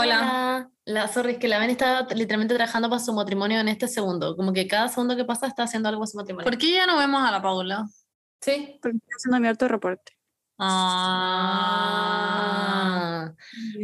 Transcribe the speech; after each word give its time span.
Hola. 0.00 0.70
La, 0.86 1.06
sorry, 1.08 1.32
es 1.32 1.38
que 1.38 1.46
la 1.48 1.58
Ven 1.58 1.70
está 1.70 2.02
literalmente 2.14 2.54
trabajando 2.54 2.88
para 2.88 3.00
su 3.00 3.12
matrimonio 3.12 3.60
en 3.60 3.68
este 3.68 3.86
segundo. 3.86 4.34
Como 4.36 4.52
que 4.52 4.66
cada 4.66 4.88
segundo 4.88 5.14
que 5.16 5.24
pasa 5.24 5.46
está 5.46 5.62
haciendo 5.64 5.88
algo 5.88 6.00
para 6.00 6.10
su 6.10 6.16
matrimonio. 6.16 6.44
¿Por 6.44 6.58
qué 6.58 6.72
ya 6.72 6.86
no 6.86 6.96
vemos 6.98 7.22
a 7.22 7.30
la 7.30 7.40
Paula? 7.42 7.86
Sí. 8.40 8.78
Porque 8.82 8.96
estoy 8.96 9.12
haciendo 9.16 9.38
mi 9.40 9.46
alto 9.48 9.68
reporte. 9.68 10.12
Ah. 12.00 13.32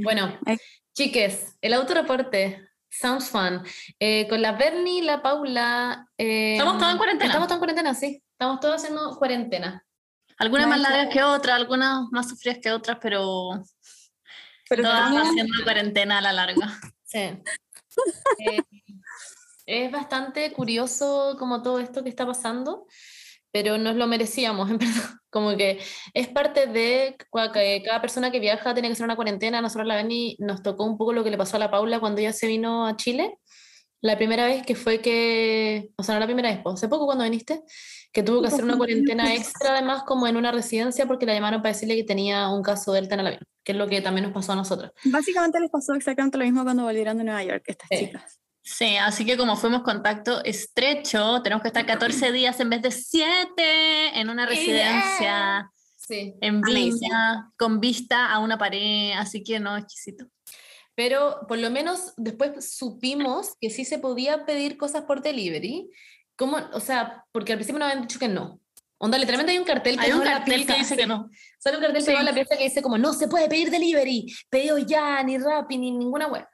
Bueno, 0.03 0.37
Ay. 0.47 0.57
chiques, 0.95 1.57
el 1.61 1.73
autoreporte. 1.75 2.63
Sounds 2.91 3.29
fun. 3.31 3.63
Eh, 4.01 4.27
con 4.29 4.41
la 4.43 4.53
Bernie, 4.53 5.03
la 5.03 5.21
Paula. 5.23 6.09
eh, 6.17 6.55
Estamos 6.55 6.79
todos 6.79 6.93
en 6.93 6.99
cuarentena. 6.99 7.27
Estamos 7.31 7.47
todos 7.49 7.57
en 7.57 7.61
cuarentena, 7.61 7.95
sí. 7.95 8.23
Estamos 8.33 8.61
todos 8.61 8.77
haciendo 8.77 9.17
cuarentena. 9.19 9.85
Algunas 10.39 10.67
No, 10.67 10.71
más 10.73 10.81
largas 10.81 11.09
que 11.13 11.23
otras, 11.23 11.57
algunas 11.57 12.01
más 12.11 12.29
sufridas 12.29 12.59
que 12.63 12.71
otras, 12.73 12.99
pero, 13.01 13.63
Pero 14.69 14.83
todas 14.83 15.11
estamos- 15.11 15.29
haciendo 15.29 15.55
cuarentena 15.65 16.19
a 16.19 16.23
la 16.23 16.33
larga. 16.33 16.79
Sí. 17.05 17.19
Eh, 18.39 18.63
es 19.67 19.91
bastante 19.91 20.53
curioso 20.53 21.37
como 21.39 21.63
todo 21.63 21.79
esto 21.81 22.03
que 22.03 22.09
está 22.09 22.27
pasando, 22.27 22.87
pero 23.51 23.79
nos 23.79 23.97
lo 23.97 24.07
merecíamos, 24.07 24.69
en 24.71 24.79
verdad. 24.79 25.11
Como 25.31 25.57
que 25.57 25.81
es 26.15 26.29
parte 26.29 26.67
de 26.67 27.17
que 27.53 27.83
cada 27.85 28.01
persona 28.01 28.31
que 28.31 28.41
viaja 28.41 28.73
tiene 28.75 28.89
que 28.89 28.93
hacer 28.93 29.05
una 29.05 29.17
cuarentena. 29.17 29.61
Nosotros 29.61 29.87
la 29.87 29.97
Beni 29.97 30.37
nos 30.39 30.63
tocó 30.63 30.85
un 30.85 30.97
poco 30.97 31.13
lo 31.13 31.25
que 31.25 31.31
le 31.31 31.37
pasó 31.39 31.57
a 31.57 31.61
la 31.61 31.71
Paula 31.71 32.01
cuando 32.01 32.21
ella 32.21 32.33
se 32.33 32.47
vino 32.47 32.87
a 32.87 32.97
Chile. 32.97 33.39
La 34.03 34.17
primera 34.17 34.47
vez 34.47 34.65
que 34.65 34.75
fue 34.75 35.01
que, 35.01 35.91
o 35.97 36.03
sea, 36.03 36.15
no 36.15 36.21
la 36.21 36.27
primera 36.27 36.51
vez, 36.51 36.61
pues, 36.63 36.75
hace 36.75 36.89
poco 36.89 37.07
cuando 37.07 37.25
viniste, 37.25 37.63
que 38.13 38.23
tuvo 38.23 38.41
que 38.43 38.49
hacer 38.49 38.65
una 38.65 38.77
cuarentena 38.77 39.35
extra 39.35 39.73
además 39.73 40.03
como 40.05 40.27
en 40.27 40.37
una 40.37 40.53
residencia 40.53 41.07
porque 41.07 41.27
la 41.27 41.35
llamaron 41.35 41.61
para 41.63 41.75
decirle 41.75 41.97
que 41.97 42.05
tenía 42.05 42.49
un 42.49 42.63
caso 42.63 42.93
delta 42.93 43.15
en 43.15 43.21
el 43.21 43.27
avión, 43.27 43.43
que 43.63 43.73
es 43.73 43.79
lo 43.79 43.87
que 43.89 44.01
también 44.01 44.25
nos 44.25 44.33
pasó 44.33 44.53
a 44.53 44.57
nosotros. 44.57 44.91
Básicamente 45.05 45.61
les 45.61 45.71
pasó 45.71 45.95
exactamente 45.95 46.39
lo 46.39 46.45
mismo 46.45 46.65
cuando 46.65 46.85
volvieron 46.85 47.19
de 47.19 47.25
Nueva 47.25 47.45
York, 47.45 47.65
estas 47.67 47.89
Sí. 47.91 48.07
chicas. 48.07 48.41
Sí, 48.63 48.97
así 48.97 49.25
que 49.25 49.37
como 49.37 49.55
fuimos 49.57 49.83
contacto 49.83 50.43
estrecho, 50.43 51.41
tenemos 51.43 51.63
que 51.63 51.69
estar 51.69 51.87
14 51.87 52.33
días 52.33 52.59
en 52.59 52.71
vez 52.71 52.83
de 52.83 52.91
7 52.91 54.19
en 54.19 54.29
una 54.29 54.45
residencia 54.47 55.71
Sí. 55.97 56.35
en. 56.41 56.63
Viña, 56.63 57.51
con 57.59 57.81
vista 57.81 58.33
a 58.33 58.39
una 58.41 58.59
pared, 58.59 59.13
así 59.17 59.43
que 59.45 59.61
no, 59.61 59.77
exquisito. 59.77 60.27
Pero 60.95 61.41
por 61.47 61.59
lo 61.59 61.71
menos 61.71 62.15
después 62.17 62.75
supimos 62.75 63.55
que 63.61 63.71
sí 63.71 63.85
se 63.85 63.99
podía 63.99 64.47
pedir 64.47 64.77
cosas 64.79 65.03
por 65.05 65.21
delivery. 65.23 65.91
¿Cómo? 66.37 66.59
O 66.73 66.81
sea, 66.81 67.25
porque 67.33 67.53
al 67.53 67.59
principio 67.59 67.79
nos 67.79 67.89
habían 67.91 68.07
dicho 68.07 68.19
que 68.19 68.29
no. 68.29 68.61
Onda, 68.99 69.19
literalmente 69.19 69.53
hay 69.53 69.59
un 69.59 69.65
cartel 69.65 69.99
que 69.99 70.07
Hay 70.07 70.13
un 70.13 70.23
cartel 70.23 70.67
que 70.67 70.75
dice 70.75 70.97
que 70.97 71.07
no. 71.07 71.29
Sale 71.59 71.77
un 71.77 71.83
cartel 71.83 72.01
Sí. 72.01 72.07
pegado 72.07 72.21
en 72.21 72.27
la 72.27 72.35
pieza 72.35 72.57
que 72.57 72.65
dice 72.65 72.81
como 72.83 72.97
no 72.97 73.13
se 73.13 73.29
puede 73.29 73.49
pedir 73.49 73.71
delivery, 73.71 74.27
pedido 74.49 74.79
ya, 74.79 75.23
ni 75.23 75.37
Rappi, 75.39 75.77
ni 75.77 75.91
ninguna 75.91 76.29
web. 76.29 76.47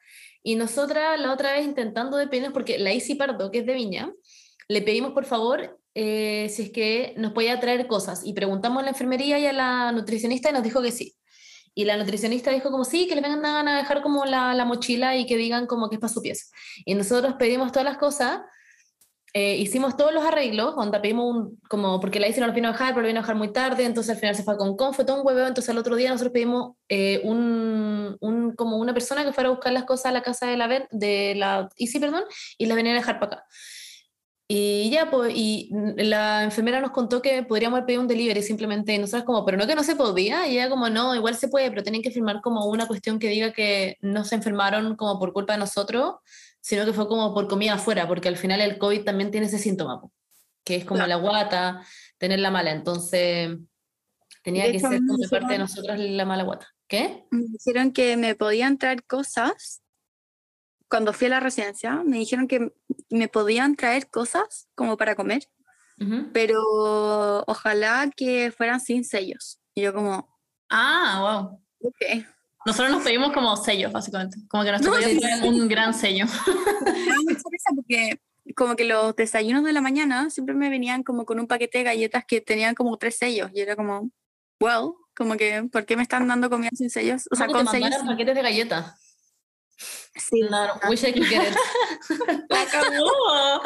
Y 0.43 0.57
nosotras 0.57 1.21
la 1.21 1.33
otra 1.33 1.53
vez 1.53 1.65
intentando 1.65 2.17
de 2.17 2.27
pedirnos, 2.27 2.53
porque 2.53 2.79
la 2.79 2.93
Isi 2.93 3.15
Pardo, 3.15 3.51
que 3.51 3.59
es 3.59 3.67
de 3.67 3.75
Viña, 3.75 4.13
le 4.69 4.83
pedimos 4.83 5.13
por 5.13 5.25
favor 5.25 5.79
eh, 5.95 6.49
si 6.51 6.63
es 6.63 6.71
que 6.71 7.15
nos 7.17 7.33
podía 7.33 7.61
traer 7.61 7.87
cosas. 7.87 8.23
Y 8.25 8.33
preguntamos 8.33 8.81
a 8.81 8.85
la 8.85 8.91
enfermería 8.91 9.39
y 9.39 9.47
a 9.47 9.53
la 9.53 9.93
nutricionista 9.93 10.51
y 10.51 10.53
nos 10.53 10.65
dijo 10.65 10.83
que 10.83 10.91
sí. 10.91 11.15
Y 11.75 11.85
la 11.85 11.97
nutricionista 11.97 12.51
dijo 12.51 12.71
como 12.71 12.85
sí, 12.85 13.07
que 13.07 13.15
le 13.15 13.21
vengan 13.21 13.69
a 13.69 13.77
dejar 13.77 14.03
como 14.03 14.25
la, 14.25 14.53
la 14.53 14.65
mochila 14.65 15.17
y 15.17 15.27
que 15.27 15.37
digan 15.37 15.67
como 15.67 15.89
que 15.89 15.95
es 15.97 16.01
para 16.01 16.13
su 16.13 16.21
pieza. 16.21 16.47
Y 16.85 16.95
nosotros 16.97 17.35
pedimos 17.39 17.71
todas 17.71 17.85
las 17.85 17.99
cosas, 17.99 18.41
eh, 19.35 19.57
hicimos 19.57 19.97
todos 19.97 20.13
los 20.13 20.25
arreglos, 20.25 20.75
onda 20.77 21.01
pedimos 21.01 21.35
un, 21.35 21.61
como, 21.69 22.01
porque 22.01 22.21
la 22.21 22.29
Isi 22.29 22.41
no 22.41 22.47
nos 22.47 22.55
vino 22.55 22.69
a 22.69 22.73
dejar, 22.73 22.95
pero 22.95 23.07
vino 23.07 23.21
a 23.21 23.23
dejar 23.23 23.37
muy 23.37 23.53
tarde, 23.53 23.85
entonces 23.85 24.11
al 24.15 24.21
final 24.21 24.35
se 24.35 24.43
fue 24.43 24.59
con 24.59 24.77
con, 24.77 24.93
fue 24.93 25.07
todo 25.07 25.21
un 25.21 25.27
hueveo, 25.27 25.47
entonces 25.47 25.71
al 25.71 25.79
otro 25.79 25.97
día 25.97 26.11
nosotros 26.11 26.33
pedimos 26.33 26.77
eh, 26.89 27.21
un, 27.25 28.17
un, 28.21 28.55
como 28.55 28.77
una 28.77 28.93
persona 28.93 29.25
que 29.25 29.33
fuera 29.33 29.49
a 29.49 29.53
buscar 29.53 29.73
las 29.73 29.85
cosas 29.85 30.07
a 30.07 30.13
la 30.13 30.23
casa 30.23 30.47
de 30.47 30.57
la, 30.59 30.87
de 30.91 31.35
la 31.35 31.69
Isi, 31.77 31.99
perdón, 31.99 32.25
y 32.59 32.67
las 32.67 32.77
venía 32.77 32.93
a 32.93 32.97
dejar 32.97 33.19
para 33.21 33.37
acá. 33.37 33.47
Y 34.49 34.91
ya, 34.91 35.11
pues, 35.11 35.33
y 35.35 35.71
la 35.97 36.45
enfermera 36.45 36.79
nos 36.83 36.91
contó 36.91 37.23
que 37.23 37.43
podríamos 37.43 37.79
haber 37.79 37.87
pedido 37.87 38.03
un 38.03 38.09
delivery 38.09 38.43
simplemente, 38.43 38.95
y 38.95 38.99
nosotros 38.99 39.25
como, 39.25 39.47
pero 39.47 39.57
no 39.57 39.67
que 39.67 39.75
no 39.75 39.83
se 39.83 39.97
podía, 39.97 40.47
y 40.47 40.59
ella 40.59 40.69
como, 40.69 40.91
no, 40.91 41.15
igual 41.15 41.37
se 41.37 41.49
puede, 41.49 41.71
pero 41.71 41.83
tienen 41.83 42.03
que 42.03 42.11
firmar 42.11 42.43
como 42.43 42.67
una 42.67 42.87
cuestión 42.87 43.19
que 43.19 43.29
diga 43.29 43.55
que 43.55 43.97
no 44.03 44.25
se 44.25 44.35
enfermaron 44.35 44.95
como 44.97 45.19
por 45.19 45.33
culpa 45.33 45.55
de 45.55 45.61
nosotros, 45.61 46.17
sino 46.63 46.87
que 46.87 46.95
fue 46.95 47.07
como 47.09 47.35
por 47.35 47.49
comida 47.49 47.75
afuera, 47.75 48.09
porque 48.09 48.29
al 48.29 48.37
final 48.39 48.61
el 48.63 48.79
COVID 48.79 49.05
también 49.05 49.31
tiene 49.31 49.49
ese 49.49 49.59
síntoma, 49.59 50.01
que 50.65 50.77
es 50.77 50.85
como 50.87 50.99
Claro. 51.05 51.09
la 51.11 51.17
guata, 51.17 51.83
tener 52.19 52.39
la 52.39 52.51
mala, 52.51 52.71
entonces 52.71 53.59
tenía 54.43 54.65
De 54.65 54.73
que 54.73 54.81
ser 54.81 55.01
como 55.07 55.19
de 55.19 55.29
parte 55.29 55.53
de 55.53 55.59
nosotras 55.59 56.01
la 56.01 56.25
mala 56.25 56.45
guata. 56.45 56.69
¿Qué? 56.87 57.25
Me 57.31 57.43
dijeron 57.43 57.93
que 57.93 58.17
me 58.17 58.35
podían 58.35 58.79
traer 58.79 59.05
cosas. 59.05 59.83
Cuando 60.89 61.13
fui 61.13 61.27
a 61.29 61.31
la 61.31 61.41
residencia, 61.41 62.03
me 62.05 62.19
dijeron 62.19 62.47
que 62.47 62.73
me 63.11 63.29
podían 63.29 63.77
traer 63.77 64.09
cosas 64.11 64.69
como 64.75 64.97
para 64.97 65.15
comer, 65.17 65.49
Ujú. 65.99 66.31
pero 66.33 66.61
ojalá 67.47 68.11
que 68.15 68.53
fueran 68.53 68.79
sin 68.81 69.05
sellos. 69.05 69.59
Y 69.75 69.83
yo 69.83 69.95
como, 69.95 70.29
Ah, 70.71 71.49
wow. 71.81 71.89
ok. 71.89 72.27
Nosotros 72.65 72.93
nos 72.93 73.03
pedimos 73.03 73.33
como 73.33 73.57
sellos, 73.57 73.91
básicamente. 73.93 74.37
Como 74.49 74.63
que 74.65 74.71
nuestro 74.71 74.93
No, 74.93 74.99
pedido 75.01 75.21
sí, 75.21 75.27
fue 75.41 75.49
un 75.49 75.69
gran 75.69 75.93
sello. 75.95 76.27
Me 76.27 77.07
da 77.07 77.17
mucha 77.23 77.43
risa 77.51 77.71
porque 77.75 78.21
como 78.57 78.77
que 78.77 78.85
los 78.85 79.15
desayunos 79.17 79.65
de 79.65 79.73
la 79.73 79.81
mañana 79.81 80.31
siempre 80.31 80.55
me 80.55 80.69
venían 80.71 81.03
como 81.03 81.25
con 81.25 81.41
un 81.41 81.47
paquete 81.47 81.79
de 81.79 81.85
galletas 81.85 82.25
que 82.27 82.41
tenían 82.41 82.75
como 82.75 82.97
tres 82.99 83.17
sellos. 83.19 83.51
Y 83.55 83.61
era 83.61 83.75
como, 83.77 84.11
well, 84.61 84.93
como 85.17 85.37
que, 85.37 85.65
¿por 85.73 85.85
qué 85.87 85.97
me 85.97 86.03
están 86.03 86.27
dando 86.29 86.49
comida 86.51 86.71
sin 86.75 86.89
sellos? 86.91 87.25
O 87.33 87.37
sea, 87.37 87.47
Como 87.47 87.59
con 87.65 87.67
te 87.73 87.81
sellos. 87.81 87.97
paquetes 88.07 88.35
de 88.35 88.43
galletas. 88.43 88.95
Sí, 90.15 90.41
Claro, 90.47 90.75
wish 90.89 91.03
I 91.05 91.13
could 91.13 91.27
get 91.27 91.43
it. 91.43 91.57
¡La 92.49 92.65
cagó! 92.67 93.63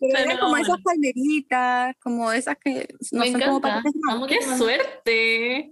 pero 0.00 0.18
eran 0.18 0.38
como 0.38 0.56
esas 0.56 0.76
palmeritas, 0.84 1.96
como 2.00 2.30
esas 2.32 2.56
que 2.62 2.94
no 3.12 3.20
Me 3.20 3.32
son 3.32 3.40
como 3.40 3.56
encanta. 3.58 3.76
paquetes. 3.82 4.02
Amo 4.08 4.26
que 4.26 4.38
¡Qué 4.38 4.56
suerte! 4.56 5.70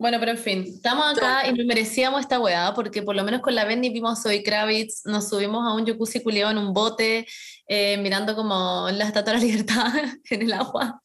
Bueno, 0.00 0.20
pero 0.20 0.30
en 0.30 0.38
fin, 0.38 0.62
estamos 0.62 1.16
acá 1.16 1.48
y 1.48 1.52
nos 1.52 1.66
merecíamos 1.66 2.20
esta 2.20 2.38
weá, 2.38 2.72
porque 2.72 3.02
por 3.02 3.16
lo 3.16 3.24
menos 3.24 3.40
con 3.40 3.56
la 3.56 3.64
Benny 3.64 3.90
vimos 3.90 4.22
Soy 4.22 4.44
Kravitz, 4.44 5.04
nos 5.04 5.28
subimos 5.28 5.66
a 5.66 5.74
un 5.74 5.84
jacuzzi 5.84 6.22
culiado 6.22 6.52
en 6.52 6.58
un 6.58 6.72
bote, 6.72 7.26
eh, 7.66 7.96
mirando 7.96 8.36
como 8.36 8.88
la 8.92 9.06
Estatua 9.06 9.32
de 9.32 9.38
la 9.40 9.44
Libertad 9.44 9.92
en 10.30 10.42
el 10.42 10.52
agua. 10.52 11.02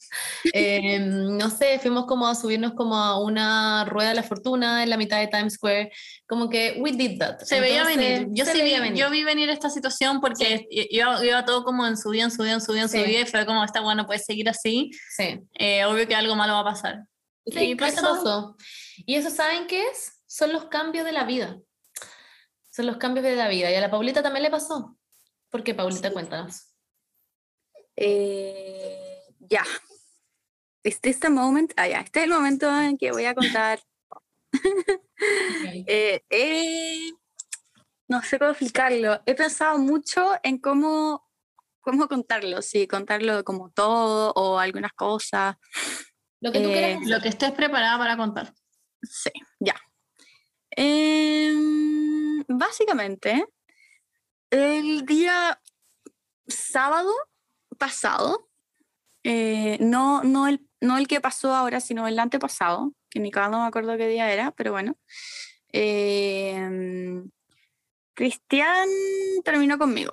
Eh, 0.54 1.00
no 1.00 1.50
sé, 1.50 1.80
fuimos 1.80 2.06
como 2.06 2.28
a 2.28 2.36
subirnos 2.36 2.74
como 2.74 2.96
a 2.96 3.20
una 3.20 3.84
rueda 3.86 4.10
de 4.10 4.16
la 4.16 4.22
fortuna 4.24 4.84
en 4.84 4.92
la 4.92 4.98
mitad 4.98 5.20
de 5.20 5.28
Times 5.28 5.54
Square, 5.56 5.92
como 6.28 6.48
que 6.48 6.78
we 6.80 6.92
did 6.92 7.18
that. 7.18 7.40
Se 7.40 7.60
veía 7.60 7.80
Entonces, 7.82 7.98
venir. 7.98 8.28
Yo, 8.32 8.46
sí 8.46 8.52
vi, 8.54 8.62
veía 8.62 8.80
venir. 8.80 9.00
yo 9.00 9.10
vi 9.10 9.24
venir 9.24 9.50
esta 9.50 9.72
situación 9.72 10.22
porque 10.22 10.68
iba, 10.70 11.26
iba 11.26 11.44
todo 11.46 11.64
como 11.64 11.88
en 11.88 11.98
subida, 11.98 12.26
en 12.26 12.32
subida, 12.32 12.54
en 12.54 12.62
subida, 12.62 12.84
en 12.84 12.90
Sí. 12.90 13.04
subida, 13.04 13.22
y 13.22 13.26
fue 13.26 13.44
como, 13.48 13.64
esta 13.64 13.82
bueno 13.82 14.06
puede 14.06 14.20
seguir 14.20 14.48
así. 14.50 14.92
Sí. 15.18 15.40
Eh, 15.58 15.84
obvio 15.86 16.08
que 16.08 16.14
algo 16.14 16.36
malo 16.36 16.54
va 16.54 16.60
a 16.60 16.66
pasar. 16.66 17.00
Sí, 17.46 17.72
eso 17.72 17.78
pasó. 17.78 18.02
pasó. 18.02 18.58
¿Y 18.98 19.16
eso 19.16 19.30
saben 19.30 19.68
qué 19.68 19.88
es? 19.88 20.24
Son 20.28 20.52
los 20.54 20.66
cambios 20.66 21.06
de 21.06 21.12
la 21.12 21.26
vida. 21.26 21.60
Son 22.72 22.86
los 22.86 22.98
cambios 22.98 23.24
de 23.26 23.36
la 23.36 23.48
vida. 23.48 23.72
Y 23.72 23.76
a 23.76 23.82
la 23.82 23.92
Paulita 23.92 24.24
también 24.24 24.44
le 24.44 24.50
pasó. 24.50 24.98
¿Por 25.50 25.64
qué, 25.64 25.74
Paulita? 25.76 26.08
Sí. 26.08 26.14
Cuéntanos. 26.14 26.74
Eh, 27.96 29.24
ya. 29.40 29.64
Este 30.84 31.12
es 31.12 31.24
el 31.24 31.32
momento, 31.32 31.74
ah, 31.78 31.88
ya, 31.88 32.02
este 32.02 32.20
es 32.20 32.26
el 32.26 32.32
momento 32.32 32.70
en 32.82 32.98
que 32.98 33.12
voy 33.12 33.26
a 33.26 33.34
contar. 33.36 33.80
Eh, 35.88 36.22
eh, 36.30 37.12
no 38.10 38.22
sé 38.22 38.38
cómo 38.38 38.52
explicarlo. 38.52 39.22
He 39.26 39.36
pensado 39.36 39.78
mucho 39.78 40.34
en 40.44 40.58
cómo, 40.58 41.26
cómo 41.80 42.10
contarlo, 42.10 42.62
si 42.62 42.88
contarlo 42.88 43.44
como 43.46 43.72
todo 43.72 44.34
o 44.36 44.60
algunas 44.60 44.92
cosas. 44.92 45.56
Lo 46.42 46.52
que 46.52 46.60
tú 46.60 46.70
Eh, 46.70 46.74
quieras. 46.74 47.08
Lo 47.08 47.22
que 47.22 47.30
estés 47.30 47.52
preparada 47.54 47.98
para 47.98 48.18
contar. 48.18 48.54
Sí, 49.04 49.32
ya. 49.60 49.76
Em, 50.72 52.44
básicamente, 52.48 53.46
el 54.50 55.06
día 55.06 55.62
sábado 56.48 57.12
pasado, 57.78 58.50
eh, 59.24 59.78
no, 59.80 60.24
no, 60.24 60.48
el, 60.48 60.68
no 60.82 60.98
el 60.98 61.08
que 61.08 61.22
pasó 61.22 61.54
ahora, 61.56 61.80
sino 61.80 62.08
el 62.08 62.20
antepasado, 62.20 62.94
que 63.10 63.20
ni 63.20 63.32
cada 63.32 63.50
no 63.50 63.62
me 63.62 63.68
acuerdo 63.68 63.98
qué 63.98 64.08
día 64.08 64.32
era, 64.32 64.52
pero 64.52 64.72
bueno. 64.72 64.98
em, 65.70 67.30
Cristian 68.16 68.88
terminó 69.44 69.78
conmigo. 69.78 70.12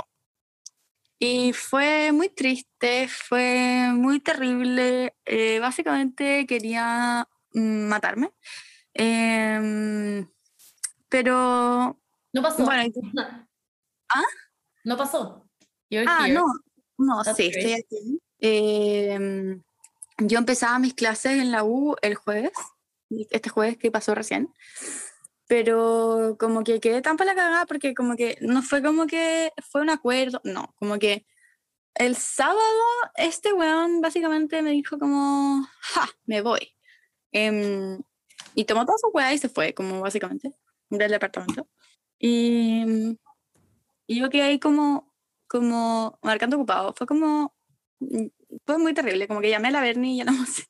Y 1.18 1.52
fue 1.52 2.12
muy 2.12 2.30
triste, 2.30 3.06
fue 3.08 3.90
muy 3.92 4.20
terrible. 4.20 5.14
eh, 5.26 5.58
básicamente 5.60 6.46
quería 6.46 7.28
mm, 7.52 7.88
matarme. 7.88 8.32
Em, 8.94 10.28
pero 11.08 11.98
No 12.32 12.42
pasó. 12.42 12.64
bueno, 12.64 12.92
¿Ah? 14.14 14.22
No 14.84 14.96
pasó. 14.96 15.46
You're 15.90 16.06
ah, 16.08 16.26
here. 16.26 16.34
no, 16.34 16.44
no, 16.98 17.22
That's 17.22 17.36
sí, 17.36 17.50
great. 17.50 17.56
estoy 17.66 17.72
aquí. 17.74 18.20
Em, 18.40 19.62
yo 20.18 20.38
empezaba 20.38 20.78
mis 20.78 20.94
clases 20.94 21.32
en 21.32 21.50
la 21.52 21.64
U 21.64 21.96
el 22.02 22.14
jueves, 22.14 22.52
este 23.30 23.50
jueves 23.50 23.76
que 23.78 23.90
pasó 23.90 24.14
recién. 24.14 24.52
pero 25.46 26.36
como 26.38 26.62
que 26.62 26.78
quedé 26.80 27.02
tan 27.02 27.16
para 27.16 27.34
la 27.34 27.42
cagada 27.42 27.66
porque 27.66 27.92
como 27.94 28.14
que 28.16 28.38
no 28.40 28.62
fue 28.62 28.82
como 28.82 29.06
que 29.08 29.52
fue 29.70 29.80
un 29.82 29.90
acuerdo, 29.90 30.40
no, 30.44 30.74
como 30.78 30.98
que 30.98 31.26
el 31.96 32.14
sábado 32.16 32.60
este 33.16 33.52
weón 33.52 34.00
básicamente 34.00 34.62
me 34.62 34.70
dijo 34.70 34.98
como, 34.98 35.66
ja, 35.80 36.08
me 36.24 36.40
voy. 36.42 36.72
Em, 37.32 38.00
y 38.54 38.64
tomó 38.64 38.84
toda 38.86 38.98
su 38.98 39.08
weá 39.08 39.32
y 39.32 39.38
se 39.38 39.48
fue, 39.48 39.74
como 39.74 40.00
básicamente, 40.00 40.52
del 40.90 41.10
departamento. 41.10 41.68
Y, 42.18 42.84
y 44.06 44.20
yo 44.20 44.28
quedé 44.30 44.42
ahí 44.42 44.58
como, 44.58 45.12
como 45.48 46.18
marcando 46.22 46.56
ocupado. 46.56 46.92
Fue 46.96 47.06
como, 47.06 47.54
fue 48.66 48.78
muy 48.78 48.92
terrible, 48.94 49.26
como 49.28 49.40
que 49.40 49.50
llamé 49.50 49.68
a 49.68 49.72
la 49.72 49.80
Bernie 49.80 50.14
y 50.14 50.18
ya 50.18 50.24
no 50.24 50.32
sé. 50.46 50.64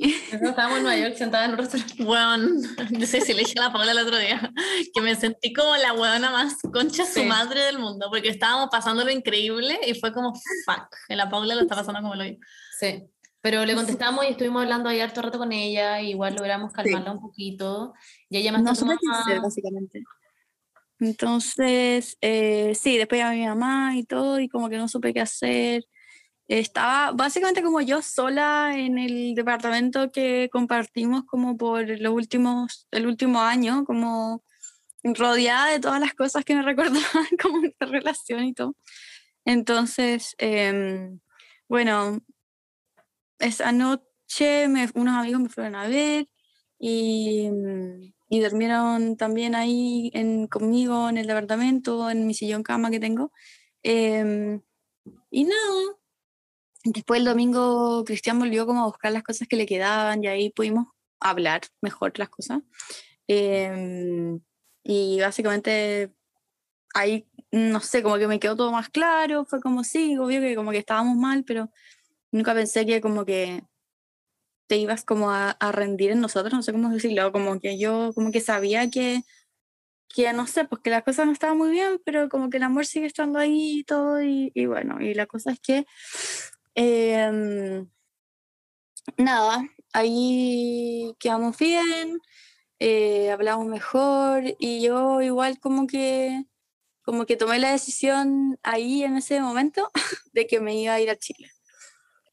Nosotros 0.00 0.50
estábamos 0.50 0.78
en 0.78 0.84
Nueva 0.84 1.00
York 1.00 1.16
sentada 1.16 1.44
en 1.46 1.50
un 1.52 1.58
restaurante. 1.58 2.04
Bueno, 2.04 2.46
no 2.90 3.06
sé 3.06 3.20
si 3.20 3.32
le 3.32 3.40
dije 3.40 3.58
a 3.58 3.62
la 3.62 3.72
Paula 3.72 3.90
el 3.90 3.98
otro 3.98 4.16
día, 4.16 4.52
que 4.94 5.00
me 5.00 5.16
sentí 5.16 5.52
como 5.52 5.76
la 5.76 5.92
huevona 5.92 6.30
más 6.30 6.54
concha 6.72 7.04
su 7.04 7.14
Sí. 7.20 7.26
madre 7.26 7.62
del 7.64 7.80
mundo, 7.80 8.06
porque 8.08 8.28
estábamos 8.28 8.68
pasando 8.70 9.04
lo 9.04 9.10
increíble 9.10 9.76
y 9.84 9.94
fue 9.98 10.12
como, 10.12 10.34
fuck, 10.64 10.88
la 11.08 11.28
Paula 11.28 11.56
lo 11.56 11.62
está 11.62 11.74
pasando 11.74 12.00
como 12.00 12.14
lo 12.14 12.22
vi. 12.22 12.38
Sí. 12.78 13.02
Pero 13.40 13.64
le 13.64 13.74
contestamos 13.74 14.24
y 14.24 14.28
estuvimos 14.30 14.62
hablando 14.62 14.88
ahí 14.88 15.00
harto 15.00 15.22
rato 15.22 15.38
con 15.38 15.52
ella, 15.52 16.00
y 16.00 16.10
igual 16.10 16.34
logramos 16.34 16.72
calmarla 16.72 17.12
un 17.12 17.20
poquito. 17.20 17.94
Y 18.28 18.38
ella 18.38 18.52
más 18.52 18.62
no 18.62 18.70
hacer, 18.72 18.86
tomaba- 18.88 19.40
básicamente. 19.42 20.02
Entonces, 21.00 22.16
eh, 22.20 22.74
sí, 22.74 22.96
después 22.98 23.20
llamé 23.20 23.46
a 23.46 23.54
mi 23.54 23.60
mamá 23.60 23.96
y 23.96 24.04
todo, 24.04 24.40
y 24.40 24.48
como 24.48 24.68
que 24.68 24.76
no 24.78 24.88
supe 24.88 25.14
qué 25.14 25.20
hacer. 25.20 25.84
Estaba 26.48 27.12
básicamente 27.12 27.62
como 27.62 27.80
yo 27.82 28.02
sola 28.02 28.72
en 28.74 28.98
el 28.98 29.34
departamento 29.34 30.10
que 30.10 30.48
compartimos 30.50 31.24
como 31.24 31.56
por 31.56 31.86
los 32.00 32.12
últimos, 32.12 32.88
el 32.90 33.06
último 33.06 33.40
año, 33.40 33.84
como 33.84 34.42
rodeada 35.04 35.70
de 35.70 35.78
todas 35.78 36.00
las 36.00 36.14
cosas 36.14 36.44
que 36.44 36.56
me 36.56 36.62
recordaban 37.14 37.26
como 37.40 37.64
esta 37.64 37.86
relación 37.86 38.44
y 38.44 38.54
todo. 38.54 38.74
Entonces, 39.44 40.34
em, 40.38 41.20
bueno, 41.68 42.18
esa 43.38 43.72
noche 43.72 44.68
me- 44.68 44.88
unos 44.94 45.14
amigos 45.16 45.40
me 45.42 45.48
fueron 45.48 45.74
a 45.76 45.88
ver 45.88 46.28
y, 46.78 47.48
mm, 47.50 48.12
y 48.30 48.40
durmieron 48.40 49.16
también 49.16 49.54
ahí 49.54 50.10
en, 50.14 50.46
conmigo 50.48 51.08
en 51.08 51.18
el 51.18 51.26
departamento, 51.26 52.10
en 52.10 52.26
mi 52.26 52.34
sillón 52.34 52.62
cama 52.62 52.90
que 52.90 53.00
tengo. 53.00 53.32
Em, 53.82 54.60
y 55.30 55.44
nada, 55.44 55.96
después 56.84 57.18
el 57.20 57.26
domingo 57.26 58.04
Cristian 58.04 58.38
volvió 58.38 58.66
como 58.66 58.82
a 58.82 58.86
buscar 58.86 59.12
las 59.12 59.22
cosas 59.22 59.48
que 59.48 59.56
le 59.56 59.66
quedaban 59.66 60.22
y 60.24 60.28
ahí 60.28 60.50
pudimos 60.50 60.86
hablar 61.20 61.62
mejor 61.82 62.18
las 62.18 62.28
cosas. 62.30 62.60
Em, 63.28 64.40
y 64.84 65.20
básicamente 65.20 66.14
ahí, 66.94 67.28
no 67.52 67.80
sé, 67.80 68.02
como 68.02 68.18
que 68.18 68.28
me 68.28 68.40
quedó 68.40 68.56
todo 68.56 68.72
más 68.72 68.88
claro, 68.90 69.44
fue 69.46 69.60
como 69.60 69.84
sí, 69.84 70.16
obvio 70.18 70.40
que 70.40 70.56
como 70.56 70.70
que 70.72 70.78
estábamos 70.78 71.16
mal, 71.16 71.44
pero 71.46 71.70
nunca 72.32 72.54
pensé 72.54 72.86
que 72.86 73.00
como 73.00 73.24
que 73.24 73.62
te 74.68 74.76
ibas 74.76 75.04
como 75.04 75.30
a, 75.30 75.50
a 75.52 75.72
rendir 75.72 76.10
en 76.10 76.20
nosotros, 76.20 76.52
no 76.52 76.62
sé 76.62 76.72
cómo 76.72 76.90
decirlo, 76.90 77.32
como 77.32 77.58
que 77.60 77.78
yo 77.78 78.12
como 78.14 78.30
que 78.30 78.40
sabía 78.40 78.90
que, 78.90 79.22
que 80.08 80.32
no 80.32 80.46
sé, 80.46 80.64
pues 80.64 80.82
que 80.82 80.90
las 80.90 81.04
cosas 81.04 81.26
no 81.26 81.32
estaban 81.32 81.58
muy 81.58 81.70
bien, 81.70 82.00
pero 82.04 82.28
como 82.28 82.50
que 82.50 82.58
el 82.58 82.62
amor 82.64 82.86
sigue 82.86 83.06
estando 83.06 83.38
ahí 83.38 83.80
y 83.80 83.84
todo, 83.84 84.22
y, 84.22 84.50
bueno, 84.66 85.00
y 85.00 85.14
la 85.14 85.26
cosa 85.26 85.52
es 85.52 85.60
que, 85.60 85.86
em, 86.74 87.88
nada, 89.16 89.62
ahí 89.92 91.14
quedamos 91.18 91.58
bien, 91.58 92.20
eh, 92.78 93.30
hablamos 93.30 93.66
mejor, 93.66 94.42
y 94.58 94.82
yo 94.82 95.20
igual 95.22 95.58
como 95.60 95.86
que, 95.86 96.44
como 97.02 97.26
que 97.26 97.36
tomé 97.36 97.58
la 97.58 97.72
decisión 97.72 98.58
ahí 98.62 99.04
en 99.04 99.16
ese 99.16 99.40
momento 99.40 99.90
de 100.32 100.46
que 100.46 100.60
me 100.60 100.80
iba 100.80 100.94
a 100.94 101.00
ir 101.00 101.10
a 101.10 101.16
Chile, 101.16 101.50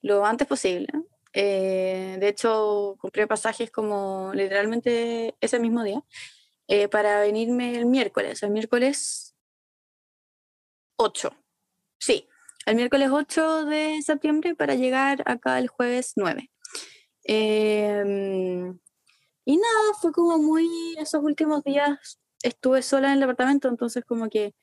lo 0.05 0.23
antes 0.23 0.47
posible. 0.47 0.87
Eh, 1.33 2.17
de 2.19 2.27
hecho, 2.27 2.95
compré 2.99 3.25
pasajes 3.25 3.71
como 3.71 4.31
literalmente 4.35 5.35
ese 5.41 5.59
mismo 5.59 5.83
día 5.83 6.01
eh, 6.67 6.87
para 6.87 7.21
venirme 7.21 7.75
el 7.75 7.87
miércoles, 7.87 8.43
el 8.43 8.51
miércoles 8.51 9.35
8. 10.97 11.31
Sí, 11.99 12.27
el 12.67 12.75
miércoles 12.75 13.09
8 13.11 13.65
de 13.65 13.99
septiembre 14.03 14.53
para 14.53 14.75
llegar 14.75 15.23
acá 15.25 15.57
el 15.57 15.69
jueves 15.69 16.13
9. 16.15 16.51
Em, 17.23 18.79
y 19.45 19.57
nada, 19.57 19.93
fue 19.99 20.11
como 20.11 20.37
muy, 20.37 20.67
esos 20.99 21.23
últimos 21.23 21.63
días 21.63 22.19
estuve 22.43 22.83
sola 22.83 23.07
en 23.07 23.15
el 23.15 23.19
departamento, 23.21 23.69
entonces 23.69 24.05
como 24.05 24.29
que 24.29 24.53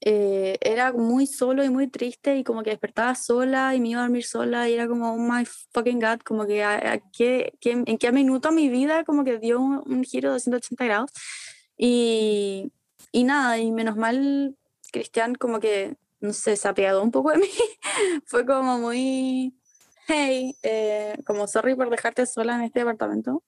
eh, 0.00 0.56
era 0.60 0.92
muy 0.92 1.26
solo 1.26 1.64
y 1.64 1.70
muy 1.70 1.88
triste 1.88 2.36
y 2.36 2.44
como 2.44 2.62
que 2.62 2.70
despertaba 2.70 3.14
sola 3.14 3.74
y 3.74 3.80
me 3.80 3.88
iba 3.90 4.00
a 4.00 4.04
dormir 4.04 4.24
sola 4.24 4.68
y 4.68 4.74
era 4.74 4.86
como, 4.86 5.12
oh 5.14 5.18
my 5.18 5.44
fucking 5.74 5.98
god, 6.00 6.20
como 6.24 6.46
que 6.46 6.62
a, 6.62 6.92
a 6.94 6.98
qué, 7.12 7.52
qué- 7.60 7.82
en 7.84 7.98
qué 7.98 8.12
minuto 8.12 8.52
mi 8.52 8.68
vida 8.68 9.04
como 9.04 9.24
que 9.24 9.38
dio 9.38 9.60
un, 9.60 9.82
un 9.86 10.04
giro 10.04 10.32
de 10.34 10.40
180 10.40 10.84
grados. 10.84 11.10
Y, 11.76 12.72
y 13.12 13.24
nada, 13.24 13.58
y 13.58 13.70
menos 13.72 13.96
mal 13.96 14.56
Cristian 14.92 15.34
como 15.34 15.60
que, 15.60 15.96
no 16.20 16.32
sé, 16.32 16.56
se 16.56 16.68
apiadó 16.68 17.02
un 17.02 17.10
poco 17.10 17.30
de 17.32 17.38
mí. 17.38 17.48
Fue 18.26 18.46
como 18.46 18.78
muy, 18.78 19.54
hey, 20.06 20.54
eh, 20.62 21.16
como 21.26 21.46
sorry 21.48 21.74
por 21.74 21.90
dejarte 21.90 22.24
sola 22.26 22.54
en 22.56 22.62
este 22.62 22.80
departamento. 22.80 23.42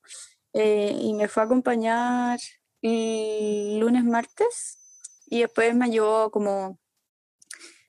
Eh, 0.53 0.97
y 1.01 1.15
me 1.15 1.29
fue 1.29 1.43
a 1.45 1.47
acompañar 1.47 2.41
el 2.83 3.79
lunes, 3.79 4.05
martes 4.05 4.79
y 5.31 5.41
después 5.41 5.75
me 5.75 5.87
ayudó 5.87 6.31
como 6.31 6.79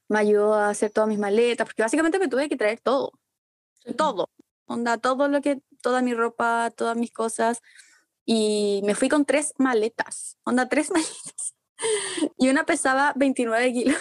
me 0.07 0.19
ayudó 0.19 0.53
a 0.53 0.69
hacer 0.69 0.91
todas 0.91 1.09
mis 1.09 1.19
maletas 1.19 1.67
porque 1.67 1.81
básicamente 1.81 2.19
me 2.19 2.29
tuve 2.29 2.47
que 2.47 2.55
traer 2.55 2.79
todo 2.79 3.11
todo 3.97 4.29
onda 4.65 4.97
todo 4.97 5.27
lo 5.27 5.41
que 5.41 5.61
toda 5.81 6.01
mi 6.01 6.13
ropa 6.13 6.71
todas 6.73 6.95
mis 6.95 7.11
cosas 7.11 7.61
y 8.25 8.81
me 8.85 8.95
fui 8.95 9.09
con 9.09 9.25
tres 9.25 9.53
maletas 9.57 10.37
onda 10.45 10.69
tres 10.69 10.91
maletas 10.91 11.55
y 12.37 12.49
una 12.49 12.65
pesaba 12.65 13.13
29 13.15 13.73
kilos 13.73 13.97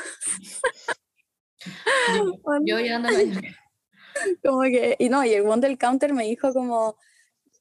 Yo, 2.15 2.35
yo 2.65 2.81
York. 2.81 3.45
como 4.45 4.63
que, 4.63 4.97
y 4.99 5.09
no, 5.09 5.25
y 5.25 5.33
el 5.35 5.47
one 5.47 5.67
del 5.67 5.79
counter 5.79 6.13
me 6.13 6.25
dijo 6.25 6.53
como, 6.53 6.97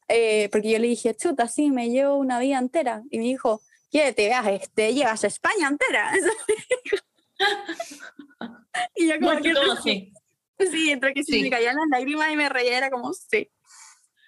eh, 0.07 0.50
porque 0.51 0.71
yo 0.71 0.79
le 0.79 0.88
dije, 0.88 1.15
chuta, 1.15 1.48
sí, 1.48 1.71
me 1.71 1.89
llevo 1.89 2.17
una 2.17 2.39
vida 2.39 2.57
entera. 2.57 3.03
Y 3.09 3.19
me 3.19 3.25
dijo, 3.25 3.62
¿qué 3.91 4.13
te? 4.13 4.31
Te 4.74 4.93
llevas 4.93 5.24
a 5.24 5.27
España 5.27 5.67
entera. 5.67 6.12
Y 8.96 9.08
yo 9.08 9.19
como 9.19 9.41
que 9.41 9.53
todo 9.53 9.72
así. 9.79 10.13
sí, 10.72 10.91
entre 10.91 11.13
que 11.13 11.24
se 11.24 11.34
Sí. 11.34 11.41
me 11.43 11.50
caían 11.50 11.75
las 11.75 11.88
lágrimas 11.89 12.31
y 12.31 12.36
me 12.36 12.50
reía, 12.50 12.77
era 12.77 12.89
como, 12.89 13.13
sí. 13.13 13.50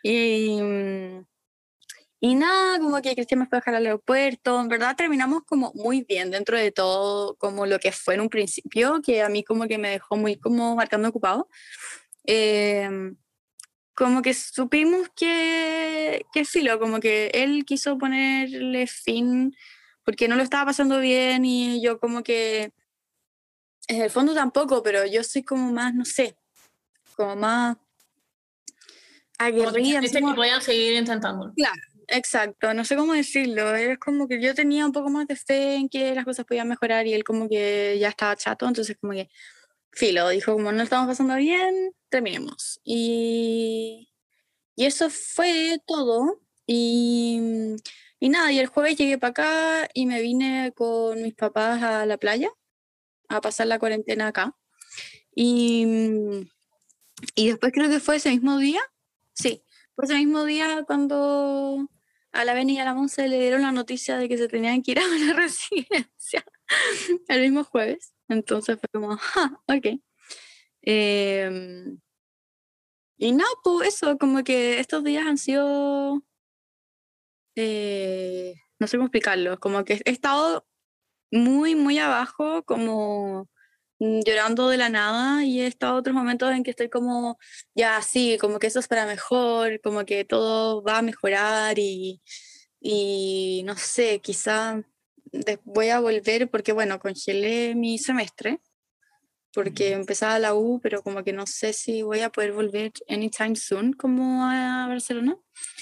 Y, 0.03 0.59
y 2.19 2.35
nada, 2.35 2.79
como 2.79 3.01
que 3.01 3.13
Cristian 3.15 3.39
me 3.41 3.45
fue 3.47 3.57
a 3.57 3.61
dejar 3.61 3.75
al 3.75 3.85
aeropuerto. 3.85 4.59
En 4.61 4.67
verdad 4.67 4.95
terminamos 4.95 5.43
como 5.45 5.71
muy 5.75 6.03
bien 6.03 6.31
dentro 6.31 6.57
de 6.57 6.71
todo, 6.71 7.35
como 7.35 7.65
lo 7.65 7.79
que 7.79 7.91
fue 7.91 8.15
en 8.15 8.21
un 8.21 8.29
principio, 8.29 9.01
que 9.03 9.21
a 9.21 9.29
mí 9.29 9.43
como 9.43 9.67
que 9.67 9.77
me 9.77 9.89
dejó 9.91 10.15
muy 10.17 10.37
como 10.37 10.75
marcando 10.75 11.09
ocupado. 11.09 11.47
Em, 12.23 13.15
como 13.95 14.21
que 14.21 14.33
supimos 14.33 15.09
que, 15.15 16.25
que 16.33 16.45
filo, 16.45 16.79
como 16.79 16.99
que 16.99 17.31
él 17.33 17.65
quiso 17.65 17.97
ponerle 17.97 18.87
fin 18.87 19.55
porque 20.03 20.27
no 20.27 20.35
lo 20.35 20.43
estaba 20.43 20.65
pasando 20.65 20.99
bien 20.99 21.45
y 21.45 21.81
yo 21.81 21.99
como 21.99 22.23
que 22.23 22.71
en 23.87 24.01
el 24.01 24.09
fondo 24.09 24.33
tampoco, 24.33 24.81
pero 24.83 25.05
yo 25.05 25.23
soy 25.23 25.43
como 25.43 25.71
más, 25.71 25.93
no 25.93 26.05
sé, 26.05 26.35
como 27.15 27.35
más 27.35 27.77
aguerrida. 29.37 29.99
Dice 29.99 30.19
que 30.19 30.33
podían 30.33 30.61
seguir 30.61 30.93
intentándolo. 30.93 31.53
Exacto, 32.07 32.73
no 32.73 32.83
sé 32.83 32.95
cómo 32.95 33.13
decirlo. 33.13 33.75
Es 33.75 33.97
como 33.97 34.27
que 34.27 34.41
yo 34.41 34.53
tenía 34.53 34.85
un 34.85 34.91
poco 34.91 35.09
más 35.09 35.27
de 35.27 35.35
fe 35.35 35.75
en 35.75 35.87
que 35.87 36.13
las 36.13 36.25
cosas 36.25 36.45
podían 36.45 36.67
mejorar 36.67 37.07
y 37.07 37.13
él 37.13 37.23
como 37.23 37.47
que 37.47 37.97
ya 37.99 38.09
estaba 38.09 38.35
chato, 38.35 38.67
entonces 38.67 38.97
como 38.99 39.13
que 39.13 39.29
filo, 39.91 40.29
dijo 40.29 40.53
como 40.53 40.71
no 40.71 40.83
estamos 40.83 41.07
pasando 41.07 41.35
bien, 41.35 41.93
terminemos. 42.09 42.79
Y, 42.83 44.09
y 44.75 44.85
eso 44.85 45.09
fue 45.09 45.79
todo. 45.85 46.41
Y, 46.65 47.39
y 48.19 48.29
nada, 48.29 48.51
y 48.51 48.59
el 48.59 48.67
jueves 48.67 48.97
llegué 48.97 49.17
para 49.17 49.31
acá 49.31 49.89
y 49.93 50.05
me 50.05 50.21
vine 50.21 50.71
con 50.75 51.21
mis 51.21 51.33
papás 51.33 51.81
a 51.83 52.05
la 52.05 52.17
playa 52.17 52.49
a 53.29 53.41
pasar 53.41 53.67
la 53.67 53.79
cuarentena 53.79 54.27
acá. 54.27 54.55
Y, 55.35 55.85
y 57.35 57.49
después 57.49 57.71
creo 57.73 57.89
que 57.89 57.99
fue 57.99 58.17
ese 58.17 58.31
mismo 58.31 58.57
día, 58.57 58.81
sí, 59.33 59.63
fue 59.95 60.05
ese 60.05 60.15
mismo 60.15 60.43
día 60.43 60.83
cuando 60.85 61.89
a 62.31 62.45
la 62.45 62.53
Beni 62.53 62.75
y 62.75 62.79
a 62.79 62.85
la 62.85 62.93
Monse 62.93 63.27
le 63.27 63.39
dieron 63.39 63.61
la 63.61 63.71
noticia 63.71 64.17
de 64.17 64.29
que 64.29 64.37
se 64.37 64.47
tenían 64.47 64.81
que 64.81 64.91
ir 64.91 64.99
a 64.99 65.05
una 65.05 65.33
residencia 65.33 66.45
el 67.27 67.41
mismo 67.41 67.63
jueves. 67.63 68.13
Entonces 68.29 68.79
fue 68.79 68.89
como, 68.93 69.17
ja, 69.17 69.61
ok. 69.67 69.99
Em, 70.83 71.99
y 73.17 73.31
nada, 73.33 73.49
pues 73.63 73.95
eso, 73.95 74.17
como 74.17 74.43
que 74.43 74.79
estos 74.79 75.03
días 75.03 75.25
han 75.27 75.37
sido 75.37 76.23
eh, 77.55 78.55
no 78.79 78.87
sé 78.87 78.97
cómo 78.97 79.07
explicarlo, 79.07 79.59
como 79.59 79.83
que 79.85 80.01
he 80.05 80.11
estado 80.11 80.65
muy, 81.31 81.75
muy 81.75 81.99
abajo, 81.99 82.63
como 82.65 83.49
llorando 83.99 84.69
de 84.69 84.77
la 84.77 84.89
nada 84.89 85.45
y 85.45 85.61
he 85.61 85.67
estado 85.67 85.97
otros 85.97 86.15
momentos 86.15 86.51
en 86.53 86.63
que 86.63 86.71
estoy 86.71 86.89
como, 86.89 87.37
ya 87.75 88.01
sí, 88.01 88.37
como 88.41 88.59
que 88.59 88.67
eso 88.67 88.79
es 88.79 88.87
para 88.87 89.05
mejor, 89.05 89.81
como 89.81 90.05
que 90.05 90.25
todo 90.25 90.83
va 90.83 90.99
a 90.99 91.01
mejorar 91.03 91.79
y, 91.79 92.21
y 92.81 93.63
no 93.65 93.77
sé, 93.77 94.19
quizá 94.21 94.83
de- 95.31 95.59
voy 95.63 95.89
a 95.89 95.99
volver 95.99 96.49
porque, 96.49 96.71
bueno, 96.73 96.99
congelé 96.99 97.75
mi 97.75 97.97
semestre 97.97 98.59
porque 99.53 99.91
empezaba 99.91 100.39
la 100.39 100.53
U, 100.55 100.79
pero 100.81 101.03
como 101.03 101.25
que 101.25 101.33
no 101.33 101.45
sé 101.45 101.73
si 101.73 102.03
voy 102.03 102.21
a 102.21 102.29
poder 102.29 102.53
volver 102.53 102.93
anytime 103.09 103.57
soon 103.57 103.91
como 103.91 104.45
a 104.45 104.87
Barcelona, 104.87 105.35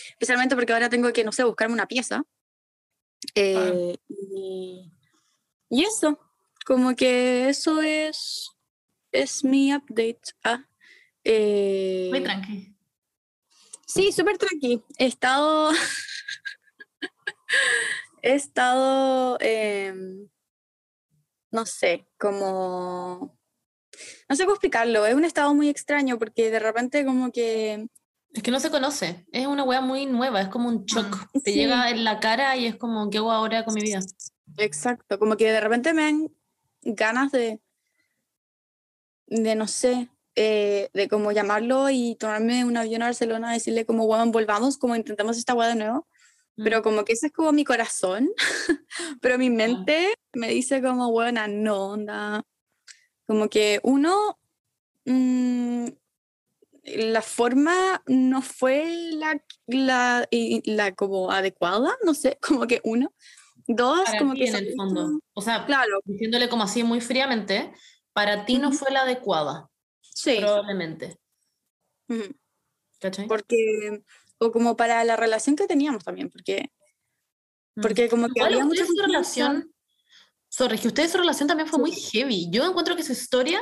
especialmente 0.09 0.55
porque 0.55 0.73
ahora 0.73 0.89
tengo 0.89 1.13
que, 1.13 1.23
no 1.23 1.31
sé, 1.31 1.43
buscarme 1.43 1.75
una 1.75 1.85
pieza. 1.87 2.23
Eh, 3.35 3.95
y, 4.07 4.91
y 5.69 5.83
eso, 5.83 6.17
como 6.65 6.95
que 6.95 7.49
eso 7.49 7.79
es, 7.83 8.49
es 9.11 9.43
mi 9.43 9.71
update. 9.75 10.21
Ah, 10.43 10.65
eh, 11.23 12.07
Muy 12.09 12.23
tranqui. 12.23 12.75
Sí, 13.85 14.11
súper 14.11 14.39
tranqui. 14.39 14.81
He 14.97 15.05
estado. 15.05 15.71
he 18.21 18.33
estado. 18.35 19.37
em, 19.41 20.27
no 21.51 21.65
sé, 21.65 22.07
como. 22.19 23.37
No 24.29 24.35
sé 24.35 24.43
cómo 24.43 24.53
explicarlo. 24.53 25.05
Es 25.05 25.15
un 25.15 25.25
estado 25.25 25.53
muy 25.55 25.67
extraño 25.69 26.17
porque 26.19 26.51
de 26.51 26.59
repente, 26.59 27.05
como 27.05 27.31
que. 27.31 27.87
Es 28.33 28.43
que 28.43 28.51
no 28.51 28.59
se 28.59 28.69
conoce, 28.69 29.25
es 29.31 29.47
una 29.47 29.63
wea 29.63 29.81
muy 29.81 30.05
nueva, 30.05 30.39
es 30.41 30.49
como 30.49 30.69
un 30.69 30.85
shock. 30.85 31.07
Ah, 31.19 31.29
Te 31.43 31.51
sí. 31.51 31.57
llega 31.57 31.89
en 31.89 32.03
la 32.03 32.19
cara 32.19 32.55
y 32.55 32.67
es 32.67 32.75
como, 32.75 33.09
¿qué 33.09 33.17
hago 33.17 33.31
ahora 33.31 33.65
con 33.65 33.73
mi 33.73 33.81
vida? 33.81 34.01
Exacto, 34.57 35.17
como 35.17 35.35
que 35.35 35.51
de 35.51 35.59
repente 35.59 35.93
me 35.93 36.03
dan 36.03 36.31
ganas 36.83 37.31
de. 37.31 37.59
de 39.27 39.55
no 39.55 39.67
sé. 39.67 40.09
eh, 40.35 40.89
de 40.93 41.09
como 41.09 41.31
llamarlo 41.31 41.89
y 41.89 42.15
tomarme 42.15 42.63
un 42.63 42.77
avión 42.77 43.01
a 43.01 43.05
Barcelona, 43.07 43.51
decirle 43.51 43.85
como, 43.85 44.05
bueno, 44.05 44.31
volvamos, 44.31 44.77
como 44.77 44.95
intentamos 44.95 45.37
esta 45.37 45.53
weá 45.55 45.67
de 45.69 45.75
nuevo. 45.75 46.07
Pero 46.63 46.81
como 46.81 47.05
que 47.05 47.13
ese 47.13 47.27
es 47.27 47.33
como 47.33 47.51
mi 47.51 47.63
corazón, 47.63 48.29
pero 49.21 49.37
mi 49.37 49.49
mente 49.49 50.15
me 50.33 50.49
dice 50.49 50.81
como, 50.81 51.11
buena, 51.11 51.47
no, 51.47 51.91
onda, 51.91 52.43
como 53.25 53.49
que 53.49 53.79
uno, 53.83 54.39
mm, 55.05 55.85
la 56.83 57.21
forma 57.21 58.01
no 58.07 58.41
fue 58.41 58.85
la, 59.13 59.43
la, 59.67 60.27
la 60.31 60.95
como 60.95 61.31
adecuada, 61.31 61.95
no 62.03 62.13
sé, 62.13 62.37
como 62.41 62.67
que 62.67 62.81
uno, 62.83 63.13
dos, 63.67 64.05
para 64.05 64.19
como 64.19 64.33
que 64.35 64.47
en 64.47 64.55
el 64.55 64.73
fondo. 64.75 65.19
O 65.33 65.41
sea, 65.41 65.65
claro, 65.65 65.99
diciéndole 66.05 66.49
como 66.49 66.63
así 66.63 66.83
muy 66.83 67.01
fríamente, 67.01 67.71
para 68.13 68.45
ti 68.45 68.57
no 68.57 68.69
Ujú. 68.69 68.77
fue 68.77 68.91
la 68.91 69.01
adecuada, 69.01 69.69
sí, 70.01 70.37
probablemente. 70.37 71.17
ujú, 72.09 72.35
¿Cachai? 72.99 73.27
porque, 73.27 74.03
o 74.39 74.51
como 74.51 74.75
para 74.77 75.03
la 75.03 75.15
relación 75.15 75.55
que 75.55 75.67
teníamos 75.67 76.03
también, 76.03 76.29
porque, 76.29 76.71
Mm. 77.75 77.81
porque 77.81 78.09
como 78.09 78.27
que 78.27 78.33
Igual 78.39 78.53
había 78.53 78.65
mucha 78.65 78.83
relación, 79.05 79.71
sorry, 80.49 80.77
que 80.79 80.87
ustedes 80.87 81.11
su 81.11 81.17
relación 81.17 81.47
también 81.47 81.67
fue 81.69 81.77
Sí. 81.77 81.81
muy 81.81 81.91
heavy. 81.91 82.47
Yo 82.51 82.65
encuentro 82.65 82.95
que 82.95 83.03
su 83.03 83.11
historia 83.13 83.61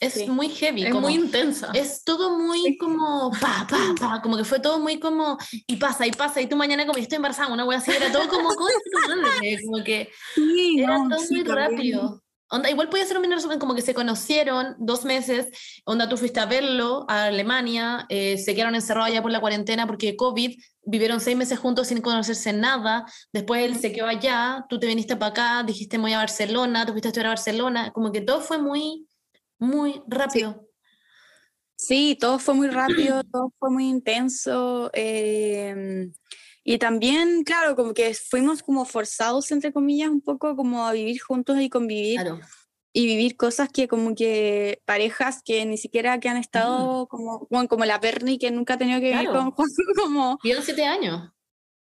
es 0.00 0.14
Sí. 0.14 0.26
muy 0.28 0.48
heavy. 0.48 0.84
Es 0.84 0.90
como- 0.90 1.08
muy 1.08 1.14
intensa. 1.14 1.70
Es 1.74 2.04
todo 2.04 2.38
muy 2.38 2.62
Sí. 2.62 2.78
como 2.78 3.30
pa, 3.40 3.66
pa, 3.68 3.94
pa, 3.98 4.22
como 4.22 4.36
que 4.36 4.44
fue 4.44 4.60
todo 4.60 4.78
muy 4.78 5.00
como 5.00 5.38
y 5.66 5.76
pasa 5.76 6.06
y 6.06 6.12
pasa 6.12 6.40
y 6.40 6.46
tú 6.48 6.56
mañana 6.56 6.86
como 6.86 6.98
estoy 6.98 7.16
embarazada, 7.16 7.52
una 7.52 7.64
wea 7.64 7.78
así, 7.78 7.90
era 7.90 8.10
todo 8.12 8.28
como 8.28 8.48
como 8.54 9.84
que 9.84 10.08
Sí, 10.34 10.76
era 10.80 10.98
no, 10.98 11.08
todo 11.08 11.18
sí, 11.20 11.34
muy 11.34 11.44
rápido. 11.44 12.22
Onda, 12.50 12.70
igual 12.70 12.88
podía 12.88 13.04
ser 13.04 13.18
un 13.18 13.30
resumen 13.30 13.58
como 13.58 13.74
que 13.74 13.82
se 13.82 13.92
conocieron 13.92 14.74
dos 14.78 15.04
meses, 15.04 15.48
onda 15.84 16.08
tú 16.08 16.16
fuiste 16.16 16.40
a 16.40 16.46
verlo 16.46 17.04
a 17.08 17.24
Alemania, 17.26 18.06
eh, 18.08 18.38
se 18.38 18.54
quedaron 18.54 18.74
encerrados 18.74 19.10
allá 19.10 19.20
por 19.20 19.30
la 19.30 19.40
cuarentena 19.40 19.86
porque 19.86 20.16
COVID, 20.16 20.58
vivieron 20.82 21.20
seis 21.20 21.36
meses 21.36 21.58
juntos 21.58 21.88
sin 21.88 22.00
conocerse 22.00 22.54
nada, 22.54 23.04
después 23.32 23.62
él 23.64 23.76
se 23.76 23.92
quedó 23.92 24.06
allá, 24.06 24.64
tú 24.70 24.78
te 24.78 24.86
viniste 24.86 25.16
para 25.16 25.30
acá, 25.30 25.62
dijiste 25.62 25.98
voy 25.98 26.14
a 26.14 26.18
Barcelona, 26.18 26.86
tú 26.86 26.92
fuiste 26.92 27.08
a 27.08 27.10
estudiar 27.10 27.26
a 27.26 27.30
Barcelona, 27.30 27.92
como 27.92 28.12
que 28.12 28.22
todo 28.22 28.40
fue 28.40 28.56
muy, 28.56 29.06
muy 29.58 30.02
rápido. 30.06 30.64
Sí, 31.76 32.16
todo 32.18 32.38
fue 32.38 32.54
muy 32.54 32.68
rápido, 32.68 33.22
todo 33.32 33.52
fue 33.58 33.70
muy 33.70 33.88
intenso. 33.88 34.90
em, 34.94 36.12
y 36.74 36.78
también, 36.78 37.44
claro, 37.44 37.74
como 37.76 37.94
que 37.94 38.12
fuimos 38.14 38.62
como 38.62 38.84
forzados, 38.84 39.50
entre 39.52 39.72
comillas, 39.72 40.10
un 40.10 40.20
poco 40.20 40.54
como 40.56 40.86
a 40.86 40.92
vivir 40.92 41.20
juntos 41.20 41.56
y 41.60 41.70
convivir 41.70 42.20
Claro. 42.20 42.40
y 42.92 43.06
vivir 43.06 43.36
cosas 43.36 43.68
que 43.72 43.88
como 43.88 44.14
que 44.14 44.82
parejas 44.84 45.40
que 45.44 45.64
ni 45.64 45.78
siquiera 45.78 46.20
que 46.20 46.28
han 46.28 46.36
estado 46.36 47.06
como, 47.08 47.46
bueno, 47.50 47.68
como 47.68 47.84
la 47.84 47.98
Bernie 47.98 48.38
que 48.38 48.50
nunca 48.50 48.74
ha 48.74 48.78
tenido 48.78 49.00
que 49.00 49.06
vivir 49.12 49.28
Claro. 49.30 49.38
con 49.40 49.50
Juan, 49.52 49.68
como, 50.02 50.38
Vieron 50.42 50.62
siete 50.62 50.84
años. 50.84 51.30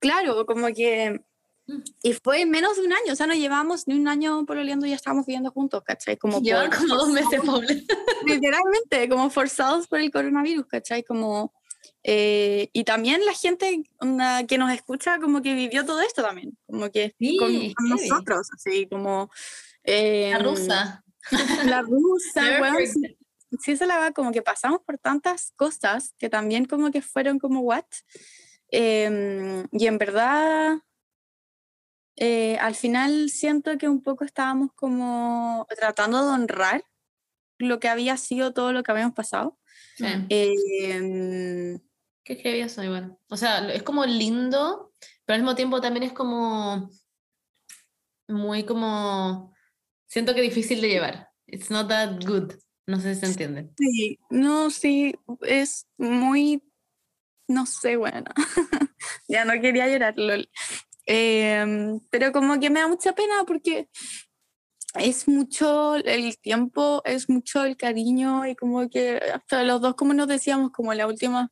claro, 0.00 0.44
como 0.46 0.66
que... 0.74 1.20
Mm. 1.68 1.82
Y 2.02 2.12
fue 2.14 2.40
en 2.40 2.50
menos 2.50 2.74
de 2.76 2.82
un 2.84 2.92
año, 2.92 3.12
o 3.12 3.14
sea, 3.14 3.28
no 3.28 3.34
llevamos 3.34 3.86
ni 3.86 3.94
un 3.94 4.08
año 4.08 4.44
pololeando 4.46 4.84
y 4.84 4.90
ya 4.90 4.96
estábamos 4.96 5.26
viviendo 5.26 5.52
juntos, 5.52 5.80
¿cachai? 5.84 6.16
Como 6.16 6.40
Llevan 6.40 6.68
por- 6.70 6.78
como 6.78 6.96
dos 6.96 7.08
meses, 7.10 7.40
Paula. 7.46 7.68
literalmente, 8.26 9.08
como 9.08 9.30
forzados 9.30 9.86
por 9.86 10.00
el 10.00 10.10
coronavirus, 10.10 10.66
¿cachai? 10.66 11.04
Como, 11.04 11.52
eh, 12.04 12.68
y 12.72 12.84
también 12.84 13.24
la 13.24 13.32
gente 13.32 13.84
onda, 14.00 14.44
que 14.46 14.58
nos 14.58 14.72
escucha 14.72 15.18
como 15.18 15.40
que 15.42 15.54
vivió 15.54 15.84
todo 15.86 16.00
esto 16.00 16.22
también, 16.22 16.56
como 16.66 16.90
que 16.90 17.14
Sí, 17.18 17.36
con, 17.36 17.72
con 17.74 17.88
nosotros, 17.88 18.48
así 18.54 18.86
como... 18.88 19.30
eh, 19.84 20.30
La 20.32 20.38
rusa. 20.38 21.04
La 21.64 21.82
rusa, 21.82 22.42
weón, 22.60 22.86
sí, 22.86 23.16
sí 23.60 23.76
se 23.76 23.86
la 23.86 23.98
va, 23.98 24.12
como 24.12 24.32
que 24.32 24.42
pasamos 24.42 24.80
por 24.84 24.98
tantas 24.98 25.52
cosas 25.56 26.14
que 26.18 26.28
también 26.28 26.64
como 26.64 26.90
que 26.90 27.02
fueron 27.02 27.38
como, 27.38 27.60
what? 27.60 27.84
Em, 28.68 29.66
y 29.70 29.86
en 29.86 29.98
verdad... 29.98 30.78
eh, 32.16 32.58
al 32.58 32.74
final 32.74 33.30
siento 33.30 33.78
que 33.78 33.88
un 33.88 34.02
poco 34.02 34.24
estábamos 34.24 34.70
como 34.74 35.66
tratando 35.78 36.22
de 36.24 36.30
honrar 36.32 36.84
lo 37.58 37.78
que 37.78 37.88
había 37.88 38.16
sido 38.16 38.52
todo 38.52 38.72
lo 38.72 38.82
que 38.82 38.90
habíamos 38.90 39.14
pasado. 39.14 39.58
Sí. 39.96 40.04
Qué 42.24 42.36
heavy 42.36 42.60
eso, 42.60 42.82
igual. 42.82 43.16
O 43.28 43.36
sea, 43.36 43.72
es 43.72 43.82
como 43.82 44.04
lindo, 44.06 44.92
pero 45.24 45.34
al 45.34 45.42
mismo 45.42 45.56
tiempo 45.56 45.80
también 45.80 46.04
es 46.04 46.12
como 46.12 46.90
muy 48.28 48.64
como 48.64 49.54
siento 50.06 50.34
que 50.34 50.42
difícil 50.42 50.80
de 50.80 50.88
llevar. 50.88 51.28
It's 51.46 51.70
not 51.70 51.88
that 51.88 52.24
good. 52.24 52.52
No 52.86 53.00
sé 53.00 53.14
si 53.14 53.20
se 53.20 53.26
entiende. 53.26 53.70
sí, 53.76 54.18
no, 54.30 54.70
sí, 54.70 55.14
es 55.42 55.86
muy, 55.98 56.62
no 57.46 57.64
sé, 57.64 57.96
bueno, 57.96 58.24
ya 59.28 59.44
no 59.44 59.60
quería 59.60 59.88
llorar. 59.88 60.14
Em, 61.06 62.00
pero 62.10 62.32
como 62.32 62.58
que 62.58 62.70
me 62.70 62.80
da 62.80 62.88
mucha 62.88 63.14
pena 63.14 63.44
porque 63.46 63.88
es 64.94 65.28
mucho 65.28 65.96
el 65.96 66.36
tiempo, 66.38 67.02
es 67.04 67.28
mucho 67.28 67.64
el 67.64 67.76
cariño 67.76 68.46
y 68.46 68.54
como 68.56 68.88
que 68.88 69.16
hasta 69.32 69.62
los 69.64 69.80
dos 69.80 69.94
como 69.94 70.12
nos 70.12 70.28
decíamos 70.28 70.70
como 70.72 70.92
la 70.94 71.06
última 71.06 71.50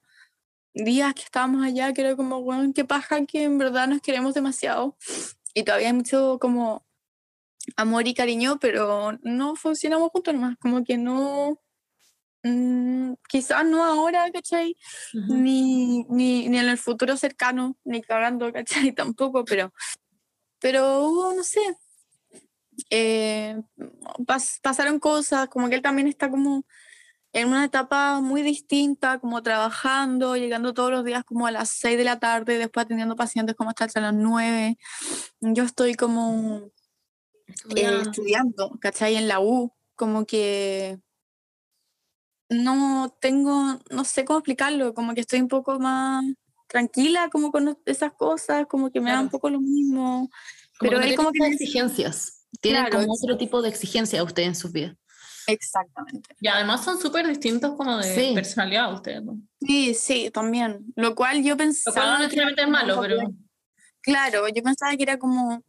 días 0.74 1.14
que 1.14 1.22
estábamos 1.22 1.64
allá, 1.64 1.92
que 1.92 2.00
era 2.02 2.16
como, 2.16 2.42
bueno, 2.42 2.72
qué 2.74 2.84
paja 2.84 3.24
que 3.26 3.44
en 3.44 3.58
verdad 3.58 3.88
nos 3.88 4.00
queremos 4.00 4.34
demasiado 4.34 4.96
y 5.54 5.62
todavía 5.64 5.88
hay 5.88 5.94
mucho 5.94 6.38
como 6.40 6.86
amor 7.76 8.06
y 8.08 8.14
cariño, 8.14 8.58
pero 8.60 9.12
no 9.22 9.56
funcionamos 9.56 10.10
juntos 10.10 10.34
nomás, 10.34 10.56
como 10.58 10.82
que 10.84 10.96
no, 10.98 11.60
mm, 12.42 13.12
quizás 13.28 13.64
no 13.66 13.84
ahora, 13.84 14.30
¿cachai? 14.32 14.76
Ujú. 15.14 15.34
Ni, 15.34 16.04
ni, 16.04 16.48
ni 16.48 16.58
en 16.58 16.68
el 16.68 16.78
futuro 16.78 17.16
cercano, 17.16 17.76
ni 17.84 18.00
cagando, 18.02 18.52
¿cachai? 18.52 18.92
Tampoco, 18.94 19.44
pero, 19.44 19.72
pero 20.60 21.00
hubo, 21.04 21.34
no 21.34 21.44
sé, 21.44 21.60
eh, 22.90 23.56
pas- 24.26 24.58
pasaron 24.62 24.98
cosas, 24.98 25.48
como 25.48 25.68
que 25.68 25.76
él 25.76 25.82
también 25.82 26.08
está 26.08 26.30
como 26.30 26.64
en 27.32 27.48
una 27.48 27.64
etapa 27.64 28.20
muy 28.20 28.42
distinta, 28.42 29.18
como 29.20 29.42
trabajando, 29.42 30.36
llegando 30.36 30.74
todos 30.74 30.90
los 30.90 31.04
días 31.04 31.24
como 31.24 31.46
a 31.46 31.50
las 31.52 31.68
6 31.70 31.96
de 31.96 32.04
la 32.04 32.18
tarde, 32.18 32.58
después 32.58 32.84
atendiendo 32.84 33.14
pacientes 33.16 33.54
como 33.54 33.70
hasta 33.70 34.00
las 34.00 34.14
9. 34.14 34.76
Yo 35.40 35.62
estoy 35.64 35.94
como 35.94 36.58
eh, 36.66 36.72
Estudiando. 37.46 38.02
estudiando, 38.10 38.78
¿cachai? 38.80 39.16
En 39.16 39.28
la 39.28 39.40
U, 39.40 39.72
como 39.94 40.24
que 40.26 40.98
no 42.48 43.16
tengo, 43.20 43.78
no 43.90 44.04
sé 44.04 44.24
cómo 44.24 44.40
explicarlo, 44.40 44.92
como 44.94 45.14
que 45.14 45.20
estoy 45.20 45.40
un 45.40 45.48
poco 45.48 45.78
más 45.78 46.24
tranquila 46.66 47.28
como 47.30 47.50
con 47.52 47.76
esas 47.86 48.12
cosas, 48.12 48.66
como 48.66 48.90
que 48.90 49.00
me 49.00 49.06
da 49.10 49.14
Claro. 49.16 49.24
un 49.24 49.30
poco 49.30 49.50
lo 49.50 49.60
mismo. 49.60 50.30
Como 50.78 50.90
Pero 50.90 50.98
no 50.98 51.04
él 51.06 51.14
como 51.16 51.32
que 51.32 51.46
exigencias. 51.46 52.46
Tienen 52.60 52.86
Claro, 52.86 53.00
como 53.06 53.14
otro 53.14 53.36
tipo 53.38 53.62
de 53.62 53.68
exigencia 53.68 54.22
ustedes 54.24 54.48
en 54.48 54.54
sus 54.56 54.72
vidas. 54.72 54.96
Exactamente. 55.50 56.34
Y 56.40 56.48
además 56.48 56.84
son 56.84 57.00
súper 57.00 57.26
distintos 57.26 57.76
como 57.76 57.98
de 57.98 58.14
Sí. 58.14 58.32
personalidad 58.34 58.92
ustedes. 58.92 59.22
¿no? 59.22 59.40
Sí, 59.60 59.94
sí, 59.94 60.30
también. 60.30 60.84
Lo 60.96 61.14
cual 61.14 61.42
yo 61.42 61.50
Lo 61.50 61.56
cual 61.56 61.68
pensaba... 61.68 62.06
no 62.12 62.18
necesariamente 62.18 62.62
es 62.62 62.68
malo, 62.68 63.00
pero... 63.00 63.18
Claro, 64.02 64.48
yo 64.48 64.62
pensaba 64.62 64.96
que 64.96 65.02
era 65.02 65.18
como, 65.18 65.62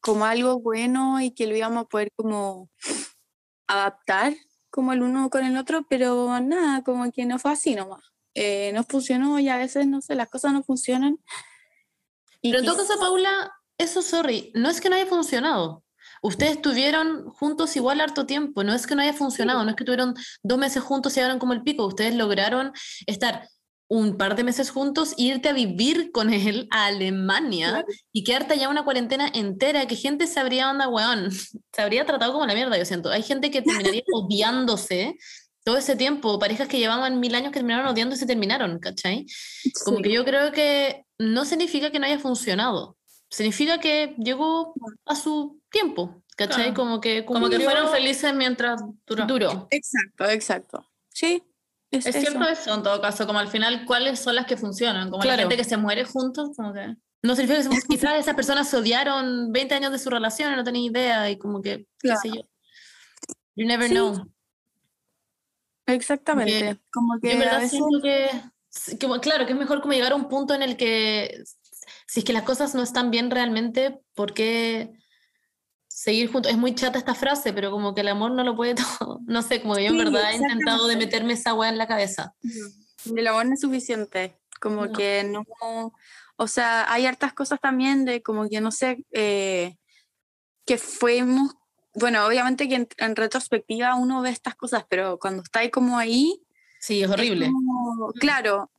como 0.00 0.24
algo 0.24 0.60
bueno 0.60 1.20
y 1.20 1.30
que 1.30 1.46
lo 1.46 1.56
íbamos 1.56 1.84
a 1.84 1.88
poder 1.88 2.10
como 2.14 2.68
adaptar 3.66 4.34
como 4.70 4.94
el 4.94 5.02
uno 5.02 5.28
con 5.28 5.44
el 5.44 5.56
otro, 5.58 5.86
pero 5.88 6.40
nada, 6.40 6.82
como 6.82 7.10
que 7.12 7.26
no 7.26 7.38
fue 7.38 7.52
así 7.52 7.74
nomás. 7.74 8.02
Eh, 8.34 8.72
no 8.72 8.84
funcionó 8.84 9.38
y 9.38 9.50
a 9.50 9.58
veces, 9.58 9.86
no 9.86 10.00
sé, 10.00 10.14
las 10.14 10.30
cosas 10.30 10.54
no 10.54 10.62
funcionan. 10.62 11.18
Y 12.40 12.50
Pero 12.50 12.60
en 12.60 12.64
todo 12.66 12.78
caso, 12.78 12.98
Paula, 12.98 13.52
eso, 13.76 14.00
sorry, 14.00 14.50
no 14.54 14.70
es 14.70 14.80
que 14.80 14.88
no 14.88 14.96
haya 14.96 15.04
funcionado. 15.06 15.84
Ustedes 16.22 16.52
estuvieron 16.52 17.28
juntos 17.30 17.76
igual 17.76 18.00
harto 18.00 18.24
tiempo, 18.26 18.62
no 18.64 18.72
es 18.72 18.86
que 18.86 18.94
no 18.94 19.02
haya 19.02 19.12
funcionado, 19.12 19.64
no 19.64 19.70
es 19.70 19.76
que 19.76 19.84
tuvieron 19.84 20.14
dos 20.42 20.56
meses 20.58 20.82
juntos 20.82 21.12
y 21.12 21.16
llegaron 21.16 21.38
como 21.40 21.52
el 21.52 21.62
pico, 21.62 21.84
ustedes 21.84 22.14
lograron 22.14 22.72
estar 23.06 23.48
un 23.88 24.16
par 24.16 24.36
de 24.36 24.44
meses 24.44 24.70
juntos, 24.70 25.12
irte 25.18 25.50
a 25.50 25.52
vivir 25.52 26.12
con 26.12 26.32
él 26.32 26.66
a 26.70 26.86
Alemania 26.86 27.84
y 28.12 28.24
quedarte 28.24 28.54
allá 28.54 28.70
una 28.70 28.84
cuarentena 28.84 29.28
entera, 29.34 29.86
que 29.86 29.96
gente 29.96 30.26
se 30.26 30.40
habría 30.40 30.70
onda, 30.70 30.88
weón, 30.88 31.30
se 31.30 31.82
habría 31.82 32.06
tratado 32.06 32.32
como 32.32 32.46
la 32.46 32.54
mierda, 32.54 32.78
yo 32.78 32.86
siento. 32.86 33.10
Hay 33.10 33.22
gente 33.22 33.50
que 33.50 33.60
terminaría 33.60 34.02
odiándose 34.14 35.16
todo 35.64 35.76
ese 35.76 35.94
tiempo, 35.96 36.38
parejas 36.38 36.68
que 36.68 36.78
llevaban 36.78 37.20
mil 37.20 37.34
años 37.34 37.50
que 37.52 37.58
terminaron 37.58 37.86
odiando 37.86 38.14
y 38.14 38.18
se 38.18 38.26
terminaron, 38.26 38.78
¿cachai? 38.78 39.26
Como 39.84 39.98
Sí. 39.98 40.04
que 40.04 40.12
yo 40.12 40.24
creo 40.24 40.52
que 40.52 41.04
no 41.18 41.44
significa 41.44 41.90
que 41.90 41.98
no 41.98 42.06
haya 42.06 42.18
funcionado. 42.18 42.96
Significa 43.30 43.78
que 43.78 44.14
llegó 44.18 44.74
a 45.06 45.14
su 45.14 45.61
tiempo, 45.72 46.22
¿cachai? 46.36 46.56
Claro. 46.66 46.74
Como 46.74 47.00
que 47.00 47.24
Como 47.24 47.48
que 47.50 47.58
fueron 47.60 47.90
felices 47.90 48.32
mientras 48.34 48.80
duró. 49.06 49.26
duró. 49.26 49.66
Exacto, 49.70 50.26
exacto. 50.30 50.88
Sí, 51.08 51.42
es, 51.90 52.06
Es 52.06 52.14
cierto 52.16 52.48
eso 52.48 52.74
en 52.74 52.82
todo 52.82 53.00
caso, 53.00 53.26
como 53.26 53.38
al 53.38 53.48
final, 53.48 53.84
¿cuáles 53.86 54.20
son 54.20 54.34
las 54.36 54.46
que 54.46 54.56
funcionan? 54.56 55.10
Como 55.10 55.22
Claro. 55.22 55.36
la 55.36 55.42
gente 55.42 55.56
que 55.56 55.64
se 55.64 55.76
muere 55.76 56.04
juntos, 56.04 56.50
como 56.56 56.72
que... 56.72 56.94
No 57.24 57.36
significa 57.36 57.68
que 57.68 57.76
se- 57.80 57.86
quizás 57.86 58.18
esas 58.18 58.34
personas 58.34 58.68
se 58.68 58.76
odiaron 58.76 59.52
20 59.52 59.74
años 59.74 59.92
de 59.92 59.98
su 59.98 60.10
relación 60.10 60.52
y 60.52 60.56
no 60.56 60.64
tenía 60.64 60.90
idea 60.90 61.30
y 61.30 61.38
como 61.38 61.60
que, 61.62 61.86
qué 62.00 62.16
sé 62.16 62.28
yo. 62.30 62.42
You 63.54 63.66
never 63.66 63.88
Sí. 63.88 63.94
know. 63.94 64.26
Exactamente. 65.86 66.80
Como 66.92 67.18
que 67.20 67.28
Yo 67.28 67.32
en 67.34 67.38
verdad 67.40 67.60
veces- 67.60 67.70
siento 67.72 68.00
que, 68.02 68.30
que, 68.98 69.20
claro, 69.20 69.46
que 69.46 69.52
es 69.52 69.58
mejor 69.58 69.80
como 69.80 69.92
llegar 69.92 70.12
a 70.12 70.16
un 70.16 70.28
punto 70.28 70.54
en 70.54 70.62
el 70.62 70.76
que 70.76 71.42
si 72.06 72.20
es 72.20 72.24
que 72.24 72.32
las 72.32 72.42
cosas 72.44 72.74
no 72.74 72.82
están 72.82 73.10
bien 73.10 73.30
realmente, 73.30 74.00
¿por 74.14 74.32
qué 74.34 74.92
seguir 76.02 76.32
juntos? 76.32 76.50
Es 76.50 76.58
muy 76.58 76.74
chata 76.74 76.98
esta 76.98 77.14
frase, 77.14 77.52
pero 77.52 77.70
como 77.70 77.94
que 77.94 78.00
el 78.00 78.08
amor 78.08 78.32
no 78.32 78.42
lo 78.42 78.56
puede 78.56 78.74
todo. 79.08 79.20
No 79.26 79.42
sé, 79.42 79.62
como 79.62 79.74
que 79.76 79.84
yo 79.84 79.90
en 79.90 79.98
Sí, 79.98 80.04
verdad 80.04 80.32
he 80.32 80.36
intentado 80.36 80.86
de 80.88 80.96
meterme 80.96 81.34
esa 81.34 81.54
weá 81.54 81.68
en 81.70 81.78
la 81.78 81.86
cabeza. 81.86 82.34
El 83.04 83.26
amor 83.26 83.46
no 83.46 83.54
es 83.54 83.60
suficiente, 83.60 84.38
como 84.60 84.86
No. 84.86 84.92
que 84.92 85.24
no, 85.24 85.44
o 86.36 86.48
sea, 86.48 86.90
hay 86.92 87.06
hartas 87.06 87.32
cosas 87.34 87.60
también 87.60 88.04
de 88.04 88.22
como 88.22 88.48
que 88.48 88.60
no 88.60 88.70
sé, 88.72 89.04
eh, 89.12 89.76
que 90.66 90.78
fuimos, 90.78 91.54
bueno, 91.94 92.24
obviamente 92.26 92.68
que 92.68 92.74
en, 92.76 92.88
en 92.98 93.16
retrospectiva 93.16 93.94
uno 93.96 94.22
ve 94.22 94.30
estas 94.30 94.54
cosas, 94.56 94.84
pero 94.88 95.18
cuando 95.18 95.42
está 95.42 95.60
ahí 95.60 95.70
como 95.70 95.98
ahí, 95.98 96.42
Sí, 96.80 97.00
es 97.02 97.08
es 97.08 97.10
horrible. 97.14 97.46
como- 97.46 98.12
claro, 98.18 98.70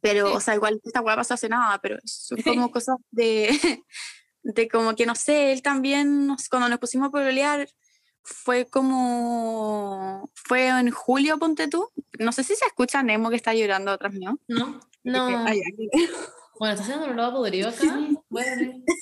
pero, 0.00 0.28
Sí. 0.30 0.36
o 0.36 0.40
sea, 0.40 0.54
igual 0.54 0.80
esta 0.84 1.00
hueá 1.00 1.16
pasó 1.16 1.34
hace 1.34 1.48
nada, 1.48 1.78
pero 1.80 1.96
son 2.04 2.42
como 2.42 2.70
cosas 2.70 2.96
de, 3.10 3.48
de 4.54 4.68
como 4.68 4.94
que, 4.94 5.06
no 5.06 5.14
sé, 5.14 5.52
él 5.52 5.60
también, 5.62 6.26
nos- 6.28 6.48
cuando 6.48 6.68
nos 6.68 6.78
pusimos 6.78 7.08
a 7.08 7.10
pololear, 7.10 7.68
fue 8.22 8.66
como, 8.66 10.30
fue 10.34 10.68
en 10.68 10.90
julio, 10.90 11.38
ponte 11.38 11.68
tú, 11.68 11.88
no 12.18 12.32
sé 12.32 12.42
si 12.44 12.54
se 12.56 12.64
escucha 12.66 13.00
a 13.00 13.02
Nemo 13.02 13.30
que 13.30 13.36
está 13.36 13.54
llorando 13.54 13.90
atrás 13.90 14.12
mío. 14.12 14.38
¿No? 14.48 14.80
No. 15.04 15.44
Ay, 15.46 15.60
ay, 15.64 15.88
Bueno, 16.58 16.72
¿está 16.72 16.84
haciendo 16.84 17.04
un 17.04 17.10
a 17.20 17.32
podrido 17.32 17.68
acá? 17.68 17.98
Bueno. 18.28 18.72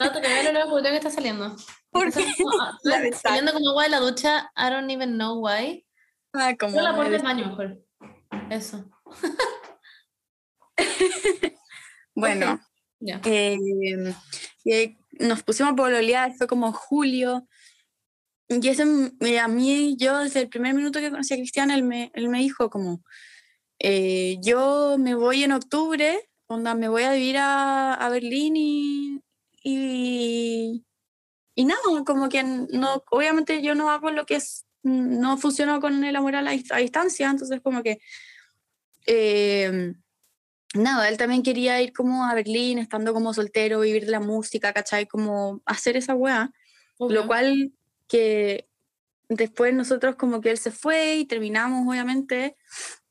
No, 0.00 0.10
te 0.12 0.20
el 0.64 0.68
podrido 0.68 0.90
que 0.90 0.96
está 0.96 1.10
saliendo. 1.10 1.54
¿Por 1.90 2.08
Está 2.08 2.20
qué? 2.20 2.32
como- 2.42 2.60
ah, 2.60 2.78
está 3.04 3.28
saliendo 3.28 3.52
como 3.52 3.68
agua 3.70 3.84
de 3.84 3.90
la 3.90 4.00
ducha, 4.00 4.50
I 4.56 4.70
don't 4.70 4.90
even 4.90 5.14
know 5.14 5.38
why. 5.46 5.86
Ah, 6.32 6.54
como 6.58 6.72
Cierra 6.72 6.90
la 6.90 6.96
puerta 6.96 7.10
de- 7.12 7.16
del 7.18 7.22
baño 7.26 7.46
mejor. 7.46 7.78
Eso. 8.50 8.84
Bueno, 12.14 12.54
Ok. 12.54 12.60
Ya. 13.06 13.20
eh, 13.26 13.58
eh, 14.64 14.96
nos 15.20 15.42
pusimos 15.42 15.72
a 15.72 15.76
pololear, 15.76 16.32
fue 16.34 16.46
como 16.46 16.72
julio. 16.72 17.46
Y 18.48 18.66
eh, 18.66 19.38
a 19.38 19.48
mí, 19.48 19.96
yo 19.98 20.20
desde 20.20 20.40
el 20.40 20.48
primer 20.48 20.74
minuto 20.74 21.00
que 21.00 21.10
conocí 21.10 21.34
a 21.34 21.36
Cristian, 21.36 21.70
él 21.70 21.82
me, 21.82 22.10
él 22.14 22.28
me 22.28 22.38
dijo 22.38 22.70
como, 22.70 23.02
eh, 23.78 24.38
yo 24.42 24.96
me 24.98 25.14
voy 25.14 25.44
en 25.44 25.52
octubre, 25.52 26.30
onda, 26.46 26.74
me 26.74 26.88
voy 26.88 27.02
a 27.02 27.12
vivir 27.12 27.36
a, 27.36 27.94
a 27.94 28.08
Berlín 28.08 28.54
y, 28.56 29.20
y, 29.62 30.84
y 31.54 31.64
nada, 31.64 31.80
como 32.06 32.28
que 32.30 32.42
no, 32.42 33.04
obviamente 33.10 33.62
yo 33.62 33.74
no 33.74 33.90
hago 33.90 34.10
lo 34.10 34.24
que 34.24 34.36
es, 34.36 34.64
no 34.82 35.36
funcionó 35.36 35.80
con 35.80 36.04
el 36.04 36.16
amor 36.16 36.36
a 36.36 36.42
la 36.42 36.52
a 36.70 36.78
distancia, 36.78 37.28
entonces 37.30 37.60
como 37.62 37.82
que... 37.82 37.98
eh, 39.06 39.94
nada, 40.74 41.08
él 41.08 41.16
también 41.16 41.42
quería 41.42 41.80
ir 41.80 41.92
como 41.92 42.24
a 42.24 42.34
Berlín, 42.34 42.78
estando 42.78 43.14
como 43.14 43.32
soltero, 43.32 43.80
vivir 43.80 44.04
de 44.04 44.10
la 44.10 44.20
música, 44.20 44.72
¿cachai? 44.72 45.06
Como 45.06 45.62
hacer 45.64 45.96
esa 45.96 46.14
weá. 46.14 46.50
Lo 46.98 47.26
cual 47.26 47.72
que 48.08 48.68
después 49.28 49.74
nosotros 49.74 50.16
como 50.16 50.40
que 50.40 50.50
él 50.50 50.58
se 50.58 50.70
fue 50.70 51.16
y 51.16 51.24
terminamos, 51.24 51.88
obviamente, 51.88 52.56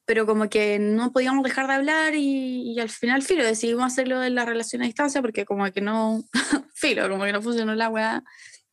pero 0.05 0.25
como 0.25 0.49
que 0.49 0.79
no 0.79 1.11
podíamos 1.11 1.43
dejar 1.43 1.67
de 1.67 1.73
hablar 1.73 2.15
y, 2.15 2.73
y 2.73 2.79
al 2.79 2.89
final, 2.89 3.23
filo, 3.23 3.43
decidimos 3.43 3.85
hacerlo 3.85 4.19
de 4.19 4.29
la 4.29 4.45
relación 4.45 4.81
a 4.81 4.85
distancia 4.85 5.21
porque 5.21 5.45
como 5.45 5.69
que 5.71 5.81
no, 5.81 6.23
filo, 6.73 7.09
como 7.09 7.23
que 7.25 7.31
no 7.31 7.41
funcionó 7.41 7.75
la 7.75 7.89
weá 7.89 8.23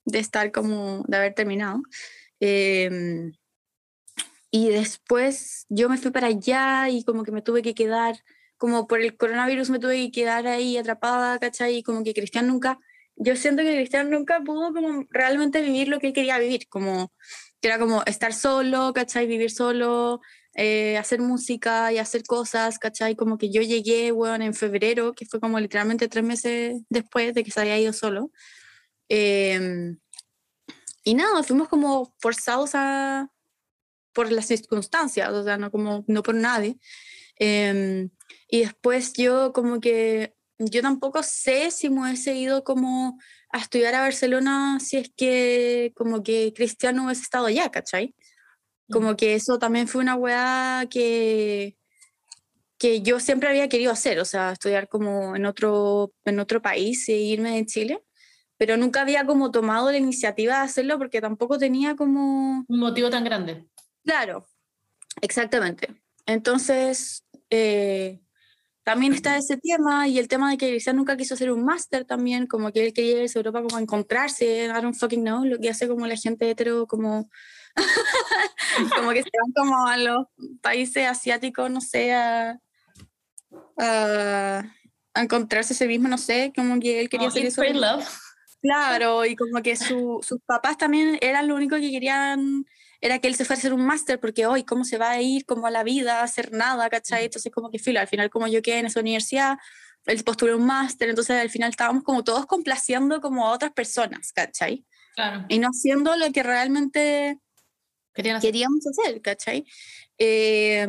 de 0.04 0.18
estar 0.18 0.52
como, 0.52 1.04
de 1.06 1.16
haber 1.16 1.34
terminado. 1.34 1.82
Em, 2.40 3.32
y 4.50 4.70
después 4.70 5.66
yo 5.68 5.88
me 5.88 5.98
fui 5.98 6.10
para 6.10 6.28
allá 6.28 6.88
y 6.88 7.04
como 7.04 7.22
que 7.22 7.32
me 7.32 7.42
tuve 7.42 7.62
que 7.62 7.74
quedar, 7.74 8.16
como 8.60 8.86
por 8.86 9.00
el 9.00 9.16
coronavirus 9.16 9.70
me 9.70 9.78
tuve 9.78 9.96
que 9.96 10.10
quedar 10.12 10.46
ahí 10.46 10.76
atrapada, 10.76 11.38
¿cachai? 11.38 11.76
Y 11.76 11.82
como 11.82 12.04
que 12.04 12.12
Cristian 12.12 12.46
nunca, 12.46 12.78
yo 13.16 13.34
siento 13.34 13.62
que 13.62 13.74
Cristian 13.74 14.10
nunca 14.10 14.42
pudo 14.42 14.74
como 14.74 15.06
realmente 15.08 15.62
vivir 15.62 15.88
lo 15.88 15.98
que 15.98 16.08
él 16.08 16.12
quería 16.12 16.38
vivir, 16.38 16.68
como 16.68 17.10
que 17.62 17.68
era 17.68 17.78
como 17.78 18.02
estar 18.04 18.34
solo, 18.34 18.92
¿cachai? 18.92 19.26
Vivir 19.26 19.50
solo, 19.50 20.20
eh, 20.54 20.98
hacer 20.98 21.20
música 21.20 21.90
y 21.90 21.96
hacer 21.96 22.22
cosas, 22.24 22.78
¿cachai? 22.78 23.16
Como 23.16 23.38
que 23.38 23.50
yo 23.50 23.62
llegué, 23.62 24.12
weón, 24.12 24.42
en 24.42 24.52
febrero, 24.52 25.14
que 25.14 25.24
fue 25.24 25.40
como 25.40 25.58
literalmente 25.58 26.08
tres 26.08 26.24
meses 26.24 26.82
después 26.90 27.32
de 27.32 27.42
que 27.44 27.50
se 27.50 27.60
había 27.62 27.78
ido 27.78 27.94
solo. 27.94 28.30
Em, 29.08 29.98
y 31.02 31.14
nada, 31.14 31.42
fuimos 31.44 31.68
como 31.68 32.14
forzados 32.20 32.72
a, 32.74 33.30
por 34.12 34.30
las 34.30 34.46
circunstancias, 34.46 35.30
o 35.30 35.44
sea, 35.44 35.56
no, 35.56 35.70
como, 35.70 36.04
no 36.08 36.22
por 36.22 36.34
nadie. 36.34 36.78
Em, 37.36 38.10
y 38.50 38.60
después 38.60 39.12
yo 39.12 39.52
como 39.52 39.80
que, 39.80 40.34
yo 40.58 40.82
tampoco 40.82 41.22
sé 41.22 41.70
si 41.70 41.88
me 41.88 42.02
hubiese 42.02 42.34
ido 42.34 42.64
como 42.64 43.18
a 43.50 43.58
estudiar 43.58 43.94
a 43.94 44.02
Barcelona 44.02 44.78
si 44.80 44.98
es 44.98 45.10
que 45.16 45.92
como 45.96 46.22
que 46.22 46.52
Cristiano 46.54 47.06
hubiese 47.06 47.22
estado 47.22 47.46
allá, 47.46 47.70
¿cachai? 47.70 48.14
Como 48.90 49.16
que 49.16 49.34
eso 49.34 49.58
también 49.58 49.86
fue 49.86 50.02
una 50.02 50.16
weá 50.16 50.84
que, 50.90 51.76
que 52.76 53.02
yo 53.02 53.20
siempre 53.20 53.48
había 53.48 53.68
querido 53.68 53.92
hacer, 53.92 54.18
o 54.18 54.24
sea, 54.24 54.52
estudiar 54.52 54.88
como 54.88 55.36
en 55.36 55.46
otro, 55.46 56.12
en 56.24 56.40
otro 56.40 56.60
país 56.60 57.08
e 57.08 57.12
irme 57.12 57.54
de 57.54 57.66
Chile, 57.66 58.02
pero 58.56 58.76
nunca 58.76 59.02
había 59.02 59.24
como 59.24 59.52
tomado 59.52 59.92
la 59.92 59.98
iniciativa 59.98 60.56
de 60.56 60.64
hacerlo 60.64 60.98
porque 60.98 61.20
tampoco 61.20 61.56
tenía 61.56 61.94
como... 61.94 62.64
Un 62.66 62.78
motivo 62.80 63.10
tan 63.10 63.22
grande. 63.22 63.64
Claro, 64.04 64.48
exactamente. 65.22 65.94
Entonces, 66.26 67.24
eh, 67.48 68.20
también 68.92 69.12
está 69.14 69.36
ese 69.36 69.56
tema 69.56 70.08
y 70.08 70.18
el 70.18 70.26
tema 70.28 70.50
de 70.50 70.56
que 70.58 70.68
Cristian 70.70 70.96
nunca 70.96 71.16
quiso 71.16 71.34
hacer 71.34 71.50
un 71.52 71.64
máster 71.64 72.04
también, 72.04 72.46
como 72.46 72.72
que 72.72 72.84
él 72.84 72.92
quería 72.92 73.22
irse 73.22 73.38
a 73.38 73.40
Europa 73.40 73.62
como 73.62 73.76
a 73.76 73.80
encontrarse, 73.80 74.64
I 74.64 74.68
don't 74.82 74.94
fucking 74.96 75.22
know, 75.22 75.44
lo 75.44 75.58
que 75.58 75.70
hace 75.70 75.86
como 75.88 76.06
la 76.06 76.16
gente 76.16 76.50
hetero, 76.50 76.86
como, 76.86 77.30
como 78.96 79.10
que 79.12 79.22
se 79.22 79.30
van 79.30 79.52
como 79.54 79.86
a 79.86 79.96
los 79.96 80.26
países 80.60 81.06
asiáticos, 81.06 81.70
no 81.70 81.80
sé, 81.80 82.12
a, 82.12 82.58
a, 83.78 84.62
a 85.14 85.22
encontrarse 85.22 85.72
a 85.72 85.76
sí 85.76 85.86
mismo, 85.86 86.08
no 86.08 86.18
sé, 86.18 86.52
como 86.54 86.78
que 86.80 87.00
él 87.00 87.08
quería 87.08 87.28
Como 87.28 87.38
hacer 87.38 87.46
eso. 87.46 87.62
Love. 87.62 88.06
Claro, 88.62 89.24
y 89.24 89.36
como 89.36 89.62
que 89.62 89.74
su- 89.76 90.20
sus 90.22 90.38
papás 90.44 90.76
también 90.76 91.16
eran 91.22 91.48
lo 91.48 91.54
único 91.54 91.76
que 91.76 91.90
querían, 91.90 92.66
era 93.00 93.18
que 93.18 93.28
él 93.28 93.34
se 93.34 93.44
fuera 93.44 93.58
a 93.58 93.60
hacer 93.60 93.72
un 93.72 93.84
máster, 93.84 94.20
porque 94.20 94.46
hoy, 94.46 94.64
¿cómo 94.64 94.84
se 94.84 94.98
va 94.98 95.10
a 95.10 95.20
ir 95.22 95.46
como 95.46 95.66
a 95.66 95.70
la 95.70 95.82
vida, 95.82 96.20
a 96.20 96.24
hacer 96.24 96.52
nada, 96.52 96.88
¿cachai? 96.90 97.24
Entonces, 97.24 97.50
como 97.52 97.70
que 97.70 97.78
filo, 97.78 98.00
al 98.00 98.08
final, 98.08 98.28
como 98.30 98.46
yo 98.46 98.60
quedé 98.62 98.78
en 98.78 98.86
esa 98.86 99.00
universidad, 99.00 99.58
él 100.06 100.22
postuló 100.24 100.56
un 100.56 100.66
máster, 100.66 101.08
entonces 101.08 101.36
al 101.36 101.50
final 101.50 101.70
estábamos 101.70 102.04
como 102.04 102.24
todos 102.24 102.46
complaciendo 102.46 103.20
como 103.20 103.46
a 103.46 103.52
otras 103.52 103.72
personas, 103.72 104.32
¿cachai? 104.32 104.84
Claro. 105.14 105.46
Y 105.48 105.58
no 105.58 105.68
haciendo 105.68 106.16
lo 106.16 106.30
que 106.32 106.42
realmente 106.42 107.38
Querían 108.14 108.36
hacer. 108.36 108.48
queríamos 108.48 108.86
hacer, 108.86 109.20
¿cachai? 109.22 109.64
Eh, 110.18 110.86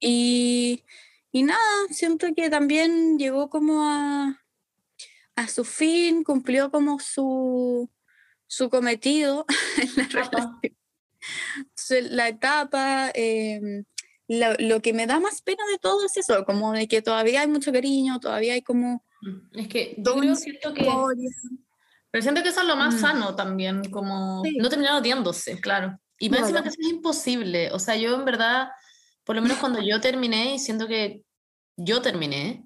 y, 0.00 0.84
y 1.32 1.42
nada, 1.42 1.60
siento 1.90 2.26
que 2.34 2.50
también 2.50 3.18
llegó 3.18 3.48
como 3.50 3.82
a, 3.82 4.42
a 5.36 5.48
su 5.48 5.64
fin, 5.64 6.22
cumplió 6.24 6.70
como 6.70 6.98
su, 6.98 7.90
su 8.46 8.70
cometido 8.70 9.46
en 9.78 9.96
la 9.96 10.08
relación. 10.08 10.60
La 12.10 12.28
etapa, 12.28 13.10
em, 13.14 13.84
lo, 14.28 14.54
lo, 14.58 14.82
que 14.82 14.92
me 14.92 15.06
da 15.06 15.20
más 15.20 15.42
pena 15.42 15.62
de 15.70 15.78
todo 15.78 16.06
es 16.06 16.16
eso, 16.16 16.44
como 16.44 16.72
de 16.72 16.88
que 16.88 17.02
todavía 17.02 17.40
hay 17.42 17.48
mucho 17.48 17.72
cariño, 17.72 18.20
todavía 18.20 18.54
hay 18.54 18.62
como... 18.62 19.04
Mm, 19.22 19.58
es 19.58 19.68
que 19.68 19.94
yo 19.98 20.16
creo 20.16 20.34
siento 20.34 20.74
que... 20.74 20.86
Pero 22.10 22.22
siento 22.22 22.42
que 22.42 22.48
eso 22.48 22.60
es 22.60 22.66
lo 22.66 22.76
más 22.76 22.94
mm. 22.94 22.98
sano 22.98 23.36
también, 23.36 23.90
como 23.90 24.42
no 24.58 24.68
terminar 24.68 25.00
odiándose, 25.00 25.60
claro. 25.60 25.98
Y 26.18 26.30
me 26.30 26.38
encima 26.38 26.62
que 26.62 26.70
eso 26.70 26.78
es 26.80 26.88
imposible, 26.88 27.70
o 27.72 27.78
sea, 27.78 27.96
yo 27.96 28.14
en 28.14 28.24
verdad, 28.24 28.68
por 29.24 29.36
lo 29.36 29.42
menos 29.42 29.58
cuando 29.58 29.82
yo 29.82 30.00
terminé, 30.00 30.54
y 30.54 30.58
siento 30.58 30.86
que 30.86 31.22
yo 31.76 32.00
terminé, 32.00 32.64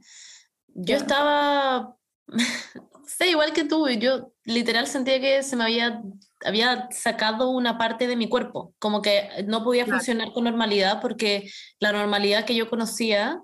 yo 0.69 0.97
estaba, 0.97 1.97
sé, 3.07 3.29
igual 3.29 3.53
que 3.53 3.65
tú, 3.65 3.89
yo 3.89 4.33
literal 4.45 4.87
sentía 4.87 5.21
que 5.21 5.43
se 5.43 5.57
me 5.57 5.65
había, 5.65 6.03
había 6.45 6.89
sacado 6.91 7.51
una 7.51 7.77
parte 7.77 8.07
de 8.07 8.17
mi 8.17 8.29
cuerpo, 8.29 8.75
como 8.79 9.03
que 9.03 9.29
no 9.47 9.65
podía 9.65 9.87
funcionar 9.87 10.33
con 10.33 10.45
normalidad 10.45 11.01
porque 11.01 11.51
la 11.81 11.93
normalidad 11.93 12.45
que 12.45 12.55
yo 12.55 12.71
conocía 12.71 13.43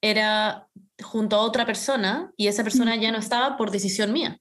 era 0.00 0.68
junto 1.02 1.36
a 1.36 1.40
otra 1.40 1.66
persona 1.66 2.30
y 2.36 2.46
esa 2.46 2.62
persona 2.62 2.94
ya 2.96 3.10
no 3.10 3.18
estaba 3.18 3.56
por 3.56 3.70
decisión 3.70 4.12
mía, 4.12 4.38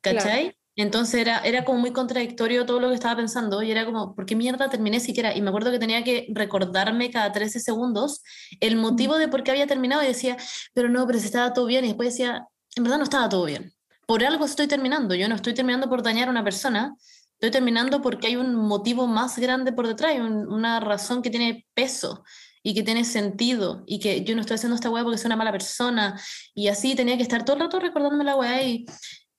¿cachai? 0.00 0.56
Entonces 0.78 1.20
era, 1.20 1.38
era 1.38 1.64
como 1.64 1.78
muy 1.78 1.92
contradictorio 1.92 2.66
todo 2.66 2.80
lo 2.80 2.88
que 2.90 2.94
estaba 2.94 3.16
pensando 3.16 3.62
y 3.62 3.70
era 3.70 3.86
como, 3.86 4.14
¿por 4.14 4.26
qué 4.26 4.36
mierda 4.36 4.68
terminé 4.68 5.00
siquiera? 5.00 5.34
Y 5.34 5.40
me 5.40 5.48
acuerdo 5.48 5.70
que 5.70 5.78
tenía 5.78 6.04
que 6.04 6.26
recordarme 6.34 7.10
cada 7.10 7.32
13 7.32 7.60
segundos 7.60 8.22
el 8.60 8.76
motivo 8.76 9.16
de 9.16 9.28
por 9.28 9.42
qué 9.42 9.52
había 9.52 9.66
terminado 9.66 10.02
y 10.02 10.06
decía, 10.06 10.36
pero 10.74 10.90
no, 10.90 11.06
pero 11.06 11.18
si 11.18 11.26
estaba 11.26 11.54
todo 11.54 11.64
bien. 11.64 11.84
Y 11.84 11.88
después 11.88 12.10
decía, 12.10 12.46
en 12.76 12.84
verdad 12.84 12.98
no 12.98 13.04
estaba 13.04 13.28
todo 13.28 13.46
bien. 13.46 13.72
Por 14.06 14.24
algo 14.24 14.44
estoy 14.44 14.68
terminando. 14.68 15.14
Yo 15.14 15.28
no 15.28 15.34
estoy 15.34 15.54
terminando 15.54 15.88
por 15.88 16.02
dañar 16.02 16.28
a 16.28 16.30
una 16.30 16.44
persona, 16.44 16.94
estoy 17.32 17.50
terminando 17.50 18.00
porque 18.00 18.28
hay 18.28 18.36
un 18.36 18.54
motivo 18.54 19.06
más 19.06 19.38
grande 19.38 19.72
por 19.72 19.88
detrás, 19.88 20.12
hay 20.12 20.20
una 20.20 20.78
razón 20.78 21.22
que 21.22 21.30
tiene 21.30 21.66
peso 21.74 22.22
y 22.62 22.74
que 22.74 22.82
tiene 22.82 23.04
sentido 23.04 23.82
y 23.86 23.98
que 23.98 24.24
yo 24.24 24.34
no 24.34 24.42
estoy 24.42 24.56
haciendo 24.56 24.76
esta 24.76 24.90
weá 24.90 25.02
porque 25.02 25.18
soy 25.18 25.28
una 25.28 25.36
mala 25.36 25.52
persona 25.52 26.20
y 26.54 26.68
así 26.68 26.94
tenía 26.94 27.16
que 27.16 27.22
estar 27.22 27.44
todo 27.44 27.56
el 27.56 27.62
rato 27.62 27.80
recordándome 27.80 28.24
la 28.24 28.36
weá 28.36 28.62
y 28.62 28.86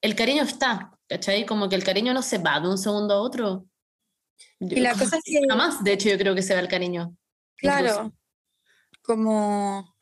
el 0.02 0.16
cariño 0.16 0.44
está, 0.44 0.92
¿cachai? 1.08 1.46
Como 1.46 1.70
que 1.70 1.76
el 1.76 1.84
cariño 1.84 2.14
no 2.14 2.22
se 2.22 2.38
va 2.38 2.60
de 2.60 2.70
un 2.70 2.78
segundo 2.78 3.14
a 3.14 3.22
otro. 3.22 3.66
y 4.60 4.80
la 4.80 4.94
cosa 4.94 5.18
es 5.18 5.24
que... 5.26 5.42
Jamás, 5.48 5.84
de 5.84 5.94
hecho, 5.94 6.10
yo 6.10 6.18
creo 6.18 6.36
que 6.36 6.42
se 6.42 6.54
va 6.54 6.60
el 6.60 6.68
cariño. 6.68 7.16
Claro, 7.58 8.14
como, 9.02 9.97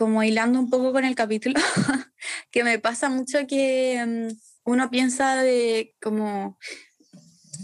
como 0.00 0.22
hilando 0.22 0.58
un 0.58 0.70
poco 0.70 0.94
con 0.94 1.04
el 1.04 1.14
capítulo, 1.14 1.60
que 2.50 2.64
me 2.64 2.78
pasa 2.78 3.10
mucho 3.10 3.46
que 3.46 4.02
mm, 4.02 4.34
uno 4.64 4.88
piensa 4.88 5.42
de 5.42 5.94
como, 6.00 6.58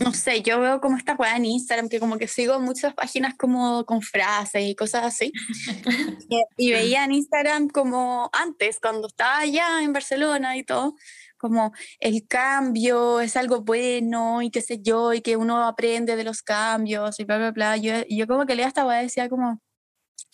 no 0.05 0.13
sé, 0.13 0.43
yo 0.43 0.61
veo 0.61 0.83
como 0.83 0.99
esta 0.99 1.15
weá 1.15 1.35
en 1.37 1.47
Instagram, 1.47 1.89
que 1.89 1.99
como 1.99 2.19
que 2.19 2.29
sigo 2.29 2.61
muchas 2.61 2.93
páginas 2.93 3.37
como 3.39 3.87
con 3.87 4.03
frases 4.03 4.67
y 4.67 4.75
cosas 4.75 5.05
así. 5.05 5.33
y, 6.59 6.73
veía 6.73 7.07
en 7.07 7.13
Instagram 7.13 7.69
como 7.69 8.29
antes, 8.35 8.81
cuando 8.83 9.09
estaba 9.09 9.39
allá 9.39 9.83
en 9.83 9.95
Barcelona 9.95 10.59
y 10.59 10.63
todo, 10.63 10.95
como 11.39 11.73
el 12.01 12.27
cambio 12.29 13.23
es 13.23 13.35
algo 13.39 13.63
bueno 13.63 14.43
y 14.43 14.51
qué 14.51 14.61
sé 14.61 14.83
yo, 14.83 15.15
y 15.15 15.23
que 15.23 15.39
uno 15.39 15.67
aprende 15.67 16.17
de 16.17 16.25
los 16.25 16.43
cambios 16.43 17.19
y 17.19 17.25
bla, 17.25 17.39
bla, 17.39 17.53
bla. 17.53 17.77
Yo, 17.79 17.95
yo 18.11 18.27
como 18.27 18.45
que 18.45 18.57
leía 18.57 18.69
esta 18.69 18.87
weá 18.87 19.01
decía 19.01 19.31
como, 19.31 19.63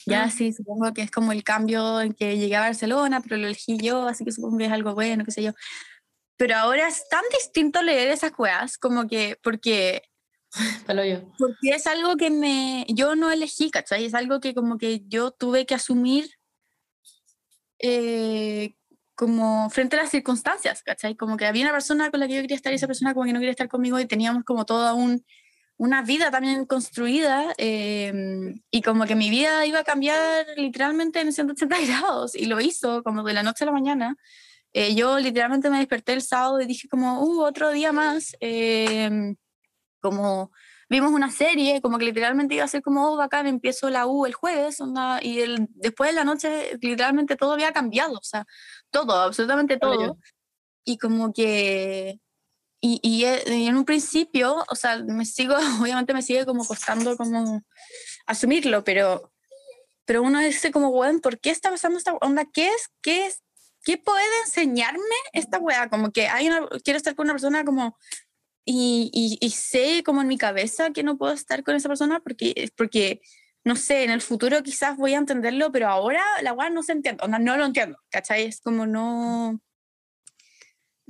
ya 0.07 0.31
sí, 0.31 0.53
supongo 0.53 0.93
que 0.93 1.03
es 1.03 1.11
como 1.11 1.33
el 1.33 1.45
cambio 1.45 2.01
en 2.01 2.13
que 2.15 2.37
llegué 2.37 2.57
a 2.57 2.61
Barcelona, 2.61 3.21
pero 3.21 3.37
lo 3.37 3.47
elegí 3.47 3.79
yo, 3.79 4.07
así 4.07 4.25
que 4.25 4.33
supongo 4.33 4.59
que 4.59 4.67
es 4.67 4.73
algo 4.73 4.95
bueno, 4.95 5.25
qué 5.25 5.31
sé 5.31 5.43
yo. 5.43 5.53
Pero 6.37 6.57
ahora 6.57 6.89
es 6.89 7.09
tan 7.09 7.23
distinto 7.31 7.83
leer 7.83 8.09
esas 8.09 8.33
weas, 8.37 8.79
como 8.79 9.07
que, 9.07 9.39
porque... 9.43 10.03
yo. 10.89 11.33
Porque 11.39 11.71
es 11.71 11.87
algo 11.87 12.17
que 12.17 12.31
me, 12.31 12.87
yo 12.89 13.15
no 13.17 13.31
elegí, 13.31 13.71
¿cachai? 13.71 14.05
Es 14.05 14.15
algo 14.15 14.41
que 14.41 14.55
como 14.55 14.79
que 14.79 15.03
yo 15.07 15.31
tuve 15.31 15.67
que 15.67 15.75
asumir 15.75 16.31
eh, 17.79 18.75
como 19.15 19.71
frente 19.71 19.97
a 19.97 20.03
las 20.03 20.11
circunstancias, 20.11 20.83
¿cachai? 20.83 21.17
Como 21.17 21.37
que 21.37 21.47
había 21.47 21.65
una 21.65 21.73
persona 21.73 22.11
con 22.11 22.21
la 22.21 22.27
que 22.27 22.35
yo 22.35 22.41
quería 22.43 22.57
estar 22.57 22.73
y 22.73 22.77
esa 22.77 22.87
persona 22.87 23.15
como 23.15 23.27
que 23.27 23.33
no 23.33 23.39
quería 23.39 23.53
estar 23.53 23.69
conmigo 23.69 23.99
y 24.01 24.07
teníamos 24.07 24.45
como 24.45 24.65
toda 24.65 24.95
un, 24.95 25.25
una 25.83 26.01
vida 26.03 26.31
también 26.31 26.65
construida 26.65 27.53
em, 27.59 28.63
y 28.71 28.83
como 28.83 29.05
que 29.05 29.17
mi 29.17 29.31
vida 29.31 29.67
iba 29.67 29.81
a 29.81 29.85
cambiar 29.85 30.47
literalmente 30.57 31.21
en 31.21 31.33
180 31.33 31.77
grados 31.87 32.37
y 32.37 32.47
lo 32.47 32.61
hizo 32.61 33.03
como 33.03 33.25
de 33.25 33.33
la 33.33 33.43
noche 33.43 33.65
a 33.65 33.67
la 33.67 33.73
mañana. 33.73 34.17
Eh, 34.73 34.95
yo 34.95 35.19
literalmente 35.19 35.71
me 35.71 35.79
desperté 35.79 36.13
el 36.13 36.23
sábado 36.23 36.61
y 36.61 36.67
dije 36.67 36.89
como, 36.89 37.25
uh, 37.25 37.43
otro 37.43 37.73
día 37.73 37.91
más, 37.91 38.37
em, 38.39 39.35
como 40.01 40.53
vimos 40.89 41.11
una 41.11 41.33
serie, 41.33 41.81
como 41.83 41.99
que 41.99 42.05
literalmente 42.05 42.55
iba 42.55 42.65
a 42.65 42.69
ser 42.69 42.81
como, 42.81 43.15
oh, 43.15 43.17
bacán, 43.17 43.49
empiezo 43.49 43.91
la 43.91 44.07
U 44.07 44.25
el 44.25 44.35
jueves, 44.35 44.79
y 45.23 45.41
el, 45.41 45.67
después 45.71 46.11
de 46.11 46.15
la 46.15 46.25
noche 46.25 46.79
literalmente 46.81 47.35
todo 47.35 47.55
había 47.55 47.73
cambiado, 47.73 48.13
o 48.15 48.23
sea, 48.23 48.47
todo, 48.93 49.21
absolutamente 49.21 49.79
todo. 49.79 50.17
Y 50.85 50.99
como 50.99 51.33
que, 51.33 52.21
y, 52.85 53.01
y, 53.01 53.25
en 53.25 53.77
un 53.77 53.85
principio, 53.85 54.65
o 54.69 54.75
sea, 54.75 54.99
me 54.99 55.25
sigo, 55.25 55.55
obviamente 55.81 56.13
me 56.13 56.21
sigue 56.21 56.45
como 56.45 56.67
costando 56.67 57.17
como 57.17 57.63
asumirlo, 58.27 58.83
pero, 58.83 59.33
pero 60.05 60.23
uno 60.23 60.41
dice 60.41 60.73
como, 60.73 60.91
bueno, 60.91 61.21
¿por 61.21 61.39
qué 61.39 61.51
está 61.51 61.71
pasando 61.71 61.97
esta 61.97 62.15
onda? 62.15 62.45
¿Qué 62.53 62.67
es? 62.67 62.91
¿Qué 63.01 63.27
es? 63.27 63.43
¿Qué 63.85 63.99
puede 63.99 64.25
enseñarme 64.45 65.01
esta 65.33 65.59
weá? 65.59 65.89
Como 65.89 66.11
que 66.11 66.27
hay 66.27 66.49
una, 66.49 66.69
quiero 66.85 66.97
estar 66.97 67.15
con 67.15 67.27
una 67.27 67.35
persona 67.35 67.65
como 67.65 67.97
y, 68.65 69.39
y, 69.41 69.51
sé 69.51 70.03
como 70.05 70.21
en 70.21 70.29
mi 70.29 70.39
cabeza 70.39 70.91
que 70.91 71.03
no 71.03 71.17
puedo 71.19 71.33
estar 71.33 71.65
con 71.65 71.75
esa 71.75 71.89
persona 71.89 72.21
porque, 72.21 72.71
porque 72.77 73.21
no 73.65 73.77
sé, 73.77 74.05
en 74.05 74.11
el 74.11 74.23
futuro 74.23 74.63
quizás 74.63 74.97
voy 74.97 75.15
a 75.15 75.19
entenderlo, 75.19 75.73
pero 75.73 75.89
ahora 75.89 76.23
la 76.43 76.53
weá 76.53 76.71
no 76.71 76.83
se 76.83 76.93
entiende, 76.93 77.27
no, 77.29 77.39
no 77.39 77.57
lo 77.57 77.65
entiendo, 77.65 77.99
¿cachai? 78.11 78.45
Es 78.45 78.61
como 78.61 78.87
no, 78.87 79.61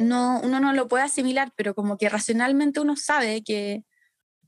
no, 0.02 0.40
uno 0.42 0.60
no 0.60 0.72
lo 0.72 0.88
puede 0.88 1.04
asimilar, 1.04 1.52
pero 1.56 1.74
como 1.74 1.96
que 1.96 2.08
racionalmente 2.08 2.80
uno 2.80 2.96
sabe 2.96 3.42
que, 3.42 3.84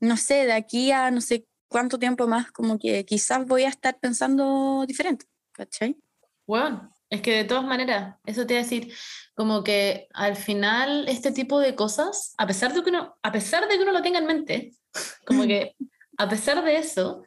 no 0.00 0.16
sé, 0.16 0.44
de 0.46 0.52
aquí 0.52 0.92
a 0.92 1.10
no 1.10 1.20
sé 1.20 1.46
cuánto 1.68 1.98
tiempo 1.98 2.26
más, 2.26 2.52
como 2.52 2.78
que 2.78 3.04
quizás 3.04 3.46
voy 3.46 3.64
a 3.64 3.68
estar 3.68 3.98
pensando 3.98 4.84
diferente, 4.86 5.26
¿cachai? 5.52 5.96
Bueno, 6.46 6.92
es 7.10 7.22
que 7.22 7.32
de 7.36 7.44
todas 7.44 7.64
maneras, 7.64 8.16
eso 8.26 8.46
te 8.46 8.54
iba 8.54 8.60
a 8.60 8.64
decir, 8.64 8.92
como 9.34 9.64
que 9.64 10.08
al 10.14 10.36
final 10.36 11.08
este 11.08 11.32
tipo 11.32 11.58
de 11.60 11.74
cosas, 11.74 12.34
a 12.38 12.46
pesar 12.46 12.72
de 12.72 12.82
que 12.82 12.90
uno, 12.90 13.16
a 13.22 13.32
pesar 13.32 13.66
de 13.66 13.76
que 13.76 13.82
uno 13.82 13.92
lo 13.92 14.02
tenga 14.02 14.18
en 14.18 14.26
mente, 14.26 14.72
como 15.26 15.44
que 15.46 15.74
a 16.16 16.28
pesar 16.28 16.62
de 16.64 16.76
eso, 16.76 17.22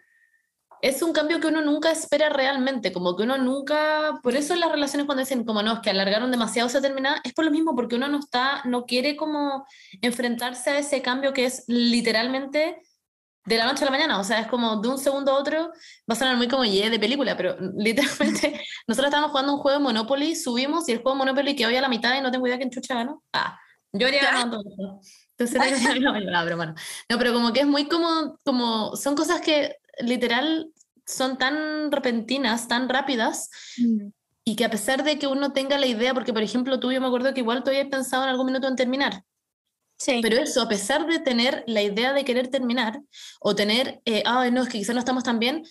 es 0.82 1.02
un 1.02 1.14
cambio 1.14 1.40
que 1.40 1.48
uno 1.48 1.62
nunca 1.62 1.92
espera 1.92 2.30
realmente, 2.30 2.92
como 2.92 3.16
que 3.16 3.24
uno 3.24 3.38
nunca, 3.38 4.20
por 4.22 4.36
eso 4.36 4.54
en 4.54 4.60
las 4.60 4.72
relaciones 4.72 5.06
cuando 5.06 5.24
dicen 5.24 5.44
como 5.44 5.64
no, 5.64 5.74
es 5.74 5.80
que 5.80 5.90
alargaron 5.90 6.32
demasiado 6.32 6.68
esa 6.68 6.82
terminada, 6.82 7.22
es 7.24 7.34
por 7.34 7.46
lo 7.46 7.52
mismo, 7.52 7.76
porque 7.76 7.96
uno 7.96 8.08
no 8.08 8.20
está, 8.20 8.62
no 8.66 8.86
quiere 8.86 9.16
como 9.16 9.66
enfrentarse 10.02 10.70
a 10.70 10.80
ese 10.80 11.02
cambio 11.02 11.34
que 11.34 11.46
es 11.46 11.64
literalmente 11.68 12.82
de 13.46 13.58
la 13.58 13.66
noche 13.66 13.84
a 13.84 13.86
la 13.86 13.92
mañana, 13.92 14.20
o 14.20 14.24
sea, 14.24 14.42
es 14.42 14.48
como 14.48 14.82
de 14.82 14.90
un 14.90 14.98
segundo 14.98 15.32
a 15.32 15.40
otro, 15.40 15.68
va 15.70 16.14
a 16.14 16.16
sonar 16.16 16.36
muy 16.36 16.50
como 16.50 16.66
ye 16.66 16.90
de 16.90 17.00
película, 17.00 17.38
pero 17.38 17.56
literalmente 17.78 18.62
nosotros 18.88 19.08
estábamos 19.08 19.32
jugando 19.32 19.54
un 19.54 19.60
juego 19.60 19.80
de 19.80 19.84
Monopoly, 19.84 20.36
subimos 20.36 20.88
y 20.90 20.92
el 20.92 20.98
juego 20.98 21.12
de 21.12 21.18
Monopoly 21.20 21.56
quedó 21.56 21.72
ya 21.72 21.80
a 21.80 21.84
la 21.84 21.90
mitad 21.90 22.16
y 22.18 22.22
no 22.22 22.30
tengo 22.30 22.46
idea 22.46 22.58
quién 22.58 22.70
chucha 22.70 22.96
ganó. 22.96 23.24
Ah, 23.32 23.58
yo 23.94 24.08
habría 24.08 24.24
ganado 24.24 24.62
todo. 24.62 25.02
Entonces, 25.38 26.02
no, 26.02 26.14
pero 26.44 26.58
bueno. 26.58 26.76
No, 27.10 27.18
pero 27.18 27.34
como 27.34 27.54
que 27.54 27.62
es 27.62 27.68
muy 27.68 27.88
como, 27.88 28.40
como, 28.44 28.96
son 28.96 29.16
cosas 29.16 29.40
que 29.42 29.78
literal 30.00 30.72
son 31.06 31.38
tan 31.38 31.92
repentinas, 31.92 32.68
tan 32.68 32.90
rápidas, 32.90 33.50
mm. 33.78 34.10
y 34.44 34.56
que 34.56 34.66
a 34.66 34.70
pesar 34.70 35.04
de 35.04 35.18
que 35.18 35.28
uno 35.28 35.54
tenga 35.54 35.78
la 35.78 35.88
idea, 35.88 36.14
porque 36.14 36.34
por 36.34 36.44
ejemplo 36.44 36.80
tú 36.80 36.92
yo 36.92 37.02
me 37.02 37.08
acuerdo 37.08 37.34
que 37.34 37.42
igual 37.42 37.64
tú 37.64 37.70
habías 37.70 37.88
pensado 37.88 38.24
en 38.24 38.30
algún 38.30 38.48
minuto 38.48 38.68
en 38.68 38.76
terminar, 38.76 39.24
pero 40.22 40.38
eso, 40.38 40.62
a 40.62 40.70
pesar 40.70 41.08
de 41.08 41.20
tener 41.20 41.64
la 41.66 41.82
idea 41.82 42.14
de 42.14 42.24
querer 42.24 42.50
terminar, 42.50 43.02
o 43.40 43.56
tener, 43.56 44.02
eh, 44.06 44.24
ay, 44.26 44.52
no, 44.52 44.62
es 44.62 44.70
que 44.70 44.78
quizás 44.78 44.94
no 44.94 45.00
estamos 45.00 45.24
tan 45.24 45.40
bien, 45.40 45.64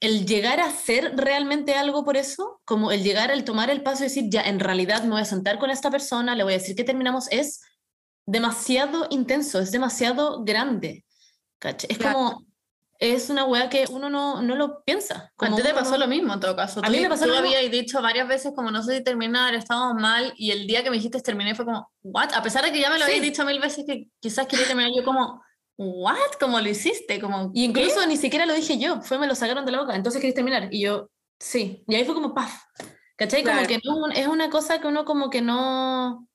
el 0.00 0.26
llegar 0.26 0.60
a 0.60 0.66
hacer 0.66 1.12
realmente 1.16 1.74
algo 1.74 2.04
por 2.04 2.16
eso, 2.16 2.60
como 2.64 2.92
el 2.92 3.02
llegar 3.02 3.30
al 3.30 3.44
tomar 3.44 3.68
el 3.68 3.82
paso 3.82 4.04
y 4.04 4.06
decir, 4.06 4.24
ya, 4.28 4.42
en 4.42 4.60
realidad 4.60 5.02
me 5.02 5.10
voy 5.10 5.20
a 5.20 5.26
sentar 5.26 5.58
con 5.58 5.70
esta 5.70 5.90
persona, 5.90 6.36
le 6.36 6.44
voy 6.44 6.54
a 6.54 6.58
decir 6.58 6.76
que 6.76 6.84
terminamos, 6.84 7.26
es 7.30 7.60
demasiado 8.24 9.08
intenso, 9.10 9.58
es 9.58 9.72
demasiado 9.72 10.44
grande. 10.44 11.04
Es 11.88 11.98
como, 11.98 12.46
es 12.98 13.30
una 13.30 13.44
weá 13.44 13.68
que 13.68 13.86
uno 13.90 14.10
no, 14.10 14.42
no 14.42 14.56
lo 14.56 14.82
piensa. 14.84 15.32
Como 15.36 15.54
a 15.54 15.56
ti 15.56 15.62
te 15.62 15.74
pasó 15.74 15.96
lo 15.98 16.06
mismo 16.06 16.34
en 16.34 16.40
todo 16.40 16.56
caso. 16.56 16.80
A 16.84 16.90
mí 16.90 17.00
me 17.00 17.08
pasó 17.08 17.26
lo 17.26 17.36
habías 17.36 17.70
dicho 17.70 18.02
varias 18.02 18.28
veces 18.28 18.52
como 18.54 18.70
no 18.70 18.82
sé 18.82 18.98
si 18.98 19.04
terminar, 19.04 19.54
estábamos 19.54 20.00
mal 20.00 20.32
y 20.36 20.50
el 20.50 20.66
día 20.66 20.82
que 20.82 20.90
me 20.90 20.96
dijiste 20.96 21.20
terminé 21.20 21.54
fue 21.54 21.64
como, 21.64 21.90
¿what? 22.02 22.32
A 22.34 22.42
pesar 22.42 22.64
de 22.64 22.72
que 22.72 22.80
ya 22.80 22.90
me 22.90 22.98
lo 22.98 23.04
habías 23.04 23.22
dicho 23.22 23.44
mil 23.44 23.60
veces 23.60 23.84
que 23.86 24.08
quizás 24.20 24.46
quería 24.46 24.66
terminar 24.66 24.90
yo 24.96 25.04
como, 25.04 25.42
¿what? 25.76 26.32
¿Cómo 26.40 26.60
lo 26.60 26.68
hiciste? 26.68 27.20
Como, 27.20 27.50
y 27.54 27.64
incluso 27.64 28.06
ni 28.06 28.16
siquiera 28.16 28.46
lo 28.46 28.54
dije 28.54 28.78
yo, 28.78 29.00
fue 29.00 29.18
me 29.18 29.26
lo 29.26 29.34
sacaron 29.34 29.64
de 29.64 29.72
la 29.72 29.80
boca, 29.80 29.94
entonces 29.94 30.20
querés 30.20 30.34
terminar. 30.34 30.68
Y 30.70 30.82
yo, 30.82 31.08
Sí, 31.40 31.84
y 31.86 31.94
ahí 31.94 32.04
fue 32.04 32.14
como 32.14 32.34
paf. 32.34 32.62
¿Cachai? 33.16 33.42
Como 33.42 33.66
que 33.66 33.80
no, 33.84 34.08
es 34.10 34.26
una 34.26 34.50
cosa 34.50 34.80
que 34.80 34.86
uno 34.86 35.04
como 35.04 35.30
que 35.30 35.40
no... 35.42 36.28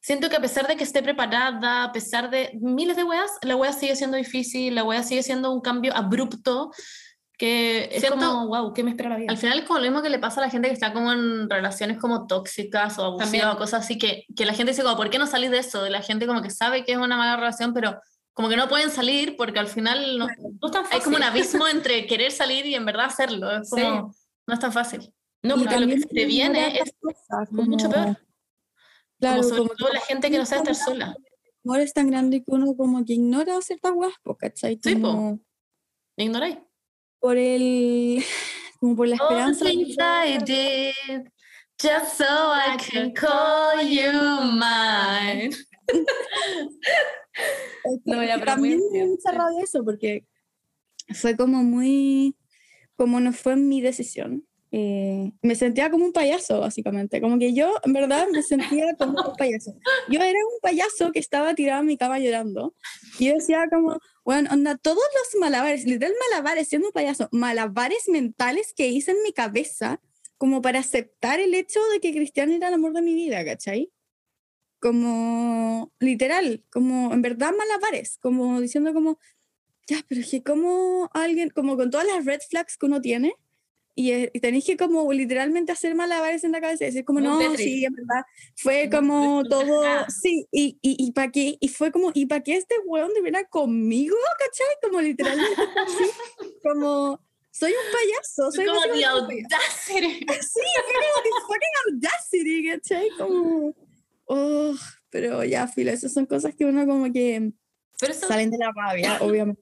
Siento 0.00 0.30
que 0.30 0.36
a 0.36 0.40
pesar 0.40 0.66
de 0.66 0.76
que 0.76 0.84
esté 0.84 1.02
preparada, 1.02 1.84
a 1.84 1.92
pesar 1.92 2.30
de 2.30 2.56
miles 2.60 2.96
de 2.96 3.04
weas, 3.04 3.30
la 3.42 3.56
wea 3.56 3.72
sigue 3.72 3.96
siendo 3.96 4.16
difícil, 4.16 4.74
la 4.74 4.84
wea 4.84 5.02
sigue 5.02 5.22
siendo 5.22 5.52
un 5.52 5.60
cambio 5.60 5.94
abrupto 5.94 6.70
que 7.38 7.88
es 7.92 8.04
como, 8.10 8.48
wow, 8.48 8.72
¿qué 8.74 8.82
me 8.82 8.90
espera 8.90 9.10
la 9.10 9.16
vida? 9.16 9.30
Al 9.30 9.38
final 9.38 9.60
es 9.60 9.64
como 9.64 9.78
lo 9.78 9.84
mismo 9.84 10.02
que 10.02 10.10
le 10.10 10.18
pasa 10.18 10.40
a 10.40 10.44
la 10.44 10.50
gente 10.50 10.66
que 10.66 10.74
está 10.74 10.92
como 10.92 11.12
en 11.12 11.48
relaciones 11.48 11.96
como 11.98 12.26
tóxicas 12.26 12.98
o 12.98 13.04
abusivas 13.04 13.54
o 13.54 13.58
cosas 13.58 13.84
así, 13.84 13.96
que, 13.96 14.24
que 14.34 14.44
la 14.44 14.54
gente 14.54 14.72
dice 14.72 14.82
como, 14.82 14.96
¿por 14.96 15.08
qué 15.08 15.20
no 15.20 15.26
salís 15.28 15.52
de 15.52 15.58
eso? 15.58 15.88
La 15.88 16.02
gente 16.02 16.26
como 16.26 16.42
que 16.42 16.50
sabe 16.50 16.84
que 16.84 16.92
es 16.92 16.98
una 16.98 17.16
mala 17.16 17.36
relación, 17.36 17.72
pero 17.72 18.00
como 18.32 18.48
que 18.48 18.56
no 18.56 18.68
pueden 18.68 18.90
salir 18.90 19.36
porque 19.36 19.60
al 19.60 19.68
final 19.68 20.18
no, 20.18 20.26
hay 20.90 21.00
como 21.00 21.16
un 21.16 21.22
abismo 21.22 21.68
entre 21.68 22.06
querer 22.06 22.32
salir 22.32 22.66
y 22.66 22.74
en 22.74 22.84
verdad 22.84 23.06
hacerlo. 23.06 23.52
Es 23.52 23.70
como, 23.70 24.12
no 24.46 24.54
es 24.54 24.60
tan 24.60 24.72
fácil. 24.72 25.12
No, 25.40 25.54
porque 25.54 25.78
lo 25.78 25.86
que 25.86 26.00
te 26.00 26.24
viene 26.24 26.80
es 26.80 26.92
mucho 27.52 27.88
peor. 27.88 28.16
Claro, 29.18 29.42
como 29.42 29.56
sobre 29.56 29.76
todo 29.76 29.92
la 29.92 30.00
gente 30.00 30.30
que 30.30 30.38
no 30.38 30.46
sabe 30.46 30.70
estar 30.70 30.74
sola. 30.74 31.16
El 31.18 31.70
amor 31.70 31.80
es 31.80 31.92
tan 31.92 32.10
grande 32.10 32.44
que 32.44 32.52
uno 32.52 32.76
como 32.76 33.04
que 33.04 33.14
ignora 33.14 33.60
ciertas 33.60 33.92
guaspo, 33.92 34.36
¿cachai? 34.36 34.78
Sí, 34.82 34.96
po. 34.96 35.38
Ignoráis 36.16 36.58
por 37.20 37.36
el, 37.36 38.22
como 38.80 38.96
por 38.96 39.08
la 39.08 39.16
esperanza. 39.16 39.64
just 41.80 42.18
so 42.18 42.26
I 42.26 42.76
can 42.76 43.12
call 43.12 43.82
you 43.82 44.12
mine. 44.58 45.54
no, 48.04 48.24
ya, 48.24 48.44
también 48.44 48.80
me 48.90 49.00
encerrado 49.00 49.56
de 49.56 49.62
eso 49.62 49.84
porque 49.84 50.26
fue 51.14 51.36
como 51.36 51.62
muy, 51.62 52.36
como 52.96 53.20
no 53.20 53.32
fue 53.32 53.54
mi 53.54 53.80
decisión. 53.80 54.47
Eh, 54.70 55.32
me 55.40 55.54
sentía 55.54 55.90
como 55.90 56.04
un 56.04 56.12
payaso, 56.12 56.60
básicamente. 56.60 57.20
Como 57.20 57.38
que 57.38 57.54
yo, 57.54 57.74
en 57.84 57.92
verdad, 57.92 58.26
me 58.30 58.42
sentía 58.42 58.94
como 58.98 59.18
un 59.20 59.36
payaso. 59.36 59.74
Yo 60.08 60.20
era 60.20 60.38
un 60.38 60.60
payaso 60.60 61.10
que 61.12 61.18
estaba 61.18 61.54
tirado 61.54 61.80
en 61.80 61.86
mi 61.86 61.96
cama 61.96 62.18
llorando. 62.18 62.74
Y 63.18 63.26
yo 63.26 63.34
decía 63.34 63.66
como, 63.70 63.98
bueno, 64.24 64.50
onda, 64.52 64.76
todos 64.76 64.96
los 64.98 65.40
malabares, 65.40 65.84
literal 65.84 66.14
malabares, 66.30 66.68
siendo 66.68 66.88
un 66.88 66.92
payaso, 66.92 67.28
malabares 67.32 68.08
mentales 68.08 68.74
que 68.76 68.88
hice 68.88 69.12
en 69.12 69.22
mi 69.22 69.32
cabeza 69.32 70.00
como 70.36 70.62
para 70.62 70.78
aceptar 70.78 71.40
el 71.40 71.52
hecho 71.54 71.80
de 71.92 72.00
que 72.00 72.12
Cristian 72.12 72.52
era 72.52 72.68
el 72.68 72.74
amor 72.74 72.92
de 72.92 73.02
mi 73.02 73.14
vida, 73.14 73.44
¿cachai? 73.44 73.90
Como, 74.80 75.92
literal, 75.98 76.64
como 76.70 77.12
en 77.12 77.22
verdad 77.22 77.52
malabares, 77.56 78.18
como 78.18 78.60
diciendo 78.60 78.94
como, 78.94 79.18
ya, 79.88 80.04
pero 80.08 80.20
es 80.20 80.30
que 80.30 80.42
como 80.42 81.10
alguien, 81.12 81.50
como 81.50 81.76
con 81.76 81.90
todas 81.90 82.06
las 82.06 82.24
red 82.24 82.40
flags 82.48 82.76
que 82.76 82.86
uno 82.86 83.00
tiene, 83.00 83.34
y, 84.00 84.30
tenéis 84.38 84.64
que 84.64 84.76
como 84.76 85.12
literalmente 85.12 85.72
hacer 85.72 85.96
malabares 85.96 86.44
en 86.44 86.52
la 86.52 86.60
cabeza 86.60 86.84
y 86.84 86.86
decir 86.86 87.04
como, 87.04 87.20
no, 87.20 87.56
sí, 87.56 87.84
en 87.84 87.92
verdad, 87.94 88.24
fue 88.54 88.88
como 88.88 89.42
todo, 89.42 89.82
sí, 90.08 90.46
y, 90.52 90.78
y, 90.80 91.04
y 91.04 91.10
para 91.10 91.32
qué, 91.32 91.56
y 91.58 91.66
fue 91.66 91.90
como, 91.90 92.12
¿y 92.14 92.26
para 92.26 92.44
qué 92.44 92.54
este 92.54 92.76
weón 92.84 93.12
debiera 93.12 93.44
conmigo, 93.48 94.16
cachai? 94.38 94.66
Como 94.82 95.00
literalmente, 95.00 95.62
como, 96.62 97.20
soy 97.50 97.72
un 97.72 97.92
payaso, 97.92 98.52
soy 98.52 98.66
como 98.66 98.82
the 98.82 99.04
audacity. 99.04 100.26
Sí, 100.42 100.60
como 100.86 101.22
the 101.24 101.30
fucking 101.48 101.76
audacity, 101.90 102.68
¿cachai? 102.70 103.08
Como, 103.18 103.74
oh, 104.26 104.74
pero 105.10 105.42
ya, 105.42 105.66
filo, 105.66 105.90
esas 105.90 106.12
son 106.12 106.26
cosas 106.26 106.54
que 106.54 106.64
uno 106.64 106.86
como 106.86 107.12
que 107.12 107.52
salen 108.12 108.52
de 108.52 108.58
la 108.58 108.70
rabia, 108.70 109.18
obviamente. 109.22 109.60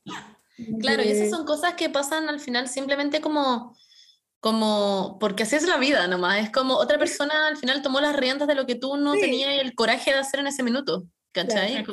Claro, 0.81 1.03
y 1.03 1.09
esas 1.09 1.31
son 1.31 1.47
cosas 1.47 1.73
que 1.73 1.89
pasan 1.89 2.29
al 2.29 2.39
final 2.39 2.69
simplemente 2.69 3.23
como 3.23 3.75
como, 4.47 5.19
porque 5.19 5.43
así 5.43 5.57
es 5.57 5.67
la 5.67 5.77
vida 5.77 6.07
nomás, 6.07 6.39
es 6.39 6.53
como 6.53 6.75
otra 6.75 7.01
persona 7.01 7.49
al 7.49 7.57
final 7.57 7.83
tomó 7.83 8.01
las 8.01 8.15
riendas 8.15 8.47
de 8.47 8.55
lo 8.55 8.65
que 8.65 8.77
tú 8.77 8.97
no 8.97 9.15
tenías 9.15 9.61
el 9.61 9.75
coraje 9.75 10.13
de 10.13 10.19
hacer 10.19 10.39
en 10.39 10.47
ese 10.47 10.63
minuto, 10.63 11.03
¿cachai? 11.33 11.85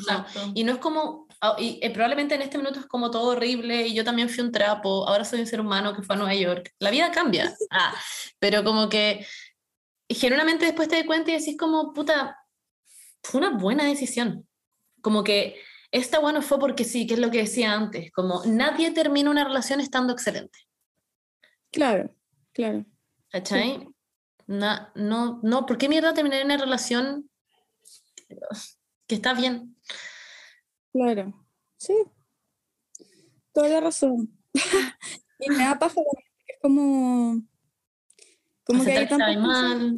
y 0.54 0.64
no 0.64 0.74
es 0.74 0.78
como, 0.78 1.28
ah, 1.42 1.56
y 1.58 1.80
eh, 1.82 1.90
probablemente 1.90 2.36
en 2.36 2.44
este 2.44 2.60
minuto 2.60 2.80
es 2.80 2.86
como 2.86 3.10
todo 3.10 3.30
horrible 3.30 3.88
y 3.88 3.96
yo 3.96 4.04
también 4.04 4.30
fui 4.30 4.44
un 4.44 4.52
trapo, 4.52 5.08
ahora 5.08 5.26
soy 5.26 5.40
un 5.40 5.48
ser 5.48 5.62
humano 5.62 5.96
que 5.96 6.04
fue 6.04 6.14
a 6.14 6.20
Nueva 6.20 6.36
York, 6.36 6.72
la 6.78 6.92
vida 6.92 7.12
cambia, 7.12 7.52
ah, 7.72 7.92
pero 8.38 8.64
como 8.64 8.88
que 8.88 9.26
generalmente 10.08 10.66
después 10.66 10.88
te 10.88 10.98
das 10.98 11.08
cuenta 11.08 11.32
y 11.32 11.40
decís 11.40 11.58
como, 11.58 11.92
puta, 11.92 12.38
fue 13.24 13.42
una 13.42 13.58
buena 13.58 13.86
decisión, 13.86 14.48
como 15.02 15.24
que 15.24 15.60
esta 15.90 16.20
bueno 16.20 16.44
fue 16.44 16.60
porque 16.60 16.84
sí, 16.84 17.08
que 17.08 17.16
es 17.16 17.20
lo 17.20 17.32
que 17.32 17.40
decía 17.40 17.74
antes, 17.74 18.12
como 18.12 18.44
nadie 18.46 18.92
termina 18.92 19.32
una 19.32 19.44
relación 19.44 19.80
estando 19.80 20.14
excelente. 20.14 20.60
Claro. 21.72 22.14
Claro. 22.54 22.86
¿Cachai? 23.30 23.88
No, 24.46 24.90
no, 24.96 25.40
no, 25.42 25.66
¿por 25.66 25.78
qué 25.78 25.90
mierda 25.90 26.14
terminar 26.14 26.40
en 26.42 26.46
una 26.46 26.58
relación 26.58 27.30
que 29.08 29.16
está 29.16 29.34
bien? 29.34 29.76
Claro, 30.92 31.34
sí. 31.78 31.94
Toda 33.54 33.70
la 33.70 33.80
razón. 33.82 34.38
y 35.40 35.50
me 35.50 35.64
da 35.64 35.80
paja 35.80 36.02
es 36.48 36.58
como. 36.62 37.42
Como 38.64 38.84
que 38.84 38.92
hay 38.92 39.08
tantas 39.08 39.38
cosas. 39.38 39.94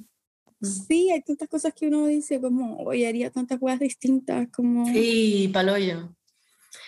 Sí, 0.87 1.11
hay 1.11 1.21
tantas 1.21 1.47
cosas 1.49 1.73
que 1.73 1.87
uno 1.87 2.07
dice, 2.07 2.41
como, 2.41 2.77
hoy 2.77 3.05
haría 3.05 3.29
tantas 3.29 3.59
cosas 3.59 3.79
distintas, 3.79 4.47
como. 4.51 4.85
Sí, 4.85 5.49
paloyo. 5.53 6.15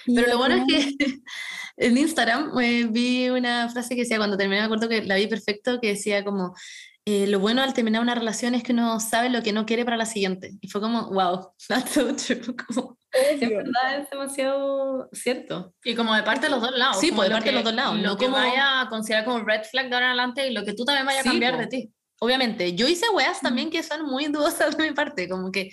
Pero 0.05 0.27
lo 0.27 0.37
bueno 0.37 0.55
es 0.55 0.63
que 0.67 0.95
en 1.77 1.97
Instagram 1.97 2.57
eh, 2.59 2.87
vi 2.89 3.29
una 3.29 3.69
frase 3.69 3.95
que 3.95 4.01
decía, 4.01 4.17
cuando 4.17 4.37
terminé, 4.37 4.61
me 4.61 4.65
acuerdo 4.65 4.89
que 4.89 5.03
la 5.03 5.15
vi 5.15 5.27
perfecto, 5.27 5.79
que 5.79 5.89
decía 5.89 6.23
como, 6.23 6.53
eh, 7.09 7.25
lo 7.25 7.39
bueno 7.39 7.63
al 7.63 7.73
terminar 7.73 8.01
una 8.01 8.15
relación 8.15 8.53
es 8.53 8.63
que 8.63 8.73
uno 8.73 8.99
sabe 8.99 9.29
lo 9.29 9.41
que 9.41 9.53
no 9.53 9.65
quiere 9.65 9.85
para 9.85 9.95
la 9.95 10.05
siguiente. 10.05 10.51
Y 10.59 10.67
fue 10.67 10.81
como, 10.81 11.09
wow, 11.09 11.53
that's 11.69 11.91
so 11.91 12.13
true. 12.13 12.41
es 13.13 13.39
verdad, 13.39 14.01
es 14.01 14.09
demasiado 14.09 15.07
cierto. 15.13 15.73
Y 15.85 15.95
como 15.95 16.13
de 16.13 16.23
parte 16.23 16.47
de 16.47 16.49
los 16.49 16.61
dos 16.61 16.77
lados. 16.77 16.99
Sí, 16.99 17.13
pues 17.13 17.29
de 17.29 17.33
parte 17.35 17.49
de 17.49 17.55
los 17.55 17.63
dos 17.63 17.73
lados. 17.73 17.97
Lo 17.99 18.17
que 18.17 18.27
vaya 18.27 18.81
a 18.81 18.89
considerar 18.89 19.23
como 19.23 19.39
red 19.39 19.63
flag 19.63 19.87
de 19.87 19.95
ahora 19.95 20.07
en 20.07 20.19
adelante 20.19 20.49
y 20.49 20.53
lo 20.53 20.65
que 20.65 20.73
tú 20.73 20.83
también 20.83 21.05
vayas 21.05 21.25
a 21.25 21.29
cambiar 21.29 21.57
de 21.57 21.67
ti. 21.67 21.93
Obviamente, 22.19 22.73
yo 22.73 22.89
hice 22.89 23.05
weas 23.13 23.39
también 23.39 23.69
que 23.69 23.83
son 23.83 24.05
muy 24.05 24.25
dudosas 24.25 24.75
de 24.75 24.89
mi 24.89 24.93
parte, 24.93 25.29
como 25.29 25.49
que 25.49 25.69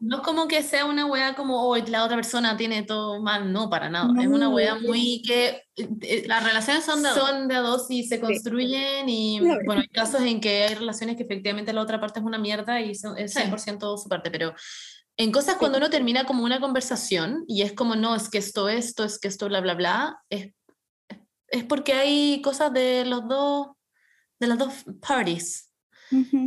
no 0.00 0.16
es 0.16 0.22
como 0.22 0.48
que 0.48 0.62
sea 0.62 0.84
una 0.84 1.06
wea 1.06 1.34
como, 1.34 1.68
oh, 1.68 1.76
la 1.76 2.04
otra 2.04 2.16
persona 2.16 2.56
tiene 2.56 2.82
todo 2.82 3.22
mal, 3.22 3.52
no, 3.52 3.70
para 3.70 3.88
nada. 3.88 4.10
es 4.20 4.26
una 4.26 4.48
wea 4.48 4.76
muy 4.76 5.22
que... 5.22 5.62
Eh, 5.76 6.24
las 6.26 6.44
relaciones 6.44 6.84
son 6.84 7.02
de 7.02 7.08
dos. 7.08 7.18
Son 7.18 7.48
de 7.48 7.54
dos 7.56 7.90
y 7.90 8.04
se 8.04 8.20
construyen 8.20 9.08
y, 9.08 9.40
bueno, 9.64 9.82
hay 9.82 9.88
casos 9.88 10.22
en 10.22 10.40
que 10.40 10.64
hay 10.64 10.74
relaciones 10.74 11.16
que 11.16 11.22
efectivamente 11.22 11.72
la 11.72 11.82
otra 11.82 12.00
parte 12.00 12.20
es 12.20 12.24
una 12.24 12.38
mierda 12.38 12.80
y 12.80 12.90
es 12.90 13.02
100% 13.02 13.98
su 13.98 14.08
parte, 14.08 14.30
pero 14.30 14.54
en 15.16 15.30
cosas 15.30 15.56
cuando 15.56 15.78
uno 15.78 15.90
termina 15.90 16.24
como 16.24 16.44
una 16.44 16.60
conversación 16.60 17.44
y 17.46 17.62
es 17.62 17.72
como, 17.72 17.94
no, 17.94 18.16
es 18.16 18.28
que 18.28 18.38
esto, 18.38 18.68
esto, 18.68 19.04
es 19.04 19.18
que 19.18 19.28
esto, 19.28 19.46
bla, 19.46 19.60
bla, 19.60 19.74
bla, 19.74 20.18
es, 20.28 20.52
es 21.48 21.64
porque 21.64 21.92
hay 21.92 22.42
cosas 22.42 22.72
de 22.72 23.04
los 23.04 23.28
dos, 23.28 23.68
de 24.40 24.46
las 24.48 24.58
dos 24.58 24.72
parties. 25.00 25.63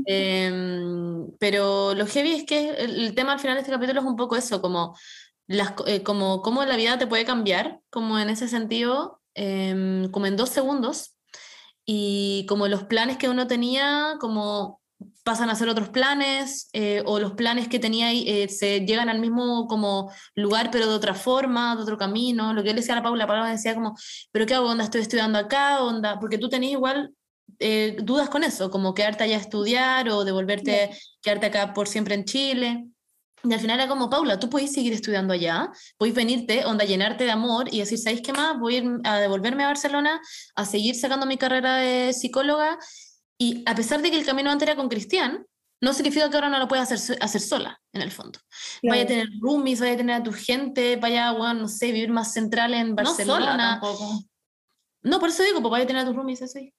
Em, 0.05 1.31
pero 1.39 1.93
lo 1.93 2.05
heavy 2.05 2.33
es 2.33 2.43
que 2.45 2.69
el, 2.69 3.13
tema 3.15 3.33
al 3.33 3.39
final 3.39 3.55
de 3.55 3.61
este 3.61 3.71
capítulo 3.71 4.01
es 4.01 4.05
un 4.05 4.15
poco 4.15 4.35
eso, 4.35 4.61
como, 4.61 4.97
las, 5.47 5.73
eh, 5.85 6.03
como 6.03 6.41
cómo 6.41 6.63
la 6.65 6.75
vida 6.75 6.97
te 6.97 7.07
puede 7.07 7.25
cambiar, 7.25 7.79
como 7.89 8.19
en 8.19 8.29
ese 8.29 8.47
sentido, 8.47 9.21
em, 9.33 10.09
como 10.11 10.25
en 10.25 10.37
dos 10.37 10.49
segundos, 10.49 11.15
y 11.85 12.45
como 12.49 12.67
los 12.67 12.83
planes 12.83 13.17
que 13.17 13.29
uno 13.29 13.47
tenía, 13.47 14.17
como 14.19 14.81
pasan 15.23 15.49
a 15.49 15.55
ser 15.55 15.69
otros 15.69 15.89
planes, 15.89 16.69
eh, 16.73 17.03
o 17.05 17.19
los 17.19 17.33
planes 17.33 17.67
que 17.67 17.79
tenía 17.79 18.11
eh, 18.13 18.47
se 18.49 18.81
llegan 18.81 19.09
al 19.09 19.19
mismo 19.19 19.67
como 19.67 20.11
lugar, 20.35 20.69
pero 20.71 20.87
de 20.87 20.95
otra 20.95 21.13
forma, 21.13 21.75
de 21.75 21.81
otro 21.83 21.97
camino. 21.97 22.53
Lo 22.53 22.63
que 22.63 22.71
él 22.71 22.75
decía 22.77 22.93
a 22.93 22.97
la 22.97 23.03
Paula, 23.03 23.27
Paula 23.27 23.49
decía 23.49 23.75
como, 23.75 23.95
pero 24.31 24.45
qué 24.45 24.55
hago, 24.55 24.69
onda, 24.69 24.85
estoy 24.85 25.01
estudiando 25.01 25.37
acá, 25.37 25.83
onda, 25.83 26.19
porque 26.19 26.37
tú 26.37 26.49
tenías 26.49 26.73
igual 26.73 27.13
eh, 27.59 27.97
dudas 28.01 28.29
con 28.29 28.43
eso, 28.43 28.69
como 28.69 28.93
quedarte 28.93 29.23
allá 29.23 29.37
a 29.37 29.41
estudiar 29.41 30.09
o 30.09 30.23
devolverte, 30.23 30.91
quedarte 31.21 31.47
acá 31.47 31.73
por 31.73 31.87
siempre 31.87 32.15
en 32.15 32.25
Chile. 32.25 32.87
Y 33.43 33.53
al 33.53 33.59
final 33.59 33.79
era 33.79 33.87
como, 33.87 34.09
Paula, 34.09 34.39
tú 34.39 34.49
puedes 34.49 34.73
seguir 34.73 34.93
estudiando 34.93 35.33
allá, 35.33 35.71
puedes 35.97 36.15
venirte, 36.15 36.65
onda, 36.65 36.85
llenarte 36.85 37.23
de 37.23 37.31
amor 37.31 37.67
y 37.71 37.79
decir, 37.79 37.97
¿sabéis 37.97 38.21
qué 38.21 38.33
más? 38.33 38.59
Voy 38.59 38.75
a, 38.75 38.77
ir 38.79 38.99
a 39.03 39.17
devolverme 39.19 39.63
a 39.63 39.67
Barcelona, 39.67 40.19
a 40.55 40.65
seguir 40.65 40.95
sacando 40.95 41.25
mi 41.25 41.37
carrera 41.37 41.77
de 41.77 42.13
psicóloga. 42.13 42.77
Y 43.37 43.63
a 43.67 43.75
pesar 43.75 44.01
de 44.01 44.09
que 44.09 44.17
el 44.17 44.25
camino 44.25 44.51
antes 44.51 44.67
era 44.67 44.75
con 44.75 44.89
Cristian, 44.89 45.45
no 45.79 45.93
significa 45.93 46.29
que 46.29 46.35
ahora 46.35 46.49
no 46.49 46.57
lo 46.57 46.67
puedas 46.67 46.91
hacer, 46.91 47.17
hacer 47.21 47.41
sola, 47.41 47.79
en 47.93 48.01
el 48.01 48.11
fondo. 48.11 48.39
Vaya 48.81 49.03
a 49.03 49.05
tener 49.05 49.27
roomies, 49.39 49.79
vaya 49.79 49.93
a 49.93 49.97
tener 49.97 50.15
a 50.15 50.23
tu 50.23 50.33
gente, 50.33 50.95
vaya, 50.95 51.31
bueno, 51.31 51.61
no 51.61 51.67
sé, 51.67 51.91
vivir 51.91 52.09
más 52.09 52.33
central 52.33 52.73
en 52.73 52.95
Barcelona. 52.95 53.79
No, 53.79 53.95
sola 53.95 54.19
no 55.03 55.19
por 55.19 55.29
eso 55.29 55.43
digo, 55.43 55.61
pues 55.61 55.71
vaya 55.71 55.83
a 55.83 55.87
tener 55.87 56.01
a 56.01 56.05
tus 56.05 56.15
roomies 56.15 56.41
así. 56.41 56.73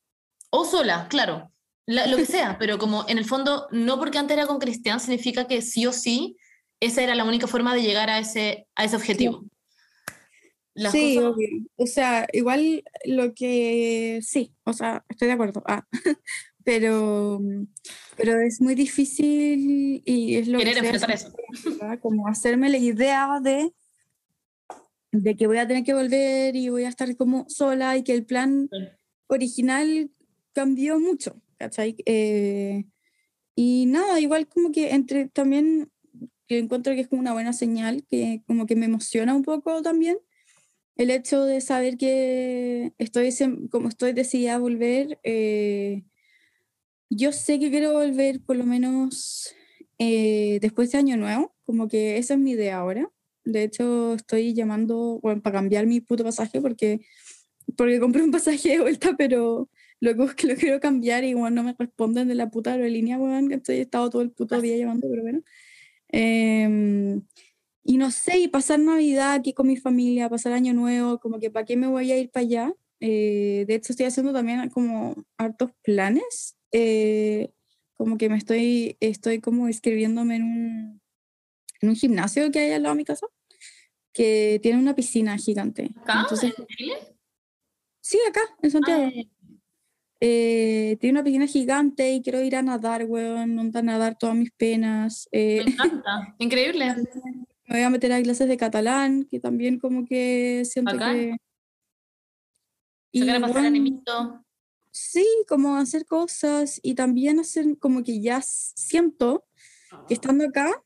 O 0.50 0.64
sola, 0.64 1.06
claro, 1.08 1.52
lo 1.88 2.16
que 2.16 2.26
sea, 2.26 2.56
pero 2.58 2.78
como 2.78 3.04
en 3.08 3.18
el 3.18 3.24
fondo, 3.24 3.66
no 3.70 3.98
porque 3.98 4.18
antes 4.18 4.36
era 4.36 4.46
con 4.46 4.58
Cristian, 4.58 5.00
significa 5.00 5.46
que 5.46 5.62
sí 5.62 5.86
o 5.86 5.92
sí, 5.92 6.36
esa 6.80 7.02
era 7.02 7.14
la 7.14 7.24
única 7.24 7.46
forma 7.46 7.74
de 7.74 7.82
llegar 7.82 8.10
a 8.10 8.18
ese, 8.18 8.66
a 8.76 8.84
ese 8.84 8.96
objetivo. 8.96 9.44
sí, 10.92 11.18
obvio. 11.18 11.48
O 11.76 11.86
sea, 11.86 12.26
igual 12.32 12.84
lo 13.04 13.34
que 13.34 14.20
sí, 14.22 14.54
o 14.64 14.72
sea, 14.72 15.04
estoy 15.08 15.28
de 15.28 15.34
acuerdo. 15.34 15.62
Ah, 15.66 15.84
pero, 16.64 17.40
pero 18.16 18.40
es 18.40 18.60
muy 18.60 18.74
difícil 18.74 20.02
y 20.04 20.36
es 20.36 20.48
lo 20.48 20.58
Querer 20.58 20.78
enfrentar 20.78 21.10
eso. 21.10 21.32
Como 22.00 22.28
hacerme 22.28 22.68
la 22.68 22.78
idea 22.78 23.40
de, 23.42 23.72
de 25.10 25.36
que 25.36 25.46
voy 25.46 25.58
a 25.58 25.66
tener 25.66 25.82
que 25.82 25.94
volver 25.94 26.54
y 26.54 26.68
voy 26.68 26.84
a 26.84 26.90
estar 26.90 27.16
como 27.16 27.46
sola 27.48 27.96
y 27.96 28.04
que 28.04 28.12
el 28.12 28.24
plan 28.24 28.68
original 29.26 30.10
cambió 30.52 30.98
mucho, 31.00 31.40
¿cachai? 31.56 31.96
Eh, 32.06 32.84
y 33.54 33.86
nada, 33.86 34.20
igual 34.20 34.48
como 34.48 34.70
que 34.70 34.90
entre 34.90 35.28
también 35.28 35.90
que 36.46 36.58
encuentro 36.58 36.94
que 36.94 37.02
es 37.02 37.08
como 37.08 37.20
una 37.20 37.34
buena 37.34 37.52
señal, 37.52 38.04
que 38.10 38.42
como 38.46 38.66
que 38.66 38.76
me 38.76 38.86
emociona 38.86 39.34
un 39.34 39.42
poco 39.42 39.82
también 39.82 40.18
el 40.96 41.10
hecho 41.10 41.44
de 41.44 41.60
saber 41.60 41.96
que 41.96 42.92
estoy, 42.98 43.30
como 43.70 43.88
estoy 43.88 44.12
decidida 44.12 44.56
a 44.56 44.58
volver, 44.58 45.20
eh, 45.22 46.02
yo 47.08 47.32
sé 47.32 47.60
que 47.60 47.70
quiero 47.70 47.92
volver 47.92 48.40
por 48.40 48.56
lo 48.56 48.64
menos 48.64 49.54
eh, 49.98 50.58
después 50.60 50.90
de 50.90 50.98
Año 50.98 51.16
Nuevo, 51.16 51.54
como 51.64 51.88
que 51.88 52.18
esa 52.18 52.34
es 52.34 52.40
mi 52.40 52.52
idea 52.52 52.78
ahora. 52.78 53.10
De 53.44 53.62
hecho, 53.62 54.14
estoy 54.14 54.54
llamando 54.54 55.20
bueno, 55.22 55.40
para 55.40 55.58
cambiar 55.58 55.86
mi 55.86 56.00
puto 56.00 56.24
pasaje 56.24 56.60
porque, 56.60 57.00
porque 57.76 58.00
compré 58.00 58.22
un 58.22 58.32
pasaje 58.32 58.70
de 58.70 58.80
vuelta, 58.80 59.14
pero 59.16 59.70
es 60.00 60.16
que 60.36 60.46
lo 60.46 60.56
quiero 60.56 60.80
cambiar 60.80 61.24
y 61.24 61.34
bueno, 61.34 61.56
no 61.56 61.62
me 61.62 61.76
responden 61.78 62.28
de 62.28 62.34
la 62.34 62.50
puta 62.50 62.72
aerolínea, 62.72 63.18
bueno, 63.18 63.48
que 63.48 63.56
estoy 63.56 63.78
estado 63.78 64.10
todo 64.10 64.22
el 64.22 64.30
puto 64.30 64.60
día 64.60 64.76
llamando, 64.76 65.08
pero 65.10 65.22
bueno. 65.22 65.42
Eh, 66.10 67.20
y 67.88 67.96
no 67.96 68.10
sé, 68.10 68.38
y 68.38 68.48
pasar 68.48 68.80
Navidad 68.80 69.32
aquí 69.32 69.54
con 69.54 69.66
mi 69.66 69.78
familia, 69.78 70.28
pasar 70.28 70.52
Año 70.52 70.74
Nuevo, 70.74 71.18
como 71.20 71.38
que 71.38 71.50
para 71.50 71.64
qué 71.64 71.74
me 71.74 71.86
voy 71.86 72.12
a 72.12 72.18
ir 72.18 72.30
para 72.30 72.44
allá. 72.44 72.74
Eh, 73.00 73.64
de 73.66 73.74
hecho, 73.74 73.94
estoy 73.94 74.04
haciendo 74.04 74.30
también 74.34 74.68
como 74.68 75.14
hartos 75.38 75.70
planes. 75.82 76.54
Eh, 76.70 77.50
como 77.94 78.18
que 78.18 78.28
me 78.28 78.36
estoy, 78.36 78.98
estoy 79.00 79.40
como 79.40 79.68
inscribiéndome 79.68 80.36
en 80.36 80.42
un, 80.42 81.02
en 81.80 81.88
un 81.88 81.96
gimnasio 81.96 82.50
que 82.50 82.58
hay 82.58 82.72
al 82.72 82.82
lado 82.82 82.94
de 82.94 82.98
mi 82.98 83.04
casa, 83.06 83.26
que 84.12 84.60
tiene 84.62 84.78
una 84.78 84.94
piscina 84.94 85.38
gigante. 85.38 85.90
¿Acá? 86.02 86.20
Entonces, 86.20 86.52
¿En 86.58 86.66
Chile? 86.66 86.94
Sí, 88.02 88.18
acá, 88.28 88.42
en 88.60 88.70
Santiago. 88.70 89.04
Ah, 89.06 89.22
eh, 90.20 90.96
tiene 91.00 91.18
una 91.18 91.24
piscina 91.24 91.46
gigante 91.46 92.12
y 92.12 92.22
quiero 92.22 92.42
ir 92.42 92.56
a 92.56 92.62
nadar, 92.62 93.04
weón, 93.04 93.58
a 93.74 93.82
nadar 93.82 94.18
todas 94.18 94.36
mis 94.36 94.50
penas. 94.50 95.28
Me 95.32 95.60
encanta, 95.60 96.34
increíble. 96.38 96.94
Me 97.68 97.76
voy 97.76 97.82
a 97.82 97.90
meter 97.90 98.10
a 98.12 98.22
clases 98.22 98.48
de 98.48 98.56
catalán, 98.56 99.24
que 99.24 99.40
también 99.40 99.78
como 99.78 100.06
que 100.06 100.62
siento 100.64 100.96
que... 100.98 101.36
Y 103.10 103.24
pasar 103.26 103.72
Sí, 104.90 105.26
como 105.46 105.76
hacer 105.76 106.06
cosas 106.06 106.80
y 106.82 106.94
también 106.94 107.38
hacer 107.38 107.78
como 107.78 108.02
que 108.02 108.20
ya 108.20 108.40
siento 108.42 109.46
que 110.06 110.14
estando 110.14 110.44
acá, 110.44 110.82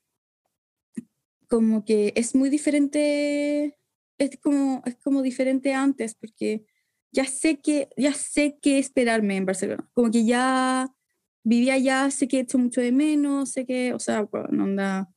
como 1.49 1.85
que 1.85 2.13
es 2.17 2.35
muy 2.35 2.51
diferente, 2.51 3.79
es 4.19 4.39
como, 4.41 4.83
es 4.85 4.97
como 4.97 5.23
diferente 5.23 5.73
antes, 5.73 6.15
porque 6.15 6.65
ya 7.13 7.25
sé 7.27 7.61
que, 7.61 7.89
ya 7.97 8.15
sé 8.15 8.59
qué 8.61 8.79
esperarme 8.79 9.37
en 9.37 9.47
Barcelona, 9.47 9.89
como 9.93 10.11
que 10.11 10.25
ya 10.25 10.89
vivía 11.45 11.75
allá, 11.75 12.11
sé 12.11 12.27
que 12.27 12.39
he 12.39 12.41
hecho 12.41 12.59
mucho 12.59 12.81
de 12.81 12.93
menos, 12.93 13.51
sé 13.51 13.67
que, 13.67 13.93
o 13.93 13.99
sea, 13.99 14.23
bueno, 14.23 14.65
onda, 14.65 15.11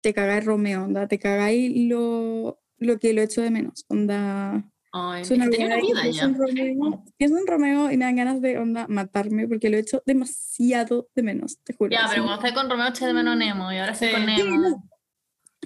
te 0.00 0.12
cagáis 0.12 0.44
Romeo, 0.44 0.84
onda, 0.84 1.06
te 1.06 1.18
cagáis 1.18 1.72
lo, 1.88 2.60
lo 2.78 2.98
que 2.98 3.12
lo 3.12 3.22
echo 3.22 3.42
de 3.42 3.50
menos, 3.50 3.84
onda. 3.88 4.68
Ay, 4.90 5.22
es 5.22 5.30
una 5.30 5.48
vida 5.48 5.76
pienso, 5.80 6.24
en 6.24 6.34
Romeo, 6.34 7.04
pienso 7.18 7.38
en 7.38 7.46
Romeo 7.46 7.90
y 7.92 7.98
me 7.98 8.06
dan 8.06 8.16
ganas 8.16 8.40
de 8.40 8.56
onda 8.56 8.86
matarme 8.88 9.46
porque 9.46 9.68
lo 9.68 9.76
he 9.76 9.80
hecho 9.80 10.02
demasiado 10.06 11.08
de 11.14 11.22
menos, 11.22 11.58
te 11.62 11.74
juro. 11.74 11.90
Ya, 11.90 12.06
pero 12.08 12.24
cuando 12.24 12.42
estás 12.42 12.58
con 12.58 12.70
Romeo 12.70 12.88
eché 12.88 13.06
de 13.06 13.12
menos 13.12 13.36
Nemo 13.36 13.70
y 13.70 13.76
ahora 13.76 13.92
estoy 13.92 14.10
con 14.12 14.26
Nemo. 14.26 14.88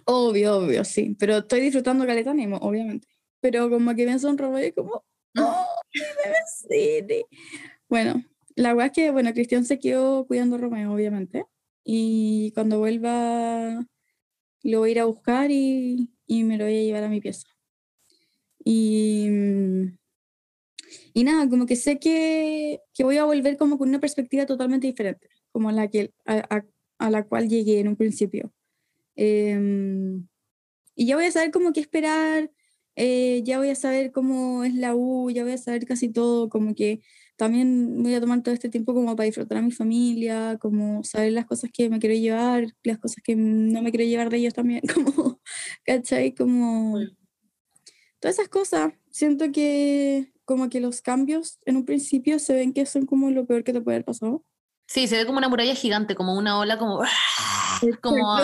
Obvio, 0.06 0.56
obvio, 0.56 0.84
sí, 0.84 1.16
pero 1.18 1.38
estoy 1.38 1.60
disfrutando 1.60 2.04
Caleta 2.04 2.34
Nemo, 2.34 2.56
obviamente. 2.56 3.06
Pero 3.40 3.70
como 3.70 3.94
que 3.94 4.04
pienso 4.04 4.28
en 4.28 4.38
Romeo 4.38 4.66
y 4.66 4.72
como, 4.72 5.04
oh, 5.38 5.66
me 7.08 7.24
Bueno, 7.88 8.24
la 8.56 8.74
verdad 8.74 8.86
es 8.86 8.92
que, 8.92 9.10
bueno, 9.10 9.32
Cristian 9.32 9.64
se 9.64 9.78
quedó 9.78 10.26
cuidando 10.26 10.56
a 10.56 10.58
Romeo, 10.58 10.92
obviamente. 10.92 11.44
Y 11.84 12.52
cuando 12.54 12.78
vuelva 12.78 13.84
lo 14.62 14.80
voy 14.80 14.90
a 14.90 14.92
ir 14.92 15.00
a 15.00 15.04
buscar 15.04 15.50
y, 15.50 16.10
y 16.26 16.44
me 16.44 16.56
lo 16.56 16.64
voy 16.64 16.78
a 16.78 16.82
llevar 16.82 17.04
a 17.04 17.08
mi 17.08 17.20
pieza. 17.20 17.48
Y, 18.64 19.26
y 21.14 21.24
nada, 21.24 21.48
como 21.48 21.66
que 21.66 21.76
sé 21.76 21.98
que, 21.98 22.80
que, 22.94 23.04
voy 23.04 23.16
a 23.16 23.24
volver 23.24 23.56
como 23.56 23.76
con 23.76 23.88
una 23.88 24.00
perspectiva 24.00 24.46
totalmente 24.46 24.86
diferente, 24.86 25.28
como 25.50 25.72
la, 25.72 25.88
que, 25.88 26.12
a, 26.26 26.64
a, 26.98 27.10
la 27.10 27.24
cual 27.24 27.48
llegué 27.48 27.80
en 27.80 27.88
un 27.88 27.96
principio. 27.96 28.52
Em, 29.16 30.28
y 30.94 31.06
ya 31.06 31.16
voy 31.16 31.24
a 31.26 31.32
saber 31.32 31.50
cómo 31.50 31.72
qué 31.72 31.80
esperar, 31.80 32.51
eh, 32.96 33.42
ya 33.44 33.58
voy 33.58 33.70
a 33.70 33.74
saber 33.74 34.12
cómo 34.12 34.64
es 34.64 34.74
la 34.74 34.94
U, 34.94 35.30
ya 35.30 35.42
voy 35.44 35.52
a 35.52 35.58
saber 35.58 35.86
casi 35.86 36.08
todo, 36.10 36.48
como 36.48 36.74
que 36.74 37.00
también 37.36 38.02
voy 38.02 38.14
a 38.14 38.20
tomar 38.20 38.42
todo 38.42 38.54
este 38.54 38.68
tiempo 38.68 38.94
como 38.94 39.16
para 39.16 39.26
disfrutar 39.26 39.58
a 39.58 39.62
mi 39.62 39.72
familia, 39.72 40.58
como 40.60 41.02
saber 41.04 41.32
las 41.32 41.46
cosas 41.46 41.70
que 41.72 41.88
me 41.90 41.98
quiero 41.98 42.14
llevar, 42.14 42.66
las 42.84 42.98
cosas 42.98 43.22
que 43.24 43.34
no 43.36 43.82
me 43.82 43.90
quiero 43.90 44.04
llevar 44.04 44.30
de 44.30 44.38
ellos 44.38 44.54
también, 44.54 44.82
como, 44.94 45.40
¿cachai? 45.84 46.34
Como 46.34 46.98
todas 48.20 48.38
esas 48.38 48.48
cosas. 48.48 48.94
Siento 49.10 49.50
que 49.52 50.32
como 50.44 50.68
que 50.68 50.80
los 50.80 51.02
cambios 51.02 51.58
en 51.66 51.76
un 51.76 51.84
principio 51.84 52.38
se 52.38 52.54
ven 52.54 52.72
que 52.72 52.86
son 52.86 53.06
como 53.06 53.30
lo 53.30 53.46
peor 53.46 53.64
que 53.64 53.72
te 53.72 53.80
puede 53.80 53.96
haber 53.96 54.04
pasado. 54.04 54.44
Sí, 54.92 55.08
se 55.08 55.16
ve 55.16 55.24
como 55.24 55.38
una 55.38 55.48
muralla 55.48 55.74
gigante, 55.74 56.14
como 56.14 56.34
una 56.34 56.58
ola, 56.58 56.76
como. 56.76 57.00
como 58.02 58.36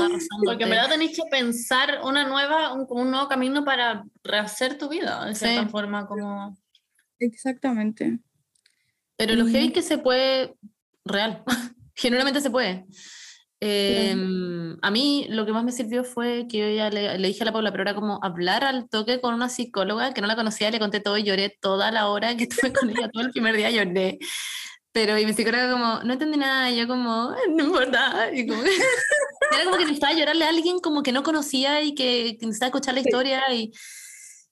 Porque 0.47 0.65
en 0.65 0.71
verdad 0.71 0.89
tenéis 0.89 1.15
que 1.15 1.25
pensar 1.31 2.01
una 2.05 2.27
nueva, 2.27 2.73
un, 2.73 2.87
un 2.89 3.11
nuevo 3.11 3.29
camino 3.29 3.67
para 3.67 4.03
rehacer 4.25 4.79
tu 4.79 4.89
vida, 4.89 5.27
de 5.27 5.35
cierta 5.35 5.69
forma, 5.69 6.07
como. 6.07 6.57
Exactamente. 7.19 8.21
Pero 9.19 9.35
lo 9.35 9.45
que 9.45 9.63
es 9.63 9.73
que 9.73 9.83
se 9.83 9.99
puede, 9.99 10.55
real, 11.05 11.43
generalmente 11.95 12.41
se 12.41 12.49
puede. 12.49 12.87
Em, 13.61 14.79
a 14.81 14.91
mí 14.91 15.27
lo 15.29 15.45
que 15.45 15.53
más 15.53 15.65
me 15.65 15.73
sirvió 15.73 16.03
fue 16.03 16.47
que 16.49 16.59
yo 16.61 16.71
ya 16.71 16.89
le, 16.89 17.19
dije 17.19 17.43
a 17.43 17.45
la 17.45 17.53
Paula, 17.53 17.73
pero 17.73 17.83
era 17.83 17.95
como 17.95 18.21
hablar 18.23 18.65
al 18.65 18.89
toque 18.89 19.21
con 19.21 19.35
una 19.35 19.51
psicóloga 19.51 20.15
que 20.15 20.23
no 20.23 20.27
la 20.27 20.37
conocía, 20.37 20.71
le 20.71 20.79
conté 20.79 21.01
todo 21.01 21.19
y 21.19 21.25
lloré 21.25 21.59
toda 21.61 21.91
la 21.91 22.09
hora 22.09 22.39
que 22.39 22.45
estuve 22.45 22.73
con 22.73 22.89
ella, 22.89 23.11
todo 23.13 23.23
el 23.23 23.33
primer 23.33 23.55
día 23.55 23.71
lloré. 23.71 24.19
Pero 24.99 25.17
y 25.17 25.25
mi 25.25 25.33
psicóloga 25.33 25.71
como, 25.71 26.03
no 26.03 26.13
entendí 26.13 26.37
nada, 26.37 26.73
y 26.73 26.77
yo 26.77 26.89
como, 26.89 27.33
no 27.55 27.65
importa. 27.65 28.31
Y 28.33 28.49
como, 28.49 28.63
era 29.53 29.65
como 29.65 29.77
que 29.77 29.85
necesitaba 29.85 30.13
llorarle 30.13 30.45
a 30.45 30.49
alguien 30.49 30.81
como 30.81 31.05
que 31.05 31.13
no 31.13 31.23
conocía 31.23 31.83
y 31.83 31.95
que, 31.95 32.37
que 32.41 32.47
necesitaba 32.47 32.71
escuchar 32.71 32.95
la 32.95 33.01
historia 33.01 33.55
y, 33.55 33.73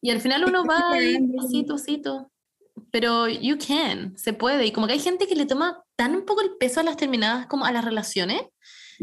y 0.01 0.11
al 0.11 0.21
final 0.21 0.45
uno 0.45 0.65
va 0.71 0.93
ahí, 0.93 1.19
pasito, 1.37 1.75
pasito 1.75 2.31
pero 2.91 3.29
you 3.29 3.57
can, 3.59 4.17
se 4.17 4.33
puede. 4.33 4.67
Y 4.67 4.73
como 4.73 4.87
que 4.87 4.93
hay 4.95 5.01
gente 5.01 5.27
que 5.27 5.35
le 5.35 5.47
toma 5.47 5.83
tan 5.97 6.15
un 6.15 6.25
poco 6.25 6.43
el 6.43 6.57
peso 6.57 6.81
a 6.81 6.83
las 6.83 6.97
terminadas 6.97 7.47
como 7.47 7.65
a 7.65 7.73
las 7.73 7.85
relaciones, 7.85 8.43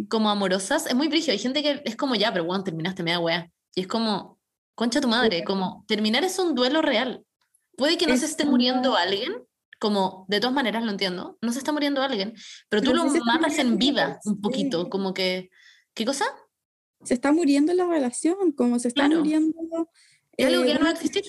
como 0.09 0.29
amorosas, 0.29 0.87
es 0.87 0.95
muy 0.95 1.07
brillo. 1.07 1.33
Hay 1.33 1.39
gente 1.39 1.61
que 1.61 1.81
es 1.83 1.95
como, 1.95 2.15
ya, 2.15 2.31
pero 2.31 2.45
bueno, 2.45 2.63
terminaste, 2.63 3.03
me 3.03 3.11
da 3.11 3.19
wea. 3.19 3.51
Y 3.75 3.81
es 3.81 3.87
como, 3.87 4.39
concha 4.75 5.01
tu 5.01 5.07
madre, 5.07 5.43
como 5.43 5.83
terminar 5.87 6.23
es 6.23 6.37
un 6.39 6.55
duelo 6.55 6.81
real. 6.81 7.23
Puede 7.75 7.97
que 7.97 8.07
no 8.07 8.15
se 8.15 8.25
esté 8.25 8.45
muriendo 8.45 8.95
alguien, 8.95 9.43
como 9.83 10.25
de 10.29 10.39
todas 10.39 10.55
maneras 10.55 10.81
lo 10.85 10.91
entiendo, 10.91 11.37
no 11.41 11.51
se 11.51 11.57
está 11.57 11.73
muriendo 11.73 12.01
alguien, 12.01 12.33
pero 12.69 12.81
tú 12.81 12.93
lo 12.93 13.03
matas 13.25 13.59
en 13.59 13.77
vida 13.77 14.17
un 14.23 14.39
poquito, 14.39 14.89
como 14.89 15.13
que, 15.13 15.49
¿qué 15.93 16.05
cosa? 16.05 16.23
Se 17.03 17.13
está 17.13 17.33
muriendo 17.33 17.73
la 17.73 17.85
relación, 17.85 18.53
como 18.53 18.79
se 18.79 18.87
está 18.87 19.09
muriendo... 19.09 19.89
Es 20.37 20.47
algo 20.47 20.63
que 20.63 20.73
no 20.75 20.79
va 20.79 20.87
a 20.87 20.93
existir. 20.93 21.23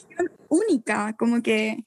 Única, 0.48 1.16
como 1.18 1.42
que 1.42 1.84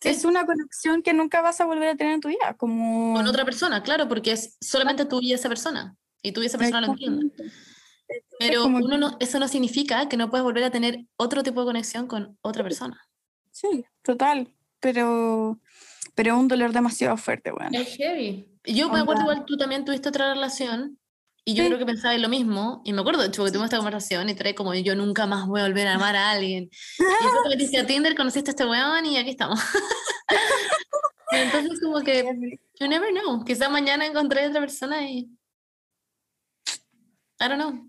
es 0.00 0.24
una 0.24 0.46
conexión 0.46 1.02
que 1.02 1.12
nunca 1.12 1.42
vas 1.42 1.60
a 1.60 1.66
volver 1.66 1.90
a 1.90 1.96
tener 1.96 2.14
en 2.14 2.22
tu 2.22 2.28
vida. 2.28 2.54
Como... 2.56 3.14
Con 3.14 3.26
otra 3.26 3.44
persona, 3.44 3.82
claro, 3.82 4.08
porque 4.08 4.32
es 4.32 4.56
solamente 4.62 5.04
tú 5.04 5.20
y 5.20 5.34
esa 5.34 5.50
persona. 5.50 5.94
Y 6.22 6.32
tú 6.32 6.42
y 6.42 6.46
esa 6.46 6.56
persona 6.56 6.80
lo 6.80 6.92
entienden. 6.92 7.34
Pero 8.38 8.64
uno 8.64 8.96
no, 8.96 9.18
eso 9.20 9.38
no 9.38 9.46
significa 9.46 10.08
que 10.08 10.16
no 10.16 10.30
puedas 10.30 10.44
volver 10.44 10.64
a 10.64 10.70
tener 10.70 11.04
otro 11.18 11.42
tipo 11.42 11.60
de 11.60 11.66
conexión 11.66 12.06
con 12.06 12.38
otra 12.40 12.62
persona. 12.64 12.98
Sí, 13.50 13.84
total. 14.00 14.54
Pero, 14.80 15.60
pero 16.18 16.36
un 16.36 16.48
dolor 16.48 16.72
demasiado 16.72 17.16
fuerte, 17.16 17.52
bueno. 17.52 17.70
Es 17.78 17.94
heavy. 17.94 18.44
Yo 18.64 18.90
me 18.90 18.98
acuerdo 18.98 19.22
igual 19.22 19.44
tú 19.44 19.56
también 19.56 19.84
tuviste 19.84 20.08
otra 20.08 20.34
relación 20.34 20.98
y 21.44 21.54
yo 21.54 21.64
creo 21.66 21.78
que 21.78 21.86
pensaba 21.86 22.12
en 22.12 22.22
lo 22.22 22.28
mismo, 22.28 22.82
y 22.84 22.92
me 22.92 23.02
acuerdo, 23.02 23.22
de 23.22 23.28
hecho, 23.28 23.44
que 23.44 23.50
tuvimos 23.52 23.66
esta 23.66 23.76
conversación 23.76 24.28
y 24.28 24.34
trae 24.34 24.52
como 24.52 24.74
yo 24.74 24.96
nunca 24.96 25.28
más 25.28 25.46
voy 25.46 25.60
a 25.60 25.68
volver 25.68 25.86
a 25.86 25.94
amar 25.94 26.16
a 26.16 26.32
alguien. 26.32 26.64
Y 26.98 27.04
yo 27.24 27.48
me 27.48 27.54
dice 27.54 27.78
a 27.78 27.86
Tinder, 27.86 28.16
conociste 28.16 28.50
a 28.50 28.52
este 28.52 28.66
weón 28.66 29.06
y 29.06 29.16
aquí 29.16 29.30
estamos. 29.30 29.60
Entonces 31.30 31.80
como 31.80 32.00
que, 32.00 32.24
you 32.80 32.88
never 32.88 33.12
know, 33.12 33.44
quizá 33.44 33.68
mañana 33.68 34.04
encontré 34.04 34.44
a 34.44 34.48
otra 34.48 34.60
persona 34.60 35.08
y... 35.08 35.30
I 37.40 37.48
don't 37.48 37.60
know. 37.60 37.88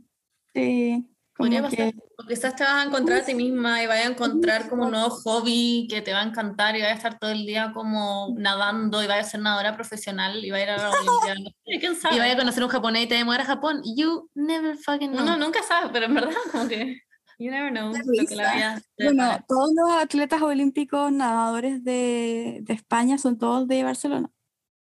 Sí, 0.54 1.04
Podría 1.40 1.62
pasar. 1.62 1.94
quizás 2.28 2.54
te 2.54 2.66
vas 2.66 2.74
a 2.74 2.84
encontrar 2.84 3.22
a 3.22 3.24
ti 3.24 3.34
misma 3.34 3.82
y 3.82 3.88
vas 3.88 4.00
a 4.00 4.10
encontrar 4.10 4.68
como 4.68 4.84
un 4.84 4.92
nuevo 4.92 5.10
hobby 5.10 5.88
que 5.90 6.02
te 6.02 6.12
va 6.12 6.20
a 6.20 6.26
encantar 6.26 6.76
y 6.76 6.82
vas 6.82 6.92
a 6.92 6.96
estar 6.96 7.18
todo 7.18 7.32
el 7.32 7.46
día 7.46 7.72
como 7.74 8.36
nadando 8.38 9.02
y 9.02 9.08
vas 9.08 9.26
a 9.26 9.30
ser 9.30 9.40
nadadora 9.40 9.74
profesional 9.74 10.44
y 10.44 10.52
vas 10.52 10.60
a 10.60 10.64
ir 10.64 10.70
a 10.72 10.78
la 10.78 10.90
Olimpiada. 10.90 11.56
¿Quién 11.80 11.96
sabe? 11.96 12.18
Y 12.18 12.20
vas 12.20 12.34
a 12.34 12.36
conocer 12.36 12.62
un 12.62 12.70
japonés 12.70 13.06
y 13.06 13.08
te 13.08 13.24
vas 13.24 13.40
a 13.40 13.42
a 13.44 13.46
Japón. 13.46 13.82
You 13.96 14.30
never 14.36 14.76
fucking 14.76 15.12
know. 15.12 15.24
No, 15.24 15.38
no, 15.38 15.46
nunca 15.46 15.64
sabes, 15.64 15.92
pero 15.94 16.08
en 16.08 16.16
verdad 16.16 16.32
como 16.52 16.68
que... 16.68 17.00
You 17.38 17.52
never 17.52 17.72
know. 17.72 17.94
Lo 17.94 18.28
que 18.28 18.36
la 18.36 18.54
vida 18.54 18.82
bueno, 19.02 19.40
todos 19.48 19.72
los 19.74 19.92
atletas 19.92 20.42
olímpicos 20.42 21.10
nadadores 21.10 21.86
de, 21.86 22.60
de 22.64 22.74
España 22.74 23.18
son 23.18 23.38
todos 23.38 23.66
de 23.66 23.86
Barcelona. 23.86 24.30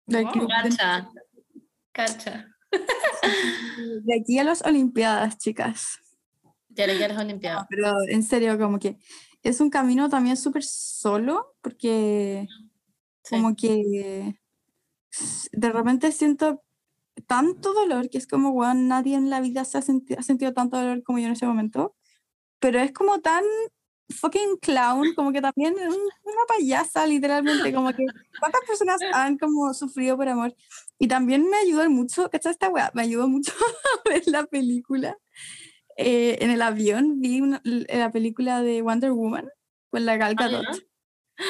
Del 0.05 0.27
Cacha. 0.27 1.09
Cacha. 1.91 2.49
De 4.03 4.21
aquí 4.21 4.39
a 4.39 4.45
las 4.45 4.61
Olimpiadas, 4.61 5.39
chicas. 5.39 6.04
Ya 6.75 6.85
a 6.85 7.09
las 7.09 7.19
Olimpiadas. 7.19 7.67
pero 7.69 7.93
en 8.09 8.23
serio, 8.23 8.59
como 8.59 8.79
que 8.79 8.99
es 9.43 9.61
un 9.61 9.71
camino 9.71 10.09
también 10.09 10.37
súper 10.37 10.65
solo, 10.65 11.55
porque 11.61 12.47
como 13.29 13.55
que 13.55 14.35
de 15.53 15.71
repente 15.71 16.13
siento 16.13 16.63
tanto 17.27 17.73
dolor 17.73 18.11
que 18.11 18.19
es 18.19 18.27
como, 18.27 18.53
bueno, 18.53 18.75
nadie 18.75 19.17
en 19.17 19.31
la 19.31 19.41
vida 19.41 19.65
se 19.65 19.79
ha, 19.79 19.81
ha 19.81 20.23
sentido 20.23 20.53
tanto 20.53 20.77
dolor 20.77 21.03
como 21.05 21.19
yo 21.19 21.27
en 21.27 21.33
ese 21.33 21.47
momento 21.47 21.95
pero 22.65 22.81
es 22.81 22.93
como 22.93 23.21
tan 23.21 23.45
fucking 24.09 24.57
clown, 24.57 25.15
como 25.15 25.33
que 25.33 25.43
también 25.43 25.75
una 25.75 26.45
payasa, 26.49 27.07
literalmente, 27.07 27.75
como 27.75 27.93
que 27.93 28.07
cuántas 28.41 28.63
personas 28.67 29.03
han 29.13 29.37
como 29.37 29.75
sufrido 29.75 30.17
por 30.17 30.27
amor. 30.31 30.57
Y 30.99 31.07
también 31.07 31.47
me 31.51 31.59
ayudó 31.59 31.91
mucho, 31.91 32.31
¿cachai 32.31 32.53
esta 32.53 32.71
weá? 32.71 32.91
Me 32.95 33.03
ayudó 33.03 33.29
mucho 33.29 33.53
a 34.07 34.09
ver 34.09 34.23
la 34.29 34.47
película. 34.47 35.15
Eh, 35.97 36.39
en 36.41 36.51
el 36.51 36.63
avión 36.63 37.21
vi 37.21 37.41
la 37.63 38.11
película 38.11 38.63
de 38.63 38.83
Wonder 38.83 39.13
Woman 39.13 39.49
con 39.91 40.05
la 40.05 40.17
Gal 40.17 40.35
ah, 40.39 40.43
Gadot. 40.43 40.67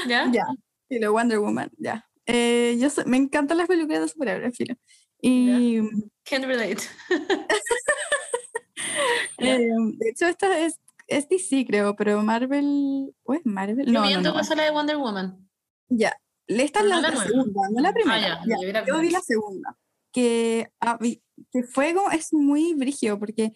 ¿Ya? 0.09 0.31
Ya, 0.31 0.45
y 0.89 0.99
lo 0.99 1.13
Wonder 1.13 1.39
Woman, 1.39 1.71
ya. 1.79 2.07
Eh, 2.27 2.77
yo 2.79 2.89
me 3.07 3.17
encantan 3.17 3.59
las 3.59 3.69
películas 3.69 4.01
de 4.01 4.09
superhéroes, 4.09 4.57
filo. 4.57 4.75
Y... 5.21 5.81
Can't 6.25 6.45
relate. 6.45 6.83
eh, 9.39 9.69
de 9.99 10.09
hecho, 10.09 10.27
esta 10.27 10.59
es 10.59 10.79
es 11.07 11.29
DC, 11.29 11.67
creo, 11.67 11.97
pero 11.97 12.23
Marvel. 12.23 13.15
¿O 13.25 13.35
es 13.35 13.45
Marvel? 13.45 13.93
No, 13.93 14.09
no, 14.09 14.21
no, 14.21 14.35
la 14.35 14.65
de 14.65 14.71
Wonder 14.71 14.97
Woman. 14.97 15.49
Ya. 15.89 16.17
Esta 16.47 16.81
es 16.81 16.87
la, 16.87 17.17
segunda, 17.17 17.61
no 17.71 17.81
la 17.81 17.93
primera. 17.93 18.41
Ah, 18.41 18.45
ya, 18.47 18.85
yo 18.85 19.01
vi 19.01 19.11
la 19.11 19.21
segunda. 19.21 19.77
Que, 20.13 20.71
ah, 20.81 20.99
que 21.01 21.63
Fuego 21.63 22.11
es 22.11 22.33
muy 22.33 22.75
brígido 22.75 23.19
porque 23.19 23.53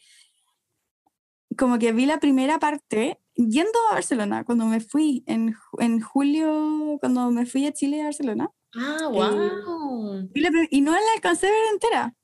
como 1.59 1.79
que 1.79 1.93
vi 1.93 2.07
la 2.07 2.21
primera 2.21 2.59
parte 2.59 3.21
yendo 3.35 3.79
a 3.91 3.95
Barcelona 3.95 4.45
cuando 4.45 4.67
me 4.67 4.81
fui 4.81 5.23
en, 5.27 5.55
en 5.79 6.01
julio, 6.01 6.97
cuando 7.01 7.31
me 7.31 7.45
fui 7.45 7.67
a 7.67 7.73
Chile 7.73 8.01
a 8.01 8.05
Barcelona. 8.05 8.51
Ah, 8.75 9.09
wow. 9.11 10.31
Eh, 10.35 10.69
y 10.71 10.81
no 10.81 10.93
la 10.93 10.99
alcancé 11.15 11.49
a 11.49 11.51
ver 11.51 11.61
entera. 11.73 12.15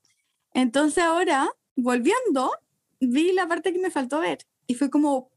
Entonces 0.53 1.03
ahora, 1.03 1.49
volviendo, 1.75 2.51
vi 2.99 3.33
la 3.33 3.47
parte 3.47 3.73
que 3.73 3.79
me 3.79 3.91
faltó 3.91 4.19
ver 4.19 4.39
y 4.67 4.75
fue 4.75 4.89
como, 4.89 5.31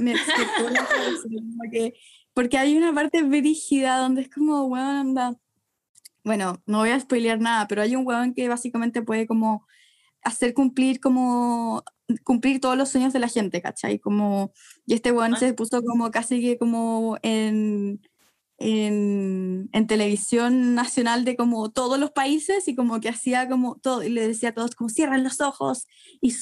me 0.00 0.12
explotó 0.12 0.70
la 0.70 0.86
porque 2.34 2.58
hay 2.58 2.76
una 2.76 2.92
parte 2.92 3.22
brígida 3.22 3.98
donde 3.98 4.22
es 4.22 4.28
como, 4.28 4.64
weón, 4.64 4.84
anda. 4.84 5.36
Bueno, 6.24 6.62
no 6.66 6.78
voy 6.78 6.90
a 6.90 6.98
spoilear 6.98 7.38
nada, 7.38 7.68
pero 7.68 7.82
hay 7.82 7.94
un 7.94 8.06
weón 8.06 8.34
que 8.34 8.48
básicamente 8.48 9.02
puede 9.02 9.26
como 9.26 9.66
hacer 10.22 10.54
cumplir 10.54 10.98
como 11.00 11.84
cumplir 12.24 12.60
todos 12.60 12.76
los 12.76 12.88
sueños 12.88 13.12
de 13.12 13.18
la 13.18 13.28
gente, 13.28 13.62
¿cachai? 13.62 13.98
Como, 13.98 14.52
y 14.86 14.94
este 14.94 15.12
weón 15.12 15.36
se 15.36 15.54
puso 15.54 15.82
como 15.82 16.10
casi 16.10 16.40
que 16.40 16.58
como 16.58 17.16
en, 17.22 18.00
en, 18.58 19.68
en, 19.72 19.86
televisión 19.86 20.74
nacional 20.74 21.24
de 21.24 21.36
como 21.36 21.70
todos 21.70 21.98
los 21.98 22.10
países 22.10 22.68
y 22.68 22.74
como 22.74 23.00
que 23.00 23.08
hacía 23.08 23.48
como 23.48 23.76
todo, 23.76 24.02
y 24.02 24.10
le 24.10 24.28
decía 24.28 24.50
a 24.50 24.54
todos 24.54 24.74
como 24.74 24.90
cierran 24.90 25.24
los 25.24 25.40
ojos 25.40 25.86
y 26.20 26.34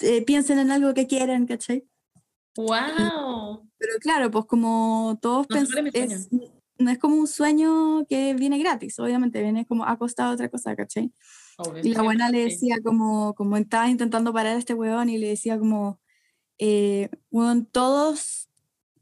eh, 0.00 0.22
piensen 0.24 0.58
en 0.58 0.70
algo 0.70 0.94
que 0.94 1.06
quieran, 1.06 1.46
¿cachai? 1.46 1.84
¡Wow! 2.56 3.68
Pero 3.78 3.94
claro, 4.00 4.30
pues 4.30 4.44
como 4.46 5.18
todos 5.20 5.46
no, 5.48 5.56
es, 5.92 6.28
no 6.78 6.90
es 6.90 6.98
como 6.98 7.16
un 7.16 7.26
sueño 7.26 8.06
que 8.08 8.34
viene 8.34 8.58
gratis, 8.58 8.98
obviamente, 8.98 9.42
viene 9.42 9.66
como 9.66 9.84
a 9.84 9.96
costado 9.98 10.34
otra 10.34 10.48
cosa, 10.48 10.76
¿cachai? 10.76 11.12
Y 11.82 11.90
la 11.90 12.02
buena 12.02 12.30
le 12.30 12.44
decía 12.44 12.76
como, 12.82 13.34
como 13.34 13.56
estaba 13.56 13.88
intentando 13.88 14.32
parar 14.32 14.56
a 14.56 14.58
este 14.58 14.74
weón 14.74 15.08
y 15.08 15.18
le 15.18 15.28
decía 15.28 15.58
como, 15.58 16.00
eh, 16.58 17.10
todos, 17.72 18.48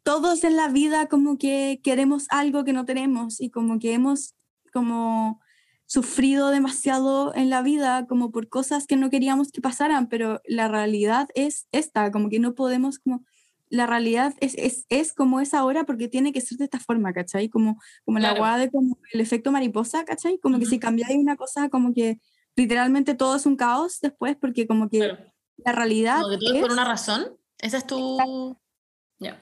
todos 0.03 0.44
en 0.44 0.57
la 0.57 0.68
vida 0.68 1.07
como 1.09 1.38
que 1.38 1.80
queremos 1.82 2.26
algo 2.30 2.64
que 2.64 2.72
no 2.72 2.84
tenemos 2.84 3.40
y 3.40 3.51
como 3.51 3.78
que 3.78 3.94
hemos 3.94 4.34
como 4.72 5.40
sufrido 5.86 6.51
demasiado 6.51 7.34
en 7.34 7.51
la 7.51 7.62
vida 7.62 8.07
como 8.07 8.30
por 8.30 8.48
cosas 8.48 8.86
que 8.86 8.96
no 8.96 9.11
queríamos 9.11 9.51
que 9.51 9.61
pasaran, 9.61 10.09
pero 10.09 10.40
la 10.46 10.68
realidad 10.68 11.28
es 11.34 11.66
esta, 11.72 12.12
como 12.12 12.28
que 12.28 12.38
no 12.38 12.55
podemos 12.55 12.98
como 12.98 13.24
la 13.70 13.86
realidad 13.86 14.34
es, 14.40 14.55
es, 14.57 14.84
es, 14.88 15.12
como 15.12 15.40
es 15.40 15.55
ahora 15.55 15.84
porque 15.84 16.09
tiene 16.09 16.32
que 16.32 16.40
ser 16.40 16.59
de 16.59 16.64
esta 16.64 16.80
forma, 16.80 17.12
¿cachai? 17.12 17.48
Como, 17.48 17.80
como 18.05 18.18
la 18.18 18.36
guada 18.36 18.59
de 18.59 18.70
como 18.70 18.98
el 19.12 19.20
efecto 19.20 19.53
mariposa, 19.53 20.05
¿cachai? 20.05 20.38
Como 20.38 20.59
que 20.59 20.66
si 20.66 20.80
cambiáis 20.80 21.16
una 21.16 21.36
cosa, 21.36 21.68
como 21.68 21.94
que 21.94 22.18
literalmente 22.57 23.14
todo 23.14 23.36
es 23.36 23.46
un 23.46 23.57
caos 23.57 24.01
después 24.01 24.36
porque 24.36 24.66
como 24.66 24.88
que 24.88 25.16
la 25.57 25.72
realidad... 25.72 26.22
Como 26.22 26.30
que 26.30 26.38
todo 26.38 26.55
es 26.55 26.61
por 26.61 26.72
una 26.72 26.84
razón, 26.84 27.36
esa 27.59 27.78
es 27.78 27.86
tu... 27.86 28.18
Exacto. 28.18 28.61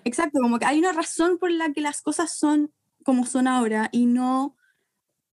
Exacto, 0.05 0.41
como 0.41 0.59
que 0.59 0.67
hay 0.67 0.79
una 0.79 0.93
razón 0.93 1.39
por 1.39 1.53
la 1.53 1.73
que 1.73 1.81
las 1.81 2.03
cosas 2.03 2.37
son 2.37 2.73
como 3.05 3.25
son 3.27 3.47
ahora 3.47 3.89
y 3.93 4.07
no 4.07 4.57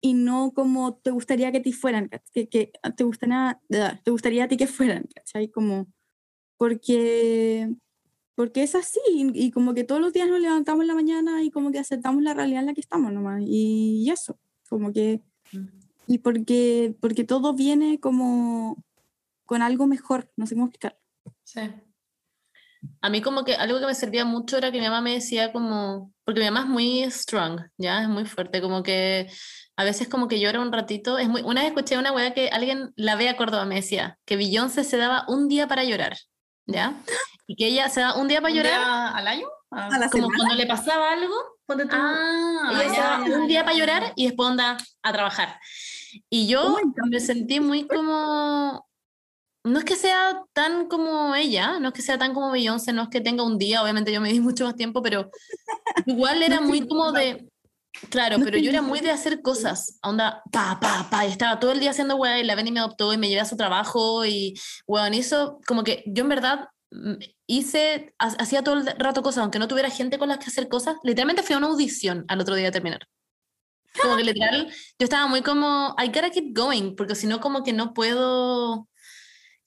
y 0.02 0.14
no 0.14 0.54
como 0.54 0.96
te 0.96 1.12
gustaría 1.12 1.52
que 1.52 1.60
te 1.60 1.74
fueran, 1.74 2.10
que, 2.34 2.48
que 2.48 2.72
te, 2.96 3.04
gustaría, 3.04 3.62
te 3.68 4.12
gustaría 4.12 4.46
a 4.46 4.48
ti 4.48 4.58
que 4.58 4.68
fueran, 4.68 5.04
¿cachai? 5.14 5.50
Como, 5.50 5.88
porque, 6.58 7.70
porque 8.36 8.64
es 8.64 8.76
así, 8.76 9.00
y, 9.08 9.52
como 9.52 9.74
que 9.74 9.84
todos 9.84 10.00
los 10.00 10.14
días 10.14 10.30
nos 10.30 10.40
levantamos 10.40 10.84
en 10.84 10.88
la 10.88 10.96
mañana 10.96 11.44
y 11.44 11.52
como 11.52 11.72
que 11.72 11.80
aceptamos 11.80 12.24
la 12.24 12.34
realidad 12.34 12.62
en 12.62 12.68
la 12.68 12.74
que 12.74 12.82
estamos 12.82 13.12
nomás, 13.12 13.42
y, 13.46 14.10
eso, 14.10 14.40
como 14.70 14.94
que, 14.94 15.22
y 16.10 16.18
porque, 16.18 16.96
porque 17.00 17.24
todo 17.24 17.54
viene 17.54 18.00
como 18.00 18.84
con 19.46 19.62
algo 19.62 19.86
mejor, 19.86 20.32
no 20.36 20.48
sé 20.48 20.56
cómo 20.56 20.66
explicar. 20.66 20.98
Sí. 21.44 21.62
A 23.02 23.10
mí 23.12 23.22
como 23.22 23.46
que 23.46 23.56
algo 23.56 23.80
que 23.80 23.86
me 23.86 23.94
servía 23.94 24.26
mucho 24.26 24.58
era 24.58 24.72
que 24.72 24.80
mi 24.80 24.86
mamá 24.86 25.02
me 25.02 25.14
decía 25.14 25.52
como, 25.52 26.12
porque 26.24 26.40
mi 26.40 26.48
mamá 26.48 26.62
es 26.62 26.66
muy 26.66 27.12
strong, 27.12 27.62
ya, 27.78 28.02
es 28.02 28.10
muy 28.10 28.26
fuerte, 28.26 28.60
como 28.60 28.82
que 28.82 29.30
a 29.76 29.84
veces 29.84 30.08
como 30.08 30.28
que 30.28 30.40
llora 30.40 30.62
un 30.62 30.74
ratito. 30.74 31.20
Es 31.20 31.30
muy, 31.30 31.44
una 31.44 31.62
vez 31.62 31.70
escuché 31.70 31.96
una 32.00 32.12
weá 32.12 32.34
que 32.34 32.50
alguien, 32.50 32.92
la 32.96 33.16
ve 33.16 33.30
a 33.30 33.38
Córdoba, 33.38 33.66
me 33.66 33.76
decía 33.76 34.18
que 34.26 34.36
Beyoncé 34.36 34.84
se 34.84 34.98
daba 34.98 35.26
un 35.28 35.48
día 35.48 35.68
para 35.68 35.84
llorar, 35.84 36.18
¿ya? 36.66 36.96
Y 37.46 37.56
que 37.56 37.68
ella 37.68 37.88
se 37.90 38.02
da 38.02 38.16
un 38.16 38.28
día 38.28 38.42
para 38.42 38.54
llorar. 38.54 39.14
¿Al 39.16 39.28
año? 39.28 39.48
¿A 39.70 40.00
la 40.00 40.10
como 40.10 40.28
cuando 40.28 40.56
le 40.56 40.66
pasaba 40.66 41.12
algo, 41.12 41.36
cuando 41.68 41.86
ah, 41.92 42.72
ella 42.74 42.90
se 42.90 43.00
daba 43.00 43.24
un 43.26 43.48
día 43.48 43.64
para 43.64 43.78
llorar 43.78 44.14
y 44.16 44.26
después 44.26 44.50
anda 44.50 44.76
a 45.04 45.14
trabajar. 45.14 45.60
Y 46.30 46.48
yo 46.48 46.78
me 47.10 47.20
sentí 47.20 47.60
muy 47.60 47.88
como... 47.88 48.88
No 49.66 49.78
es 49.78 49.86
que 49.86 49.98
sea 49.98 50.42
tan 50.54 50.88
como 50.88 51.36
ella, 51.36 51.80
no 51.80 51.90
es 51.90 51.94
que 51.94 52.02
sea 52.02 52.18
tan 52.18 52.34
como 52.34 52.52
Beyoncé, 52.52 52.94
no 52.94 53.04
es 53.04 53.10
que 53.10 53.20
tenga 53.20 53.44
un 53.44 53.58
día, 53.58 53.84
obviamente 53.84 54.12
yo 54.14 54.22
me 54.22 54.32
di 54.32 54.40
mucho 54.40 54.64
más 54.64 54.76
tiempo, 54.76 55.02
pero 55.02 55.30
igual 56.06 56.42
era 56.44 56.62
muy 56.62 56.88
como 56.88 57.12
de 57.12 57.50
Claro, 58.10 58.38
pero 58.44 58.58
yo 58.58 58.70
era 58.70 58.82
muy 58.82 59.00
de 59.00 59.12
hacer 59.12 59.42
cosas, 59.42 60.00
onda, 60.04 60.42
pa, 60.52 60.80
pa, 60.80 61.08
pa, 61.10 61.26
y 61.26 61.32
estaba 61.32 61.60
todo 61.60 61.72
el 61.72 61.80
día 61.80 61.90
haciendo 61.90 62.16
weá 62.16 62.40
y 62.40 62.44
la 62.44 62.56
Benny 62.56 62.72
me 62.72 62.80
adoptó 62.80 63.12
y 63.14 63.18
me 63.18 63.28
llevé 63.28 63.42
a 63.42 63.46
su 63.46 63.58
trabajo 63.58 64.26
y 64.26 64.54
weón, 64.88 65.14
eso 65.14 65.60
como 65.68 65.84
que 65.84 66.04
yo 66.06 66.24
en 66.24 66.30
verdad 66.30 66.70
mm, 66.92 67.16
hice, 67.48 68.14
hacía 68.20 68.64
todo 68.64 68.76
el 68.76 68.86
rato 68.98 69.24
cosas, 69.24 69.42
aunque 69.42 69.60
no 69.60 69.68
tuviera 69.68 69.90
gente 69.90 70.18
con 70.20 70.30
las 70.30 70.38
que 70.38 70.46
hacer 70.46 70.70
cosas, 70.70 70.98
literalmente 71.04 71.44
fui 71.44 71.56
a 71.56 71.58
una 71.58 71.68
audición 71.68 72.26
al 72.28 72.40
otro 72.40 72.56
día 72.56 72.66
de 72.66 72.72
terminar. 72.72 73.02
Como 74.02 74.18
que 74.18 74.24
literal, 74.24 74.68
yo 74.68 75.04
estaba 75.04 75.28
muy 75.28 75.42
como, 75.42 75.96
I 75.98 76.08
gotta 76.08 76.30
keep 76.30 76.56
going, 76.56 76.96
porque 76.96 77.16
si 77.16 77.28
no 77.28 77.40
como 77.40 77.64
que 77.64 77.74
no 77.74 77.94
puedo... 77.94 78.88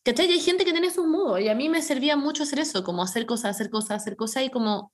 ¿Cachai? 0.04 0.28
Y 0.28 0.32
hay 0.32 0.40
gente 0.40 0.64
que 0.64 0.72
tiene 0.72 0.90
sus 0.90 1.06
modos 1.06 1.40
y 1.40 1.48
a 1.48 1.54
mí 1.54 1.68
me 1.68 1.80
servía 1.80 2.16
mucho 2.16 2.42
hacer 2.42 2.58
eso, 2.58 2.82
como 2.82 3.02
hacer 3.02 3.24
cosas, 3.24 3.54
hacer 3.54 3.70
cosas, 3.70 4.02
hacer 4.02 4.16
cosas 4.16 4.42
y 4.42 4.50
como 4.50 4.92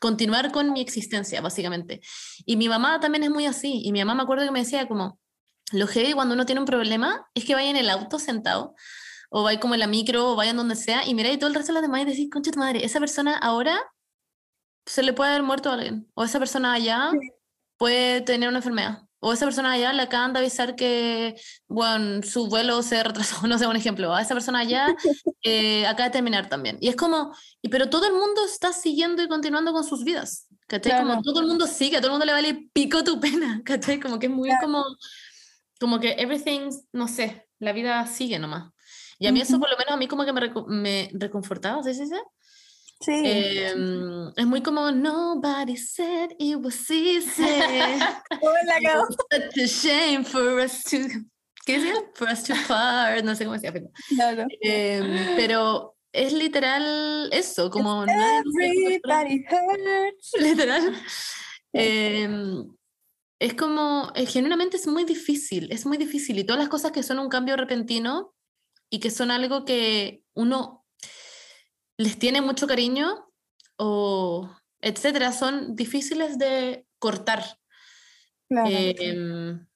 continuar 0.00 0.52
con 0.52 0.72
mi 0.72 0.82
existencia, 0.82 1.40
básicamente. 1.40 2.00
Y 2.44 2.56
mi 2.56 2.68
mamá 2.68 3.00
también 3.00 3.24
es 3.24 3.30
muy 3.30 3.46
así. 3.46 3.80
Y 3.82 3.92
mi 3.92 4.00
mamá 4.00 4.14
me 4.14 4.22
acuerdo 4.22 4.44
que 4.44 4.50
me 4.50 4.60
decía 4.60 4.86
como, 4.86 5.18
lo 5.72 5.86
heavy 5.86 6.12
cuando 6.12 6.34
uno 6.34 6.44
tiene 6.44 6.60
un 6.60 6.66
problema 6.66 7.26
es 7.34 7.44
que 7.44 7.54
vaya 7.54 7.70
en 7.70 7.76
el 7.76 7.88
auto 7.88 8.18
sentado, 8.18 8.74
o 9.30 9.42
vaya 9.42 9.58
como 9.58 9.74
en 9.74 9.80
la 9.80 9.86
micro, 9.86 10.32
o 10.32 10.36
vaya 10.36 10.50
en 10.50 10.58
donde 10.58 10.76
sea, 10.76 11.06
y 11.06 11.14
mira 11.14 11.30
y 11.30 11.38
todo 11.38 11.48
el 11.48 11.54
resto 11.54 11.72
de 11.72 11.80
las 11.80 11.82
demás 11.82 12.02
y 12.02 12.04
decir, 12.04 12.28
concha 12.28 12.50
tu 12.50 12.58
madre, 12.58 12.84
esa 12.84 13.00
persona 13.00 13.36
ahora 13.38 13.80
se 14.84 15.02
le 15.02 15.14
puede 15.14 15.30
haber 15.30 15.42
muerto 15.42 15.70
a 15.70 15.74
alguien, 15.74 16.10
o 16.14 16.22
esa 16.24 16.38
persona 16.38 16.74
allá 16.74 17.10
puede 17.76 18.20
tener 18.20 18.48
una 18.48 18.58
enfermedad, 18.58 19.04
o 19.26 19.32
esa 19.32 19.46
persona 19.46 19.72
allá 19.72 19.90
le 19.94 20.02
acaban 20.02 20.34
de 20.34 20.40
avisar 20.40 20.76
que, 20.76 21.34
bueno, 21.66 22.22
su 22.22 22.46
vuelo 22.48 22.82
se 22.82 23.02
retrasó, 23.04 23.46
no 23.46 23.58
sé, 23.58 23.66
un 23.66 23.74
ejemplo, 23.74 24.14
a 24.14 24.20
esa 24.20 24.34
persona 24.34 24.58
allá 24.58 24.94
eh, 25.42 25.86
acaba 25.86 26.10
de 26.10 26.12
terminar 26.12 26.50
también. 26.50 26.76
Y 26.78 26.88
es 26.88 26.96
como, 26.96 27.34
y, 27.62 27.70
pero 27.70 27.88
todo 27.88 28.06
el 28.06 28.12
mundo 28.12 28.44
está 28.44 28.74
siguiendo 28.74 29.22
y 29.22 29.28
continuando 29.28 29.72
con 29.72 29.82
sus 29.82 30.04
vidas, 30.04 30.46
¿cachai? 30.66 31.00
Como 31.00 31.22
todo 31.22 31.40
el 31.40 31.46
mundo 31.46 31.66
sigue, 31.66 31.96
a 31.96 32.00
todo 32.00 32.08
el 32.08 32.12
mundo 32.12 32.26
le 32.26 32.32
vale 32.32 32.68
pico 32.74 33.02
tu 33.02 33.18
pena, 33.18 33.62
¿cachai? 33.64 33.98
Como 33.98 34.18
que 34.18 34.26
es 34.26 34.32
muy 34.32 34.50
como, 34.60 34.84
como 35.80 35.98
que 36.00 36.16
everything, 36.18 36.68
no 36.92 37.08
sé, 37.08 37.48
la 37.60 37.72
vida 37.72 38.06
sigue 38.06 38.38
nomás. 38.38 38.72
Y 39.18 39.26
a 39.26 39.32
mí 39.32 39.40
eso 39.40 39.58
por 39.58 39.70
lo 39.70 39.78
menos 39.78 39.94
a 39.94 39.96
mí 39.96 40.06
como 40.06 40.26
que 40.26 40.34
me, 40.34 40.52
me 40.66 41.10
reconfortaba, 41.14 41.82
¿sí, 41.82 41.94
sí, 41.94 42.06
sí? 42.06 42.20
Sí. 43.00 43.12
Em, 43.24 44.32
es 44.36 44.46
muy 44.46 44.62
como 44.62 44.90
Nobody 44.90 45.76
said 45.76 46.30
it 46.38 46.56
was 46.56 46.90
easy. 46.90 47.42
Hola, 48.40 48.78
It's 48.80 49.16
such 49.30 49.58
a 49.58 49.66
shame 49.66 50.24
for 50.24 50.58
us 50.60 50.82
to. 50.84 50.98
¿Qué 51.66 51.78
decía? 51.78 51.94
For 52.14 52.28
us 52.28 52.44
to 52.44 52.54
part. 52.68 53.24
No 53.24 53.34
sé 53.34 53.44
cómo 53.44 53.56
llama. 53.56 53.80
Claro. 54.08 54.46
Em, 54.60 55.36
pero 55.36 55.96
es 56.12 56.32
literal 56.32 57.28
eso, 57.32 57.70
como. 57.70 58.04
Everybody 58.04 59.44
hurts. 59.50 60.32
Literal. 60.40 60.94
Em, 61.76 62.72
es 63.40 63.54
como, 63.54 64.12
eh, 64.14 64.26
genuinamente 64.26 64.76
es 64.76 64.86
muy 64.86 65.02
difícil, 65.02 65.72
es 65.72 65.86
muy 65.86 65.96
difícil. 65.96 66.38
Y 66.38 66.44
todas 66.44 66.60
las 66.60 66.68
cosas 66.68 66.92
que 66.92 67.02
son 67.02 67.18
un 67.18 67.28
cambio 67.28 67.56
repentino 67.56 68.32
y 68.90 69.00
que 69.00 69.10
son 69.10 69.32
algo 69.32 69.64
que 69.64 70.22
uno 70.34 70.83
les 71.96 72.18
tiene 72.18 72.40
mucho 72.40 72.66
cariño 72.66 73.30
o 73.76 74.50
etcétera, 74.80 75.32
son 75.32 75.74
difíciles 75.74 76.38
de 76.38 76.86
cortar. 76.98 77.42
Em, 78.50 79.66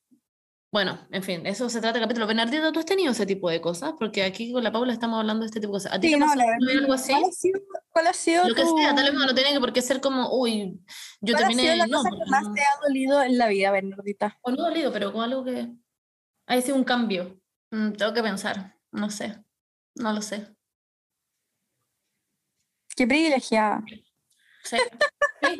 bueno, 0.71 0.99
en 1.11 1.23
fin, 1.23 1.47
eso 1.47 1.71
se 1.71 1.81
trata 1.81 1.95
del 1.95 2.03
capítulo. 2.03 2.27
Bernardita, 2.27 2.71
¿tú 2.73 2.79
has 2.79 2.85
tenido 2.85 3.13
ese 3.13 3.25
tipo 3.25 3.49
de 3.49 3.61
cosas? 3.61 3.95
Porque 3.99 4.23
aquí 4.23 4.53
con 4.53 4.63
la 4.63 4.71
Paula 4.71 4.93
estamos 4.93 5.19
hablando 5.19 5.41
de 5.41 5.47
este 5.47 5.61
tipo 5.61 5.73
de 5.73 5.77
cosas. 5.77 5.95
¿A 5.95 6.01
ti 6.01 6.09
sí, 6.09 6.15
te 6.15 6.21
no, 6.21 6.27
pasó 6.27 6.43
algo 6.79 6.93
así? 6.93 7.53
¿Cuál 7.89 8.07
ha 8.07 8.13
sido, 8.13 8.47
Lo 8.47 8.55
que 8.55 8.65
sea, 8.65 8.95
tal 8.95 9.11
vez 9.11 9.15
no 9.15 9.35
tiene 9.35 9.53
que 9.53 9.61
por 9.61 9.73
qué 9.73 9.81
ser 9.81 10.01
como, 10.01 10.31
uy, 10.39 10.79
yo 11.21 11.35
¿Cuál 11.35 11.49
terminé... 11.49 11.71
ha 11.71 11.73
sido 11.73 11.87
la 11.87 11.87
no, 11.87 11.99
cosa 11.99 12.11
que 12.11 12.31
más 12.31 12.55
te 12.55 12.61
ha 12.61 12.87
dolido 12.87 13.23
en 13.23 13.39
la 13.39 13.49
vida, 13.49 13.71
Bernardita? 13.71 14.39
O 14.43 14.51
no 14.51 14.57
dolido, 14.57 14.93
pero 14.93 15.13
con 15.13 15.23
algo 15.23 15.45
que... 15.45 15.73
Ha 16.47 16.61
sido 16.61 16.77
un 16.77 16.85
cambio. 16.85 17.41
Mm, 17.71 17.93
tengo 17.93 18.13
que 18.13 18.23
pensar, 18.23 18.77
no 18.93 19.11
sé, 19.11 19.43
no 19.95 20.13
lo 20.13 20.23
sé. 20.23 20.58
Qué 22.99 23.07
privilegiada. 23.07 23.85
Sí. 24.65 24.77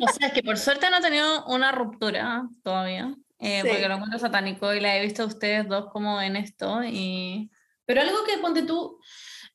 o 0.01 0.07
sea, 0.11 0.27
es 0.27 0.33
que 0.33 0.43
por 0.43 0.57
suerte 0.57 0.89
no 0.89 0.97
he 0.97 1.01
tenido 1.01 1.45
una 1.45 1.71
ruptura 1.71 2.49
todavía, 2.63 3.15
eh, 3.39 3.61
porque 3.65 3.87
lo 3.87 3.93
encuentro 3.95 4.19
satánico 4.19 4.73
y 4.73 4.81
la 4.81 4.97
he 4.97 5.01
visto 5.05 5.23
a 5.23 5.27
ustedes 5.27 5.65
dos 5.69 5.85
como 5.89 6.21
en 6.21 6.35
esto. 6.35 6.83
Y... 6.83 7.49
Pero 7.85 8.01
algo 8.01 8.25
que 8.25 8.39
ponte 8.39 8.63
tú, 8.63 8.99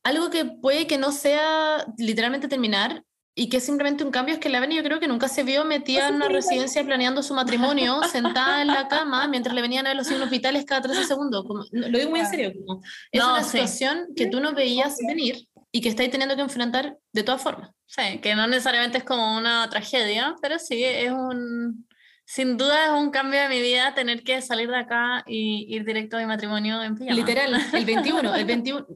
algo 0.03 0.31
que 0.31 0.47
puede 0.47 0.87
que 0.87 0.97
no 0.97 1.13
sea 1.13 1.85
literalmente 1.99 2.49
terminar 2.49 3.05
y 3.35 3.51
que 3.51 3.59
es 3.59 3.65
simplemente 3.67 4.03
un 4.03 4.11
cambio 4.11 4.33
es 4.35 4.41
que 4.41 4.49
la 4.49 4.61
Beni 4.61 4.77
yo 4.77 4.83
creo 4.83 4.99
que 4.99 5.09
nunca 5.09 5.29
se 5.29 5.43
vio 5.43 5.67
metida 5.67 6.09
en 6.09 6.15
una 6.15 6.29
residencia 6.29 6.83
planeando 6.85 7.23
su 7.23 7.35
matrimonio, 7.35 8.01
sentada 8.11 8.63
en 8.63 8.69
la 8.69 8.89
cama 8.89 9.29
mientras 9.29 9.55
le 9.55 9.61
venían 9.61 9.85
a 9.85 9.91
ver 9.91 9.99
los 9.99 10.07
signos 10.07 10.31
vitales 10.31 10.65
cada 10.65 10.81
13 10.81 11.05
segundos. 11.05 11.45
Como, 11.47 11.65
lo 11.71 11.99
digo 11.99 12.09
muy 12.09 12.21
en 12.21 12.31
serio. 12.31 12.53
Como, 12.65 12.81
es 13.13 13.21
No, 13.21 13.35
una 13.35 13.43
sí. 13.43 13.51
situación 13.51 14.07
que 14.17 14.29
tú 14.29 14.41
no 14.41 14.55
veías 14.55 14.97
venir 15.07 15.47
y 15.77 15.81
que 15.81 15.89
estáis 15.89 16.09
teniendo 16.09 16.37
que 16.37 16.43
enfrentar 16.43 16.99
de 17.13 17.23
todas 17.25 17.43
formas. 17.43 17.73
Sí, 17.87 18.21
que 18.21 18.37
no 18.37 18.47
necesariamente 18.47 18.99
es 18.99 19.05
como 19.05 19.37
una 19.37 19.69
tragedia, 19.69 20.37
pero 20.41 20.57
sí 20.61 20.85
es 20.85 21.11
un... 21.11 21.89
Sin 22.25 22.57
duda 22.57 22.85
es 22.85 22.91
un 22.93 23.11
cambio 23.11 23.41
de 23.41 23.49
mi 23.49 23.61
vida 23.61 23.93
tener 23.93 24.23
que 24.23 24.41
salir 24.41 24.71
de 24.71 24.77
acá 24.77 25.25
y 25.27 25.67
ir 25.69 25.85
directo 25.85 26.17
a 26.17 26.21
mi 26.21 26.27
matrimonio 26.27 26.81
en 26.81 26.95
pijama. 26.95 27.17
Literal, 27.17 27.61
el 27.73 27.85
21, 27.85 28.35
el 28.37 28.45
21... 28.47 28.87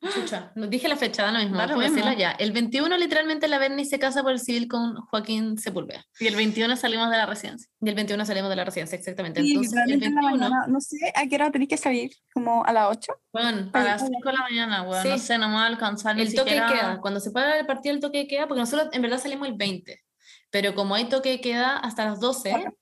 Chucha, 0.00 0.52
no 0.54 0.68
dije 0.68 0.86
la 0.86 0.96
fecha, 0.96 1.24
da 1.24 1.32
lo 1.32 1.40
mismo, 1.40 1.56
lo 1.60 1.66
puedo 1.74 1.80
decirla 1.80 2.14
ya. 2.14 2.30
El 2.30 2.52
21 2.52 2.96
literalmente 2.98 3.48
la 3.48 3.58
Berni 3.58 3.84
se 3.84 3.98
casa 3.98 4.22
por 4.22 4.30
el 4.30 4.38
civil 4.38 4.68
con 4.68 4.94
Joaquín 4.94 5.58
Sepúlveda. 5.58 6.04
Y 6.20 6.28
el 6.28 6.36
21 6.36 6.76
salimos 6.76 7.10
de 7.10 7.16
la 7.16 7.26
residencia. 7.26 7.68
Y 7.80 7.88
el 7.88 7.96
21 7.96 8.24
salimos 8.24 8.48
de 8.48 8.56
la 8.56 8.64
residencia, 8.64 8.96
exactamente. 8.96 9.42
Sí, 9.42 9.50
Entonces, 9.54 9.72
el 9.72 9.78
literalmente 9.98 10.06
en 10.06 10.14
la 10.14 10.20
21, 10.20 10.50
mañana, 10.50 10.66
no 10.68 10.80
sé 10.80 10.96
a 11.16 11.26
qué 11.26 11.34
hora 11.34 11.50
tenéis 11.50 11.68
que 11.70 11.76
salir, 11.76 12.12
como 12.32 12.64
a 12.64 12.72
las 12.72 12.88
8. 12.90 13.12
bueno, 13.32 13.70
a 13.72 13.82
las 13.82 14.00
5 14.06 14.20
de 14.24 14.32
la 14.32 14.40
mañana, 14.42 14.82
bueno, 14.84 15.02
Sí. 15.02 15.08
no 15.08 15.18
sé, 15.18 15.36
no 15.38 15.48
me 15.48 15.54
va 15.56 15.64
a 15.64 15.66
alcanzar 15.66 16.14
ni 16.14 16.22
El 16.22 16.34
toque 16.34 16.50
siquiera... 16.50 16.68
queda, 16.72 17.00
cuando 17.00 17.18
se 17.18 17.32
paga 17.32 17.58
el 17.58 17.66
partido 17.66 17.94
el 17.94 18.00
toque 18.00 18.28
queda, 18.28 18.46
porque 18.46 18.60
nosotros 18.60 18.88
en 18.92 19.02
verdad 19.02 19.18
salimos 19.18 19.48
el 19.48 19.54
20, 19.54 20.00
pero 20.50 20.74
como 20.76 20.94
hay 20.94 21.06
toque 21.06 21.40
queda 21.40 21.76
hasta 21.76 22.04
las 22.04 22.20
12, 22.20 22.50
Claro. 22.50 22.76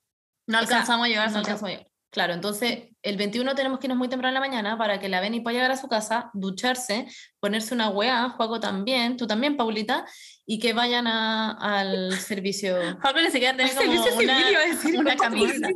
No 0.45 0.59
O 0.59 0.61
sea, 0.61 0.77
alcanzamos 0.77 1.05
a 1.05 1.09
llegar 1.09 1.31
no 1.31 1.39
alcanzamos 1.39 1.63
a 1.63 1.67
llegar. 1.73 1.87
Claro, 2.17 2.33
entonces 2.33 2.85
el 3.03 3.15
21 3.15 3.53
tenemos 3.53 3.77
que 3.77 3.85
irnos 3.85 3.99
muy 3.99 4.07
temprano 4.09 4.29
en 4.35 4.41
la 4.41 4.47
mañana 4.49 4.75
para 4.75 4.99
que 4.99 5.07
la 5.07 5.21
Beni 5.21 5.39
pueda 5.41 5.53
llegar 5.53 5.69
a 5.69 5.77
su 5.77 5.87
casa, 5.87 6.31
ducharse, 6.33 7.05
ponerse 7.39 7.75
una 7.75 7.89
weá, 7.89 8.29
Juaco 8.29 8.59
también, 8.59 9.17
tú 9.17 9.27
también, 9.27 9.55
Paulita, 9.55 10.03
y 10.43 10.57
que 10.57 10.73
vayan 10.73 11.05
a- 11.05 11.51
al 11.51 12.17
servicio. 12.19 12.75
Pablo 13.03 13.21
ni 13.21 13.29
siquiera 13.29 13.55
como 13.55 13.69
servicio 13.69 14.15
una, 14.15 14.35
civil, 14.39 14.51
iba 14.51 14.61
a 14.61 14.65
decir, 14.65 14.97
una 14.97 15.15
camisa. 15.15 15.67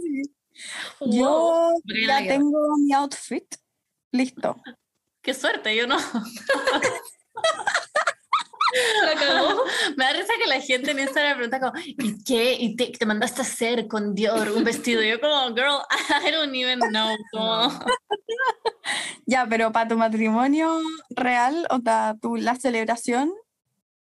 Yo 1.01 1.73
ya 1.85 2.21
la- 2.21 2.27
tengo 2.27 2.75
mi 2.79 2.91
outfit 2.93 3.45
listo. 4.11 4.59
Qué 5.21 5.35
suerte, 5.35 5.75
yo 5.75 5.85
no. 5.85 5.97
La 9.05 9.15
cagó. 9.19 9.63
Me 9.97 10.05
da 10.05 10.13
risa 10.13 10.33
que 10.41 10.47
la 10.49 10.59
gente 10.61 10.91
en 10.91 10.99
Instagram 10.99 11.37
pregunta 11.37 11.59
como, 11.59 11.73
¿y 11.85 12.23
qué? 12.23 12.53
¿Y 12.59 12.75
te, 12.75 12.87
te 12.87 13.05
mandaste 13.05 13.41
a 13.41 13.43
hacer 13.43 13.87
con 13.87 14.13
Dior 14.15 14.49
un 14.51 14.63
vestido? 14.63 15.03
Y 15.03 15.09
yo 15.09 15.19
como, 15.19 15.47
girl, 15.55 15.79
I 16.27 16.31
don't 16.31 16.53
even 16.55 16.79
know. 16.89 17.15
Como, 17.31 17.69
Ya, 19.25 19.45
pero 19.47 19.71
para 19.71 19.87
tu 19.87 19.97
matrimonio 19.97 20.79
real, 21.09 21.67
o 21.69 21.79
sea, 21.79 22.15
tu, 22.21 22.35
la 22.35 22.55
celebración, 22.55 23.31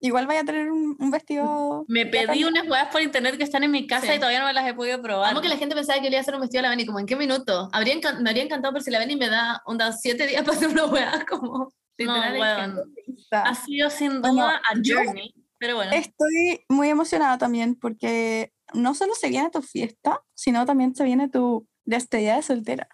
igual 0.01 0.27
vaya 0.27 0.41
a 0.41 0.45
tener 0.45 0.71
un, 0.71 0.97
un 0.99 1.11
vestido. 1.11 1.85
Me 1.89 2.07
pedí 2.07 2.45
unas 2.45 2.65
huevas 2.65 2.89
por 2.91 3.03
internet 3.03 3.37
que 3.37 3.45
están 3.45 3.63
en 3.65 3.71
mi 3.71 3.87
casa 3.87 4.07
Sí. 4.07 4.13
y 4.15 4.19
todavía 4.19 4.41
no 4.41 4.47
me 4.47 4.53
las 4.53 4.67
he 4.67 4.75
podido 4.75 5.01
probar. 5.03 5.31
Amo 5.31 5.41
que 5.41 5.49
la 5.49 5.57
gente 5.57 5.75
pensaba 5.75 5.99
que 5.99 6.05
yo 6.07 6.11
le 6.11 6.17
iba 6.17 6.19
a 6.21 6.23
hacer 6.23 6.35
un 6.35 6.41
vestido 6.41 6.61
a 6.61 6.63
la 6.65 6.71
Beni, 6.71 6.87
como 6.87 6.99
en 6.99 7.07
qué 7.07 7.17
minuto. 7.17 7.69
Habría 7.73 7.97
me 8.19 8.31
habría 8.31 8.45
encantado 8.45 8.73
por 8.73 8.83
si 8.83 8.91
la 8.91 8.99
Beni 8.99 9.17
me 9.17 9.29
da 9.29 9.63
onda 9.67 9.93
siete 9.93 10.27
días 10.27 10.43
para 10.43 10.57
hacer 10.57 10.69
una 10.71 10.87
weá, 10.87 11.25
como 11.29 11.73
literal, 12.05 12.39
weón. 12.39 12.95
que- 12.95 13.37
Ha 13.37 13.55
sido 13.55 13.91
sin 13.91 14.21
Bueno, 14.21 14.43
duda 14.45 14.61
a 14.71 14.75
yo- 14.81 14.97
journey. 15.03 15.35
Pero 15.59 15.77
bueno. 15.77 15.93
Estoy 15.93 16.65
muy 16.69 16.89
emocionada 16.89 17.37
también 17.39 17.75
porque 17.75 18.53
no 18.73 18.95
solo 18.95 19.15
se 19.15 19.29
viene 19.29 19.51
tu 19.51 19.61
fiesta, 19.63 20.23
sino 20.35 20.65
también 20.65 20.95
se 20.95 21.05
viene 21.05 21.29
tu 21.29 21.67
despedida 21.85 22.37
de 22.37 22.43
soltera. 22.43 22.89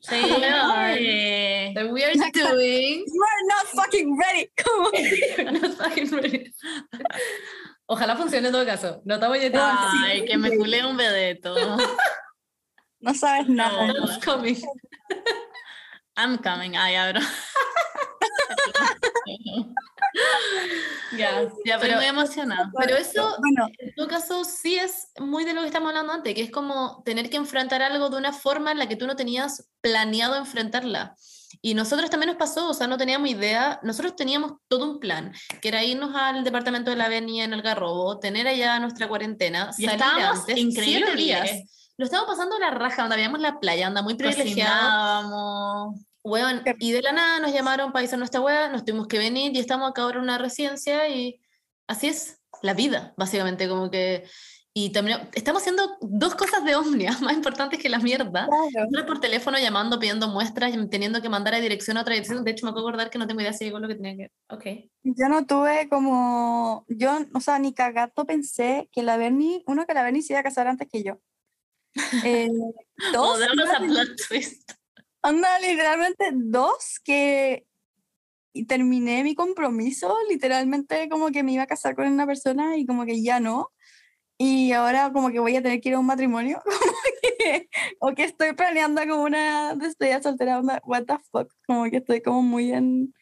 Sí, 0.00 0.14
oye. 0.14 1.72
That 1.74 1.90
we 1.92 2.02
are 2.02 2.14
doing. 2.14 3.04
You 3.06 3.22
are 3.22 3.44
not 3.48 3.66
fucking 3.74 4.18
ready. 4.18 4.50
Como- 4.64 4.90
Not 5.60 5.76
fucking 5.76 6.10
ready. 6.10 6.54
Ojalá 7.86 8.16
funcione 8.16 8.46
en 8.46 8.52
todo 8.52 8.64
caso. 8.64 9.02
No 9.04 9.14
estamos 9.16 9.38
yendo. 9.38 9.60
Ay, 9.62 10.24
que 10.24 10.38
me 10.38 10.56
culé 10.56 10.84
un 10.86 10.96
vedeto. 10.96 11.54
No 13.00 13.14
sabes 13.14 13.48
nada. 13.48 13.88
No. 13.88 14.06
That's 14.06 14.24
coming. 14.24 14.56
I'm 16.16 16.38
coming. 16.38 16.76
Ay, 16.76 16.94
abro. 16.94 17.20
Ya, 21.16 21.48
Ya, 21.64 21.78
pero 21.78 21.96
muy 21.96 22.04
emocionada. 22.06 22.70
pero 22.78 22.96
eso 22.96 23.36
Bueno, 23.38 23.68
en 23.78 23.94
todo 23.94 24.06
caso 24.08 24.44
sí 24.44 24.76
es 24.76 25.08
muy 25.18 25.44
de 25.44 25.54
lo 25.54 25.60
que 25.62 25.66
estamos 25.66 25.88
hablando 25.88 26.12
antes, 26.12 26.34
que 26.34 26.42
es 26.42 26.50
como 26.50 27.02
tener 27.04 27.28
que 27.30 27.36
enfrentar 27.36 27.82
algo 27.82 28.10
de 28.10 28.16
una 28.16 28.32
forma 28.32 28.70
en 28.72 28.78
la 28.78 28.88
que 28.88 28.96
tú 28.96 29.06
no 29.06 29.16
tenías 29.16 29.68
planeado 29.80 30.36
enfrentarla. 30.36 31.16
Y 31.62 31.74
nosotros 31.74 32.08
también 32.10 32.28
nos 32.28 32.36
pasó, 32.36 32.68
o 32.70 32.74
sea, 32.74 32.86
no 32.86 32.96
teníamos 32.96 33.28
idea, 33.28 33.80
nosotros 33.82 34.14
teníamos 34.14 34.52
todo 34.68 34.88
un 34.88 35.00
plan, 35.00 35.32
que 35.60 35.68
era 35.68 35.82
irnos 35.82 36.14
al 36.14 36.44
departamento 36.44 36.90
de 36.90 36.96
la 36.96 37.06
avenida 37.06 37.44
en 37.44 37.52
Algarrobo, 37.54 38.18
tener 38.20 38.46
allá 38.46 38.78
nuestra 38.78 39.08
cuarentena, 39.08 39.70
Y 39.76 39.84
salir 39.84 40.00
estábamos 40.00 40.40
antes, 40.40 40.54
siete 40.54 40.60
increíbles. 40.60 41.16
días. 41.16 41.50
Lo 41.96 42.04
estábamos 42.04 42.34
pasando 42.34 42.58
la 42.58 42.70
raja, 42.70 43.02
donde 43.02 43.16
veíamos 43.16 43.40
la 43.40 43.58
playa, 43.58 43.88
anda 43.88 44.00
muy 44.00 44.14
privilegiado. 44.14 45.92
Weón, 46.22 46.62
y 46.78 46.92
de 46.92 47.02
la 47.02 47.12
nada 47.12 47.40
nos 47.40 47.52
llamaron 47.52 47.92
para 47.92 48.02
irse 48.02 48.14
a 48.14 48.18
nuestra 48.18 48.40
weá, 48.40 48.68
nos 48.68 48.84
tuvimos 48.84 49.06
que 49.06 49.18
venir 49.18 49.56
y 49.56 49.58
estamos 49.58 49.90
acá 49.90 50.02
ahora 50.02 50.18
en 50.18 50.24
una 50.24 50.38
residencia 50.38 51.08
y 51.08 51.40
así 51.86 52.08
es 52.08 52.40
la 52.62 52.74
vida, 52.74 53.14
básicamente, 53.16 53.68
como 53.68 53.90
que... 53.90 54.24
Y 54.72 54.92
también 54.92 55.28
estamos 55.34 55.62
haciendo 55.62 55.96
dos 56.00 56.36
cosas 56.36 56.64
de 56.64 56.76
Omnia 56.76 57.10
más 57.22 57.34
importantes 57.34 57.80
que 57.80 57.88
la 57.88 57.98
mierda. 57.98 58.46
claro. 58.46 58.88
Una 58.88 59.04
por 59.04 59.18
teléfono 59.18 59.58
llamando, 59.58 59.98
pidiendo 59.98 60.28
muestras, 60.28 60.72
teniendo 60.90 61.20
que 61.20 61.28
mandar 61.28 61.54
a 61.54 61.60
dirección 61.60 61.96
a 61.96 62.02
otra 62.02 62.14
dirección. 62.14 62.44
De 62.44 62.52
hecho, 62.52 62.66
me 62.66 62.70
acabo 62.70 62.86
de 62.86 62.90
acordar 62.90 63.10
que 63.10 63.18
no 63.18 63.26
tengo 63.26 63.40
idea 63.40 63.52
si 63.52 63.64
llegó 63.64 63.80
lo 63.80 63.88
que 63.88 63.96
tenía 63.96 64.16
que... 64.16 64.30
Ok. 64.48 64.90
Yo 65.02 65.28
no 65.28 65.44
tuve 65.44 65.88
como, 65.88 66.84
yo, 66.86 67.18
o 67.34 67.40
sea, 67.40 67.58
ni 67.58 67.74
cagato 67.74 68.26
pensé 68.26 68.88
que 68.92 69.02
la 69.02 69.16
Bernie, 69.16 69.64
uno 69.66 69.86
que 69.86 69.94
la 69.94 70.04
Bernie 70.04 70.22
se 70.22 70.34
iba 70.34 70.40
a 70.40 70.44
casar 70.44 70.68
antes 70.68 70.88
que 70.88 71.02
yo. 71.02 71.18
Eh, 72.24 72.48
dos, 73.12 73.40
a 73.42 73.78
plot 73.80 74.10
twist. 74.28 74.70
Anda, 75.22 75.58
literalmente 75.58 76.30
dos 76.32 77.00
que 77.04 77.66
y 78.52 78.66
terminé 78.66 79.22
mi 79.22 79.34
compromiso, 79.34 80.16
literalmente 80.28 81.08
como 81.08 81.30
que 81.30 81.42
me 81.42 81.52
iba 81.52 81.64
a 81.64 81.66
casar 81.66 81.94
con 81.94 82.06
una 82.08 82.26
persona 82.26 82.76
y 82.76 82.86
como 82.86 83.04
que 83.04 83.22
ya 83.22 83.40
no. 83.40 83.70
y 84.38 84.72
ahora 84.72 85.12
como 85.12 85.30
que 85.30 85.38
voy 85.40 85.56
a 85.56 85.62
tener 85.62 85.80
que 85.80 85.90
ir 85.90 85.94
a 85.96 85.98
un 86.00 86.06
matrimonio 86.06 86.62
o 88.00 88.14
que 88.14 88.24
estoy 88.24 88.54
planeando 88.54 89.02
como 89.06 89.24
una 89.24 89.74
despedida 89.76 90.22
soltera, 90.22 90.60
what 90.84 91.04
the 91.04 91.18
fuck, 91.30 91.52
como 91.66 91.84
que 91.90 91.98
estoy 91.98 92.22
como 92.22 92.42
muy 92.42 92.72
en, 92.72 93.14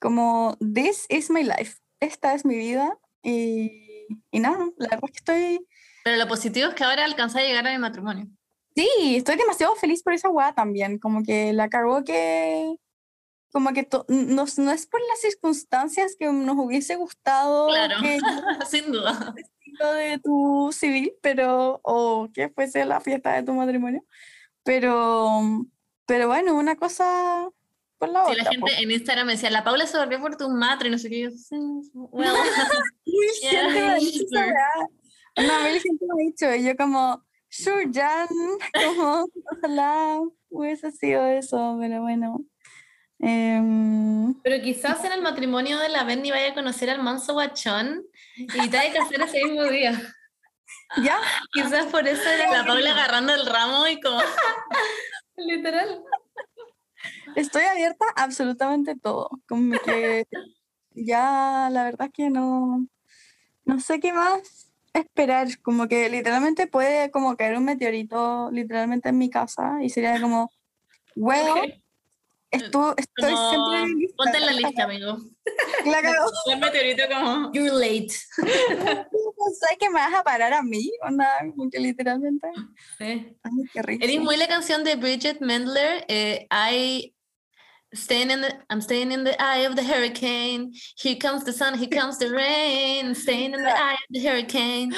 como, 0.00 0.56
this 0.58 1.06
is 1.08 1.30
my 1.30 1.42
life, 1.42 1.78
esta 2.00 2.34
es 2.34 2.44
mi 2.44 2.56
vida 2.56 2.98
y, 3.22 4.06
y 4.30 4.40
nada, 4.40 4.58
la 4.78 4.88
verdad 4.88 5.04
es 5.04 5.10
que 5.12 5.18
estoy... 5.18 5.66
Pero 6.04 6.16
lo 6.18 6.28
positivo 6.28 6.68
es 6.68 6.74
que 6.74 6.84
ahora 6.84 7.04
alcanza 7.04 7.40
a 7.40 7.42
llegar 7.42 7.66
a 7.66 7.72
mi 7.72 7.78
matrimonio. 7.78 8.28
Sí, 8.76 9.16
estoy 9.16 9.36
demasiado 9.36 9.74
feliz 9.74 10.02
por 10.02 10.12
esa 10.12 10.28
weá 10.28 10.54
también, 10.54 10.98
como 10.98 11.22
que 11.22 11.52
la 11.54 11.70
cargó 11.70 12.04
que 12.04 12.76
como 13.50 13.72
que 13.72 13.88
no, 14.08 14.44
no, 14.58 14.72
es 14.72 14.86
por 14.86 15.00
las 15.00 15.20
circunstancias 15.22 16.14
que 16.18 16.30
nos 16.30 16.58
hubiese 16.58 16.96
gustado. 16.96 17.68
Claro, 17.68 17.96
sin 18.70 18.92
duda. 18.92 19.34
De 19.96 20.20
tu 20.22 20.70
civil, 20.72 21.14
pero, 21.22 21.80
o 21.82 22.28
que 22.34 22.50
fuese 22.50 22.84
la 22.84 23.00
fiesta 23.00 23.32
de 23.32 23.42
tu 23.44 23.54
matrimonio. 23.54 24.04
Pero, 24.62 25.40
pero 26.04 26.28
bueno, 26.28 26.54
una 26.54 26.76
cosa 26.76 27.48
por 27.96 28.10
la 28.10 28.24
otra. 28.24 28.34
la 28.34 28.50
gente 28.50 28.72
en 28.78 28.90
Instagram 28.90 29.26
me 29.26 29.32
decía, 29.32 29.50
la 29.50 29.64
Paula 29.64 29.86
se 29.86 29.96
volvió 29.96 30.20
por 30.20 30.36
tu 30.36 30.50
madre, 30.50 30.90
no 30.90 30.98
sé 30.98 31.08
qué. 31.08 31.22
Yo, 31.22 31.30
well, 31.94 32.34
yeah, 33.42 33.96
Una 35.36 35.62
vez 35.64 35.82
gente 35.82 36.04
me 36.06 36.22
ha 36.22 36.26
dicho, 36.26 36.54
y 36.54 36.62
yo 36.62 36.76
como, 36.76 37.24
sure, 37.48 37.90
Jan, 37.92 38.28
como, 38.84 39.26
ojalá 39.52 40.20
hubiese 40.50 40.90
sido 40.92 41.26
eso, 41.26 41.76
pero 41.80 42.02
bueno. 42.02 42.44
Em, 43.18 44.34
Pero 44.42 44.62
quizás 44.62 45.02
en 45.04 45.12
el 45.12 45.22
matrimonio 45.22 45.78
de 45.78 45.88
la 45.88 46.04
Bendy 46.04 46.30
vaya 46.30 46.50
a 46.50 46.54
conocer 46.54 46.90
al 46.90 47.02
manso 47.02 47.32
guachón 47.32 48.04
y 48.36 48.68
te 48.68 48.78
hay 48.78 48.92
que 48.92 48.98
hacer 48.98 49.20
ese 49.22 49.42
mismo 49.44 49.64
día. 49.64 49.92
¿Ya? 51.02 51.18
Quizás 51.52 51.86
por 51.86 52.06
eso 52.06 52.28
era 52.28 52.50
la 52.50 52.66
Paula 52.66 52.90
agarrando 52.92 53.34
el 53.34 53.46
ramo 53.46 53.86
y 53.88 54.00
como... 54.00 54.20
Literal. 55.36 56.02
Estoy 57.34 57.64
abierta 57.64 58.04
a 58.14 58.24
absolutamente 58.24 58.96
todo. 58.96 59.30
Como 59.48 59.78
que 59.80 60.26
ya 60.90 61.68
la 61.70 61.84
verdad 61.84 62.08
es 62.08 62.12
que 62.12 62.30
no, 62.30 62.86
no 63.64 63.80
sé 63.80 64.00
qué 64.00 64.12
más 64.12 64.65
esperar. 65.00 65.48
Como 65.62 65.88
que 65.88 66.08
literalmente 66.08 66.66
puede 66.66 67.10
como 67.10 67.36
caer 67.36 67.56
un 67.56 67.64
meteorito 67.64 68.50
literalmente 68.52 69.08
en 69.10 69.18
mi 69.18 69.30
casa 69.30 69.78
y 69.82 69.90
sería 69.90 70.20
como, 70.20 70.50
bueno, 71.14 71.54
Estuvo, 72.50 72.94
estoy 72.96 73.34
siempre 73.34 73.82
en 73.82 73.98
lista. 73.98 74.16
Ponte 74.16 74.38
en 74.38 74.46
la 74.46 74.52
lista, 74.52 74.84
amigo. 74.84 75.18
Claro. 75.82 76.26
Un 76.46 76.60
meteorito 76.60 77.02
como, 77.12 77.52
you're 77.52 77.70
late. 77.72 78.14
¿Sabes 78.36 79.78
que 79.78 79.88
me 79.90 79.94
vas 79.94 80.14
a 80.14 80.22
parar 80.22 80.52
a 80.52 80.62
mí? 80.62 80.90
Onda, 81.02 81.26
que 81.70 81.80
literalmente. 81.80 82.48
Sí. 82.98 83.36
Ay, 83.42 83.52
qué 83.72 83.82
rico. 83.82 84.04
Eres 84.04 84.20
muy 84.20 84.36
la 84.36 84.46
canción 84.46 84.84
de 84.84 84.96
Bridget 84.96 85.40
Mendler, 85.40 86.04
eh, 86.08 86.46
I 86.50 87.15
Staying 87.94 88.30
in 88.30 88.40
the, 88.42 88.52
I'm 88.68 88.80
staying 88.80 89.12
in 89.12 89.24
the 89.24 89.40
eye 89.40 89.66
of 89.66 89.76
the 89.76 89.82
hurricane. 89.82 90.72
Here 90.98 91.16
comes 91.16 91.44
the 91.44 91.52
sun, 91.52 91.78
here 91.78 91.88
comes 91.88 92.18
the 92.18 92.30
rain. 92.30 93.14
Staying 93.14 93.54
in 93.54 93.62
the 93.62 93.70
eye 93.70 93.94
of 93.94 94.10
the 94.10 94.20
hurricane. 94.20 94.92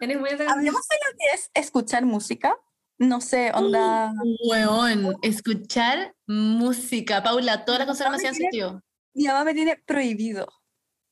Hablemos 0.00 0.38
de 0.38 0.44
lo 0.44 1.12
que 1.18 1.34
es 1.34 1.50
escuchar 1.54 2.04
música 2.04 2.56
no 2.98 3.20
sé, 3.20 3.52
onda. 3.54 4.12
Weón, 4.44 5.16
escuchar 5.22 6.14
música. 6.26 7.22
Paula, 7.22 7.64
todas 7.64 7.78
las 7.80 7.88
cosas 7.88 8.10
me 8.10 8.16
hacían 8.16 8.34
sentido. 8.34 8.82
Mi 9.14 9.26
mamá 9.26 9.44
me 9.44 9.54
tiene 9.54 9.76
prohibido 9.76 10.48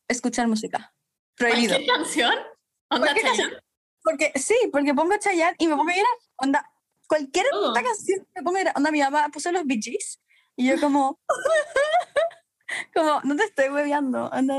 escuchar 0.09 0.49
música. 0.49 0.93
Prohibido. 1.37 1.79
¿Qué 1.79 1.87
canción? 1.87 2.35
¿Onda 2.91 3.15
Chayanne? 3.15 3.57
Porque, 4.03 4.33
sí, 4.37 4.55
porque 4.73 4.95
pongo 4.95 5.17
Chayanne 5.19 5.57
y 5.59 5.67
me 5.69 5.77
pongo 5.77 5.91
a 5.91 5.95
llorar. 5.95 6.13
Onda, 6.37 6.71
cualquier 7.09 7.47
canción 7.75 8.27
me 8.35 8.43
pongo 8.43 8.57
a 8.57 8.61
llorar. 8.61 8.77
Onda, 8.77 8.91
mi 8.91 9.01
mamá 9.01 9.29
puso 9.33 9.53
los 9.53 9.65
Bee 9.65 9.81
y 10.57 10.69
yo 10.69 10.81
como. 10.81 11.21
como, 12.95 13.21
no 13.23 13.37
te 13.37 13.45
estoy 13.45 13.69
hueveando. 13.69 14.31
Onda, 14.31 14.57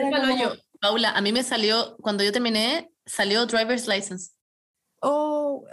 Paula, 0.80 1.12
a 1.12 1.22
mí 1.22 1.32
me 1.32 1.44
salió, 1.44 1.98
cuando 1.98 2.24
yo 2.24 2.32
terminé, 2.32 2.92
salió 3.06 3.46
Driver's 3.46 3.88
License. 3.88 4.32
Oh, 5.02 5.66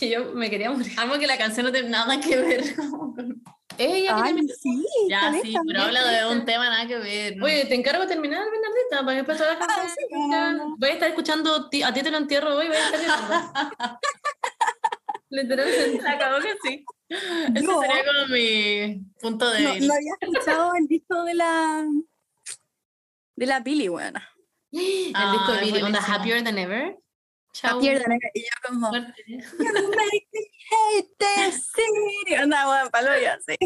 y 0.00 0.08
yo 0.08 0.32
me 0.32 0.48
quería 0.48 0.70
morir. 0.70 0.92
Amo 0.96 1.18
que 1.18 1.26
la 1.26 1.36
canción 1.36 1.66
no 1.66 1.72
tiene 1.72 1.88
nada 1.88 2.18
que 2.20 2.36
ver 2.36 2.76
con... 2.76 3.42
Ella 3.78 4.22
que 4.36 4.54
sí, 4.54 4.84
Ya, 5.08 5.32
sí, 5.42 5.54
pero 5.66 5.84
habla 5.84 6.04
de 6.04 6.26
un 6.26 6.44
tema 6.44 6.68
nada 6.68 6.86
que 6.86 6.98
ver. 6.98 7.42
Oye, 7.42 7.64
te 7.64 7.74
encargo 7.74 8.02
de 8.02 8.08
terminar, 8.08 8.44
Bernardita, 8.44 9.00
para 9.00 9.12
que 9.12 9.16
después 9.16 9.38
todas 9.38 9.58
las 9.58 9.66
canciones 9.66 10.62
Voy 10.76 10.90
a 10.90 10.92
estar 10.92 11.08
escuchando, 11.08 11.56
a 11.56 11.70
ti 11.70 12.02
te 12.02 12.10
lo 12.10 12.18
entierro 12.18 12.54
hoy, 12.54 12.68
voy 12.68 12.76
a 12.76 12.90
estar 12.90 13.00
Literalmente. 15.32 16.08
Acabo 16.08 16.38
que 16.40 16.54
sí. 16.62 16.84
Ese 17.08 17.66
sería 17.66 18.04
como 18.06 18.28
mi 18.28 19.02
punto 19.20 19.50
de 19.50 19.62
No, 19.62 19.86
no 19.86 19.94
había 19.94 20.12
escuchado 20.20 20.74
el 20.74 20.86
disco 20.86 21.24
de 21.24 21.34
la... 21.34 21.86
De 23.34 23.46
la 23.46 23.60
Billy, 23.60 23.88
buena. 23.88 24.28
el 24.72 25.12
disco 25.12 25.52
de 25.52 25.60
Billy, 25.62 25.82
onda 25.82 26.00
Happier 26.00 26.44
Than 26.44 26.58
Ever. 26.58 26.98
Chao. 27.54 27.80
Y 27.82 27.86
yo 27.86 27.98
como, 28.66 28.90
you 28.94 29.02
make 29.58 30.28
me 30.32 30.40
hate 30.72 31.08
this 31.18 31.70
city. 31.74 32.34
Anda, 32.34 32.68
weón, 32.68 32.90
palo 32.90 33.10
ya, 33.20 33.38
sí. 33.46 33.56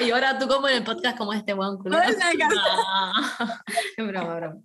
Y 0.00 0.10
ahora 0.10 0.38
tú 0.38 0.46
como 0.46 0.68
en 0.68 0.76
el 0.76 0.84
podcast 0.84 1.16
como 1.16 1.32
este 1.32 1.54
weón 1.54 1.78
culo. 1.78 1.98
Es 3.96 4.06
broma, 4.06 4.36
broma. 4.36 4.60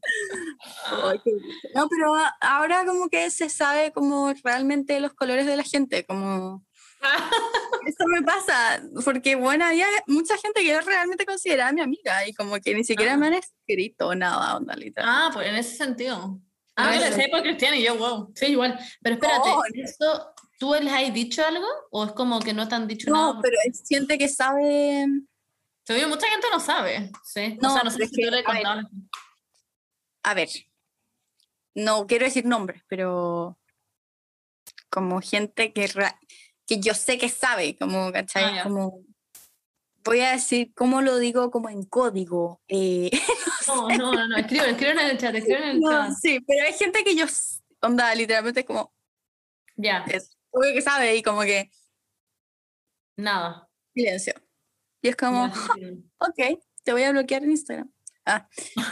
No, 1.74 1.88
pero 1.90 2.14
ahora 2.42 2.86
como 2.86 3.10
que 3.10 3.30
se 3.30 3.50
sabe 3.50 3.92
como 3.92 4.34
realmente 4.44 5.00
los 5.00 5.14
colores 5.14 5.46
de 5.46 5.56
la 5.56 5.64
gente, 5.64 6.06
como... 6.06 6.64
Eso 7.86 8.04
me 8.08 8.24
pasa, 8.24 8.82
porque 9.04 9.36
bueno, 9.36 9.66
había 9.66 9.86
mucha 10.08 10.38
gente 10.38 10.62
que 10.62 10.70
yo 10.70 10.82
realmente 10.82 11.26
consideraba 11.26 11.72
mi 11.72 11.82
amiga 11.82 12.28
y 12.28 12.34
como 12.34 12.60
que 12.60 12.74
ni 12.74 12.84
siquiera 12.84 13.16
me 13.16 13.28
han 13.28 13.36
escrito 13.36 14.16
nada, 14.16 14.58
onda, 14.58 14.76
literal. 14.76 15.10
Ah, 15.12 15.30
pues 15.32 15.48
en 15.48 15.56
ese 15.56 15.76
sentido. 15.76 16.40
Ah, 16.76 16.92
mira, 16.92 17.12
sé 17.12 17.30
por 17.30 17.42
Cristian 17.42 17.76
y 17.76 17.84
yo, 17.84 17.98
wow. 17.98 18.32
Sí, 18.36 18.48
igual. 18.48 18.78
Pero 19.02 19.16
espérate, 19.16 19.50
¿esto, 19.76 20.34
¿tú 20.60 20.74
les 20.74 20.92
has 20.92 21.14
dicho 21.14 21.46
algo? 21.46 21.68
¿O 21.92 22.06
es 22.06 22.12
como 22.12 22.40
que 22.40 22.54
no 22.54 22.68
te 22.68 22.76
han 22.76 22.88
dicho 22.88 23.10
nada? 23.10 23.34
No, 23.34 23.42
pero 23.42 23.56
es 23.66 23.80
siente 23.80 24.18
que 24.18 24.28
sabe. 24.28 25.06
Seguro 25.84 26.10
mucha 26.10 26.28
gente 26.28 26.48
no 26.52 26.60
sabe. 26.60 27.12
Sí. 27.24 27.58
No, 27.62 27.70
o 27.70 27.74
sea, 27.74 27.84
no 27.84 27.92
sé 27.92 28.08
si 28.08 28.22
tú 28.22 28.30
le 28.30 28.44
a, 28.46 28.54
ver, 28.54 28.66
a 30.24 30.34
ver. 30.34 30.50
No 31.76 32.08
quiero 32.08 32.26
decir 32.26 32.46
nombres, 32.46 32.84
pero. 32.88 33.58
Como 34.90 35.20
gente 35.22 35.74
que, 35.74 35.90
que 36.66 36.80
yo 36.80 36.94
sé 36.94 37.18
que 37.18 37.30
sabe, 37.30 37.78
como, 37.78 38.12
¿cachai? 38.12 38.60
Ah, 38.60 38.64
como 38.64 39.02
voy 40.06 40.22
a 40.22 40.32
decir 40.32 40.72
cómo 40.76 41.02
lo 41.02 41.18
digo 41.18 41.52
como 41.52 41.70
en 41.70 41.84
código. 41.84 42.62
Eh, 42.68 43.12
no, 43.68 43.90
no, 43.90 44.14
no, 44.14 44.28
no, 44.28 44.38
escriban, 44.38 44.70
escriban 44.70 45.00
en 45.00 45.12
el 45.12 45.18
chat, 45.18 45.36
escriban 45.36 45.64
en 45.64 45.70
el 45.78 45.82
chat. 45.82 46.12
Sí, 46.22 46.40
pero 46.42 46.66
hay 46.66 46.74
gente 46.74 47.04
que 47.04 47.16
yo, 47.16 47.26
onda, 47.82 48.14
literalmente 48.16 48.62
es 48.62 48.66
como... 48.66 48.94
Ya. 49.76 50.06
Es 50.08 50.38
obvio 50.52 50.74
que 50.74 50.82
sabe 50.82 51.16
y 51.16 51.24
como 51.24 51.42
que... 51.42 51.70
Nada. 53.18 53.68
Silencio. 53.94 54.34
Y 55.02 55.10
es 55.10 55.16
como, 55.16 55.46
ok, 55.46 56.60
te 56.84 56.92
voy 56.92 57.04
a 57.04 57.12
bloquear 57.12 57.44
en 57.44 57.52
Instagram. 57.52 57.92
Ah, 58.26 58.48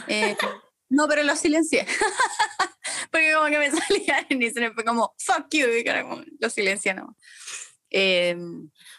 eh, 0.07 0.35
no, 0.89 1.07
pero 1.07 1.23
lo 1.23 1.35
silencié. 1.35 1.85
Porque 3.11 3.33
como 3.33 3.47
que 3.47 3.59
me 3.59 3.71
salía 3.71 4.25
en 4.29 4.41
Instagram, 4.41 4.73
fue 4.73 4.83
como, 4.83 5.13
fuck 5.17 5.47
you, 5.51 5.67
y 5.67 5.83
como, 5.83 6.21
lo 6.39 6.49
silencié 6.49 6.93
no. 6.93 7.15
Eh, 7.89 8.37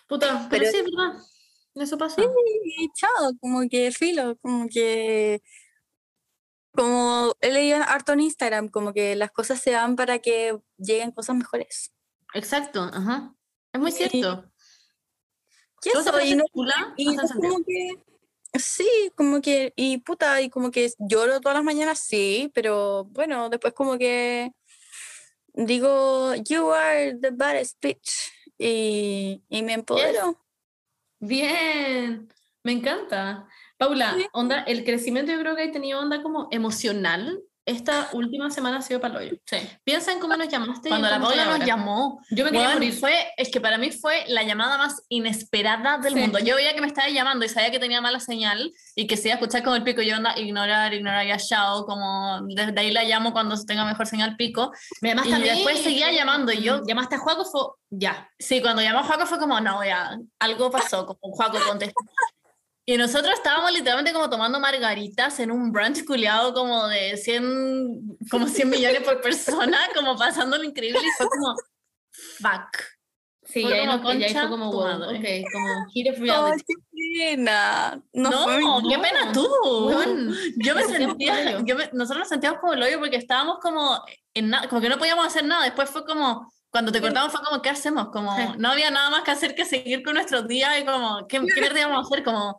Puta, 0.06 0.46
pero, 0.50 0.64
pero 0.64 0.70
sí, 0.70 0.82
verdad. 0.82 1.20
Eso 1.74 1.98
pasa. 1.98 2.22
Sí, 2.22 2.90
chao, 2.94 3.32
como 3.40 3.68
que 3.68 3.90
filo, 3.90 4.36
como 4.38 4.68
que 4.68 5.42
como 6.74 7.34
he 7.40 7.52
leído 7.52 7.78
harto 7.82 8.12
en 8.12 8.20
Instagram, 8.20 8.68
como 8.68 8.92
que 8.92 9.14
las 9.14 9.30
cosas 9.30 9.60
se 9.60 9.70
dan 9.70 9.96
para 9.96 10.18
que 10.18 10.58
lleguen 10.76 11.12
cosas 11.12 11.36
mejores. 11.36 11.92
Exacto, 12.34 12.82
ajá. 12.92 13.34
Es 13.72 13.80
muy 13.80 13.92
cierto. 13.92 14.44
¿Qué 15.80 15.90
no, 15.94 16.94
y 16.96 17.16
como 17.16 17.64
que, 17.64 18.02
sí, 18.58 18.88
como 19.14 19.40
que, 19.42 19.72
y 19.76 19.98
puta, 19.98 20.40
y 20.40 20.48
como 20.48 20.70
que 20.70 20.90
lloro 20.98 21.40
todas 21.40 21.56
las 21.56 21.64
mañanas, 21.64 21.98
sí, 21.98 22.50
pero 22.54 23.04
bueno, 23.04 23.50
después 23.50 23.74
como 23.74 23.98
que 23.98 24.52
digo, 25.52 26.34
you 26.36 26.72
are 26.72 27.16
the 27.20 27.30
baddest 27.30 27.76
bitch, 27.82 28.32
y, 28.58 29.42
y 29.48 29.62
me 29.62 29.74
empodero. 29.74 30.43
Bien, 31.26 32.28
me 32.62 32.72
encanta. 32.72 33.48
Paula, 33.78 34.14
onda, 34.32 34.60
el 34.62 34.84
crecimiento 34.84 35.32
yo 35.32 35.38
creo 35.40 35.56
que 35.56 35.62
ha 35.62 35.72
tenido 35.72 36.00
onda 36.00 36.22
como 36.22 36.48
emocional 36.50 37.42
esta 37.66 38.10
última 38.12 38.50
semana 38.50 38.78
ha 38.78 38.82
sido 38.82 39.00
para 39.00 39.18
hoyo. 39.18 39.36
Sí. 39.46 39.56
Piensa 39.84 40.12
en 40.12 40.20
cómo 40.20 40.36
nos 40.36 40.48
llamaste. 40.48 40.88
Cuando 40.88 41.08
la 41.08 41.20
Paula 41.20 41.46
nos 41.46 41.66
llamó, 41.66 42.20
yo 42.30 42.44
me 42.44 42.50
quería 42.50 42.74
morir. 42.74 42.92
Fue, 42.92 43.14
es 43.36 43.50
que 43.50 43.60
para 43.60 43.78
mí 43.78 43.90
fue 43.90 44.24
la 44.28 44.42
llamada 44.42 44.76
más 44.76 45.02
inesperada 45.08 45.98
del 45.98 46.16
mundo. 46.16 46.38
Yo 46.38 46.56
veía 46.56 46.74
que 46.74 46.80
me 46.80 46.86
estaba 46.86 47.08
llamando 47.08 47.44
y 47.44 47.48
sabía 47.48 47.70
que 47.70 47.78
tenía 47.78 48.00
mala 48.00 48.20
señal 48.20 48.72
y 48.94 49.06
que 49.06 49.16
se 49.16 49.28
iba 49.28 49.34
a 49.34 49.38
escuchar 49.38 49.62
con 49.62 49.74
el 49.74 49.82
pico. 49.82 50.02
Yo 50.02 50.16
anda, 50.16 50.38
ignorar, 50.38 50.92
ignorar, 50.92 51.26
ya 51.26 51.38
chao, 51.38 51.86
como 51.86 52.42
desde 52.48 52.78
ahí 52.78 52.90
la 52.90 53.04
llamo 53.04 53.32
cuando 53.32 53.56
tenga 53.64 53.84
mejor 53.84 54.06
señal 54.06 54.36
pico. 54.36 54.72
Me 55.00 55.10
llamaste 55.10 55.38
y 55.38 55.42
después 55.42 55.78
seguía 55.80 56.12
llamando 56.12 56.52
y 56.52 56.62
yo. 56.62 56.82
¿Llamaste 56.86 57.14
a 57.14 57.18
Juaco? 57.18 57.44
Fue 57.44 57.60
ya. 57.90 58.28
Sí, 58.38 58.60
cuando 58.60 58.82
llamó 58.82 59.00
a 59.00 59.04
Juaco 59.04 59.26
fue 59.26 59.38
como, 59.38 59.60
no, 59.60 59.84
ya, 59.84 60.18
algo 60.38 60.70
pasó, 60.70 61.06
como 61.06 61.34
Juaco 61.34 61.58
contestó. 61.66 62.00
Y 62.86 62.98
nosotros 62.98 63.32
estábamos 63.34 63.72
literalmente 63.72 64.12
como 64.12 64.28
tomando 64.28 64.60
margaritas 64.60 65.40
en 65.40 65.50
un 65.50 65.72
brunch 65.72 66.04
culiado 66.04 66.52
como 66.52 66.86
de 66.88 67.16
100, 67.16 68.18
como 68.30 68.46
100 68.46 68.68
millones 68.68 69.02
por 69.02 69.22
persona, 69.22 69.78
como 69.94 70.16
pasando 70.16 70.58
lo 70.58 70.64
increíble 70.64 71.00
y 71.00 71.10
fue 71.16 71.26
como, 71.28 71.54
fuck. 72.38 72.94
Sí, 73.46 73.62
fue 73.62 73.70
ya, 73.70 73.98
como, 73.98 74.12
ya 74.12 74.28
fue 74.28 74.48
como, 74.48 74.72
wow, 74.72 75.02
ok, 75.02 75.24
como 75.52 75.86
heat 75.94 76.12
of 76.12 76.18
reality. 76.18 76.64
qué 76.66 77.36
pena. 77.36 78.02
No, 78.12 78.30
no 78.30 78.88
qué 78.88 78.98
pena 78.98 79.32
tú. 79.32 79.48
yo 80.56 80.74
me 80.74 80.84
sentía, 80.84 81.60
yo 81.60 81.76
nosotros 81.92 82.18
nos 82.18 82.28
sentíamos 82.28 82.60
como 82.60 82.72
el 82.74 82.82
hoyo 82.82 82.98
porque 82.98 83.16
estábamos 83.16 83.58
como 83.60 84.02
en 84.34 84.50
nada, 84.50 84.68
como 84.68 84.80
que 84.80 84.88
no 84.88 84.98
podíamos 84.98 85.26
hacer 85.26 85.44
nada. 85.44 85.64
Después 85.64 85.88
fue 85.88 86.04
como, 86.04 86.50
cuando 86.70 86.90
te 86.90 87.00
cortamos 87.00 87.32
fue 87.32 87.42
como, 87.42 87.62
¿qué 87.62 87.70
hacemos? 87.70 88.08
Como, 88.08 88.34
no 88.58 88.70
había 88.70 88.90
nada 88.90 89.08
más 89.08 89.22
que 89.22 89.30
hacer 89.30 89.54
que 89.54 89.64
seguir 89.64 90.02
con 90.02 90.14
nuestros 90.14 90.46
días 90.48 90.78
y 90.80 90.84
como, 90.84 91.26
¿qué, 91.28 91.40
qué 91.40 91.80
íbamos 91.80 91.98
a 91.98 92.00
hacer? 92.00 92.24
Como, 92.24 92.58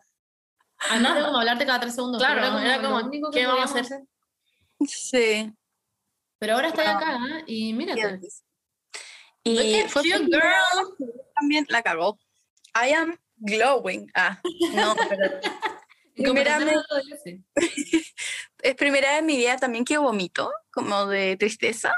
Además 0.78 1.16
de 1.16 1.22
como 1.24 1.38
hablarte 1.38 1.66
cada 1.66 1.80
tres 1.80 1.96
segundos. 1.96 2.22
Claro, 2.22 2.40
era 2.40 2.50
como, 2.50 2.60
era 2.60 2.82
como 2.82 3.32
¿qué 3.32 3.46
vamos 3.46 3.76
a 3.76 3.80
hacer? 3.80 4.02
Sí. 4.88 5.52
Pero 6.40 6.54
ahora 6.54 6.68
estoy 6.68 6.86
acá 6.86 7.18
y 7.48 7.74
mírate. 7.74 8.20
Y 9.44 9.84
fue 9.88 10.04
girl. 10.04 10.30
también 11.36 11.66
la 11.70 11.82
cagó. 11.82 12.20
I 12.76 12.92
am 12.94 13.18
glowing. 13.38 14.12
Ah, 14.14 14.42
no, 14.74 14.96
pero... 15.10 15.40
primera 16.16 16.58
es 18.64 18.76
primera 18.76 19.12
vez 19.12 19.20
en 19.20 19.26
mi 19.26 19.38
vida 19.38 19.58
también 19.58 19.86
que 19.86 19.98
vomito, 19.98 20.52
como 20.72 21.06
de 21.06 21.38
tristeza. 21.38 21.94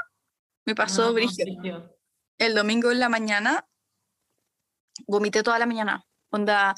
Me 0.64 0.74
pasó 0.74 1.12
no, 1.12 1.90
El 2.36 2.54
domingo 2.54 2.90
en 2.90 3.00
la 3.00 3.08
mañana 3.08 3.66
vomité 5.06 5.42
toda 5.42 5.58
la 5.58 5.66
mañana. 5.66 6.04
Onda, 6.30 6.74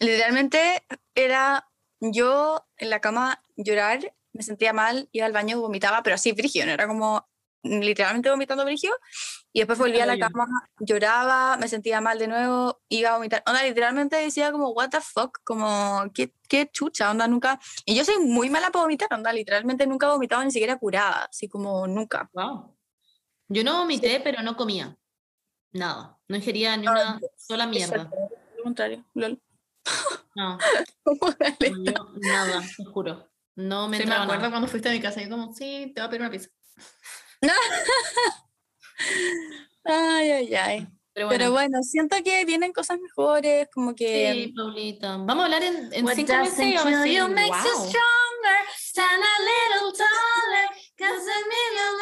literalmente 0.00 0.86
era 1.14 1.68
yo 2.00 2.66
en 2.76 2.90
la 2.90 3.00
cama 3.00 3.42
llorar, 3.56 4.14
me 4.32 4.42
sentía 4.42 4.72
mal, 4.72 5.08
iba 5.12 5.26
al 5.26 5.32
baño, 5.32 5.60
vomitaba, 5.60 6.02
pero 6.02 6.14
así 6.14 6.32
frigio, 6.34 6.64
no 6.66 6.72
era 6.72 6.86
como 6.86 7.26
literalmente 7.62 8.28
vomitando 8.28 8.64
frigio, 8.64 8.92
y 9.52 9.60
después 9.60 9.78
volvía 9.78 10.02
a 10.02 10.06
la 10.06 10.18
cama, 10.18 10.46
lloraba, 10.80 11.56
me 11.58 11.68
sentía 11.68 12.00
mal 12.00 12.18
de 12.18 12.26
nuevo, 12.26 12.80
iba 12.88 13.10
a 13.10 13.16
vomitar. 13.16 13.42
Onda, 13.46 13.62
literalmente 13.62 14.16
decía 14.16 14.50
como, 14.50 14.70
what 14.70 14.88
the 14.90 15.00
fuck, 15.00 15.38
como, 15.44 16.02
qué, 16.14 16.32
qué 16.48 16.68
chucha, 16.72 17.10
onda, 17.10 17.28
nunca. 17.28 17.60
Y 17.84 17.94
yo 17.94 18.04
soy 18.04 18.18
muy 18.18 18.50
mala 18.50 18.70
para 18.70 18.84
vomitar, 18.84 19.12
onda, 19.12 19.32
literalmente 19.32 19.86
nunca 19.86 20.06
he 20.06 20.10
vomitado 20.10 20.42
ni 20.42 20.50
siquiera 20.50 20.78
curada, 20.78 21.26
así 21.30 21.48
como 21.48 21.86
nunca. 21.86 22.28
Wow. 22.32 22.76
Yo 23.48 23.62
no 23.62 23.78
vomité, 23.78 24.20
pero 24.20 24.42
no 24.42 24.56
comía. 24.56 24.96
Nada. 25.72 26.18
No 26.26 26.36
ingería 26.36 26.76
ni 26.76 26.88
una 26.88 27.20
sola 27.36 27.66
mierda. 27.66 28.10
Lo 28.56 28.64
contrario, 28.64 29.04
lol. 29.14 29.40
No. 30.34 30.58
nada, 32.20 32.62
te 32.76 32.84
juro. 32.84 33.28
No 33.54 33.88
me, 33.88 33.98
sí, 33.98 34.06
me 34.06 34.14
acuerdo 34.14 34.50
cuando 34.50 34.68
fuiste 34.68 34.88
a 34.88 34.92
mi 34.92 35.00
casa 35.00 35.20
y 35.20 35.28
como, 35.28 35.52
sí, 35.52 35.92
te 35.94 36.00
voy 36.00 36.06
a 36.06 36.10
pedir 36.10 36.22
una 36.22 36.30
pizza. 36.30 36.48
ay, 39.84 40.30
ay, 40.30 40.54
ay. 40.54 40.88
Pero 41.14 41.50
bueno. 41.50 41.82
siento 41.82 42.16
que 42.24 42.46
vienen 42.46 42.72
cosas 42.72 42.98
mejores, 42.98 43.68
como 43.72 43.94
que... 43.94 44.32
Sí, 44.32 44.54
Paulita. 44.56 45.18
Vamos 45.18 45.42
a 45.42 45.44
hablar 45.44 45.62
en, 45.62 45.92
en 45.92 46.08
cinco 46.08 46.34
meses 46.38 46.66
y 46.66 46.74
vamos 46.74 46.94
a 46.94 47.02
decir, 47.02 47.20
wow. 47.20 47.34
stand 48.78 49.22
a 49.22 49.38
little 49.42 49.92
taller, 49.98 50.70
cause 51.02 51.26
a 51.26 51.40
million 51.52 51.92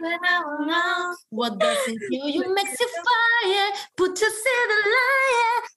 when 0.00 0.18
I'm 0.22 0.44
around. 0.46 1.16
What 1.30 1.58
doesn't 1.58 1.98
kill 2.10 2.28
you 2.28 2.54
makes 2.54 2.78
you 2.78 2.88
fire, 3.06 3.70
put 3.96 4.20
you 4.20 4.30
in 4.30 4.68
the 4.70 4.90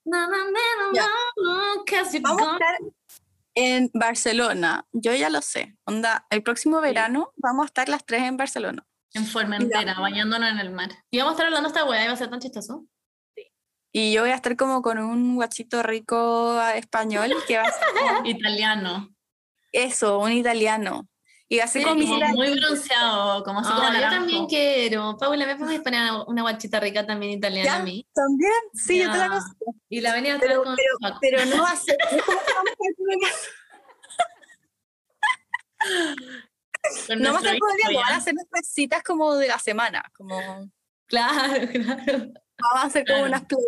na 0.06 0.26
na 0.26 0.40
na 0.54 0.66
na, 0.92 1.06
cause 1.88 2.14
you're 2.14 2.22
estar 2.22 2.76
en 3.56 3.90
Barcelona, 3.94 4.84
yo 4.92 5.12
ya 5.14 5.30
lo 5.30 5.40
sé. 5.40 5.74
Onda, 5.86 6.26
el 6.30 6.42
próximo 6.42 6.80
verano 6.80 7.32
vamos 7.36 7.64
a 7.64 7.66
estar 7.66 7.88
las 7.88 8.04
tres 8.04 8.22
en 8.22 8.36
Barcelona. 8.36 8.86
En 9.12 9.26
Formentera, 9.26 10.00
bañándonos 10.00 10.50
en 10.50 10.58
el 10.58 10.70
mar. 10.70 10.90
Y 11.10 11.18
vamos 11.18 11.32
a 11.32 11.34
estar 11.34 11.46
hablando 11.46 11.68
esta 11.68 11.84
weá, 11.84 12.04
iba 12.04 12.12
a 12.12 12.16
ser 12.16 12.30
tan 12.30 12.40
chistoso. 12.40 12.86
Y 13.92 14.12
yo 14.12 14.22
voy 14.22 14.30
a 14.30 14.34
estar 14.34 14.56
como 14.56 14.82
con 14.82 14.98
un 14.98 15.36
guachito 15.36 15.84
rico 15.84 16.60
español 16.74 17.32
que 17.46 17.58
va 17.58 17.64
a 17.64 17.70
ser 17.70 17.78
italiano. 18.26 19.14
Eso, 19.72 20.18
un 20.18 20.32
italiano. 20.32 21.08
Y 21.48 21.60
así 21.60 21.82
como 21.82 21.96
muy 21.96 22.58
bronceado, 22.58 23.42
como 23.44 23.60
así 23.60 23.70
como 23.70 23.92
Yo 23.92 24.00
también 24.00 24.46
quiero. 24.46 25.18
Paula, 25.18 25.44
¿me 25.46 25.56
puedes 25.56 25.80
poner 25.80 26.10
una 26.26 26.40
guachita 26.42 26.80
rica 26.80 27.06
también 27.06 27.32
italiana 27.32 27.76
a 27.76 27.82
mí? 27.82 28.06
¿También? 28.14 28.50
Sí, 28.72 28.98
yo 28.98 29.12
te 29.12 29.18
la 29.18 29.28
consigo. 29.28 29.74
Y 29.90 30.00
la 30.00 30.14
venía 30.14 30.36
a 30.36 30.38
pero, 30.38 30.64
con 30.64 30.74
pero, 30.74 31.18
pero 31.20 31.44
no 31.46 31.66
hace... 31.66 31.94
no 37.16 37.32
más 37.32 37.44
a 37.44 37.54
podríamos 37.58 38.02
van 38.02 38.14
a 38.14 38.16
hacer 38.16 38.34
nuestras 38.34 38.66
citas 38.66 39.02
como 39.02 39.34
de 39.36 39.48
la 39.48 39.58
semana, 39.58 40.02
como... 40.16 40.70
Claro, 41.06 41.68
claro. 41.72 42.32
Vamos 42.58 42.74
a 42.74 42.86
hacer 42.86 43.04
como 43.06 43.24
unas 43.24 43.44
playas. 43.44 43.66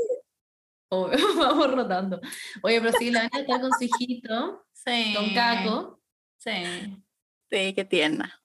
vamos 1.37 1.74
rotando. 1.74 2.20
Oye, 2.62 2.81
pero 2.81 2.97
sí, 2.99 3.11
la 3.11 3.22
venía 3.22 3.39
a 3.39 3.41
estar 3.41 3.61
con 3.61 3.72
su 3.72 3.85
hijito, 3.85 4.66
sí. 4.72 5.14
con 5.14 5.35
Caco. 5.35 6.01
Sí. 6.39 7.05
Sí, 7.51 7.74
qué 7.74 7.84
tierna. 7.84 8.40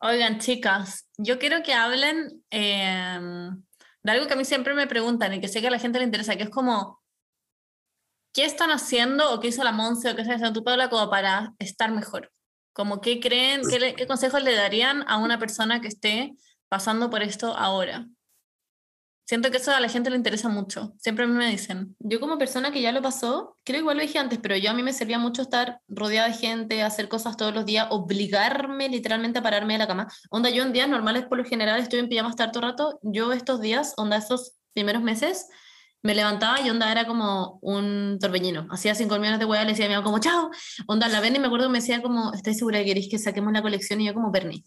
Oigan, 0.00 0.38
chicas, 0.38 1.08
yo 1.16 1.38
quiero 1.38 1.62
que 1.62 1.74
hablen 1.74 2.44
em, 2.50 3.62
de 4.02 4.12
algo 4.12 4.26
que 4.26 4.34
a 4.34 4.36
mí 4.36 4.44
siempre 4.44 4.74
me 4.74 4.86
preguntan 4.86 5.34
y 5.34 5.40
que 5.40 5.48
sé 5.48 5.60
que 5.60 5.66
a 5.66 5.70
la 5.70 5.78
gente 5.78 5.98
le 5.98 6.04
interesa, 6.04 6.36
que 6.36 6.44
es 6.44 6.50
como, 6.50 7.02
¿qué 8.32 8.44
están 8.44 8.70
haciendo 8.70 9.32
o 9.32 9.40
qué 9.40 9.48
hizo 9.48 9.64
la 9.64 9.72
Monse 9.72 10.10
o 10.10 10.14
qué 10.14 10.22
está 10.22 10.34
haciendo 10.34 10.58
tu 10.58 10.64
Paula 10.64 10.88
como 10.88 11.10
para 11.10 11.54
estar 11.58 11.90
mejor? 11.90 12.32
Como, 12.72 13.00
¿qué 13.00 13.18
creen, 13.18 13.62
qué, 13.68 13.94
qué 13.94 14.06
consejos 14.06 14.42
le 14.42 14.54
darían 14.54 15.04
a 15.08 15.18
una 15.18 15.38
persona 15.38 15.80
que 15.80 15.88
esté 15.88 16.36
pasando 16.68 17.10
por 17.10 17.22
esto 17.22 17.56
ahora? 17.56 18.06
Siento 19.28 19.50
que 19.50 19.58
eso 19.58 19.72
a 19.72 19.80
la 19.80 19.90
gente 19.90 20.08
le 20.08 20.16
interesa 20.16 20.48
mucho. 20.48 20.94
Siempre 20.96 21.26
a 21.26 21.28
mí 21.28 21.34
me 21.34 21.50
dicen. 21.50 21.94
Yo 21.98 22.18
como 22.18 22.38
persona 22.38 22.72
que 22.72 22.80
ya 22.80 22.92
lo 22.92 23.02
pasó, 23.02 23.56
creo 23.62 23.80
igual 23.80 23.98
lo 23.98 24.02
dije 24.02 24.18
antes, 24.18 24.38
pero 24.38 24.56
yo 24.56 24.70
a 24.70 24.72
mí 24.72 24.82
me 24.82 24.94
servía 24.94 25.18
mucho 25.18 25.42
estar 25.42 25.82
rodeada 25.86 26.28
de 26.28 26.34
gente, 26.34 26.82
hacer 26.82 27.10
cosas 27.10 27.36
todos 27.36 27.52
los 27.52 27.66
días, 27.66 27.88
obligarme 27.90 28.88
literalmente 28.88 29.40
a 29.40 29.42
pararme 29.42 29.74
de 29.74 29.80
la 29.80 29.86
cama. 29.86 30.08
Onda, 30.30 30.48
yo 30.48 30.62
en 30.62 30.72
días 30.72 30.88
normales 30.88 31.26
por 31.26 31.36
lo 31.36 31.44
general 31.44 31.78
estoy 31.78 31.98
en 31.98 32.08
pijama 32.08 32.30
hasta 32.30 32.50
todo 32.50 32.62
rato. 32.62 33.00
Yo 33.02 33.34
estos 33.34 33.60
días, 33.60 33.92
onda, 33.98 34.16
estos 34.16 34.54
primeros 34.72 35.02
meses, 35.02 35.46
me 36.02 36.14
levantaba 36.14 36.62
y 36.62 36.70
onda 36.70 36.90
era 36.90 37.06
como 37.06 37.58
un 37.60 38.16
torbellino. 38.18 38.66
Hacía 38.70 38.94
cinco 38.94 39.18
millones 39.18 39.40
de 39.40 39.44
hueá, 39.44 39.64
le 39.64 39.72
decía 39.72 39.84
a 39.84 39.88
mi 39.88 39.94
mamá 39.94 40.04
como, 40.04 40.20
chao. 40.20 40.48
Onda, 40.86 41.06
la 41.06 41.20
Bernie 41.20 41.38
me 41.38 41.48
acuerdo 41.48 41.68
me 41.68 41.80
decía 41.80 42.00
como, 42.00 42.32
¿estáis 42.32 42.56
segura 42.56 42.78
que 42.78 42.86
queréis 42.86 43.10
que 43.10 43.18
saquemos 43.18 43.52
la 43.52 43.60
colección? 43.60 44.00
Y 44.00 44.06
yo 44.06 44.14
como, 44.14 44.30
Bernie, 44.30 44.64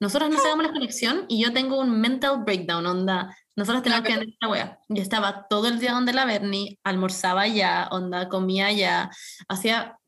nosotros 0.00 0.30
no 0.30 0.38
sacamos 0.38 0.66
la 0.66 0.72
colección 0.72 1.26
y 1.28 1.42
yo 1.42 1.52
tengo 1.52 1.78
un 1.78 2.00
mental 2.00 2.42
breakdown, 2.44 2.86
onda 2.86 3.36
nosotros 3.60 3.82
teníamos 3.82 4.06
que 4.06 4.12
vender 4.12 4.30
esta 4.30 4.48
wea. 4.48 4.80
Yo 4.88 5.02
estaba 5.02 5.46
todo 5.48 5.68
el 5.68 5.78
día 5.78 5.92
donde 5.92 6.14
la 6.14 6.24
Bernie, 6.24 6.78
almorzaba 6.82 7.46
ya, 7.46 7.88
onda, 7.90 8.28
comía 8.30 8.72
ya, 8.72 9.10
hacía 9.48 9.98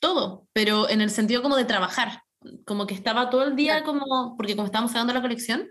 todo, 0.00 0.48
pero 0.54 0.88
en 0.88 1.02
el 1.02 1.10
sentido 1.10 1.42
como 1.42 1.56
de 1.56 1.66
trabajar. 1.66 2.22
Como 2.64 2.86
que 2.86 2.94
estaba 2.94 3.28
todo 3.28 3.44
el 3.44 3.54
día 3.54 3.84
como, 3.84 4.34
porque 4.36 4.56
como 4.56 4.64
estábamos 4.64 4.92
sacando 4.92 5.12
la 5.12 5.20
colección, 5.20 5.70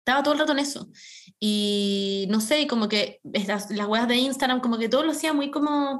estaba 0.00 0.22
todo 0.22 0.34
el 0.34 0.40
rato 0.40 0.52
en 0.52 0.58
eso. 0.58 0.88
Y 1.38 2.26
no 2.28 2.40
sé, 2.40 2.66
como 2.66 2.88
que 2.88 3.20
las, 3.24 3.70
las 3.70 3.86
weas 3.86 4.06
de 4.06 4.16
Instagram, 4.16 4.60
como 4.60 4.76
que 4.76 4.90
todo 4.90 5.02
lo 5.04 5.12
hacía 5.12 5.32
muy 5.32 5.50
como 5.50 5.96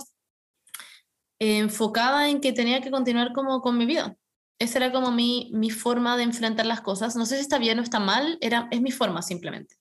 enfocada 1.38 2.28
en 2.28 2.42
que 2.42 2.52
tenía 2.52 2.82
que 2.82 2.90
continuar 2.90 3.32
como 3.32 3.62
con 3.62 3.78
mi 3.78 3.86
vida. 3.86 4.14
Esa 4.60 4.78
era 4.78 4.92
como 4.92 5.10
mi, 5.10 5.50
mi 5.52 5.70
forma 5.70 6.16
de 6.16 6.22
enfrentar 6.22 6.66
las 6.66 6.80
cosas. 6.80 7.16
No 7.16 7.26
sé 7.26 7.34
si 7.34 7.42
está 7.42 7.58
bien 7.58 7.80
o 7.80 7.82
está 7.82 7.98
mal, 7.98 8.38
era, 8.40 8.68
es 8.70 8.80
mi 8.80 8.92
forma 8.92 9.22
simplemente 9.22 9.80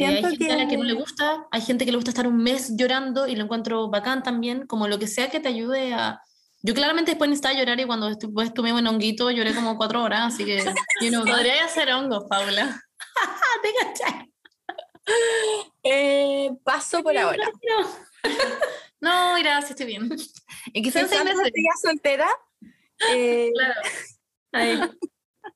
hay 0.00 0.22
gente 0.22 0.52
a 0.52 0.56
la 0.56 0.66
que 0.66 0.76
no 0.76 0.84
le 0.84 0.94
gusta, 0.94 1.46
hay 1.50 1.60
gente 1.60 1.84
que 1.84 1.92
le 1.92 1.96
gusta 1.96 2.10
estar 2.10 2.26
un 2.26 2.42
mes 2.42 2.72
llorando 2.76 3.28
y 3.28 3.36
lo 3.36 3.44
encuentro 3.44 3.88
bacán 3.88 4.22
también, 4.22 4.66
como 4.66 4.88
lo 4.88 4.98
que 4.98 5.06
sea 5.06 5.30
que 5.30 5.40
te 5.40 5.48
ayude 5.48 5.94
a... 5.94 6.20
Yo 6.62 6.74
claramente 6.74 7.12
después 7.12 7.28
necesitaba 7.28 7.58
llorar 7.58 7.78
y 7.78 7.84
cuando 7.84 8.08
estuve, 8.08 8.44
estuve 8.44 8.70
en 8.70 8.86
honguito 8.86 9.30
lloré 9.30 9.54
como 9.54 9.76
cuatro 9.76 10.02
horas, 10.02 10.34
así 10.34 10.44
que... 10.44 10.64
You 11.00 11.10
know, 11.10 11.24
Podría 11.24 11.64
hacer 11.64 11.92
hongos, 11.92 12.24
Paula. 12.28 12.82
te 13.62 13.70
eh, 15.84 16.50
paso 16.64 17.02
por 17.02 17.16
ahora. 17.16 17.44
No, 19.00 19.34
gracias, 19.38 19.72
estoy 19.72 19.84
bien. 19.84 20.08
¿Y 20.72 20.80
quizás 20.80 21.10
seis 21.10 21.22
meses? 21.22 21.52
soltera? 21.82 22.26
Eh, 23.12 23.50
claro. 23.54 23.80
Ahí. 24.52 24.80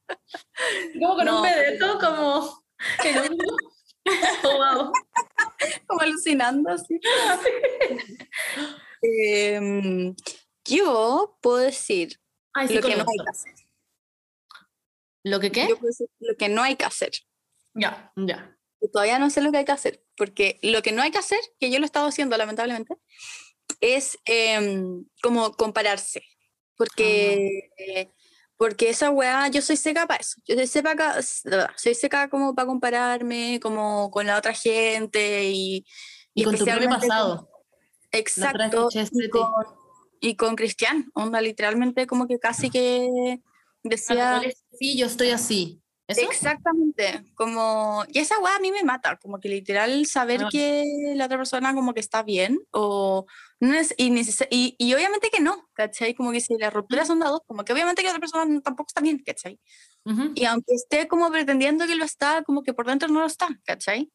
como 1.00 1.16
con 1.16 1.28
un 1.28 1.42
pedeto, 1.42 1.98
como... 1.98 2.64
oh, 4.44 4.92
como 5.86 6.00
alucinando 6.00 6.70
así. 6.70 7.00
Em, 9.02 10.14
yo 10.64 11.38
puedo 11.40 11.58
decir 11.58 12.20
lo 12.54 12.80
que 12.82 12.96
no 12.96 13.04
hay 13.08 13.18
que 13.24 13.30
hacer. 13.30 13.54
¿Lo 15.24 15.40
que 15.40 15.52
qué? 15.52 15.68
lo 16.20 16.36
que 16.36 16.48
no 16.48 16.62
hay 16.62 16.76
que 16.76 16.84
hacer. 16.84 17.12
Ya, 17.74 18.12
ya. 18.16 18.56
Todavía 18.92 19.18
no 19.18 19.30
sé 19.30 19.40
lo 19.40 19.50
que 19.50 19.58
hay 19.58 19.64
que 19.64 19.72
hacer, 19.72 20.04
porque 20.16 20.58
lo 20.62 20.82
que 20.82 20.92
no 20.92 21.02
hay 21.02 21.10
que 21.10 21.18
hacer, 21.18 21.40
que 21.58 21.70
yo 21.70 21.78
lo 21.78 21.84
he 21.84 21.86
estado 21.86 22.06
haciendo 22.06 22.36
lamentablemente, 22.36 22.96
es 23.80 24.18
em, 24.24 25.04
como 25.22 25.52
compararse. 25.52 26.22
Porque, 26.78 27.70
ah. 27.78 28.10
porque 28.56 28.88
esa 28.88 29.10
weá, 29.10 29.48
yo 29.48 29.60
soy 29.60 29.76
seca 29.76 30.06
para 30.06 30.20
eso. 30.20 30.40
Yo 30.46 30.54
soy 30.54 30.66
seca, 30.66 31.20
soy 31.76 31.94
seca 31.94 32.30
como 32.30 32.54
para 32.54 32.66
compararme 32.66 33.60
como 33.60 34.10
con 34.10 34.26
la 34.26 34.38
otra 34.38 34.54
gente 34.54 35.50
y... 35.50 35.84
Y, 36.32 36.44
con 36.44 36.56
tu 36.56 36.64
propio 36.64 36.88
pasado. 36.88 37.50
exacto. 38.12 38.88
Y 40.20 40.36
con, 40.36 40.56
Cristian, 40.56 41.10
onda, 41.14 41.40
literalmente 41.40 42.06
como 42.06 42.26
que 42.26 42.38
casi 42.38 42.70
que 42.70 43.40
decía... 43.82 44.40
Sí, 44.78 44.96
yo 44.96 45.06
estoy 45.06 45.30
así. 45.30 45.82
Exactamente, 46.08 47.22
como, 47.34 48.02
y 48.08 48.20
esa 48.20 48.38
weá 48.38 48.56
a 48.56 48.60
mí 48.60 48.72
me 48.72 48.82
mata, 48.82 49.18
como 49.18 49.38
que 49.38 49.50
literal 49.50 50.06
saber 50.06 50.44
ah. 50.44 50.48
que 50.50 51.12
la 51.14 51.26
otra 51.26 51.36
persona 51.36 51.74
como 51.74 51.92
que 51.92 52.00
está 52.00 52.22
bien 52.22 52.58
o 52.70 53.26
no 53.60 53.74
es, 53.74 53.94
y, 53.98 54.76
y, 54.78 54.94
obviamente 54.94 55.30
que 55.30 55.40
no, 55.40 55.68
¿cachai? 55.72 56.14
Como 56.14 56.30
que 56.30 56.40
si 56.40 56.56
las 56.58 56.72
rupturas 56.72 57.08
son 57.08 57.18
dados, 57.18 57.40
como 57.46 57.64
que 57.64 57.72
obviamente 57.72 58.02
que 58.02 58.08
otra 58.08 58.20
persona 58.20 58.60
tampoco 58.60 58.88
está 58.88 59.00
bien, 59.00 59.18
¿cachai? 59.18 59.58
Y 60.34 60.46
aunque 60.46 60.72
esté 60.74 61.06
como 61.06 61.30
pretendiendo 61.30 61.86
que 61.86 61.94
lo 61.94 62.04
está, 62.04 62.42
como 62.42 62.62
que 62.62 62.72
por 62.72 62.86
dentro 62.86 63.08
no 63.08 63.20
lo 63.20 63.26
está, 63.26 63.48
¿cachai? 63.64 64.10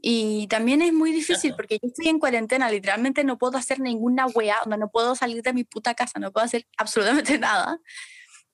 Y 0.00 0.46
también 0.46 0.80
es 0.80 0.92
muy 0.92 1.12
difícil 1.12 1.54
porque 1.54 1.78
yo 1.82 1.88
estoy 1.88 2.08
en 2.08 2.18
cuarentena, 2.18 2.70
literalmente 2.70 3.24
no 3.24 3.36
puedo 3.36 3.58
hacer 3.58 3.80
ninguna 3.80 4.26
weá, 4.26 4.56
no 4.64 4.90
puedo 4.90 5.16
salir 5.16 5.42
de 5.42 5.52
mi 5.52 5.64
puta 5.64 5.94
casa, 5.94 6.18
no 6.18 6.32
puedo 6.32 6.46
hacer 6.46 6.66
absolutamente 6.78 7.38
nada. 7.38 7.78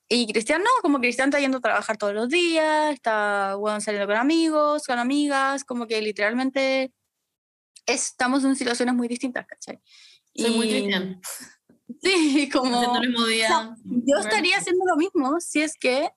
Y 0.09 0.27
Cristian 0.33 0.63
no, 0.63 0.71
como 0.83 0.99
Cristian 1.01 1.29
está 1.29 1.39
yendo 1.39 1.59
a 1.59 1.61
trabajar 1.61 1.97
todos 1.97 2.15
los 2.15 2.29
días, 2.29 2.93
está 2.93 3.57
bueno, 3.57 3.81
saliendo 3.81 4.07
con 4.07 4.17
amigos, 4.17 4.87
con 4.87 4.99
amigas, 4.99 5.65
como 5.65 5.87
que 5.87 6.01
literalmente 6.03 6.93
estamos 7.87 8.45
en 8.45 8.57
situaciones 8.57 8.95
muy 8.95 9.09
distintas, 9.09 9.47
¿cachai? 9.47 9.81
Soy 10.35 10.51
muy 10.51 10.69
Cristian. 10.69 11.21
Sí, 12.03 12.49
como... 12.51 13.01
yo 13.85 14.19
estaría 14.19 14.57
haciendo 14.57 14.87
lo 14.87 14.97
mismo 14.97 15.39
si 15.39 15.61
es 15.61 15.75
que 15.77 16.11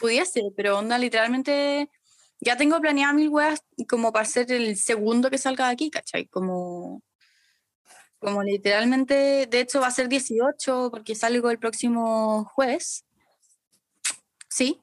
pudiese, 0.00 0.42
pero 0.56 0.78
onda, 0.78 0.98
literalmente 0.98 1.90
ya 2.40 2.56
tengo 2.56 2.80
planeado 2.80 3.14
mil 3.14 3.28
weas 3.28 3.62
como 3.88 4.12
para 4.12 4.24
ser 4.24 4.50
el 4.52 4.76
segundo 4.76 5.30
que 5.30 5.38
salga 5.38 5.66
de 5.66 5.72
aquí, 5.72 5.90
¿cachai? 5.90 6.26
Como, 6.26 7.02
como 8.18 8.42
literalmente, 8.42 9.46
de 9.46 9.60
hecho 9.60 9.80
va 9.80 9.88
a 9.88 9.92
ser 9.92 10.08
18 10.08 10.90
porque 10.90 11.14
salgo 11.14 11.50
el 11.50 11.58
próximo 11.58 12.44
jueves. 12.54 13.04
Sí. 14.48 14.80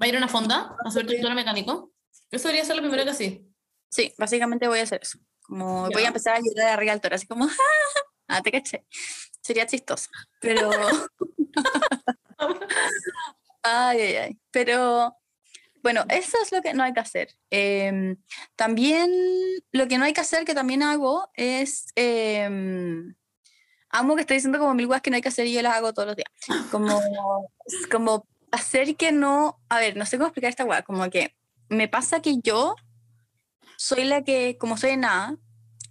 ¿Va 0.00 0.06
a 0.06 0.08
ir 0.08 0.14
a 0.14 0.18
una 0.18 0.28
fonda 0.28 0.76
a 0.84 0.88
hacer 0.88 1.06
tutor 1.06 1.34
mecánico? 1.34 1.92
Eso 2.30 2.48
debería 2.48 2.64
ser 2.64 2.76
lo 2.76 2.82
primero 2.82 3.04
que 3.04 3.14
sí. 3.14 3.46
Sí, 3.88 4.14
básicamente 4.16 4.68
voy 4.68 4.80
a 4.80 4.84
hacer 4.84 5.00
eso. 5.02 5.18
Como 5.52 5.82
voy 5.92 6.04
a 6.04 6.08
empezar 6.08 6.34
a 6.34 6.38
ayudar 6.38 6.68
a 6.70 6.76
Realtor, 6.76 7.12
así 7.12 7.26
como, 7.26 7.46
ah, 8.28 8.40
te 8.40 8.50
caché. 8.50 8.86
Sería 9.42 9.66
chistoso, 9.66 10.08
pero... 10.40 10.70
ay, 13.62 14.00
ay, 14.00 14.16
ay. 14.16 14.38
Pero, 14.50 15.14
bueno, 15.82 16.06
eso 16.08 16.38
es 16.42 16.52
lo 16.52 16.62
que 16.62 16.72
no 16.72 16.82
hay 16.82 16.94
que 16.94 17.00
hacer. 17.00 17.36
Em, 17.50 18.16
también 18.56 19.12
lo 19.72 19.88
que 19.88 19.98
no 19.98 20.06
hay 20.06 20.14
que 20.14 20.22
hacer, 20.22 20.46
que 20.46 20.54
también 20.54 20.82
hago, 20.82 21.30
es... 21.34 21.88
Em, 21.96 23.14
amo 23.90 24.14
que 24.14 24.22
estoy 24.22 24.38
diciendo 24.38 24.58
como 24.58 24.72
mil 24.72 24.86
guas 24.86 25.02
que 25.02 25.10
no 25.10 25.16
hay 25.16 25.22
que 25.22 25.28
hacer 25.28 25.46
y 25.46 25.52
yo 25.52 25.60
las 25.60 25.76
hago 25.76 25.92
todos 25.92 26.06
los 26.06 26.16
días. 26.16 26.30
Como, 26.70 26.98
como 27.90 28.26
hacer 28.50 28.96
que 28.96 29.12
no, 29.12 29.60
a 29.68 29.80
ver, 29.80 29.98
no 29.98 30.06
sé 30.06 30.16
cómo 30.16 30.28
explicar 30.28 30.48
esta 30.48 30.64
weá, 30.64 30.80
como 30.80 31.10
que 31.10 31.36
me 31.68 31.88
pasa 31.88 32.22
que 32.22 32.38
yo 32.42 32.74
soy 33.82 34.04
la 34.04 34.22
que, 34.22 34.56
como 34.58 34.76
soy 34.76 34.90
de 34.90 34.96
nada, 34.98 35.36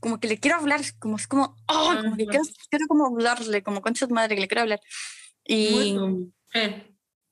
como 0.02 0.20
que 0.20 0.28
le 0.28 0.38
quiero 0.38 0.58
hablar, 0.58 0.82
como 1.00 1.16
es 1.16 1.28
como, 1.28 1.56
oh, 1.68 1.94
como 2.02 2.18
que 2.18 2.26
quiero, 2.26 2.44
quiero, 2.70 2.88
como 2.90 3.06
hablarle, 3.06 3.64
como 3.64 3.82
concha 3.82 4.06
de 4.06 4.14
madre 4.14 4.36
que 4.36 4.42
le 4.42 4.48
quiero 4.50 4.64
hablar. 4.64 4.82
Y 5.46 5.98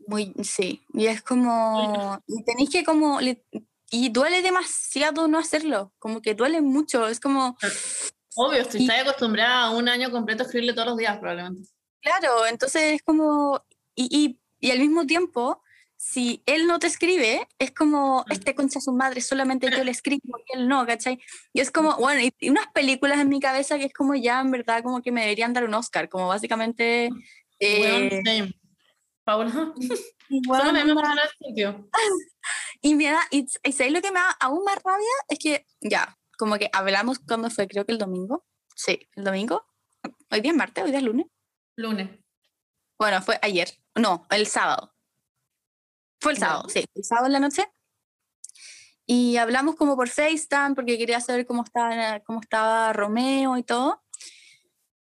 muy, 0.08 0.34
sí, 0.44 0.82
y 0.94 1.08
es 1.08 1.22
como, 1.22 2.24
y 2.26 2.44
tenéis 2.46 2.70
que 2.70 2.86
como, 2.86 3.20
y 3.92 4.10
duele 4.10 4.42
demasiado 4.42 5.28
no 5.28 5.38
hacerlo, 5.38 5.94
como 6.00 6.22
que 6.22 6.34
duele 6.34 6.62
mucho, 6.62 7.08
es 7.08 7.20
como... 7.20 7.58
Obvio, 8.36 8.62
estoy 8.62 8.90
acostumbrada 8.90 9.64
a 9.64 9.70
un 9.72 9.90
año 9.90 10.10
completo 10.10 10.44
a 10.44 10.46
escribirle 10.46 10.74
todos 10.74 10.88
los 10.88 10.98
días 10.98 11.18
probablemente. 11.18 11.70
Claro, 12.02 12.46
entonces 12.46 12.94
es 12.94 13.02
como, 13.04 13.62
y, 13.94 14.08
y 14.18 14.40
y 14.60 14.72
al 14.72 14.80
mismo 14.80 15.06
tiempo, 15.06 15.62
si 16.00 16.42
él 16.46 16.66
no 16.66 16.80
te 16.80 16.88
escribe, 16.88 17.46
es 17.60 17.72
como, 17.72 18.24
este 18.30 18.56
concha 18.56 18.80
su 18.80 18.94
madre, 18.94 19.20
solamente 19.20 19.70
yo 19.70 19.84
le 19.84 19.92
escribo 19.92 20.40
y 20.48 20.58
él 20.58 20.70
no, 20.70 20.86
¿cachai? 20.86 21.20
Y 21.52 21.60
es 21.60 21.72
como, 21.72 21.98
bueno, 21.98 22.22
y, 22.22 22.50
unas 22.50 22.68
películas 22.68 23.20
en 23.20 23.28
mi 23.28 23.42
cabeza 23.42 23.78
que 23.78 23.84
es 23.84 23.94
como 23.94 24.16
ya, 24.16 24.40
en 24.40 24.50
verdad, 24.50 24.82
como 24.82 25.02
que 25.02 25.12
me 25.12 25.20
deberían 25.20 25.52
dar 25.52 25.66
un 25.66 25.74
Oscar, 25.74 26.08
como 26.08 26.30
básicamente... 26.30 27.10
Eh, 27.60 28.22
Paula. 29.26 29.74
Solo 30.30 30.72
me 30.72 30.84
y 32.82 32.96
me 32.96 33.06
da, 33.12 33.20
y, 33.30 33.40
y 33.42 33.90
lo 33.90 34.02
que 34.02 34.12
me 34.14 34.20
da 34.22 34.32
aún 34.40 34.64
más 34.64 34.82
rabia? 34.82 35.06
Es 35.28 35.38
que, 35.38 35.66
ya, 35.82 36.18
como 36.38 36.58
que 36.58 36.70
hablamos 36.72 37.20
cuando 37.20 37.50
fue, 37.50 37.68
creo 37.68 37.86
que 37.86 37.92
el 37.92 37.98
domingo. 37.98 38.46
Sí, 38.74 39.06
el 39.18 39.26
domingo. 39.26 39.66
Hoy 40.32 40.40
día 40.40 40.52
es 40.52 40.58
martes, 40.58 40.82
hoy 40.82 40.92
día 40.92 41.00
es 41.00 41.06
lunes. 41.06 41.26
Lunes. 41.76 42.10
Bueno, 42.98 43.22
fue 43.22 43.38
ayer. 43.42 43.70
No, 43.96 44.26
el 44.30 44.48
sábado. 44.48 44.96
Fue 46.20 46.34
el 46.34 46.38
sábado, 46.38 46.68
sí, 46.70 46.86
el 46.96 47.04
sábado 47.04 47.28
en 47.28 47.34
la 47.34 47.40
noche. 47.40 47.68
Y 49.06 49.38
hablamos 49.38 49.76
como 49.76 49.96
por 49.96 50.10
FaceTime 50.10 50.76
porque 50.76 50.98
quería 50.98 51.20
saber 51.20 51.46
cómo 51.46 51.64
estaba, 51.64 52.20
cómo 52.20 52.42
estaba 52.42 52.94
Romeo 52.94 53.58
y 53.58 53.64
todo. 53.64 54.04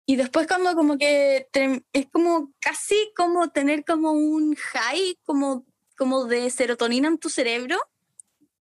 Y 0.06 0.16
después 0.16 0.48
cuando 0.48 0.74
como 0.74 0.98
que 0.98 1.48
es 1.94 2.08
como 2.12 2.52
casi 2.60 3.12
como 3.16 3.50
tener 3.50 3.86
como 3.86 4.12
un 4.14 4.56
high 4.56 5.20
como, 5.24 5.68
como 5.96 6.26
de 6.26 6.50
serotonina 6.50 7.08
en 7.08 7.20
tu 7.20 7.30
cerebro, 7.30 7.78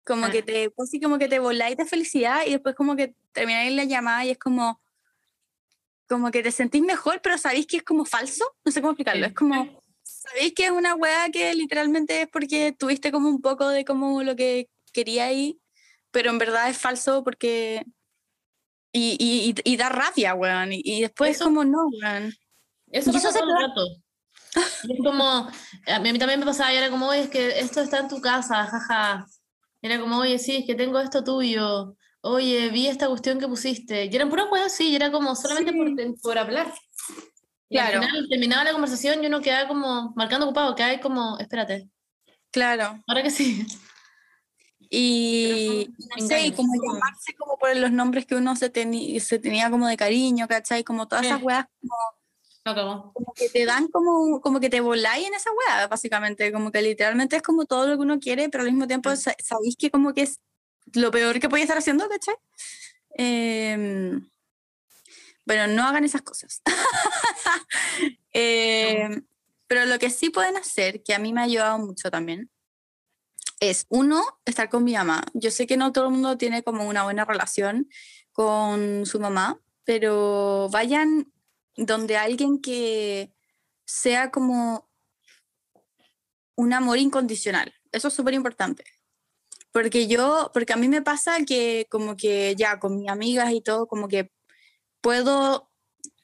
como 0.04 0.28
que 0.30 0.38
ah. 0.38 0.44
te, 0.44 0.72
así 0.78 1.00
como 1.00 1.18
que 1.18 1.28
te 1.28 1.38
voláis 1.38 1.76
de 1.76 1.84
felicidad 1.84 2.40
y 2.46 2.50
después 2.50 2.74
como 2.74 2.96
que 2.96 3.14
termináis 3.30 3.72
la 3.72 3.84
llamada 3.84 4.24
y 4.24 4.30
es 4.30 4.38
como, 4.38 4.80
como 6.08 6.32
que 6.32 6.42
te 6.42 6.50
sentís 6.50 6.82
mejor, 6.82 7.20
pero 7.22 7.38
sabéis 7.38 7.66
que 7.66 7.76
es 7.76 7.82
como 7.84 8.04
falso, 8.04 8.44
no 8.64 8.72
sé 8.72 8.80
cómo 8.80 8.92
explicarlo, 8.92 9.26
es 9.26 9.34
como, 9.34 9.80
sabéis 10.26 10.54
que 10.54 10.66
es 10.66 10.70
una 10.70 10.94
weá 10.94 11.30
que 11.30 11.54
literalmente 11.54 12.22
es 12.22 12.28
porque 12.28 12.72
tuviste 12.72 13.12
como 13.12 13.28
un 13.28 13.40
poco 13.40 13.68
de 13.68 13.84
como 13.84 14.22
lo 14.22 14.36
que 14.36 14.68
quería 14.92 15.26
ahí, 15.26 15.60
pero 16.10 16.30
en 16.30 16.38
verdad 16.38 16.68
es 16.68 16.78
falso 16.78 17.22
porque... 17.24 17.84
Y, 18.92 19.16
y, 19.20 19.54
y, 19.70 19.76
da 19.76 19.90
rabia, 19.90 20.34
weón, 20.34 20.70
y, 20.72 21.02
después 21.02 21.32
es 21.32 21.42
como 21.42 21.64
no, 21.64 21.88
weón. 22.02 22.32
Eso 22.90 23.12
pasa 23.12 23.30
todo 23.30 23.42
el 23.42 23.68
rato. 23.68 23.86
es 24.54 24.98
como, 25.04 25.50
a 25.86 25.98
mí, 26.00 26.18
también 26.18 26.40
me 26.40 26.46
pasaba 26.46 26.72
y 26.72 26.76
era 26.76 26.88
como, 26.88 27.08
oye, 27.08 27.20
es 27.20 27.28
que 27.28 27.60
esto 27.60 27.82
está 27.82 27.98
en 27.98 28.08
tu 28.08 28.22
casa, 28.22 28.64
jaja. 28.64 29.26
Era 29.82 30.00
como, 30.00 30.18
oye, 30.18 30.38
sí, 30.38 30.56
es 30.56 30.66
que 30.66 30.74
tengo 30.74 30.98
esto 30.98 31.22
tuyo 31.22 31.94
oye, 32.26 32.70
vi 32.70 32.86
esta 32.88 33.08
cuestión 33.08 33.38
que 33.38 33.48
pusiste. 33.48 34.06
Y 34.06 34.16
eran 34.16 34.28
puras 34.28 34.46
cosas 34.46 34.66
así, 34.66 34.90
y 34.90 34.96
era 34.96 35.10
como 35.10 35.34
solamente 35.34 35.72
por, 35.72 36.20
por, 36.20 36.38
hablar. 36.38 36.72
Y 37.68 37.76
claro. 37.76 37.98
al 37.98 38.04
final 38.06 38.28
terminaba 38.28 38.64
la 38.64 38.72
conversación 38.72 39.22
y 39.22 39.26
uno 39.26 39.40
quedaba 39.40 39.68
como 39.68 40.12
marcando 40.14 40.46
ocupado, 40.46 40.74
que 40.74 40.82
hay 40.82 41.00
como, 41.00 41.38
espérate. 41.38 41.88
Claro. 42.50 43.02
Ahora 43.06 43.22
que 43.22 43.30
sí. 43.30 43.66
Y 44.88 45.88
no 46.16 46.26
sé, 46.26 46.46
y 46.46 46.52
como 46.52 46.72
llamarse 46.74 47.34
como 47.34 47.58
por 47.58 47.74
los 47.74 47.90
nombres 47.90 48.24
que 48.24 48.36
uno 48.36 48.54
se, 48.54 48.70
se 49.20 49.38
tenía 49.40 49.68
como 49.68 49.88
de 49.88 49.96
cariño, 49.96 50.46
¿cachai? 50.46 50.84
Como 50.84 51.08
todas 51.08 51.26
esas 51.26 51.42
weas 51.42 51.66
como, 52.74 53.12
como 53.12 53.32
que 53.34 53.48
te 53.48 53.64
dan 53.64 53.88
como, 53.88 54.40
como 54.40 54.60
que 54.60 54.70
te 54.70 54.80
voláis 54.80 55.26
en 55.26 55.34
esa 55.34 55.50
wea, 55.52 55.86
básicamente. 55.86 56.52
Como 56.52 56.72
que 56.72 56.82
literalmente 56.82 57.36
es 57.36 57.42
como 57.42 57.64
todo 57.64 57.86
lo 57.86 57.96
que 57.96 58.02
uno 58.02 58.18
quiere, 58.18 58.48
pero 58.48 58.64
al 58.64 58.70
mismo 58.70 58.86
tiempo 58.86 59.14
sabéis 59.14 59.76
que 59.78 59.90
como 59.90 60.12
que 60.12 60.22
es 60.22 60.40
lo 60.94 61.10
peor 61.10 61.38
que 61.40 61.48
podía 61.48 61.64
estar 61.64 61.78
haciendo, 61.78 62.08
¿cachai? 62.08 62.34
Em, 63.10 64.28
bueno, 65.46 65.68
no 65.68 65.86
hagan 65.86 66.04
esas 66.04 66.22
cosas. 66.22 66.60
Em, 68.38 69.26
pero 69.66 69.86
lo 69.86 69.98
que 69.98 70.10
sí 70.10 70.28
pueden 70.28 70.58
hacer, 70.58 71.02
que 71.02 71.14
a 71.14 71.18
mí 71.18 71.32
me 71.32 71.40
ha 71.40 71.44
ayudado 71.44 71.78
mucho 71.78 72.10
también, 72.10 72.50
es 73.60 73.86
uno, 73.88 74.22
estar 74.44 74.68
con 74.68 74.84
mi 74.84 74.92
mamá. 74.92 75.24
Yo 75.32 75.50
sé 75.50 75.66
que 75.66 75.78
no 75.78 75.92
todo 75.92 76.06
el 76.06 76.12
mundo 76.12 76.36
tiene 76.36 76.62
como 76.62 76.86
una 76.86 77.04
buena 77.04 77.24
relación 77.24 77.88
con 78.32 79.06
su 79.06 79.18
mamá, 79.18 79.58
pero 79.84 80.68
vayan 80.70 81.32
donde 81.76 82.18
alguien 82.18 82.60
que 82.60 83.32
sea 83.86 84.30
como 84.30 84.90
un 86.56 86.72
amor 86.74 86.98
incondicional. 86.98 87.72
Eso 87.92 88.08
es 88.08 88.14
súper 88.14 88.34
importante. 88.34 88.84
Porque 89.72 90.06
yo, 90.08 90.50
porque 90.52 90.72
a 90.72 90.76
mí 90.76 90.88
me 90.88 91.02
pasa 91.02 91.38
que 91.46 91.86
como 91.90 92.16
que 92.16 92.54
ya 92.56 92.78
con 92.78 92.96
mis 92.98 93.08
amigas 93.08 93.52
y 93.52 93.62
todo, 93.62 93.86
como 93.86 94.08
que 94.08 94.30
puedo 95.06 95.70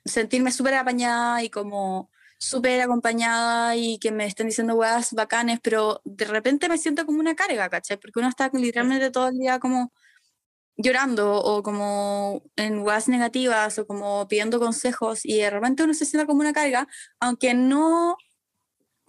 sentirme 0.05 0.51
súper 0.51 0.75
apañada 0.75 1.41
y 1.45 1.51
como 1.51 2.11
súper 2.37 2.81
acompañada 2.81 3.77
y 3.77 4.01
que 4.01 4.11
me 4.11 4.27
estén 4.27 4.49
diciendo 4.49 4.75
weas 4.75 5.13
bacanes, 5.13 5.61
pero 5.63 6.01
de 6.05 6.25
repente 6.25 6.69
me 6.69 6.79
siento 6.79 7.07
como 7.07 7.21
una 7.21 7.37
carga, 7.37 7.69
¿cachai? 7.71 7.97
Porque 7.99 8.19
uno 8.19 8.29
está 8.29 8.51
literalmente 8.53 9.13
todo 9.13 9.29
el 9.29 9.39
día 9.39 9.61
como 9.61 9.93
llorando 10.77 11.37
o 11.45 11.63
como 11.63 12.43
en 12.57 12.81
weas 12.81 13.07
negativas 13.07 13.79
o 13.79 13.87
como 13.87 14.27
pidiendo 14.27 14.59
consejos 14.59 15.25
y 15.25 15.39
de 15.39 15.51
repente 15.51 15.85
uno 15.85 15.95
se 15.95 16.05
siente 16.05 16.27
como 16.27 16.41
una 16.41 16.53
carga, 16.53 16.89
aunque 17.21 17.55
no 17.55 18.17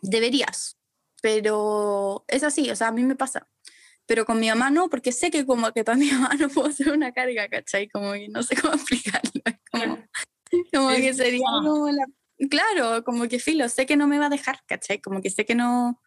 deberías, 0.03 0.77
pero 1.19 2.25
es 2.27 2.43
así, 2.43 2.69
o 2.69 2.75
sea, 2.75 2.89
a 2.89 2.91
mí 2.91 3.01
me 3.03 3.15
pasa. 3.15 3.47
Pero 4.05 4.25
con 4.25 4.39
mi 4.39 4.49
mamá 4.49 4.69
no, 4.69 4.89
porque 4.89 5.11
sé 5.11 5.31
que 5.31 5.45
como 5.45 5.71
que 5.71 5.83
para 5.83 5.97
mi 5.97 6.09
mamá 6.11 6.31
no 6.39 6.49
puedo 6.49 6.71
ser 6.71 6.91
una 6.91 7.11
carga, 7.11 7.47
¿cachai? 7.47 7.89
Como 7.89 8.13
que 8.13 8.27
no 8.29 8.43
sé 8.43 8.55
cómo 8.55 8.73
explicarlo. 8.75 9.41
como, 9.71 9.97
como 10.73 10.89
que 10.89 11.13
sería 11.13 11.45
como 11.63 11.89
la... 11.89 12.05
Claro, 12.49 13.03
como 13.03 13.27
que 13.27 13.39
filo, 13.39 13.69
sé 13.69 13.85
que 13.85 13.95
no 13.95 14.07
me 14.07 14.19
va 14.19 14.25
a 14.25 14.29
dejar, 14.29 14.59
¿cachai? 14.65 14.99
Como 14.99 15.21
que 15.21 15.29
sé 15.29 15.45
que 15.45 15.55
no... 15.55 16.01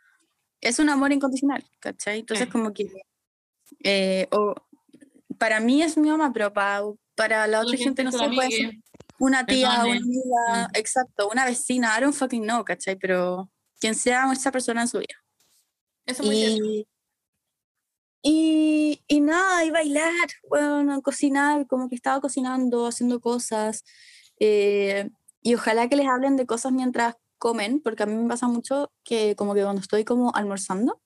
Es 0.61 0.79
un 0.79 0.89
amor 0.89 1.13
incondicional, 1.13 1.65
¿cachai? 1.81 2.21
Entonces 2.21 2.49
como 2.49 2.73
que... 2.73 2.91
Eh, 3.85 4.27
o, 4.31 4.55
para 5.39 5.61
mí 5.61 5.83
es 5.83 5.97
mi 5.97 6.09
mamá, 6.09 6.33
pero 6.33 6.53
para, 6.53 6.83
para 7.15 7.47
la 7.47 7.61
otra 7.61 7.77
gente 7.77 8.05
no 8.05 8.13
sé, 8.13 8.29
puede 8.35 8.51
ser 8.51 8.75
una 9.19 9.47
tía, 9.47 9.69
una 9.85 9.93
amiga, 9.93 10.69
mm. 10.69 10.77
exacto, 10.77 11.29
una 11.31 11.45
vecina, 11.45 11.97
I 11.97 12.03
don't 12.03 12.15
fucking 12.15 12.43
know, 12.43 12.65
¿cachai? 12.65 12.97
Pero 12.97 13.51
quien 13.81 13.95
sea 13.95 14.31
esa 14.33 14.53
persona 14.53 14.83
en 14.83 14.89
su 14.89 14.99
vida. 14.99 15.15
Eso 16.07 16.23
muy 16.23 16.37
y, 16.37 16.87
y, 18.29 19.05
y, 19.07 19.21
nada, 19.21 19.65
y 19.65 19.71
bailar, 19.71 20.29
bueno, 20.49 21.01
cocinar, 21.01 21.69
como 21.69 21.89
que 21.89 21.95
estaba 21.95 22.21
cocinando, 22.21 22.89
haciendo 22.89 23.21
cosas. 23.21 23.85
Eh, 24.41 25.09
y 25.43 25.55
ojalá 25.55 25.89
que 25.89 25.95
les 25.95 26.09
hablen 26.09 26.35
de 26.35 26.45
cosas 26.45 26.73
mientras 26.73 27.15
comen, 27.39 27.81
porque 27.81 28.03
a 28.03 28.07
mí 28.07 28.17
me 28.17 28.29
pasa 28.29 28.49
mucho 28.49 28.91
que 29.05 29.37
como 29.37 29.55
que 29.55 29.63
cuando 29.63 29.81
estoy 29.81 30.05
como 30.05 30.35
almorzando, 30.35 31.01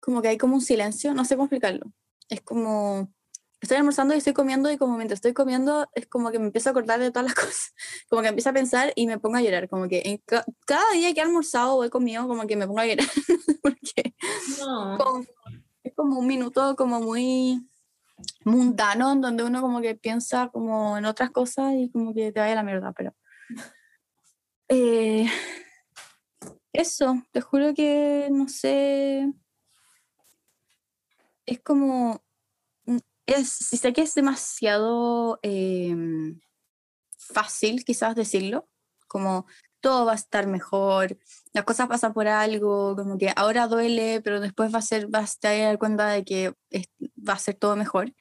como 0.00 0.20
que 0.20 0.26
hay 0.26 0.36
como 0.36 0.56
un 0.56 0.62
silencio, 0.62 1.14
no 1.14 1.24
sé 1.24 1.36
cómo 1.36 1.44
explicarlo. 1.44 1.86
Es 2.28 2.40
como, 2.40 3.12
estoy 3.60 3.76
almorzando 3.76 4.14
y 4.14 4.18
estoy 4.18 4.32
comiendo 4.32 4.72
y 4.72 4.78
como 4.78 4.96
mientras 4.96 5.18
estoy 5.18 5.32
comiendo 5.32 5.86
es 5.94 6.08
como 6.08 6.32
que 6.32 6.40
me 6.40 6.46
empiezo 6.46 6.70
a 6.70 6.72
acordar 6.72 6.98
de 6.98 7.12
todas 7.12 7.26
las 7.26 7.34
cosas, 7.36 7.72
como 8.08 8.20
que 8.20 8.28
empiezo 8.28 8.50
a 8.50 8.52
pensar 8.52 8.92
y 8.96 9.06
me 9.06 9.20
pongo 9.20 9.36
a 9.36 9.42
llorar, 9.42 9.68
como 9.68 9.86
que 9.86 10.02
en 10.04 10.20
cada 10.66 10.90
día 10.92 11.14
que 11.14 11.20
he 11.20 11.22
almorzado 11.22 11.76
o 11.76 11.84
he 11.84 11.90
comido 11.90 12.26
como 12.26 12.48
que 12.48 12.56
me 12.56 12.66
pongo 12.66 12.80
a 12.80 12.86
llorar, 12.86 13.06
porque 13.62 14.12
es 15.84 15.94
como 15.94 16.18
un 16.18 16.26
minuto 16.26 16.74
como 16.76 17.00
muy 17.00 17.68
mundano 18.44 19.12
en 19.12 19.20
donde 19.20 19.44
uno 19.44 19.60
como 19.60 19.80
que 19.80 19.94
piensa 19.94 20.48
como 20.48 20.98
en 20.98 21.04
otras 21.04 21.30
cosas 21.30 21.74
y 21.74 21.90
como 21.90 22.14
que 22.14 22.32
te 22.32 22.40
vaya 22.40 22.56
la 22.56 22.62
mierda, 22.62 22.92
pero... 22.92 23.14
Eh, 24.68 25.26
eso, 26.72 27.22
te 27.30 27.40
juro 27.40 27.74
que 27.74 28.28
no 28.32 28.48
sé, 28.48 29.32
es 31.46 31.60
como 31.60 32.24
es, 33.26 33.48
si 33.50 33.76
sé 33.76 33.92
que 33.92 34.02
es 34.02 34.14
demasiado 34.14 35.38
em, 35.42 36.40
fácil 37.16 37.84
quizás 37.84 38.14
decirlo, 38.14 38.68
como 39.06 39.46
todo 39.80 40.06
va 40.06 40.12
a 40.12 40.16
estar 40.16 40.46
mejor, 40.46 41.18
las 41.54 41.64
cosas 41.64 41.88
pasan 41.88 42.12
por 42.12 42.26
algo, 42.26 42.96
como 42.96 43.16
que 43.16 43.32
ahora 43.36 43.68
duele, 43.68 44.20
pero 44.22 44.40
después 44.40 44.74
va 44.74 44.80
a 44.80 44.82
ser, 44.82 45.06
vas 45.06 45.38
a 45.44 45.52
dar 45.52 45.78
cuenta 45.78 46.08
de 46.08 46.24
que 46.24 46.52
va 47.16 47.34
a 47.34 47.38
ser 47.38 47.54
todo 47.54 47.76
mejor. 47.76 48.12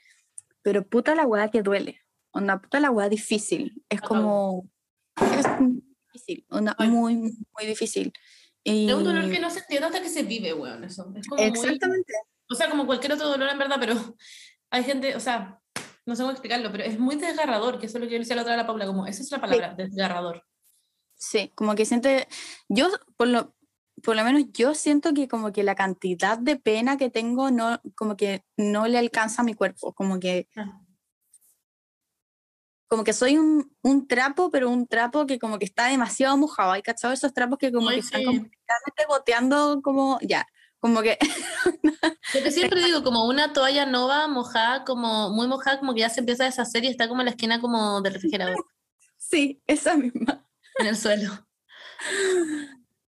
Pero 0.62 0.88
puta 0.88 1.16
la 1.16 1.26
weá 1.26 1.50
que 1.50 1.64
duele, 1.64 2.00
onda, 2.32 2.62
puta 2.62 2.80
la 2.80 2.92
weá 2.92 3.10
difícil, 3.10 3.84
es 3.90 4.02
como, 4.02 4.70
es 5.20 5.46
difícil, 6.14 6.46
onda, 6.50 6.76
muy, 6.80 7.16
muy 7.16 7.66
difícil. 7.66 8.14
Y... 8.64 8.88
Es 8.88 8.96
un 8.96 9.04
dolor 9.04 9.30
que 9.30 9.40
no 9.40 9.50
se 9.50 9.60
entiende 9.60 9.88
hasta 9.88 10.02
que 10.02 10.10
se 10.10 10.24
vive, 10.24 10.54
weón, 10.54 10.84
eso. 10.84 11.12
Es 11.16 11.28
como 11.28 11.42
Exactamente. 11.42 12.14
o 12.50 12.56
sea, 12.56 12.70
como 12.70 12.86
cualquier 12.86 13.14
otro 13.14 13.28
dolor 13.28 13.50
en 13.50 13.58
verdad, 13.58 13.78
pero 13.80 13.96
hay 14.70 14.84
gente, 14.84 15.16
o 15.16 15.20
sea, 15.20 15.60
no 16.06 16.16
sé 16.16 16.22
cómo 16.22 16.32
explicarlo, 16.32 16.72
pero 16.72 16.84
es 16.84 17.00
muy 17.00 17.16
desgarrador, 17.16 17.80
que 17.80 17.88
eso 17.88 17.98
es 17.98 18.04
lo 18.04 18.08
que 18.08 18.14
yo 18.14 18.20
decía 18.20 18.36
la 18.36 18.44
otra 18.44 18.54
a 18.54 18.58
la 18.58 18.68
Paula, 18.68 18.86
como 18.86 19.08
esa 19.08 19.24
es 19.24 19.32
la 19.32 19.42
palabra, 19.42 19.74
desgarrador. 19.74 20.46
Sí, 21.24 21.54
como 21.56 21.74
que 21.74 21.86
siente, 21.86 22.28
yo 22.68 22.90
por 23.16 23.30
lo, 23.30 23.56
por 24.04 24.18
lo 24.18 24.26
menos 24.26 24.44
yo 24.52 24.76
siento 24.76 25.14
que 25.14 25.30
como 25.30 25.54
que 25.54 25.64
la 25.64 25.74
cantidad 25.74 26.38
de 26.38 26.58
pena 26.58 26.98
que 26.98 27.10
tengo 27.10 27.50
no, 27.50 27.82
como 27.96 28.18
que 28.18 28.44
no 28.58 28.88
le 28.88 28.98
alcanza 28.98 29.42
a 29.42 29.46
mi 29.46 29.54
cuerpo, 29.54 29.94
como 29.94 30.20
que... 30.20 30.50
Ah. 30.58 30.82
Como 32.90 33.06
que 33.06 33.14
soy 33.14 33.38
un, 33.38 33.74
un, 33.82 34.06
trapo, 34.06 34.52
pero 34.52 34.70
un 34.70 34.86
trapo 34.86 35.26
que 35.26 35.40
como 35.40 35.58
que 35.58 35.66
está 35.66 35.88
demasiado 35.88 36.38
mojado. 36.38 36.74
¿Hay 36.74 36.82
cachado 36.84 37.14
esos 37.14 37.34
trapos 37.34 37.58
que 37.58 37.72
como 37.72 37.90
que 37.90 38.00
están 38.00 38.24
completamente 38.24 39.06
goteando 39.08 39.82
como 39.82 40.20
ya? 40.22 40.46
Como 40.80 41.02
que... 41.02 41.18
Lo 42.34 42.44
que 42.44 42.52
siempre 42.52 42.84
digo, 42.84 43.02
como 43.02 43.26
una 43.28 43.54
toalla 43.54 43.86
nova 43.86 44.28
mojada, 44.28 44.84
como 44.84 45.30
muy 45.30 45.48
mojada, 45.48 45.80
como 45.80 45.94
que 45.94 46.02
ya 46.02 46.10
se 46.10 46.20
empieza 46.20 46.44
a 46.44 46.48
deshacer 46.48 46.84
y 46.84 46.90
está 46.90 47.08
como 47.08 47.22
en 47.22 47.26
la 47.28 47.32
esquina 47.32 47.62
como 47.62 48.02
del 48.02 48.14
refrigerador. 48.14 48.58
Sí, 49.18 49.64
esa 49.66 49.96
misma. 49.96 50.43
En 50.80 50.88
el 50.88 50.98
suelo. 50.98 51.32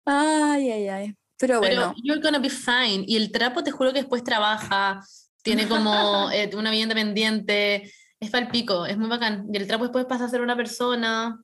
Ay, 0.04 0.70
ay, 0.70 0.88
ay. 0.88 1.16
Pero 1.38 1.58
bueno. 1.58 1.92
Pero 1.94 2.02
you're 2.02 2.22
gonna 2.22 2.38
be 2.38 2.50
fine. 2.50 3.04
Y 3.06 3.16
el 3.16 3.32
trapo 3.32 3.62
te 3.62 3.70
juro 3.70 3.92
que 3.92 4.00
después 4.00 4.22
trabaja, 4.22 5.00
tiene 5.42 5.68
como 5.68 6.30
eh, 6.32 6.50
una 6.54 6.70
vida 6.70 6.82
independiente, 6.82 7.92
es 8.20 8.30
para 8.30 8.46
el 8.46 8.50
pico, 8.50 8.86
es 8.86 8.96
muy 8.96 9.08
bacán. 9.08 9.46
Y 9.52 9.56
el 9.56 9.66
trapo 9.66 9.84
después 9.84 10.06
pasa 10.06 10.24
a 10.24 10.28
ser 10.28 10.40
una 10.40 10.56
persona. 10.56 11.42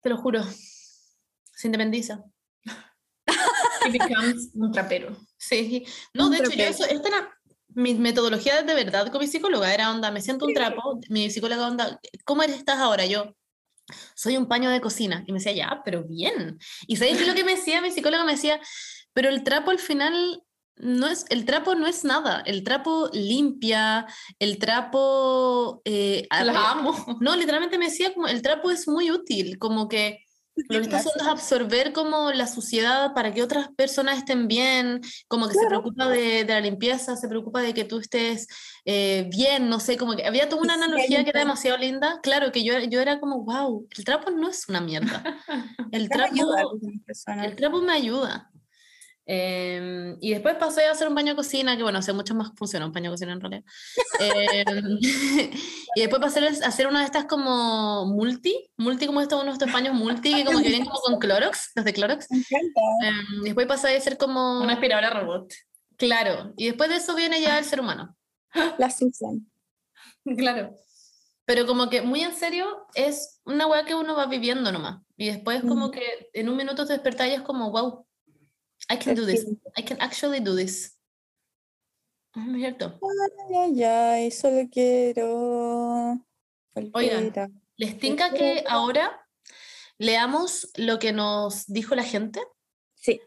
Te 0.00 0.08
lo 0.08 0.16
juro. 0.16 0.42
Se 0.44 1.66
independiza 1.66 2.22
un 4.54 4.72
trapero. 4.72 5.16
Sí. 5.36 5.84
No, 6.14 6.30
de 6.30 6.38
hecho, 6.38 6.50
yo 6.50 6.64
eso, 6.64 6.84
esta 6.84 7.08
era 7.08 7.38
mi 7.68 7.94
metodología 7.94 8.62
de 8.62 8.74
verdad 8.74 9.10
con 9.10 9.20
mi 9.20 9.26
psicóloga. 9.26 9.72
Era 9.74 9.90
onda, 9.90 10.10
me 10.10 10.20
siento 10.20 10.46
un 10.46 10.54
trapo. 10.54 11.00
Mi 11.08 11.30
psicóloga 11.30 11.66
onda, 11.66 12.00
¿cómo 12.24 12.42
estás 12.42 12.78
ahora? 12.78 13.06
Yo, 13.06 13.34
soy 14.14 14.36
un 14.36 14.46
paño 14.46 14.70
de 14.70 14.80
cocina. 14.80 15.24
Y 15.26 15.32
me 15.32 15.38
decía, 15.38 15.52
ya, 15.52 15.82
pero 15.84 16.04
bien. 16.04 16.58
Y 16.86 16.96
¿sabes 16.96 17.26
lo 17.26 17.34
que 17.34 17.44
me 17.44 17.56
decía? 17.56 17.80
Mi 17.80 17.90
psicóloga 17.90 18.24
me 18.24 18.32
decía, 18.32 18.60
pero 19.12 19.28
el 19.28 19.42
trapo 19.42 19.70
al 19.70 19.78
final 19.78 20.42
no 20.76 21.08
es, 21.08 21.26
el 21.28 21.44
trapo 21.44 21.74
no 21.74 21.86
es 21.86 22.04
nada, 22.04 22.42
el 22.46 22.62
trapo 22.62 23.10
limpia, 23.12 24.06
el 24.38 24.58
trapo... 24.58 25.82
Eh, 25.84 26.26
amo. 26.30 27.18
No, 27.20 27.34
literalmente 27.36 27.78
me 27.78 27.86
decía 27.86 28.14
como, 28.14 28.28
el 28.28 28.42
trapo 28.42 28.70
es 28.70 28.86
muy 28.86 29.10
útil, 29.10 29.58
como 29.58 29.88
que 29.88 30.24
lo 30.68 30.78
que 30.78 30.84
está 30.84 30.98
haciendo 30.98 31.22
es 31.22 31.28
absorber 31.28 31.92
como 31.92 32.32
la 32.32 32.46
suciedad 32.46 33.14
para 33.14 33.32
que 33.32 33.42
otras 33.42 33.68
personas 33.76 34.18
estén 34.18 34.48
bien, 34.48 35.00
como 35.28 35.48
que 35.48 35.54
se 35.54 35.66
preocupa 35.66 36.08
de, 36.08 36.44
de, 36.44 36.54
la 36.54 36.60
limpieza, 36.60 37.16
se 37.16 37.28
preocupa 37.28 37.60
de 37.60 37.74
que 37.74 37.84
tú 37.84 37.98
estés 37.98 38.46
eh, 38.84 39.28
bien, 39.30 39.68
no 39.68 39.80
sé, 39.80 39.96
como 39.96 40.16
que 40.16 40.26
había 40.26 40.48
toda 40.48 40.62
una 40.62 40.74
analogía 40.74 41.22
que 41.22 41.30
era 41.30 41.40
demasiado 41.40 41.78
linda. 41.78 42.20
Claro, 42.22 42.52
que 42.52 42.64
yo, 42.64 42.78
yo 42.80 43.00
era 43.00 43.20
como, 43.20 43.44
wow, 43.44 43.86
el 43.96 44.04
trapo 44.04 44.30
no 44.30 44.48
es 44.48 44.68
una 44.68 44.80
mierda. 44.80 45.22
El 45.92 46.08
trapo, 46.08 46.34
el 47.42 47.56
trapo 47.56 47.80
me 47.80 47.92
ayuda. 47.92 48.50
Em, 49.30 50.16
y 50.22 50.30
después 50.30 50.56
pasé 50.56 50.86
a 50.86 50.92
hacer 50.92 51.06
un 51.06 51.14
baño 51.14 51.32
de 51.32 51.36
cocina, 51.36 51.76
que 51.76 51.82
bueno, 51.82 51.98
hace 51.98 52.14
mucho 52.14 52.34
más 52.34 52.50
funciona 52.56 52.86
un 52.86 52.92
baño 52.92 53.10
de 53.10 53.14
cocina 53.14 53.32
en 53.34 53.40
realidad. 53.42 53.64
Em, 54.20 54.98
y 55.94 56.00
después 56.00 56.18
pasé 56.18 56.40
a 56.40 56.66
hacer 56.66 56.86
una 56.86 57.00
de 57.00 57.04
estas 57.04 57.26
como 57.26 58.06
multi, 58.06 58.70
multi 58.78 59.06
como 59.06 59.20
estos, 59.20 59.42
unos 59.42 59.58
de 59.58 59.64
estos 59.66 59.70
baños 59.70 59.94
multi, 59.94 60.34
que 60.34 60.44
como 60.46 60.62
que 60.62 60.70
vienen 60.70 60.86
como 60.86 60.98
con 61.00 61.18
Clorox, 61.20 61.72
los 61.74 61.84
de 61.84 61.92
Clorox. 61.92 62.26
Me 62.30 62.38
em, 63.08 63.42
después 63.44 63.66
pasé 63.66 63.94
a 63.94 64.00
ser 64.00 64.16
como... 64.16 64.62
Una 64.62 64.72
aspiradora 64.72 65.10
robot. 65.10 65.52
Claro, 65.98 66.54
y 66.56 66.68
después 66.68 66.88
de 66.88 66.96
eso 66.96 67.14
viene 67.14 67.42
ya 67.42 67.58
el 67.58 67.66
ser 67.66 67.80
humano. 67.80 68.16
La 68.78 68.90
Susan. 68.90 69.46
Claro. 70.36 70.74
Pero 71.44 71.66
como 71.66 71.88
que 71.88 72.02
muy 72.02 72.20
en 72.20 72.34
serio, 72.34 72.86
es 72.94 73.40
una 73.44 73.66
weá 73.66 73.84
que 73.84 73.94
uno 73.94 74.14
va 74.14 74.26
viviendo 74.26 74.70
nomás. 74.70 75.00
Y 75.16 75.28
después 75.28 75.62
como 75.62 75.90
que 75.90 76.30
en 76.34 76.48
un 76.48 76.56
minuto 76.56 76.86
te 76.86 76.92
despertas 76.92 77.28
y 77.28 77.32
es 77.32 77.40
como, 77.40 77.70
wow, 77.70 78.06
I 78.90 78.96
can 78.96 79.14
do 79.14 79.26
this. 79.26 79.46
I 79.76 79.82
can 79.82 79.98
actually 80.00 80.40
do 80.40 80.56
this. 80.56 80.98
¿Es 82.34 82.56
cierto? 82.56 82.98
Ay, 83.50 83.56
ay, 83.56 83.84
ay, 83.84 84.30
solo 84.30 84.68
quiero. 84.70 86.24
Oigan, 86.92 87.32
¿les 87.76 87.98
tinca 87.98 88.32
que 88.32 88.64
ahora 88.68 89.26
leamos 89.98 90.70
lo 90.76 90.98
que 90.98 91.12
nos 91.12 91.66
dijo 91.66 91.94
la 91.94 92.04
gente? 92.04 92.40
Sí, 92.94 93.20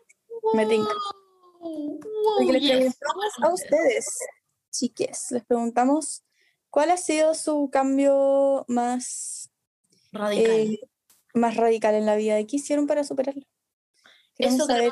me 0.54 0.66
tinca. 0.66 0.92
les 2.48 2.62
preguntamos 2.62 3.34
a 3.42 3.54
ustedes, 3.54 4.20
chiques, 4.72 5.32
les 5.32 5.44
preguntamos 5.46 6.24
cuál 6.70 6.92
ha 6.92 6.98
sido 6.98 7.36
su 7.36 7.70
cambio 7.72 8.66
más 8.68 9.52
radical, 10.12 10.52
eh, 10.52 10.80
más 11.34 11.56
radical 11.56 11.96
en 11.96 12.06
la 12.06 12.16
vida 12.16 12.40
y 12.40 12.48
qué 12.48 12.56
hicieron 12.56 12.88
para 12.88 13.04
superarlo. 13.04 13.44
Eso 14.38 14.66
saber. 14.66 14.92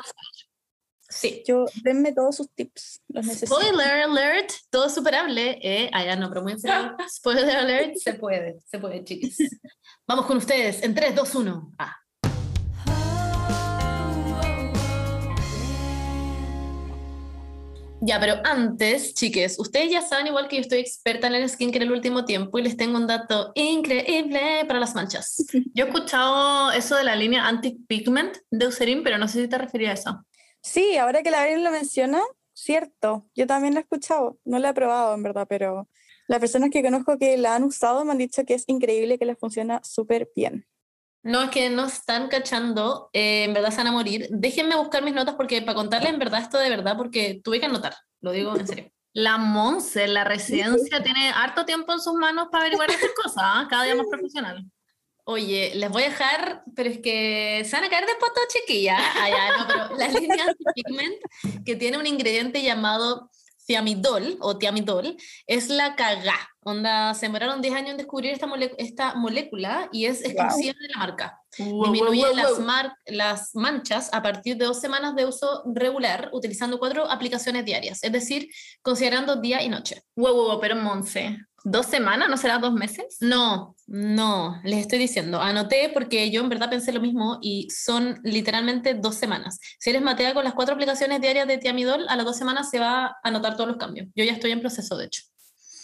Sí. 1.10 1.42
Yo, 1.46 1.66
denme 1.82 2.12
todos 2.12 2.36
sus 2.36 2.50
tips. 2.54 3.02
Los 3.08 3.26
necesito. 3.26 3.60
Spoiler 3.60 4.02
alert, 4.02 4.52
todo 4.70 4.88
superable. 4.88 5.58
Eh, 5.60 5.90
ah, 5.92 6.04
ya 6.04 6.16
no, 6.16 6.28
pero 6.28 6.42
muy 6.42 6.54
Spoiler 7.08 7.56
alert, 7.56 7.96
se 7.96 8.14
puede, 8.14 8.60
se 8.64 8.78
puede, 8.78 9.04
chicos. 9.04 9.36
Vamos 10.06 10.26
con 10.26 10.36
ustedes 10.36 10.82
en 10.82 10.94
3, 10.94 11.14
2, 11.16 11.34
1. 11.34 11.72
Ah. 11.78 11.96
Ya, 18.02 18.18
pero 18.18 18.40
antes, 18.44 19.12
chiques, 19.12 19.58
ustedes 19.58 19.90
ya 19.90 20.00
saben 20.00 20.28
igual 20.28 20.48
que 20.48 20.56
yo 20.56 20.62
estoy 20.62 20.78
experta 20.78 21.26
en 21.26 21.34
el 21.34 21.50
skincare 21.50 21.84
el 21.84 21.92
último 21.92 22.24
tiempo 22.24 22.58
y 22.58 22.62
les 22.62 22.76
tengo 22.76 22.96
un 22.96 23.06
dato 23.06 23.52
increíble 23.54 24.64
para 24.66 24.80
las 24.80 24.94
manchas. 24.94 25.44
Yo 25.74 25.84
he 25.84 25.88
escuchado 25.88 26.72
eso 26.72 26.96
de 26.96 27.04
la 27.04 27.14
línea 27.14 27.46
anti-pigment 27.46 28.38
de 28.50 28.64
Eucerin, 28.64 29.02
pero 29.02 29.18
no 29.18 29.28
sé 29.28 29.42
si 29.42 29.48
te 29.48 29.58
refería 29.58 29.90
a 29.90 29.94
eso. 29.94 30.24
Sí, 30.62 30.96
ahora 30.96 31.22
que 31.22 31.30
la 31.30 31.46
Evelyn 31.46 31.64
lo 31.64 31.70
menciona, 31.70 32.20
cierto, 32.52 33.26
yo 33.34 33.46
también 33.46 33.74
lo 33.74 33.80
he 33.80 33.82
escuchado, 33.82 34.38
no 34.44 34.58
lo 34.58 34.68
he 34.68 34.74
probado 34.74 35.14
en 35.14 35.22
verdad, 35.22 35.46
pero 35.48 35.88
las 36.28 36.38
personas 36.38 36.70
que 36.70 36.82
conozco 36.82 37.18
que 37.18 37.36
la 37.38 37.54
han 37.54 37.64
usado 37.64 38.04
me 38.04 38.12
han 38.12 38.18
dicho 38.18 38.44
que 38.44 38.54
es 38.54 38.64
increíble, 38.66 39.18
que 39.18 39.24
les 39.24 39.38
funciona 39.38 39.80
súper 39.82 40.30
bien. 40.36 40.66
No, 41.22 41.42
es 41.42 41.50
que 41.50 41.68
no 41.68 41.86
están 41.86 42.28
cachando, 42.28 43.10
eh, 43.12 43.44
en 43.44 43.52
verdad 43.52 43.70
se 43.70 43.78
van 43.78 43.88
a 43.88 43.92
morir. 43.92 44.26
Déjenme 44.30 44.76
buscar 44.76 45.02
mis 45.02 45.12
notas 45.12 45.34
porque 45.34 45.60
para 45.60 45.74
contarles 45.74 46.12
en 46.12 46.18
verdad 46.18 46.40
esto 46.40 46.58
de 46.58 46.70
verdad, 46.70 46.96
porque 46.96 47.40
tuve 47.44 47.60
que 47.60 47.66
anotar, 47.66 47.94
lo 48.20 48.32
digo 48.32 48.56
en 48.56 48.66
serio. 48.66 48.92
La 49.12 49.38
Monse, 49.38 50.06
la 50.06 50.22
residencia, 50.22 51.02
tiene 51.02 51.30
harto 51.30 51.64
tiempo 51.64 51.92
en 51.92 51.98
sus 51.98 52.14
manos 52.14 52.46
para 52.48 52.62
averiguar 52.62 52.92
estas 52.92 53.10
cosas, 53.10 53.42
¿ah? 53.44 53.66
cada 53.68 53.82
día 53.82 53.96
más 53.96 54.06
profesional. 54.08 54.64
Oye, 55.24 55.72
les 55.74 55.90
voy 55.90 56.02
a 56.02 56.08
dejar, 56.08 56.62
pero 56.74 56.90
es 56.90 56.98
que 56.98 57.62
se 57.64 57.76
van 57.76 57.84
a 57.84 57.90
caer 57.90 58.06
de 58.06 58.14
poto, 58.14 58.40
chiquilla. 58.48 58.96
Ah, 58.98 59.56
no, 59.58 59.66
pero 59.66 59.96
la 59.96 60.08
línea 60.08 60.46
Pigment, 60.74 61.64
que 61.64 61.76
tiene 61.76 61.98
un 61.98 62.06
ingrediente 62.06 62.62
llamado 62.62 63.30
tiamidol 63.70 64.36
o 64.40 64.58
tiamidol, 64.58 65.16
es 65.46 65.68
la 65.68 65.94
cagá. 65.94 66.34
Onda, 66.62 67.14
se 67.14 67.26
demoraron 67.26 67.62
10 67.62 67.74
años 67.74 67.90
en 67.92 67.96
descubrir 67.98 68.32
esta, 68.32 68.46
esta 68.78 69.14
molécula 69.14 69.88
y 69.92 70.06
es 70.06 70.24
exclusiva 70.24 70.74
de 70.80 70.88
la 70.88 70.98
marca. 70.98 71.40
Disminuye 71.56 72.34
las, 72.34 72.58
las 73.06 73.54
manchas 73.54 74.10
a 74.12 74.22
partir 74.22 74.56
de 74.56 74.64
dos 74.64 74.80
semanas 74.80 75.14
de 75.14 75.24
uso 75.24 75.62
regular, 75.72 76.30
utilizando 76.32 76.80
cuatro 76.80 77.08
aplicaciones 77.08 77.64
diarias, 77.64 78.02
es 78.02 78.10
decir, 78.10 78.48
considerando 78.82 79.36
día 79.36 79.62
y 79.62 79.68
noche. 79.68 80.02
Wow, 80.16 80.34
wow, 80.34 80.60
pero 80.60 80.74
Monse, 80.74 81.38
¿dos 81.64 81.86
semanas? 81.86 82.28
¿No 82.28 82.36
será 82.36 82.58
dos 82.58 82.72
meses? 82.72 83.18
No, 83.20 83.74
no, 83.86 84.60
les 84.64 84.80
estoy 84.80 84.98
diciendo. 84.98 85.40
Anoté 85.40 85.90
porque 85.92 86.30
yo 86.30 86.40
en 86.40 86.48
verdad 86.48 86.70
pensé 86.70 86.92
lo 86.92 87.00
mismo 87.00 87.38
y 87.42 87.68
son 87.70 88.20
literalmente 88.22 88.94
dos 88.94 89.14
semanas. 89.14 89.58
Si 89.78 89.90
eres 89.90 90.02
matea 90.02 90.34
con 90.34 90.44
las 90.44 90.54
cuatro 90.54 90.74
aplicaciones 90.74 91.20
diarias 91.20 91.46
de 91.46 91.58
Tiamidol, 91.58 92.08
a 92.08 92.16
las 92.16 92.24
dos 92.24 92.36
semanas 92.36 92.70
se 92.70 92.78
va 92.78 93.16
a 93.22 93.30
notar 93.30 93.56
todos 93.56 93.68
los 93.68 93.78
cambios. 93.78 94.08
Yo 94.14 94.24
ya 94.24 94.32
estoy 94.32 94.52
en 94.52 94.60
proceso, 94.60 94.96
de 94.96 95.06
hecho. 95.06 95.22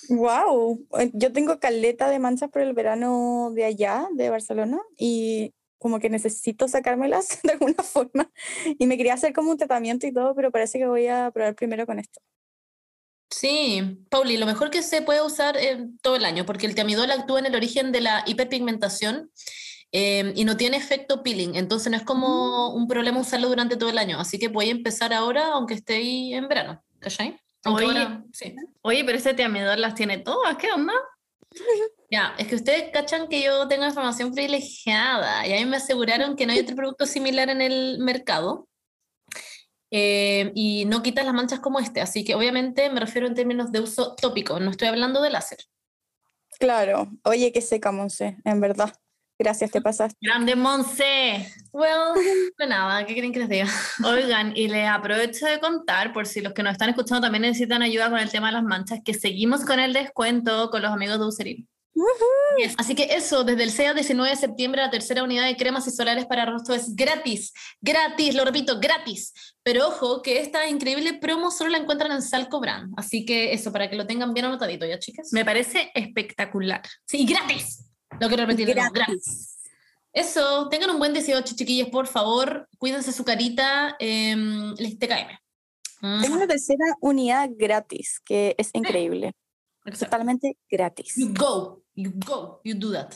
Wow, 0.08 0.86
eh, 0.98 1.10
yo 1.14 1.32
tengo 1.32 1.58
caleta 1.58 2.08
de 2.08 2.18
manchas 2.18 2.50
por 2.50 2.62
el 2.62 2.72
verano 2.74 3.50
de 3.52 3.64
allá, 3.64 4.06
de 4.14 4.30
Barcelona, 4.30 4.78
y 4.96 5.52
como 5.78 5.98
que 5.98 6.10
necesito 6.10 6.68
sacármelas 6.68 7.40
de 7.42 7.52
alguna 7.52 7.82
forma. 7.82 8.30
Y 8.78 8.86
me 8.86 8.96
quería 8.96 9.14
hacer 9.14 9.32
como 9.32 9.50
un 9.50 9.56
tratamiento 9.56 10.06
y 10.06 10.12
todo, 10.12 10.34
pero 10.34 10.50
parece 10.50 10.78
que 10.78 10.86
voy 10.86 11.08
a 11.08 11.30
probar 11.32 11.54
primero 11.54 11.86
con 11.86 11.98
esto. 11.98 12.20
Sí, 13.30 13.98
Pauli, 14.08 14.36
lo 14.36 14.46
mejor 14.46 14.70
que 14.70 14.82
se 14.82 15.02
puede 15.02 15.22
usar 15.22 15.58
todo 16.00 16.16
el 16.16 16.24
año, 16.24 16.46
porque 16.46 16.66
el 16.66 16.74
tiamidol 16.74 17.10
actúa 17.10 17.40
en 17.40 17.46
el 17.46 17.56
origen 17.56 17.92
de 17.92 18.00
la 18.00 18.22
hiperpigmentación 18.26 19.30
em, 19.90 20.32
y 20.36 20.44
no 20.44 20.56
tiene 20.56 20.76
efecto 20.76 21.22
peeling, 21.22 21.56
entonces 21.56 21.90
no 21.90 21.96
es 21.96 22.04
como 22.04 22.70
mm. 22.70 22.76
un 22.76 22.88
problema 22.88 23.20
usarlo 23.20 23.48
durante 23.48 23.76
todo 23.76 23.90
el 23.90 23.98
año, 23.98 24.20
así 24.20 24.38
que 24.38 24.48
voy 24.48 24.68
a 24.68 24.72
empezar 24.72 25.12
ahora, 25.12 25.48
aunque 25.48 25.74
esté 25.74 25.96
ahí 25.96 26.34
en 26.34 26.48
verano, 26.48 26.82
¿cachai? 27.00 27.38
Oye, 28.82 29.04
pero 29.04 29.18
ese 29.18 29.34
tiamidol 29.34 29.80
las 29.80 29.94
tiene 29.94 30.18
todas, 30.18 30.56
¿qué 30.56 30.70
onda? 30.72 30.92
Ya, 32.08 32.36
es 32.38 32.46
que 32.46 32.54
ustedes 32.54 32.92
cachan 32.92 33.26
que 33.26 33.42
yo 33.42 33.66
tengo 33.66 33.84
información 33.84 34.32
privilegiada 34.32 35.44
y 35.44 35.52
a 35.52 35.56
mí 35.56 35.64
me 35.64 35.78
aseguraron 35.78 36.36
que 36.36 36.46
no 36.46 36.52
hay 36.52 36.60
otro 36.60 36.76
producto 36.76 37.04
similar 37.04 37.50
en 37.50 37.60
el 37.60 37.98
mercado 37.98 38.68
eh, 39.90 40.52
y 40.54 40.84
no 40.86 41.02
quitas 41.02 41.24
las 41.24 41.34
manchas 41.34 41.60
como 41.60 41.78
este, 41.78 42.00
así 42.00 42.24
que 42.24 42.34
obviamente 42.34 42.90
me 42.90 43.00
refiero 43.00 43.26
en 43.26 43.34
términos 43.34 43.72
de 43.72 43.80
uso 43.80 44.14
tópico, 44.16 44.58
no 44.60 44.70
estoy 44.70 44.88
hablando 44.88 45.22
de 45.22 45.30
láser. 45.30 45.58
Claro, 46.58 47.10
oye, 47.24 47.52
que 47.52 47.60
seca, 47.60 47.92
Monse, 47.92 48.38
en 48.44 48.60
verdad. 48.60 48.92
Gracias, 49.38 49.70
te 49.70 49.82
pasaste. 49.82 50.16
Grande 50.20 50.56
Monse. 50.56 51.52
Well, 51.72 52.14
de 52.58 52.66
nada, 52.66 53.04
¿qué 53.04 53.12
quieren 53.12 53.32
que 53.32 53.40
les 53.40 53.48
diga? 53.50 53.68
Oigan, 54.04 54.56
y 54.56 54.68
les 54.68 54.88
aprovecho 54.88 55.44
de 55.44 55.60
contar, 55.60 56.14
por 56.14 56.26
si 56.26 56.40
los 56.40 56.54
que 56.54 56.62
nos 56.62 56.72
están 56.72 56.88
escuchando 56.88 57.20
también 57.20 57.42
necesitan 57.42 57.82
ayuda 57.82 58.08
con 58.08 58.18
el 58.18 58.30
tema 58.30 58.46
de 58.46 58.54
las 58.54 58.62
manchas, 58.62 59.00
que 59.04 59.12
seguimos 59.12 59.64
con 59.64 59.78
el 59.78 59.92
descuento 59.92 60.70
con 60.70 60.80
los 60.80 60.90
amigos 60.90 61.18
de 61.18 61.26
Userin. 61.26 61.68
Así 62.76 62.94
que 62.94 63.04
eso, 63.10 63.44
desde 63.44 63.62
el 63.62 63.70
SEA 63.70 63.94
19 63.94 64.30
de 64.30 64.36
septiembre, 64.36 64.82
la 64.82 64.90
tercera 64.90 65.22
unidad 65.22 65.46
de 65.46 65.56
cremas 65.56 65.86
y 65.86 65.90
solares 65.90 66.26
para 66.26 66.44
rostro 66.44 66.74
es 66.74 66.94
gratis. 66.94 67.52
Gratis, 67.80 68.34
lo 68.34 68.44
repito, 68.44 68.78
gratis. 68.80 69.32
Pero 69.62 69.88
ojo, 69.88 70.22
que 70.22 70.40
esta 70.40 70.68
increíble 70.68 71.14
promo 71.14 71.50
solo 71.50 71.70
la 71.70 71.78
encuentran 71.78 72.12
en 72.12 72.22
Salco 72.22 72.60
Brand. 72.60 72.92
Así 72.96 73.24
que 73.24 73.52
eso, 73.52 73.72
para 73.72 73.88
que 73.88 73.96
lo 73.96 74.06
tengan 74.06 74.34
bien 74.34 74.46
anotadito, 74.46 74.86
¿ya, 74.86 74.98
chicas? 74.98 75.32
Me 75.32 75.44
parece 75.44 75.90
espectacular. 75.94 76.82
Sí, 77.06 77.24
gratis. 77.24 77.84
Lo 78.20 78.28
quiero 78.28 78.46
repetir. 78.46 78.74
Gratis. 78.74 79.58
Eso, 80.12 80.68
tengan 80.70 80.90
un 80.90 80.98
buen 80.98 81.12
18, 81.12 81.54
chiquillos, 81.56 81.88
por 81.88 82.06
favor. 82.06 82.68
Cuídense 82.78 83.12
su 83.12 83.24
carita. 83.24 83.96
Eh, 83.98 84.34
les 84.78 84.98
TKM. 84.98 85.38
Tengo 86.00 86.36
una 86.36 86.46
tercera 86.46 86.84
unidad 87.00 87.50
gratis, 87.54 88.20
que 88.24 88.54
es 88.58 88.70
increíble. 88.74 89.32
Totalmente 89.98 90.56
gratis. 90.68 91.14
You 91.16 91.32
go, 91.32 91.82
you 91.96 92.12
go, 92.26 92.60
you 92.62 92.74
do 92.74 92.92
that. 92.92 93.14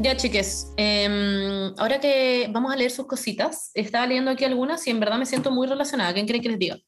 Ya, 0.00 0.16
chiques, 0.16 0.72
em, 0.76 1.72
ahora 1.78 2.00
que 2.00 2.48
vamos 2.50 2.72
a 2.72 2.76
leer 2.76 2.90
sus 2.90 3.06
cositas, 3.06 3.70
estaba 3.74 4.06
leyendo 4.06 4.32
aquí 4.32 4.44
algunas 4.44 4.84
y 4.86 4.90
en 4.90 4.98
verdad 4.98 5.18
me 5.18 5.26
siento 5.26 5.50
muy 5.52 5.68
relacionada. 5.68 6.12
¿Quién 6.12 6.26
cree 6.26 6.40
que 6.40 6.48
les 6.48 6.58
diga? 6.58 6.78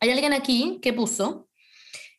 Hay 0.00 0.10
alguien 0.10 0.32
aquí 0.32 0.80
que 0.82 0.92
puso 0.92 1.48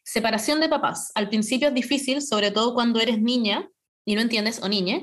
separación 0.04 0.60
de 0.60 0.70
papás. 0.70 1.12
Al 1.14 1.30
principio 1.30 1.68
es 1.68 1.74
difícil, 1.74 2.22
sobre 2.22 2.50
todo 2.50 2.74
cuando 2.74 3.00
eres 3.00 3.22
niña 3.22 3.70
y 4.06 4.16
no 4.16 4.22
entiendes 4.22 4.64
o 4.64 4.70
niña, 4.70 5.02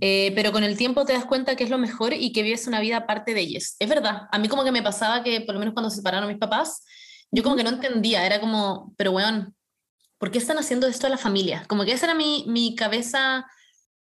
eh, 0.00 0.30
pero 0.36 0.52
con 0.52 0.62
el 0.62 0.76
tiempo 0.76 1.04
te 1.04 1.14
das 1.14 1.24
cuenta 1.24 1.56
que 1.56 1.64
es 1.64 1.70
lo 1.70 1.78
mejor 1.78 2.12
y 2.12 2.32
que 2.32 2.42
vives 2.42 2.68
una 2.68 2.80
vida 2.80 2.98
aparte 2.98 3.34
de 3.34 3.40
ellos. 3.40 3.74
Es 3.80 3.88
verdad, 3.88 4.28
a 4.30 4.38
mí 4.38 4.46
como 4.48 4.62
que 4.62 4.70
me 4.70 4.82
pasaba 4.82 5.24
que 5.24 5.40
por 5.40 5.54
lo 5.54 5.58
menos 5.58 5.74
cuando 5.74 5.90
se 5.90 5.96
separaron 5.96 6.28
mis 6.28 6.38
papás, 6.38 6.84
yo 7.30 7.42
como 7.42 7.56
que 7.56 7.64
no 7.64 7.70
entendía, 7.70 8.26
era 8.26 8.40
como, 8.40 8.94
pero 8.96 9.12
weón, 9.12 9.54
¿por 10.18 10.30
qué 10.30 10.38
están 10.38 10.58
haciendo 10.58 10.86
esto 10.86 11.06
a 11.06 11.10
la 11.10 11.16
familia? 11.16 11.64
Como 11.68 11.84
que 11.84 11.92
esa 11.92 12.06
era 12.06 12.14
mi, 12.14 12.44
mi 12.48 12.74
cabeza 12.74 13.46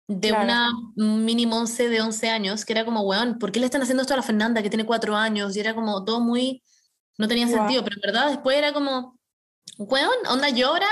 de 0.08 0.32
una 0.32 0.72
mini 0.96 1.46
monce 1.46 1.88
de 1.88 2.00
11 2.00 2.28
años, 2.28 2.64
que 2.64 2.72
era 2.72 2.84
como, 2.84 3.02
weón, 3.02 3.38
¿por 3.38 3.52
qué 3.52 3.60
le 3.60 3.66
están 3.66 3.82
haciendo 3.82 4.02
esto 4.02 4.14
a 4.14 4.18
la 4.18 4.22
Fernanda 4.22 4.62
que 4.62 4.68
tiene 4.68 4.84
4 4.84 5.16
años? 5.16 5.56
Y 5.56 5.60
era 5.60 5.74
como 5.74 6.04
todo 6.04 6.20
muy, 6.20 6.62
no 7.18 7.28
tenía 7.28 7.48
sentido, 7.48 7.82
pero 7.84 7.97
en 7.97 8.12
verdad 8.12 8.28
después 8.28 8.56
era 8.56 8.72
como, 8.72 9.18
weón, 9.78 10.26
onda 10.28 10.48
llora, 10.51 10.88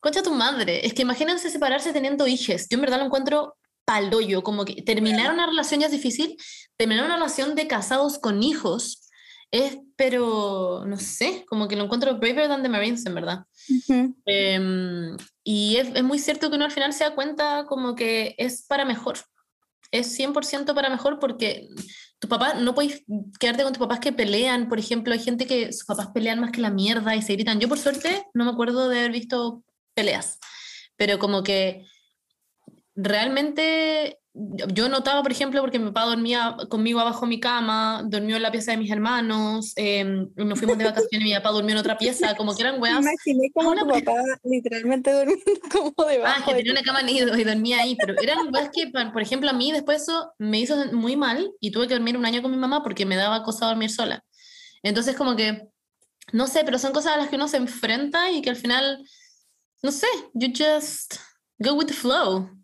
concha 0.00 0.22
tu 0.22 0.32
madre. 0.32 0.86
Es 0.86 0.94
que 0.94 1.02
imagínense 1.02 1.50
separarse 1.50 1.92
teniendo 1.92 2.26
hijos. 2.26 2.66
Yo 2.68 2.76
en 2.76 2.82
verdad 2.82 2.98
lo 2.98 3.06
encuentro 3.06 3.56
paloyo, 3.84 4.42
como 4.42 4.64
que 4.64 4.82
terminar 4.82 5.32
una 5.32 5.46
relación 5.46 5.80
ya 5.80 5.86
es 5.86 5.92
difícil, 5.92 6.36
terminar 6.76 7.06
una 7.06 7.16
relación 7.16 7.56
de 7.56 7.66
casados 7.66 8.18
con 8.18 8.42
hijos 8.42 9.09
es, 9.50 9.78
pero 9.96 10.84
no 10.86 10.96
sé, 10.96 11.44
como 11.48 11.66
que 11.66 11.76
lo 11.76 11.84
encuentro 11.84 12.18
braver 12.18 12.48
than 12.48 12.62
the 12.62 12.68
Marines, 12.68 13.04
en 13.06 13.14
verdad. 13.14 13.44
Em, 14.24 15.16
y 15.42 15.76
es, 15.76 15.88
es, 15.94 16.02
muy 16.04 16.18
cierto 16.18 16.48
que 16.48 16.56
uno 16.56 16.66
al 16.66 16.70
final 16.70 16.92
se 16.92 17.04
da 17.04 17.14
cuenta 17.14 17.66
como 17.66 17.94
que 17.94 18.34
es 18.38 18.64
para 18.66 18.84
mejor. 18.84 19.18
Es 19.90 20.16
100% 20.18 20.72
para 20.74 20.88
mejor 20.88 21.18
porque 21.18 21.68
tu 22.20 22.28
papá, 22.28 22.54
no 22.54 22.74
puedes 22.74 23.02
quedarte 23.40 23.64
con 23.64 23.72
tus 23.72 23.80
papás 23.80 23.98
que 23.98 24.12
pelean. 24.12 24.68
Por 24.68 24.78
ejemplo, 24.78 25.12
hay 25.12 25.18
gente 25.18 25.46
que 25.46 25.72
sus 25.72 25.84
papás 25.84 26.08
pelean 26.14 26.38
más 26.38 26.52
que 26.52 26.60
la 26.60 26.70
mierda 26.70 27.16
y 27.16 27.22
se 27.22 27.32
gritan. 27.32 27.58
Yo, 27.58 27.68
por 27.68 27.78
suerte, 27.78 28.26
no 28.34 28.44
me 28.44 28.52
acuerdo 28.52 28.88
de 28.88 28.98
haber 29.00 29.12
visto 29.12 29.64
peleas, 29.94 30.38
pero 30.96 31.18
como 31.18 31.42
que 31.42 31.86
realmente 32.94 34.19
yo 34.32 34.88
notaba, 34.88 35.22
por 35.22 35.32
ejemplo, 35.32 35.60
porque 35.60 35.78
mi 35.80 35.86
papá 35.86 36.04
dormía 36.04 36.56
conmigo 36.68 37.00
abajo 37.00 37.22
de 37.22 37.26
mi 37.26 37.40
cama, 37.40 38.02
dormió 38.06 38.36
en 38.36 38.42
la 38.42 38.52
pieza 38.52 38.70
de 38.70 38.76
mis 38.76 38.90
hermanos, 38.90 39.72
eh, 39.74 40.04
nos 40.36 40.58
fuimos 40.58 40.78
de 40.78 40.84
vacaciones 40.84 41.26
y 41.26 41.30
mi 41.30 41.34
papá 41.34 41.50
durmió 41.50 41.72
en 41.72 41.78
otra 41.78 41.98
pieza, 41.98 42.36
como 42.36 42.54
que 42.54 42.62
eran 42.62 42.80
weas. 42.80 43.00
Imaginé 43.00 43.50
como 43.52 43.74
tu 43.74 43.86
papá 43.88 44.22
literalmente 44.44 45.12
durmiendo 45.12 45.44
como 45.72 46.08
debajo. 46.08 46.42
Ah, 46.42 46.44
que 46.46 46.54
tenía 46.54 46.72
una 46.72 46.82
cama 46.82 47.02
nido 47.02 47.36
y 47.36 47.42
dormía 47.42 47.80
ahí, 47.80 47.96
pero 47.96 48.14
eran 48.22 48.54
weas 48.54 48.70
que, 48.72 48.86
por 48.88 49.20
ejemplo, 49.20 49.50
a 49.50 49.52
mí 49.52 49.72
después 49.72 50.02
eso 50.02 50.32
me 50.38 50.60
hizo 50.60 50.76
muy 50.92 51.16
mal 51.16 51.50
y 51.60 51.72
tuve 51.72 51.88
que 51.88 51.94
dormir 51.94 52.16
un 52.16 52.24
año 52.24 52.40
con 52.40 52.52
mi 52.52 52.56
mamá 52.56 52.84
porque 52.84 53.04
me 53.04 53.16
daba 53.16 53.42
cosa 53.42 53.66
dormir 53.66 53.90
sola. 53.90 54.24
Entonces, 54.84 55.16
como 55.16 55.34
que, 55.34 55.68
no 56.32 56.46
sé, 56.46 56.62
pero 56.64 56.78
son 56.78 56.92
cosas 56.92 57.14
a 57.14 57.16
las 57.16 57.28
que 57.28 57.36
uno 57.36 57.48
se 57.48 57.56
enfrenta 57.56 58.30
y 58.30 58.42
que 58.42 58.50
al 58.50 58.56
final, 58.56 59.04
no 59.82 59.90
sé, 59.90 60.06
you 60.34 60.52
just 60.56 61.16
go 61.58 61.74
with 61.74 61.86
the 61.86 61.94
flow. 61.94 62.59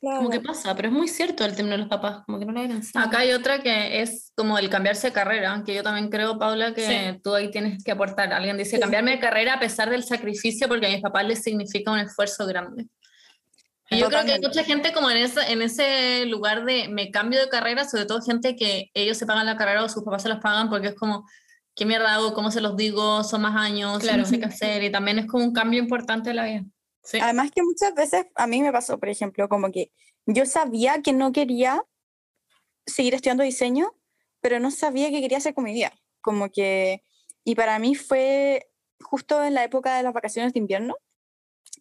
Como 0.00 0.30
que 0.30 0.40
pasa, 0.40 0.74
pero 0.74 0.88
es 0.88 0.94
muy 0.94 1.08
cierto 1.08 1.44
el 1.44 1.54
término 1.54 1.76
de 1.76 1.82
los 1.82 1.88
papás, 1.88 2.24
como 2.24 2.38
que 2.38 2.46
no 2.46 2.52
lo 2.52 2.60
había 2.60 2.72
pensado. 2.72 3.06
Acá 3.06 3.18
hay 3.18 3.32
otra 3.32 3.60
que 3.60 4.00
es 4.00 4.32
como 4.34 4.58
el 4.58 4.70
cambiarse 4.70 5.08
de 5.08 5.12
carrera, 5.12 5.62
que 5.64 5.74
yo 5.74 5.82
también 5.82 6.08
creo, 6.08 6.38
Paula, 6.38 6.72
que 6.72 7.20
tú 7.22 7.34
ahí 7.34 7.50
tienes 7.50 7.84
que 7.84 7.92
aportar. 7.92 8.32
Alguien 8.32 8.56
dice, 8.56 8.80
cambiarme 8.80 9.10
de 9.10 9.20
carrera 9.20 9.54
a 9.54 9.60
pesar 9.60 9.90
del 9.90 10.02
sacrificio, 10.02 10.68
porque 10.68 10.86
a 10.86 10.90
mis 10.90 11.02
papás 11.02 11.26
les 11.26 11.42
significa 11.42 11.90
un 11.92 11.98
esfuerzo 11.98 12.46
grande. 12.46 12.86
Y 13.90 13.98
yo 13.98 14.08
creo 14.08 14.24
que 14.24 14.32
hay 14.32 14.40
mucha 14.40 14.64
gente 14.64 14.92
como 14.92 15.10
en, 15.10 15.18
esa, 15.18 15.46
en 15.48 15.62
ese 15.62 16.24
lugar 16.26 16.64
de 16.64 16.88
me 16.88 17.10
cambio 17.10 17.40
de 17.40 17.48
carrera, 17.48 17.84
sobre 17.86 18.06
todo 18.06 18.22
gente 18.22 18.56
que 18.56 18.90
ellos 18.94 19.18
se 19.18 19.26
pagan 19.26 19.46
la 19.46 19.56
carrera 19.56 19.84
o 19.84 19.88
sus 19.88 20.04
papás 20.04 20.22
se 20.22 20.28
los 20.28 20.38
pagan 20.38 20.70
porque 20.70 20.88
es 20.88 20.94
como, 20.94 21.28
¿qué 21.74 21.84
mierda 21.84 22.14
hago? 22.14 22.32
¿Cómo 22.32 22.50
se 22.50 22.60
los 22.60 22.76
digo? 22.76 23.24
Son 23.24 23.42
más 23.42 23.56
años, 23.56 23.98
claro. 23.98 24.18
no 24.18 24.24
sé 24.24 24.38
qué 24.38 24.46
hacer. 24.46 24.82
Y 24.84 24.90
también 24.90 25.18
es 25.18 25.26
como 25.26 25.44
un 25.44 25.52
cambio 25.52 25.80
importante 25.80 26.30
de 26.30 26.34
la 26.34 26.44
vida. 26.44 26.64
Además 27.20 27.50
que 27.50 27.62
muchas 27.62 27.94
veces 27.94 28.26
a 28.34 28.46
mí 28.46 28.62
me 28.62 28.72
pasó, 28.72 28.98
por 28.98 29.08
ejemplo, 29.08 29.48
como 29.48 29.70
que 29.70 29.90
yo 30.26 30.46
sabía 30.46 31.02
que 31.02 31.12
no 31.12 31.32
quería 31.32 31.82
seguir 32.86 33.14
estudiando 33.14 33.42
diseño, 33.42 33.92
pero 34.40 34.60
no 34.60 34.70
sabía 34.70 35.10
qué 35.10 35.20
quería 35.20 35.38
hacer 35.38 35.54
con 35.54 35.64
mi 35.64 35.72
vida. 35.72 35.92
Como 36.20 36.50
que, 36.50 37.02
y 37.44 37.54
para 37.54 37.78
mí 37.78 37.94
fue 37.94 38.70
justo 39.00 39.42
en 39.42 39.54
la 39.54 39.64
época 39.64 39.96
de 39.96 40.02
las 40.02 40.12
vacaciones 40.12 40.52
de 40.52 40.60
invierno. 40.60 40.96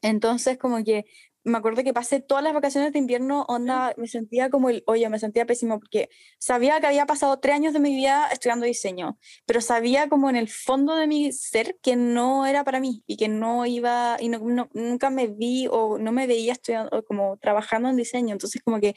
Entonces, 0.01 0.57
como 0.57 0.83
que 0.83 1.05
me 1.43 1.57
acuerdo 1.57 1.83
que 1.83 1.93
pasé 1.93 2.19
todas 2.19 2.43
las 2.43 2.53
vacaciones 2.53 2.91
de 2.91 2.99
invierno, 2.99 3.45
onda, 3.47 3.93
me 3.97 4.07
sentía 4.07 4.49
como 4.49 4.69
el, 4.69 4.83
oye, 4.87 5.07
me 5.09 5.19
sentía 5.19 5.45
pésimo 5.45 5.79
porque 5.79 6.09
sabía 6.37 6.79
que 6.79 6.87
había 6.87 7.05
pasado 7.05 7.39
tres 7.39 7.55
años 7.55 7.73
de 7.73 7.79
mi 7.79 7.95
vida 7.95 8.27
estudiando 8.31 8.65
diseño, 8.65 9.17
pero 9.45 9.61
sabía 9.61 10.09
como 10.09 10.29
en 10.29 10.35
el 10.35 10.49
fondo 10.49 10.95
de 10.95 11.07
mi 11.07 11.31
ser 11.31 11.77
que 11.81 11.95
no 11.95 12.45
era 12.45 12.63
para 12.63 12.79
mí 12.79 13.03
y 13.07 13.17
que 13.17 13.27
no 13.27 13.65
iba, 13.65 14.17
y 14.19 14.29
no, 14.29 14.69
nunca 14.73 15.09
me 15.09 15.27
vi 15.27 15.67
o 15.71 15.97
no 15.97 16.11
me 16.11 16.27
veía 16.27 16.53
estudiando, 16.53 17.03
como 17.05 17.37
trabajando 17.37 17.89
en 17.89 17.95
diseño, 17.95 18.33
entonces 18.33 18.61
como 18.61 18.79
que 18.79 18.95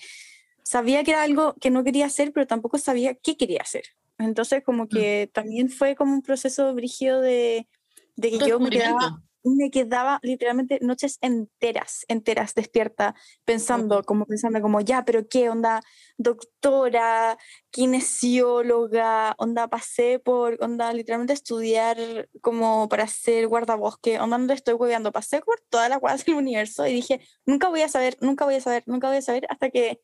sabía 0.64 1.04
que 1.04 1.12
era 1.12 1.22
algo 1.22 1.54
que 1.60 1.70
no 1.70 1.84
quería 1.84 2.06
hacer, 2.06 2.32
pero 2.32 2.46
tampoco 2.46 2.78
sabía 2.78 3.14
qué 3.14 3.36
quería 3.36 3.60
hacer. 3.62 3.84
Entonces 4.18 4.62
como 4.64 4.84
mm. 4.84 4.88
que 4.88 5.30
también 5.32 5.68
fue 5.68 5.94
como 5.94 6.12
un 6.12 6.22
proceso 6.22 6.74
brígido 6.74 7.20
de, 7.20 7.68
de 8.16 8.30
que 8.30 8.38
yo 8.48 8.58
me 8.58 8.70
quedaba 8.70 9.22
me 9.44 9.70
quedaba 9.70 10.18
literalmente 10.22 10.78
noches 10.82 11.18
enteras, 11.20 12.04
enteras 12.08 12.54
despierta, 12.54 13.14
pensando, 13.44 14.02
como 14.04 14.26
pensando 14.26 14.60
como, 14.60 14.80
ya, 14.80 15.04
pero 15.04 15.28
qué 15.28 15.48
onda, 15.48 15.82
doctora, 16.16 17.38
kinesióloga, 17.70 19.34
onda, 19.38 19.68
pasé 19.68 20.18
por, 20.18 20.58
onda, 20.60 20.92
literalmente 20.92 21.32
estudiar 21.32 22.28
como 22.40 22.88
para 22.88 23.06
ser 23.06 23.48
guardabosque, 23.48 24.20
onda, 24.20 24.38
no 24.38 24.52
estoy 24.52 24.74
hueveando, 24.74 25.12
pasé 25.12 25.40
por 25.40 25.60
toda 25.68 25.88
la 25.88 25.98
cuadra 25.98 26.22
del 26.24 26.36
universo 26.36 26.86
y 26.86 26.92
dije, 26.92 27.20
nunca 27.46 27.68
voy 27.68 27.82
a 27.82 27.88
saber, 27.88 28.16
nunca 28.20 28.44
voy 28.44 28.56
a 28.56 28.60
saber, 28.60 28.84
nunca 28.86 29.08
voy 29.08 29.16
a 29.18 29.22
saber, 29.22 29.46
hasta 29.48 29.70
que 29.70 30.00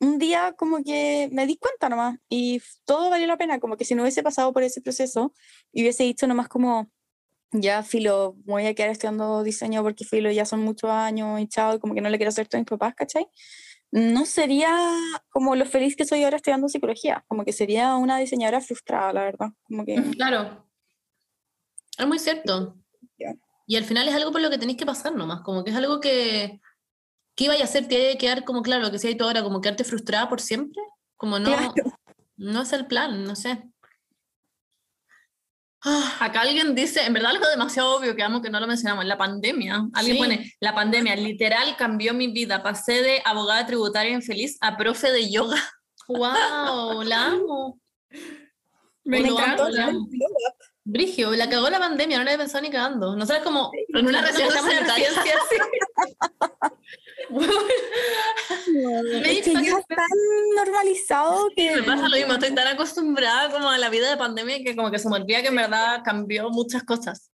un 0.00 0.18
día 0.18 0.54
como 0.56 0.82
que 0.82 1.28
me 1.32 1.46
di 1.46 1.56
cuenta 1.56 1.88
nomás 1.88 2.18
y 2.28 2.60
todo 2.84 3.10
valió 3.10 3.26
la 3.26 3.38
pena, 3.38 3.60
como 3.60 3.76
que 3.76 3.84
si 3.84 3.94
no 3.94 4.02
hubiese 4.02 4.22
pasado 4.22 4.52
por 4.52 4.62
ese 4.62 4.80
proceso 4.80 5.32
y 5.72 5.82
hubiese 5.82 6.04
dicho 6.04 6.26
nomás 6.26 6.48
como, 6.48 6.90
ya 7.60 7.82
filo, 7.82 8.34
voy 8.44 8.66
a 8.66 8.74
quedar 8.74 8.90
estudiando 8.90 9.42
diseño 9.42 9.82
porque 9.82 10.04
filo 10.04 10.30
ya 10.30 10.44
son 10.44 10.60
muchos 10.60 10.90
años 10.90 11.40
y 11.40 11.48
chao, 11.48 11.78
como 11.80 11.94
que 11.94 12.00
no 12.00 12.08
le 12.08 12.18
quiero 12.18 12.30
hacer 12.30 12.42
esto 12.42 12.56
a 12.56 12.60
mis 12.60 12.68
papás, 12.68 12.94
¿cachai? 12.94 13.26
No 13.90 14.26
sería 14.26 14.76
como 15.30 15.54
lo 15.54 15.64
feliz 15.66 15.94
que 15.94 16.04
soy 16.04 16.24
ahora 16.24 16.36
estudiando 16.36 16.68
psicología, 16.68 17.24
como 17.28 17.44
que 17.44 17.52
sería 17.52 17.94
una 17.94 18.18
diseñadora 18.18 18.60
frustrada, 18.60 19.12
la 19.12 19.22
verdad. 19.22 19.48
Como 19.64 19.84
que... 19.84 19.94
Claro. 20.16 20.66
Es 21.96 22.06
muy 22.06 22.18
cierto. 22.18 22.76
Y 23.66 23.76
al 23.76 23.84
final 23.84 24.08
es 24.08 24.14
algo 24.14 24.32
por 24.32 24.40
lo 24.40 24.50
que 24.50 24.58
tenéis 24.58 24.78
que 24.78 24.84
pasar 24.84 25.14
nomás, 25.14 25.42
como 25.42 25.64
que 25.64 25.70
es 25.70 25.76
algo 25.76 26.00
que, 26.00 26.60
¿qué 27.34 27.44
iba 27.44 27.54
a 27.54 27.62
hacer? 27.62 27.86
Te 27.88 28.02
iba 28.02 28.12
a 28.14 28.18
quedar 28.18 28.44
como, 28.44 28.62
claro, 28.62 28.82
lo 28.82 28.88
que 28.88 28.94
decía 28.94 29.16
tú 29.16 29.24
ahora, 29.24 29.42
como 29.42 29.60
quedarte 29.60 29.84
frustrada 29.84 30.28
por 30.28 30.40
siempre, 30.40 30.82
como 31.16 31.38
no, 31.38 31.50
no 32.36 32.62
es 32.62 32.72
el 32.72 32.86
plan, 32.86 33.24
no 33.24 33.36
sé. 33.36 33.62
Ah, 35.86 36.16
acá 36.20 36.40
alguien 36.40 36.74
dice, 36.74 37.04
en 37.04 37.12
verdad 37.12 37.32
algo 37.32 37.46
demasiado 37.46 37.96
obvio 37.96 38.16
que 38.16 38.22
amo 38.22 38.40
que 38.40 38.48
no 38.48 38.58
lo 38.58 38.66
mencionamos, 38.66 39.04
la 39.04 39.18
pandemia. 39.18 39.86
Alguien 39.92 40.16
pone, 40.16 40.54
la 40.60 40.74
pandemia 40.74 41.14
literal 41.14 41.76
cambió 41.76 42.14
mi 42.14 42.28
vida. 42.28 42.62
Pasé 42.62 43.02
de 43.02 43.22
abogada 43.24 43.66
tributaria 43.66 44.12
infeliz 44.12 44.56
a 44.62 44.78
profe 44.78 45.12
de 45.12 45.30
yoga. 45.30 45.62
¡Wow! 46.08 47.02
la 47.02 47.26
amo. 47.26 47.78
Me, 49.04 49.18
encanta. 49.18 49.92
Brigio, 50.86 51.30
la 51.34 51.48
cagó 51.48 51.70
la 51.70 51.78
pandemia, 51.78 52.18
no 52.18 52.24
la 52.24 52.34
he 52.34 52.38
pensado 52.38 52.62
ni 52.62 52.70
cagando. 52.70 53.16
No 53.16 53.24
sabes 53.24 53.42
cómo 53.42 53.70
en 53.88 54.06
una 54.06 54.20
receta 54.20 54.62
monetaria 54.62 55.08
así. 55.08 55.56
es 59.24 59.44
que 59.44 59.52
ya 59.54 59.78
es 59.78 59.86
tan 59.86 60.08
normalizado 60.56 61.48
que... 61.56 61.76
Me 61.76 61.82
pasa 61.84 62.08
lo 62.08 62.16
mismo, 62.16 62.34
estoy 62.34 62.54
tan 62.54 62.66
acostumbrada 62.66 63.50
como 63.50 63.70
a 63.70 63.78
la 63.78 63.88
vida 63.88 64.10
de 64.10 64.16
pandemia 64.18 64.62
que 64.62 64.76
como 64.76 64.90
que 64.90 64.98
se 64.98 65.08
me 65.08 65.16
olvida 65.16 65.40
que 65.40 65.48
en 65.48 65.56
verdad 65.56 66.02
cambió 66.04 66.50
muchas 66.50 66.84
cosas. 66.84 67.30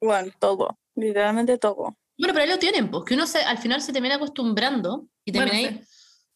Bueno, 0.00 0.32
todo, 0.40 0.78
literalmente 0.96 1.56
todo. 1.58 1.96
Bueno, 2.18 2.34
pero 2.34 2.42
ahí 2.42 2.48
lo 2.48 2.58
tienen, 2.58 2.90
pues 2.90 3.04
que 3.04 3.14
uno 3.14 3.28
se, 3.28 3.38
al 3.38 3.58
final 3.58 3.80
se 3.80 3.92
termina 3.92 4.16
acostumbrando 4.16 5.06
y 5.24 5.30
termina 5.30 5.80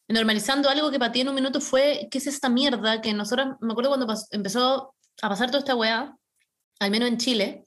normalizando 0.09 0.68
algo 0.68 0.90
que 0.90 0.98
para 0.98 1.10
ti 1.10 1.22
en 1.22 1.28
un 1.28 1.34
minuto 1.34 1.60
fue, 1.60 2.06
¿qué 2.10 2.18
es 2.18 2.26
esta 2.28 2.48
mierda? 2.48 3.01
Que 3.01 3.12
nosotros, 3.12 3.56
me 3.60 3.72
acuerdo 3.72 3.90
cuando 3.90 4.14
empezó 4.30 4.94
a 5.22 5.28
pasar 5.28 5.48
toda 5.48 5.60
esta 5.60 5.74
weá, 5.74 6.16
al 6.82 6.90
menos 6.90 7.09
en 7.09 7.18
Chile, 7.18 7.64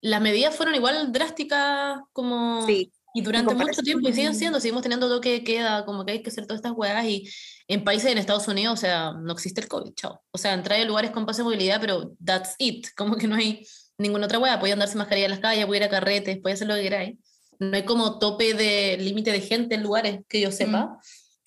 las 0.00 0.20
medidas 0.20 0.54
fueron 0.54 0.74
igual 0.74 1.12
drásticas 1.12 1.98
como... 2.12 2.66
Sí. 2.66 2.92
Y 3.16 3.22
durante 3.22 3.54
mucho 3.54 3.80
tiempo, 3.82 4.08
y 4.08 4.12
siguen 4.12 4.34
siendo, 4.34 4.58
seguimos 4.58 4.82
teniendo 4.82 5.08
toque 5.08 5.30
de 5.30 5.44
queda, 5.44 5.84
como 5.84 6.04
que 6.04 6.12
hay 6.12 6.22
que 6.22 6.30
hacer 6.30 6.46
todas 6.46 6.58
estas 6.58 6.72
weas, 6.72 7.04
y 7.04 7.30
en 7.68 7.84
países 7.84 8.10
en 8.10 8.18
Estados 8.18 8.48
Unidos, 8.48 8.72
o 8.72 8.76
sea, 8.76 9.12
no 9.12 9.32
existe 9.32 9.60
el 9.60 9.68
COVID, 9.68 9.94
chao. 9.94 10.20
O 10.32 10.36
sea, 10.36 10.52
entrar 10.52 10.80
en 10.80 10.88
lugares 10.88 11.12
con 11.12 11.24
pase 11.24 11.42
de 11.42 11.44
movilidad, 11.44 11.80
pero 11.80 12.16
that's 12.24 12.56
it, 12.58 12.88
como 12.96 13.14
que 13.14 13.28
no 13.28 13.36
hay 13.36 13.64
ninguna 13.98 14.26
otra 14.26 14.40
wea, 14.40 14.58
podían 14.58 14.80
darse 14.80 14.98
mascarilla 14.98 15.26
en 15.26 15.30
las 15.30 15.38
calles, 15.38 15.64
puede 15.66 15.78
ir 15.78 15.84
a 15.84 15.90
carretes, 15.90 16.40
puede 16.42 16.54
hacer 16.54 16.66
lo 16.66 16.74
que 16.74 16.82
queráis. 16.82 17.18
No 17.60 17.76
hay 17.76 17.84
como 17.84 18.18
tope 18.18 18.52
de 18.54 18.96
límite 18.98 19.30
de 19.30 19.40
gente 19.40 19.76
en 19.76 19.84
lugares 19.84 20.20
que 20.28 20.40
yo 20.40 20.50
sepa. 20.50 20.98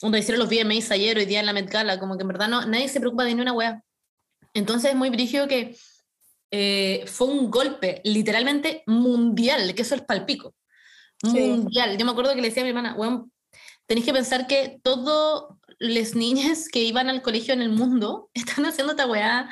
Donde 0.02 0.19
hicieron 0.19 0.39
los 0.39 0.49
VMAs 0.49 0.91
ayer, 0.91 1.18
hoy 1.18 1.26
día 1.26 1.39
en 1.39 1.48
la 1.48 1.53
Met 1.53 1.69
Gala, 1.69 1.99
como 1.99 2.15
que 2.18 2.22
en 2.22 2.27
verdad 2.30 2.48
no, 2.48 2.65
nadie 2.65 2.88
se 2.88 2.99
preocupa 2.99 3.23
de 3.23 3.35
ni 3.35 3.41
una 3.41 3.52
wea. 3.52 3.84
Entonces 4.53 4.91
es 4.91 4.95
muy 4.95 5.10
brígido 5.10 5.48
que 5.48 5.76
eh, 6.52 7.03
fue 7.07 7.28
un 7.28 7.52
golpe 7.52 8.02
literalmente 8.03 8.84
mundial, 8.88 9.74
que 9.76 9.82
eso 9.82 9.95
es 9.95 10.02
palpico 10.02 10.56
mundial. 11.24 11.98
Yo 11.98 12.06
me 12.06 12.11
acuerdo 12.11 12.34
que 12.34 12.41
le 12.41 12.49
decía 12.49 12.64
a 12.64 12.65
mi 12.65 12.69
hermana, 12.69 12.94
bueno, 12.95 13.30
tenéis 13.86 14.06
que 14.06 14.14
pensar 14.14 14.48
que 14.48 14.80
todas 14.84 15.44
las 15.80 16.15
niñas 16.15 16.69
que 16.69 16.84
iban 16.84 17.10
al 17.10 17.22
colegio 17.22 17.53
en 17.53 17.61
el 17.61 17.69
mundo 17.69 18.30
están 18.34 18.65
haciendo 18.65 18.94
esta 18.94 19.07
weá 19.07 19.49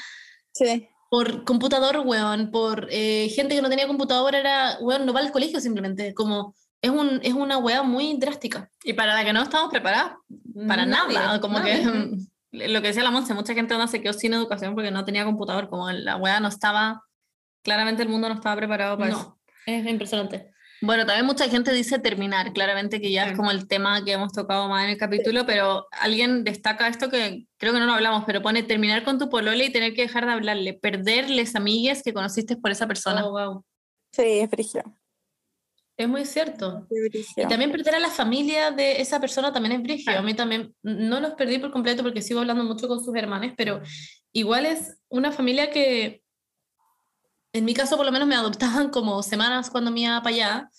sí. 0.53 0.88
por 1.09 1.43
computador, 1.43 2.03
weón, 2.05 2.51
por 2.51 2.88
eh, 2.91 3.30
gente 3.30 3.55
que 3.55 3.61
no 3.61 3.69
tenía 3.69 3.88
computador, 3.88 4.35
era, 4.35 4.77
weón, 4.81 5.05
no 5.05 5.13
va 5.13 5.22
al 5.22 5.31
colegio 5.31 5.59
simplemente, 5.59 6.13
como 6.13 6.55
es, 6.81 6.89
un, 6.89 7.19
es 7.23 7.34
una 7.34 7.57
weá 7.57 7.84
muy 7.84 8.17
drástica. 8.17 8.69
Y 8.84 8.93
para 8.93 9.15
la 9.15 9.23
que 9.23 9.34
no 9.34 9.41
estamos 9.41 9.69
preparadas, 9.72 10.13
para 10.67 10.85
nada, 10.85 11.39
como 11.41 11.61
que 11.61 11.81
lo 12.56 12.82
que 12.82 12.88
decía 12.88 13.03
la 13.03 13.11
Monse, 13.11 13.34
mucha 13.34 13.53
gente 13.53 13.77
no 13.77 13.88
se 13.88 14.02
quedó 14.02 14.14
sin 14.14 14.34
educación 14.34 14.76
porque 14.76 14.91
no 14.91 15.06
tenía 15.06 15.26
computador, 15.26 15.69
como 15.69 15.91
la 15.91 16.15
weá 16.18 16.40
no 16.40 16.48
estaba, 16.48 17.03
claramente 17.64 18.03
el 18.03 18.10
mundo 18.10 18.30
no 18.30 18.36
estaba 18.36 18.56
preparado 18.56 18.98
para 18.98 19.11
eso. 19.11 19.40
Es 19.65 19.86
impresionante. 19.86 20.52
Bueno, 20.82 21.06
también 21.06 21.26
mucha 21.26 21.49
gente 21.49 21.72
dice 21.72 21.99
terminar, 21.99 22.52
claramente 22.53 22.99
que 22.99 23.11
ya 23.11 23.27
es 23.27 23.38
como 23.38 23.49
el 23.49 23.68
tema 23.68 24.03
que 24.03 24.11
hemos 24.11 24.34
tocado 24.34 24.68
más 24.68 24.84
en 24.84 24.91
el 24.91 24.98
capítulo, 24.98 25.45
pero 25.45 25.88
alguien 25.91 26.44
destaca 26.44 26.88
esto 26.88 27.10
que 27.10 27.48
creo 27.57 27.73
que 27.73 27.80
no 27.80 27.86
lo 27.86 27.94
hablamos, 27.94 28.23
pero 28.26 28.41
pone 28.41 28.61
terminar 28.61 29.03
con 29.03 29.18
tu 29.18 29.30
polole 29.30 29.65
y 29.65 29.72
tener 29.72 29.94
que 29.94 30.03
dejar 30.03 30.26
de 30.26 30.34
hablarle, 30.34 30.73
perderles 30.73 31.56
amigues 31.56 32.03
que 32.03 32.14
conociste 32.14 32.57
por 32.57 32.72
esa 32.72 32.88
persona. 32.88 33.26
Oh, 33.26 33.32
wow. 33.32 33.65
Sí, 34.11 34.40
es 34.40 34.49
frigio. 34.49 34.84
Es 35.97 36.09
muy 36.09 36.26
cierto. 36.26 36.88
y 37.38 37.47
también 37.47 37.72
perder 37.72 37.95
a 37.95 37.99
la 37.99 38.09
familia 38.09 38.72
de 38.72 39.01
esa 39.01 39.19
persona 39.19 39.53
también 39.53 39.76
es 39.76 39.84
brigio. 39.84 40.17
A 40.17 40.22
mí 40.22 40.34
también 40.34 40.76
no 40.84 41.19
los 41.22 41.35
perdí 41.35 41.57
por 41.57 41.72
completo 41.72 42.03
porque 42.03 42.22
sigo 42.22 42.41
hablando 42.41 42.63
mucho 42.65 42.88
con 42.88 43.03
sus 43.03 43.15
hermanos, 43.15 43.53
pero 43.55 43.81
igual 44.34 44.65
es 44.65 44.97
una 45.07 45.31
familia 45.31 45.72
que 45.72 46.22
en 47.53 47.63
mi 47.63 47.73
caso 47.73 47.95
por 47.95 48.05
lo 48.05 48.11
menos 48.11 48.27
me 48.27 48.35
adoptaban 48.35 48.89
como 48.89 49.23
semanas 49.23 49.69
cuando 49.69 49.89
me 49.89 50.01
iba 50.01 50.22
para 50.22 50.35
allá. 50.35 50.69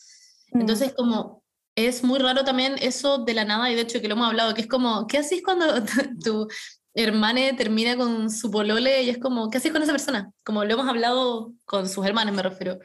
Mm. 0.52 0.60
Entonces 0.60 0.93
como 0.94 1.43
es 1.76 2.05
muy 2.05 2.18
raro 2.18 2.44
también 2.44 2.76
eso 2.80 3.18
de 3.18 3.34
la 3.34 3.44
nada 3.44 3.70
y 3.70 3.74
de 3.74 3.82
hecho 3.82 4.01
que 4.01 4.09
lo 4.09 4.14
hemos 4.14 4.28
hablado, 4.28 4.55
que 4.55 4.62
es 4.62 4.68
como, 4.68 5.06
¿qué 5.06 5.18
haces 5.18 5.43
cuando 5.43 5.66
tu 6.24 6.48
hermana 6.93 7.56
termina 7.56 7.97
con 7.97 8.30
su 8.30 8.51
polole 8.51 9.02
y 9.02 9.10
es 9.10 9.18
como, 9.18 9.48
¿qué 9.48 9.59
haces 9.59 9.72
con 9.72 9.82
esa 9.82 9.93
persona? 9.93 10.30
Como 10.44 10.64
lo 10.64 10.74
hemos 10.74 10.88
hablado 10.88 11.52
con 11.64 11.88
sus 11.88 12.05
hermanos, 12.05 12.34
me 12.34 12.43
refiero, 12.43 12.78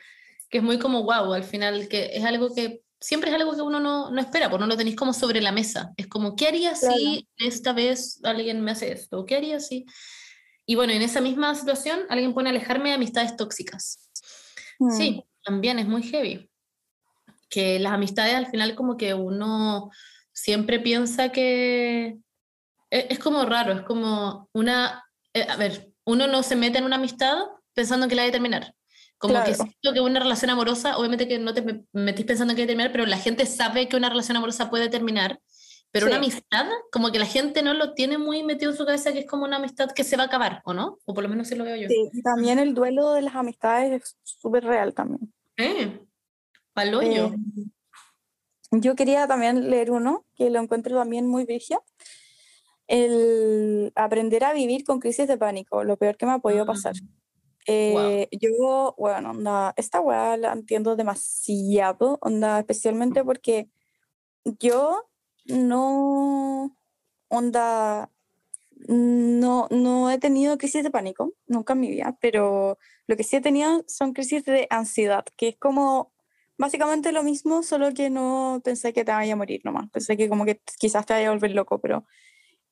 que 0.51 0.57
es 0.57 0.63
muy 0.63 0.77
como 0.77 1.03
wow, 1.03 1.33
al 1.33 1.43
final, 1.43 1.87
que 1.87 2.11
es 2.13 2.23
algo 2.25 2.53
que 2.53 2.83
siempre 2.99 3.31
es 3.31 3.35
algo 3.35 3.55
que 3.55 3.61
uno 3.61 3.79
no, 3.79 4.11
no 4.11 4.21
espera, 4.21 4.49
porque 4.49 4.61
no 4.61 4.67
lo 4.67 4.77
tenéis 4.77 4.97
como 4.97 5.13
sobre 5.13 5.41
la 5.41 5.51
mesa. 5.51 5.93
Es 5.97 6.07
como, 6.07 6.35
¿qué 6.35 6.47
haría 6.47 6.75
si 6.75 7.27
esta 7.37 7.73
vez 7.73 8.19
alguien 8.23 8.61
me 8.61 8.71
hace 8.71 8.91
esto? 8.91 9.25
¿Qué 9.25 9.37
haría 9.37 9.59
si...? 9.59 9.85
Y 10.67 10.75
bueno, 10.75 10.93
en 10.93 11.01
esa 11.01 11.21
misma 11.21 11.55
situación 11.55 12.01
alguien 12.09 12.33
pone 12.33 12.49
alejarme 12.49 12.89
de 12.89 12.95
amistades 12.95 13.35
tóxicas. 13.35 14.11
Sí, 14.95 15.11
mm. 15.11 15.21
también 15.43 15.79
es 15.79 15.87
muy 15.87 16.03
heavy. 16.03 16.49
Que 17.49 17.79
las 17.79 17.93
amistades 17.93 18.35
al 18.35 18.47
final 18.47 18.75
como 18.75 18.97
que 18.97 19.13
uno 19.13 19.89
siempre 20.31 20.79
piensa 20.79 21.31
que 21.31 22.19
e, 22.89 23.07
es, 23.09 23.19
como 23.19 23.45
raro, 23.45 23.73
es 23.73 23.81
como 23.81 24.49
una, 24.53 25.03
eh, 25.33 25.47
a 25.49 25.55
ver, 25.55 25.91
uno 26.05 26.27
no 26.27 26.43
se 26.43 26.55
mete 26.55 26.77
en 26.77 26.85
una 26.85 26.97
amistad 26.97 27.37
pensando 27.73 28.07
que 28.07 28.15
la 28.15 28.23
va 28.23 28.29
a 28.29 28.31
terminar. 28.31 28.75
Como 29.21 29.43
que 29.43 29.53
siento 29.53 29.93
que 29.93 30.01
una 30.01 30.19
relación 30.19 30.49
amorosa, 30.49 30.97
obviamente 30.97 31.27
que 31.27 31.37
no 31.37 31.53
te 31.53 31.85
metís 31.93 32.25
pensando 32.25 32.53
en 32.53 32.57
que 32.57 32.65
terminar, 32.65 32.91
pero 32.91 33.05
la 33.05 33.19
gente 33.19 33.45
sabe 33.45 33.87
que 33.87 33.95
una 33.95 34.09
relación 34.09 34.35
amorosa 34.35 34.71
puede 34.71 34.89
terminar. 34.89 35.39
Pero 35.91 36.07
una 36.07 36.15
amistad, 36.15 36.67
como 36.91 37.11
que 37.11 37.19
la 37.19 37.25
gente 37.25 37.61
no 37.61 37.73
lo 37.73 37.93
tiene 37.93 38.17
muy 38.17 38.43
metido 38.43 38.71
en 38.71 38.77
su 38.77 38.85
cabeza, 38.85 39.11
que 39.11 39.19
es 39.19 39.27
como 39.27 39.43
una 39.43 39.57
amistad 39.57 39.91
que 39.91 40.03
se 40.03 40.17
va 40.17 40.23
a 40.23 40.25
acabar, 40.27 40.61
¿o 40.65 40.73
no? 40.73 40.97
O 41.05 41.13
por 41.13 41.21
lo 41.21 41.29
menos 41.29 41.49
sí 41.49 41.55
lo 41.55 41.65
veo 41.65 41.75
yo. 41.75 41.87
Sí, 41.89 42.21
también 42.23 42.59
el 42.59 42.73
duelo 42.73 43.11
de 43.11 43.21
las 43.21 43.35
amistades 43.35 44.01
es 44.01 44.17
súper 44.23 44.63
real 44.63 44.93
también. 44.93 45.31
Eh, 45.57 45.99
paloyo. 46.73 47.25
Eh, 47.25 47.35
yo 48.71 48.95
quería 48.95 49.27
también 49.27 49.69
leer 49.69 49.91
uno, 49.91 50.25
que 50.33 50.49
lo 50.49 50.59
encuentro 50.59 50.97
también 50.97 51.27
muy 51.27 51.45
vigia. 51.45 51.79
El 52.87 53.91
aprender 53.95 54.45
a 54.45 54.53
vivir 54.53 54.83
con 54.85 54.99
crisis 54.99 55.27
de 55.27 55.37
pánico, 55.37 55.83
lo 55.83 55.97
peor 55.97 56.15
que 56.17 56.25
me 56.25 56.31
ha 56.31 56.39
podido 56.39 56.65
pasar. 56.65 56.93
Eh, 57.67 58.27
yo, 58.31 58.95
bueno, 58.97 59.31
onda, 59.31 59.73
esta 59.77 60.01
weá 60.01 60.37
la 60.37 60.53
entiendo 60.53 60.95
demasiado, 60.95 62.17
onda, 62.21 62.59
especialmente 62.59 63.23
porque 63.23 63.69
yo 64.59 65.07
no, 65.45 66.75
onda, 67.29 68.11
no, 68.87 69.67
no 69.69 70.11
he 70.11 70.17
tenido 70.17 70.57
crisis 70.57 70.83
de 70.83 70.91
pánico, 70.91 71.33
nunca 71.47 71.73
en 71.73 71.79
mi 71.81 71.89
vida, 71.89 72.17
pero 72.19 72.77
lo 73.07 73.15
que 73.15 73.23
sí 73.23 73.35
he 73.35 73.41
tenido 73.41 73.83
son 73.87 74.13
crisis 74.13 74.43
de 74.45 74.67
ansiedad, 74.69 75.25
que 75.37 75.49
es 75.49 75.57
como 75.57 76.13
básicamente 76.57 77.11
lo 77.11 77.23
mismo, 77.23 77.63
solo 77.63 77.93
que 77.93 78.09
no 78.09 78.61
pensé 78.63 78.93
que 78.93 79.05
te 79.05 79.11
vaya 79.11 79.33
a 79.33 79.35
morir 79.37 79.61
nomás, 79.63 79.89
pensé 79.91 80.17
que 80.17 80.29
como 80.29 80.45
que 80.45 80.61
quizás 80.79 81.05
te 81.05 81.13
vaya 81.13 81.29
a 81.29 81.31
volver 81.31 81.51
loco, 81.51 81.79
pero, 81.79 82.05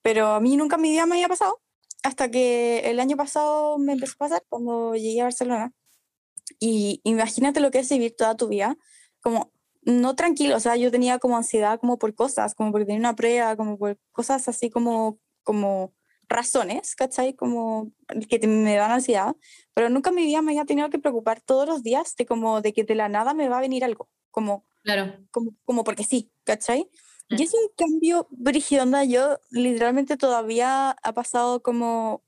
pero 0.02 0.28
a 0.28 0.40
mí 0.40 0.57
nunca 0.57 0.78
en 0.78 0.82
mi 0.84 0.91
vida 0.91 1.06
me 1.06 1.16
había 1.16 1.28
pasado 1.28 1.61
hasta 2.03 2.30
que 2.31 2.80
el 2.89 2.99
año 2.99 3.17
pasado 3.17 3.77
me 3.77 3.93
empezó 3.93 4.13
a 4.13 4.27
pasar 4.27 4.43
cuando 4.49 4.95
llegué 4.95 5.21
a 5.21 5.26
Barcelona. 5.26 5.73
Y 6.59 7.01
imagínate 7.03 7.59
lo 7.59 7.71
que 7.71 7.80
es 7.80 7.89
vivir 7.89 8.15
toda 8.15 8.35
tu 8.35 8.47
vida, 8.47 8.77
como 9.21 9.51
no 9.84 10.15
tranquilo, 10.15 10.57
o 10.57 10.59
sea, 10.59 10.76
yo 10.76 10.91
tenía 10.91 11.19
como 11.19 11.38
ansiedad 11.38 11.80
como 11.80 11.97
por 11.97 12.13
cosas, 12.13 12.53
como 12.55 12.71
porque 12.71 12.85
tenía 12.85 12.99
una 12.99 13.15
prueba, 13.15 13.55
como 13.55 13.77
por 13.77 13.97
cosas 14.11 14.47
así 14.47 14.69
como, 14.69 15.19
como 15.43 15.93
razones, 16.27 16.95
¿cachai? 16.95 17.34
Como 17.34 17.91
que 18.30 18.45
me 18.47 18.76
dan 18.76 18.91
ansiedad, 18.91 19.35
pero 19.73 19.89
nunca 19.89 20.09
en 20.09 20.17
mi 20.17 20.26
vida 20.26 20.41
me 20.41 20.51
había 20.51 20.65
tenido 20.65 20.89
que 20.89 20.99
preocupar 20.99 21.41
todos 21.41 21.67
los 21.67 21.81
días 21.81 22.15
de 22.15 22.26
como 22.26 22.61
de 22.61 22.73
que 22.73 22.84
de 22.84 22.95
la 22.95 23.09
nada 23.09 23.34
me 23.34 23.49
va 23.49 23.57
a 23.57 23.61
venir 23.61 23.84
algo, 23.84 24.09
como, 24.31 24.65
claro. 24.84 25.13
como, 25.31 25.55
como 25.65 25.84
porque 25.84 26.03
sí, 26.03 26.31
¿cachai? 26.43 26.89
Y 27.30 27.43
es 27.43 27.53
un 27.53 27.69
cambio 27.77 28.27
brígido, 28.31 28.84
onda. 28.84 29.03
Yo 29.03 29.39
literalmente 29.51 30.18
todavía 30.18 30.91
ha 30.91 31.14
pasado 31.14 31.61
como, 31.61 32.23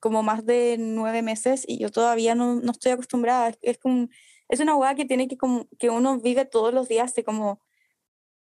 como 0.00 0.22
más 0.22 0.46
de 0.46 0.76
nueve 0.78 1.22
meses 1.22 1.64
y 1.66 1.78
yo 1.78 1.90
todavía 1.90 2.34
no, 2.34 2.54
no 2.56 2.72
estoy 2.72 2.92
acostumbrada. 2.92 3.48
Es, 3.48 3.58
es, 3.62 3.78
como, 3.78 4.08
es 4.48 4.60
una 4.60 4.76
hueá 4.76 4.94
que 4.94 5.04
tiene 5.04 5.28
que, 5.28 5.36
como, 5.36 5.68
que 5.78 5.90
uno 5.90 6.20
vive 6.20 6.44
todos 6.44 6.72
los 6.72 6.88
días 6.88 7.14
de 7.14 7.24
como 7.24 7.60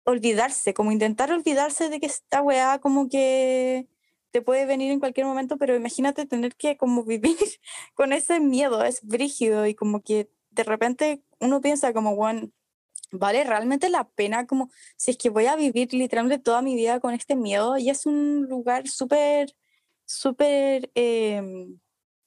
olvidarse, 0.04 0.74
como 0.74 0.92
intentar 0.92 1.32
olvidarse 1.32 1.88
de 1.88 2.00
que 2.00 2.06
esta 2.06 2.42
weá 2.42 2.78
como 2.80 3.08
que 3.08 3.86
te 4.30 4.42
puede 4.42 4.66
venir 4.66 4.92
en 4.92 5.00
cualquier 5.00 5.26
momento, 5.26 5.56
pero 5.56 5.74
imagínate 5.74 6.26
tener 6.26 6.56
que 6.56 6.76
como 6.76 7.04
vivir 7.04 7.36
con 7.94 8.12
ese 8.12 8.40
miedo, 8.40 8.84
es 8.84 9.02
brígido 9.02 9.66
y 9.66 9.74
como 9.74 10.02
que 10.02 10.30
de 10.50 10.64
repente 10.64 11.22
uno 11.40 11.60
piensa 11.60 11.92
como, 11.92 12.16
bueno, 12.16 12.50
vale 13.12 13.44
realmente 13.44 13.88
la 13.88 14.08
pena 14.08 14.46
como 14.46 14.70
si 14.96 15.12
es 15.12 15.16
que 15.16 15.30
voy 15.30 15.46
a 15.46 15.56
vivir 15.56 15.92
literalmente 15.92 16.42
toda 16.42 16.62
mi 16.62 16.74
vida 16.74 17.00
con 17.00 17.14
este 17.14 17.36
miedo 17.36 17.76
y 17.76 17.90
es 17.90 18.06
un 18.06 18.46
lugar 18.48 18.88
súper, 18.88 19.54
súper 20.04 20.90
em, 20.94 21.78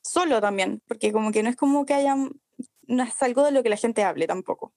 solo 0.02 0.42
también, 0.42 0.82
porque 0.88 1.12
como 1.12 1.32
que 1.32 1.44
no 1.44 1.50
es 1.50 1.56
como 1.56 1.86
que 1.86 1.94
haya, 1.94 2.16
no 2.16 3.04
es 3.04 3.22
algo 3.22 3.44
de 3.44 3.52
lo 3.52 3.64
que 3.64 3.70
la 3.70 3.78
gente 3.78 4.04
hable 4.04 4.28
tampoco. 4.28 4.74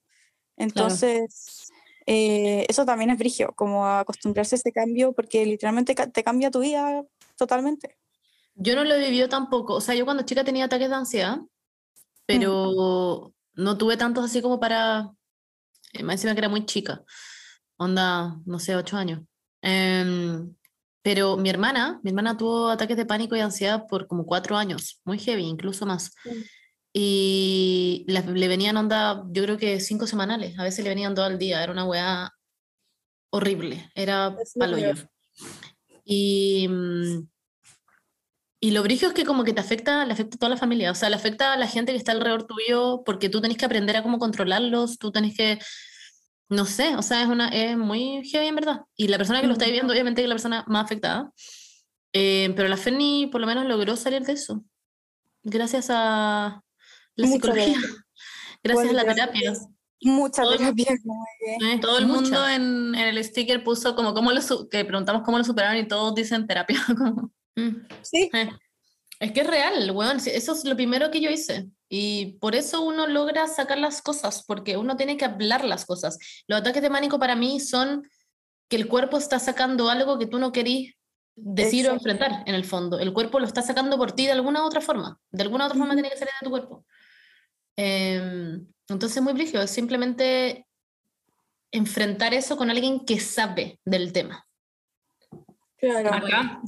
Entonces, 0.57 1.69
eh, 2.07 2.65
eso 2.69 2.87
también 2.87 3.11
es 3.11 3.19
brigio, 3.19 3.53
como 3.55 3.87
acostumbrarse 3.87 4.55
a 4.55 4.59
ese 4.59 4.73
cambio 4.73 5.13
porque 5.13 5.45
literalmente 5.45 5.95
te 5.95 6.25
cambia 6.25 6.51
tu 6.51 6.61
vida 6.61 7.05
totalmente. 7.37 7.99
Yo 8.55 8.75
no 8.75 8.85
lo 8.85 8.95
he 8.95 9.01
vivido 9.01 9.29
tampoco, 9.29 9.75
o 9.75 9.81
sea, 9.81 9.95
yo 9.95 10.05
cuando 10.05 10.23
chica 10.23 10.45
tenía 10.45 10.65
ataques 10.65 10.89
de 10.89 10.95
ansiedad, 10.95 11.37
mm. 11.39 11.49
pero 12.25 13.33
no 13.55 13.79
tuve 13.79 13.97
tantos 13.97 14.25
así 14.25 14.41
como 14.41 14.61
para 14.61 15.13
me 16.03 16.15
encima 16.15 16.35
que 16.35 16.41
era 16.41 16.49
muy 16.49 16.67
chica, 16.67 17.03
onda, 17.77 18.37
no 18.45 18.59
sé, 18.59 18.77
ocho 18.77 18.97
años. 18.97 19.21
Em, 19.63 20.55
pero 21.03 21.37
mi 21.37 21.51
hermana, 21.51 22.01
mi 22.03 22.11
hermana 22.11 22.37
tuvo 22.37 22.69
ataques 22.69 22.97
de 22.97 23.07
pánico 23.07 23.37
y 23.37 23.41
ansiedad 23.41 23.87
por 23.89 24.07
como 24.07 24.27
cuatro 24.27 24.57
años, 24.57 25.01
muy 25.05 25.19
heavy, 25.19 25.45
incluso 25.45 25.87
más. 25.87 26.13
Y 26.93 28.05
le 28.09 28.49
venían 28.49 28.77
onda, 28.77 29.25
yo 29.31 29.43
creo 29.43 29.59
que 29.59 29.81
cinco 29.81 30.07
semanales, 30.07 30.59
a 30.59 30.65
veces 30.65 30.83
le 30.83 30.91
venían 30.91 31.15
todo 31.15 31.27
el 31.27 31.39
día, 31.39 31.63
era 31.63 31.73
una 31.73 31.85
weá 31.85 32.33
horrible, 33.31 33.91
era 33.95 34.35
paloyo. 34.59 34.95
Y, 36.05 36.67
mm, 36.69 37.29
y 38.61 38.71
lo 38.71 38.83
brillo 38.83 39.09
es 39.09 39.15
que 39.15 39.25
como 39.25 39.45
que 39.45 39.53
te 39.53 39.61
afecta, 39.61 40.05
le 40.07 40.13
afecta 40.13 40.37
a 40.37 40.39
toda 40.39 40.51
la 40.51 40.57
familia, 40.57 40.91
o 40.91 40.95
sea, 40.95 41.11
le 41.11 41.17
afecta 41.17 41.53
a 41.53 41.57
la 41.57 41.69
gente 41.69 41.93
que 41.93 41.99
está 41.99 42.13
alrededor 42.13 42.47
tuyo 42.47 43.03
porque 43.05 43.29
tú 43.29 43.41
tenés 43.41 43.59
que 43.59 43.67
aprender 43.67 43.97
a 43.97 44.03
cómo 44.03 44.19
controlarlos, 44.19 44.99
tú 44.99 45.13
tenés 45.13 45.37
que, 45.37 45.59
no 46.49 46.65
sé, 46.65 46.97
o 46.97 47.03
sea, 47.03 47.23
es, 47.23 47.29
una, 47.29 47.49
es 47.49 47.77
muy 47.77 48.25
heavy 48.29 48.47
en 48.47 48.55
verdad. 48.55 48.81
Y 48.97 49.09
la 49.09 49.19
persona 49.19 49.41
que 49.41 49.47
lo 49.47 49.55
está 49.55 49.67
viviendo, 49.67 49.93
obviamente 49.93 50.23
es 50.23 50.29
la 50.29 50.35
persona 50.35 50.65
más 50.69 50.85
afectada, 50.85 51.33
eh, 52.13 52.53
pero 52.57 52.69
la 52.69 52.77
Ferni 52.77 53.27
por 53.27 53.41
lo 53.41 53.47
menos 53.47 53.67
logró 53.67 53.97
salir 53.97 54.23
de 54.23 54.33
eso, 54.33 54.65
gracias 55.43 55.89
a 55.91 56.63
la 57.15 57.27
psicología, 57.27 57.77
gracias 58.63 58.91
a 58.91 58.93
la 58.93 59.05
terapia. 59.05 59.53
Muchas 60.03 60.47
gracias. 60.59 61.01
Eh, 61.63 61.79
todo 61.81 61.99
el 61.99 62.07
mundo 62.07 62.47
en, 62.47 62.95
en, 62.95 63.17
el 63.17 63.25
sticker 63.25 63.65
puso 63.65 63.97
como, 63.97 64.13
cómo 64.13 64.31
lo, 64.31 64.41
que 64.69 64.85
preguntamos 64.85 65.23
cómo 65.23 65.39
lo 65.39 65.45
superaron 65.45 65.79
y 65.79 65.89
todos 65.89 66.15
dicen 66.15 66.47
terapia. 66.47 66.79
Como, 66.97 67.33
Mm. 67.57 67.87
Sí. 68.03 68.31
Eh, 68.33 68.51
es 69.19 69.33
que 69.33 69.41
es 69.41 69.47
real, 69.47 69.91
weón. 69.91 70.19
Eso 70.19 70.53
es 70.53 70.65
lo 70.65 70.77
primero 70.77 71.11
que 71.11 71.21
yo 71.21 71.31
hice. 71.31 71.67
Y 71.89 72.39
por 72.41 72.55
eso 72.55 72.83
uno 72.83 73.07
logra 73.07 73.47
sacar 73.47 73.79
las 73.79 74.03
cosas, 74.03 74.45
porque 74.45 74.77
uno 74.77 74.97
tiene 74.97 75.17
que 75.17 75.25
hablar 75.25 75.65
las 75.65 75.85
cosas. 75.85 76.19
Los 76.49 76.61
ataques 76.61 76.83
de 76.83 76.91
pánico 76.91 77.19
para 77.19 77.37
mí 77.37 77.61
son 77.61 78.09
que 78.69 78.77
el 78.77 78.89
cuerpo 78.89 79.19
está 79.19 79.39
sacando 79.39 79.89
algo 79.89 80.19
que 80.19 80.27
tú 80.27 80.39
no 80.39 80.51
querías 80.53 80.95
decir 81.37 81.89
o 81.89 81.93
enfrentar 81.93 82.43
en 82.47 82.55
el 82.55 82.65
fondo. 82.65 82.99
El 82.99 83.13
cuerpo 83.13 83.39
lo 83.39 83.47
está 83.47 83.63
sacando 83.63 83.97
por 83.99 84.13
ti 84.13 84.27
de 84.27 84.33
alguna 84.33 84.65
otra 84.65 84.81
forma. 84.81 85.21
De 85.31 85.43
alguna 85.43 85.67
otra 85.67 85.79
forma 85.79 85.95
tiene 85.95 86.11
que 86.11 86.17
salir 86.17 86.33
de 86.41 86.45
tu 86.45 86.51
cuerpo. 86.51 86.85
Em, 87.77 88.67
entonces, 88.89 89.23
muy 89.23 89.35
brígido. 89.35 89.63
Es 89.63 89.71
simplemente 89.71 90.67
enfrentar 91.71 92.35
eso 92.35 92.57
con 92.57 92.71
alguien 92.71 93.05
que 93.05 93.21
sabe 93.21 93.79
del 93.85 94.13
tema. 94.13 94.47
Claro. 95.77 96.63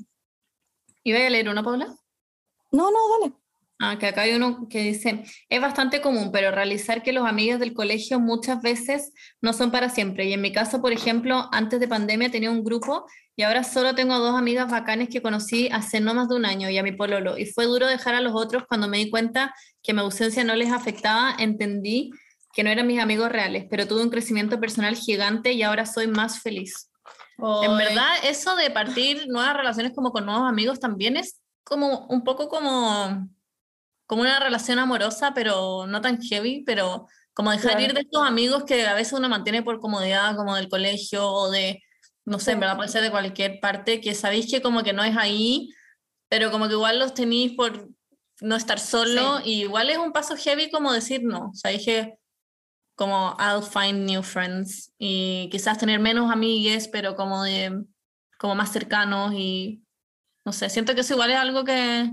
¿Iba 1.03 1.27
a 1.27 1.31
leer 1.31 1.49
una, 1.49 1.63
Paula? 1.63 1.87
No, 2.71 2.91
no, 2.91 2.99
dale. 3.21 3.35
Ah, 3.81 3.97
que 3.97 4.07
acá 4.07 4.23
hay 4.23 4.35
uno 4.35 4.67
que 4.69 4.83
dice, 4.83 5.23
es 5.49 5.61
bastante 5.61 6.01
común, 6.01 6.31
pero 6.33 6.51
realizar 6.51 7.03
que 7.03 7.13
los 7.13 7.27
amigos 7.27 7.61
del 7.61 7.75
colegio 7.75 8.19
muchas 8.19 8.61
veces 8.61 9.13
no 9.41 9.53
son 9.53 9.71
para 9.71 9.89
siempre. 9.89 10.27
Y 10.27 10.33
en 10.33 10.41
mi 10.41 10.51
caso, 10.51 10.83
por 10.83 10.93
ejemplo, 10.93 11.49
antes 11.53 11.79
de 11.79 11.87
pandemia 11.87 12.31
tenía 12.31 12.51
un 12.51 12.65
grupo 12.65 13.07
y 13.37 13.43
ahora 13.43 13.63
solo 13.63 13.95
tengo 13.95 14.19
dos 14.19 14.37
amigas 14.37 14.69
bacanes 14.69 15.09
que 15.09 15.23
conocí 15.23 15.69
hace 15.71 16.01
no 16.01 16.13
más 16.13 16.29
de 16.29 16.35
un 16.35 16.45
año 16.45 16.69
y 16.69 16.77
a 16.77 16.83
mi 16.83 16.91
pololo. 16.91 17.39
Y 17.39 17.47
fue 17.47 17.67
duro 17.67 17.87
dejar 17.87 18.17
a 18.17 18.21
los 18.21 18.33
otros 18.35 18.65
cuando 18.69 18.89
me 18.89 18.99
di 18.99 19.11
cuenta 19.11 19.55
que 19.81 19.93
mi 19.93 20.01
ausencia 20.01 20.43
no 20.43 20.57
les 20.57 20.73
afectaba, 20.73 21.37
entendí 21.39 22.11
que 22.53 22.65
no 22.65 22.71
eran 22.71 22.89
mis 22.89 23.01
amigos 23.01 23.31
reales, 23.31 23.67
pero 23.71 23.87
tuve 23.87 24.03
un 24.03 24.11
crecimiento 24.11 24.59
personal 24.59 24.97
gigante 24.97 25.53
y 25.53 25.63
ahora 25.63 25.87
soy 25.87 26.09
más 26.09 26.41
feliz. 26.41 26.91
En 27.39 27.79
verdad, 27.79 28.11
eso 28.25 28.57
de 28.57 28.71
partir 28.71 29.29
nuevas 29.29 29.57
relaciones 29.57 29.93
como 29.95 30.11
con 30.11 30.27
nuevos 30.27 30.49
amigos 30.49 30.81
también 30.81 31.17
es 31.17 31.41
como 31.63 32.07
un 32.09 32.25
poco 32.25 32.49
como, 32.49 33.29
como 34.09 34.23
una 34.23 34.41
relación 34.41 34.79
amorosa, 34.79 35.35
pero 35.35 35.87
no 35.87 36.01
tan 36.01 36.21
heavy, 36.23 36.65
pero 36.65 37.07
como 37.35 37.53
dejar 37.53 37.79
ir 37.81 37.93
de 37.93 38.01
estos 38.01 38.27
amigos 38.27 38.65
que 38.65 38.87
a 38.87 38.95
veces 38.95 39.13
uno 39.13 39.29
mantiene 39.29 39.63
por 39.63 39.81
comodidad, 39.81 40.35
como 40.35 40.57
del 40.57 40.71
colegio 40.71 41.31
o 41.31 41.51
de, 41.51 41.83
no 42.25 42.39
sé, 42.39 42.53
en 42.53 42.61
verdad 42.61 42.77
puede 42.77 42.89
ser 42.89 43.03
de 43.03 43.11
cualquier 43.11 43.61
parte, 43.61 44.01
que 44.01 44.15
sabéis 44.15 44.51
que 44.51 44.63
como 44.63 44.83
que 44.83 44.95
no 44.95 45.05
es 45.05 45.15
ahí, 45.15 45.69
pero 46.31 46.51
como 46.51 46.69
que 46.69 46.73
igual 46.73 46.99
los 46.99 47.13
tenéis 47.13 47.53
por 47.53 47.91
no 48.41 48.57
estar 48.57 48.81
solo, 48.81 49.41
y 49.45 49.61
igual 49.65 49.91
es 49.91 49.99
un 49.99 50.13
paso 50.13 50.37
heavy 50.37 50.71
como 50.71 50.91
decir 50.93 51.23
no, 51.23 51.51
sabéis 51.53 51.85
que 51.85 52.15
como 52.97 53.37
I'll 53.39 53.63
find 53.63 54.07
new 54.07 54.23
friends 54.23 54.95
y 54.99 55.51
quizás 55.53 55.77
tener 55.77 56.01
menos 56.01 56.33
amigues, 56.33 56.89
pero 56.89 57.15
como 57.15 57.45
de 57.45 57.85
como 58.39 58.55
más 58.55 58.73
cercanos 58.73 59.35
y 59.35 59.83
no 60.47 60.53
sé, 60.55 60.71
siento 60.71 60.95
que 60.95 61.03
eso 61.03 61.13
igual 61.13 61.31
es 61.31 61.37
algo 61.37 61.63
que 61.63 62.11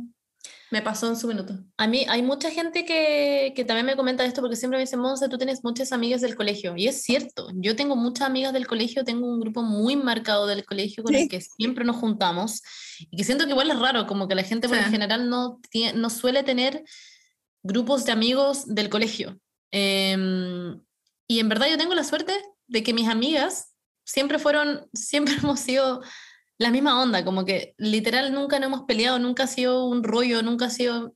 me 0.76 0.82
pasó 0.82 1.08
en 1.08 1.16
su 1.16 1.26
minuto. 1.30 1.58
A 1.78 1.88
mí 1.88 2.06
hay 2.10 2.22
mucha 2.22 2.52
gente 2.52 2.84
que, 2.84 3.54
que 3.56 3.64
también 3.64 3.86
me 3.86 3.96
comenta 3.96 4.26
esto 4.26 4.42
porque 4.42 4.58
siempre 4.58 4.78
me 4.78 4.84
dicen, 4.84 5.00
Monse, 5.00 5.30
tú 5.30 5.38
tienes 5.38 5.64
muchas 5.64 5.94
amigas 5.94 6.20
del 6.20 6.36
colegio. 6.36 6.76
Y 6.76 6.90
es 6.90 7.02
cierto, 7.02 7.48
yo 7.54 7.78
tengo 7.78 7.96
muchas 7.96 8.28
amigas 8.28 8.52
del 8.52 8.68
colegio, 8.68 9.06
tengo 9.06 9.26
un 9.26 9.40
grupo 9.40 9.62
muy 9.62 9.96
marcado 9.96 10.48
del 10.48 10.66
colegio 10.66 11.02
con 11.02 11.16
el 11.16 11.30
que 11.30 11.40
siempre 11.40 11.86
nos 11.86 11.96
juntamos 11.96 12.62
y 13.10 13.16
que 13.16 13.24
siento 13.24 13.46
que 13.46 13.52
igual 13.52 13.72
es 13.72 13.80
raro, 13.80 14.06
como 14.06 14.28
que 14.28 14.36
la 14.36 14.44
gente 14.44 14.68
por 14.68 14.78
general 14.78 15.30
no, 15.30 15.62
tiene, 15.70 15.98
no 15.98 16.10
suele 16.10 16.44
tener 16.44 16.84
grupos 17.64 18.04
de 18.04 18.12
amigos 18.12 18.66
del 18.68 18.90
colegio. 18.90 19.40
Em, 19.72 20.78
y 21.26 21.40
en 21.40 21.48
verdad 21.48 21.68
yo 21.70 21.78
tengo 21.78 21.94
la 21.94 22.04
suerte 22.04 22.34
de 22.68 22.84
que 22.84 22.94
mis 22.94 23.08
amigas 23.08 23.74
siempre 24.04 24.40
fueron, 24.40 24.90
siempre 24.94 25.36
hemos 25.42 25.62
sido 25.62 26.02
la 26.57 26.72
misma 26.72 27.02
onda, 27.02 27.26
como 27.26 27.45
que 27.45 27.73
literal 27.77 28.34
nunca 28.34 28.60
nos 28.60 28.68
hemos 28.68 28.82
peleado, 28.84 29.19
nunca 29.19 29.44
ha 29.44 29.48
sido 29.48 29.86
un 29.86 30.03
rollo, 30.03 30.41
nunca 30.41 30.65
ha 30.65 30.69
sido... 30.69 31.15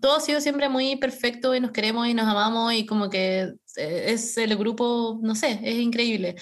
Todo 0.00 0.16
ha 0.16 0.20
sido 0.20 0.40
siempre 0.40 0.68
muy 0.68 0.96
perfecto 0.96 1.54
y 1.54 1.60
nos 1.60 1.70
queremos 1.70 2.06
y 2.06 2.14
nos 2.14 2.26
amamos 2.26 2.72
y 2.74 2.84
como 2.84 3.08
que 3.08 3.54
eh, 3.76 4.04
es 4.08 4.36
el 4.36 4.54
grupo, 4.56 5.18
no 5.22 5.34
sé, 5.34 5.58
es 5.62 5.76
increíble. 5.76 6.36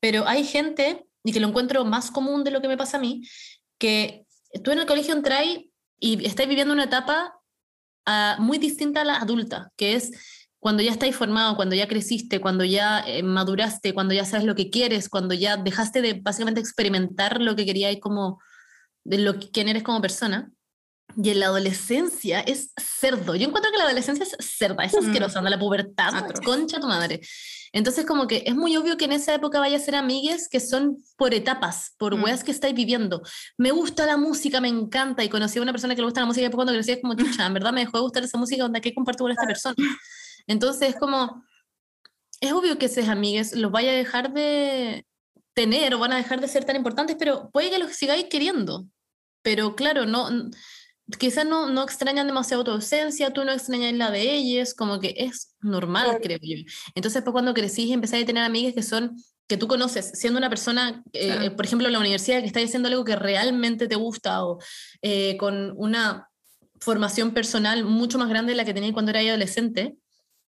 Pero 0.00 0.26
hay 0.28 0.44
gente, 0.44 1.06
y 1.24 1.32
que 1.32 1.40
lo 1.40 1.48
encuentro 1.48 1.84
más 1.84 2.10
común 2.10 2.44
de 2.44 2.50
lo 2.50 2.60
que 2.60 2.68
me 2.68 2.76
pasa 2.76 2.98
a 2.98 3.00
mí, 3.00 3.22
que 3.78 4.26
tú 4.62 4.72
en 4.72 4.80
el 4.80 4.86
colegio 4.86 5.14
entras 5.14 5.42
y 5.98 6.26
estás 6.26 6.46
viviendo 6.48 6.74
una 6.74 6.84
etapa 6.84 7.40
ah, 8.06 8.36
muy 8.40 8.58
distinta 8.58 9.00
a 9.00 9.04
la 9.04 9.16
adulta, 9.16 9.72
que 9.76 9.94
es 9.94 10.12
cuando 10.60 10.82
ya 10.82 10.90
estás 10.90 11.14
formado, 11.14 11.56
cuando 11.56 11.76
ya 11.76 11.88
creciste, 11.88 12.40
cuando 12.40 12.64
ya 12.64 13.00
eh, 13.06 13.22
maduraste, 13.22 13.94
cuando 13.94 14.14
ya 14.14 14.24
sabes 14.24 14.44
lo 14.44 14.54
que 14.54 14.70
quieres, 14.70 15.08
cuando 15.08 15.34
ya 15.34 15.56
dejaste 15.56 16.02
de 16.02 16.14
básicamente 16.14 16.60
experimentar 16.60 17.40
lo 17.40 17.54
que 17.54 17.64
querías 17.64 17.92
y 17.92 18.00
como 18.00 18.40
de 19.04 19.18
lo 19.18 19.38
que, 19.38 19.50
quién 19.50 19.68
eres 19.68 19.82
como 19.82 20.00
persona. 20.00 20.50
Y 21.16 21.30
en 21.30 21.40
la 21.40 21.46
adolescencia 21.46 22.40
es 22.40 22.72
cerdo. 22.76 23.34
Yo 23.34 23.48
encuentro 23.48 23.72
que 23.72 23.78
la 23.78 23.84
adolescencia 23.84 24.24
es 24.24 24.36
cerda, 24.46 24.84
es 24.84 24.94
asquerosa, 24.94 25.40
la 25.40 25.58
pubertad, 25.58 26.12
concha 26.44 26.78
tu 26.78 26.86
madre. 26.86 27.20
Entonces, 27.72 28.04
como 28.06 28.26
que 28.26 28.44
es 28.46 28.54
muy 28.54 28.76
obvio 28.76 28.96
que 28.96 29.06
en 29.06 29.12
esa 29.12 29.34
época 29.34 29.58
vaya 29.58 29.76
a 29.76 29.80
ser 29.80 29.94
amigues 29.94 30.48
que 30.48 30.60
son 30.60 31.02
por 31.16 31.34
etapas, 31.34 31.94
por 31.98 32.16
mm. 32.16 32.22
weas 32.22 32.44
que 32.44 32.50
estáis 32.50 32.74
viviendo. 32.74 33.22
Me 33.56 33.70
gusta 33.70 34.06
la 34.06 34.16
música, 34.16 34.60
me 34.60 34.68
encanta, 34.68 35.24
y 35.24 35.28
conocí 35.28 35.58
a 35.58 35.62
una 35.62 35.72
persona 35.72 35.94
que 35.94 36.02
le 36.02 36.06
gusta 36.06 36.20
la 36.20 36.26
música 36.26 36.42
y 36.42 36.44
después 36.44 36.58
cuando 36.58 36.72
crecí 36.72 36.92
es 36.92 37.00
como, 37.00 37.14
chucha, 37.16 37.46
en 37.46 37.54
verdad 37.54 37.72
me 37.72 37.80
dejó 37.80 37.98
de 37.98 38.02
gustar 38.02 38.24
esa 38.24 38.38
música, 38.38 38.62
donde 38.62 38.80
¿qué 38.80 38.94
comparto 38.94 39.24
con 39.24 39.32
esta 39.32 39.46
persona? 39.46 39.74
Entonces, 40.48 40.96
como, 40.96 41.44
es 42.40 42.52
obvio 42.52 42.78
que 42.78 42.86
esos 42.86 43.08
amigues 43.08 43.54
los 43.54 43.70
vaya 43.70 43.92
a 43.92 43.96
dejar 43.96 44.32
de 44.32 45.06
tener 45.54 45.94
o 45.94 45.98
van 45.98 46.12
a 46.12 46.16
dejar 46.16 46.40
de 46.40 46.48
ser 46.48 46.64
tan 46.64 46.76
importantes, 46.76 47.16
pero 47.18 47.50
puede 47.52 47.70
que 47.70 47.78
los 47.78 47.92
sigáis 47.92 48.24
queriendo. 48.24 48.86
Pero 49.42 49.76
claro, 49.76 50.06
no, 50.06 50.28
quizás 51.18 51.46
no, 51.46 51.70
no 51.70 51.82
extrañan 51.82 52.26
demasiado 52.26 52.64
tu 52.64 52.70
ausencia, 52.72 53.32
tú 53.32 53.44
no 53.44 53.52
extrañas 53.52 53.92
la 53.94 54.10
de 54.10 54.34
ellos, 54.34 54.74
como 54.74 54.98
que 54.98 55.14
es 55.16 55.54
normal, 55.60 56.18
creo 56.22 56.38
yo. 56.42 56.56
Entonces, 56.94 57.22
pues 57.22 57.32
cuando 57.32 57.54
crecís 57.54 57.86
y 57.86 57.92
empezáis 57.92 58.24
a 58.24 58.26
tener 58.26 58.42
amigas 58.42 58.74
que 58.74 58.82
son 58.82 59.16
que 59.48 59.56
tú 59.56 59.66
conoces, 59.66 60.10
siendo 60.12 60.38
una 60.38 60.50
persona, 60.50 61.02
eh, 61.14 61.50
por 61.50 61.64
ejemplo, 61.64 61.86
en 61.86 61.94
la 61.94 62.00
universidad, 62.00 62.40
que 62.40 62.46
está 62.46 62.60
haciendo 62.60 62.88
algo 62.88 63.02
que 63.04 63.16
realmente 63.16 63.88
te 63.88 63.96
gusta 63.96 64.44
o 64.44 64.58
eh, 65.00 65.38
con 65.38 65.72
una 65.76 66.28
formación 66.80 67.32
personal 67.32 67.82
mucho 67.82 68.18
más 68.18 68.28
grande 68.28 68.52
de 68.52 68.56
la 68.56 68.66
que 68.66 68.74
tenías 68.74 68.92
cuando 68.92 69.10
eras 69.10 69.24
adolescente, 69.24 69.96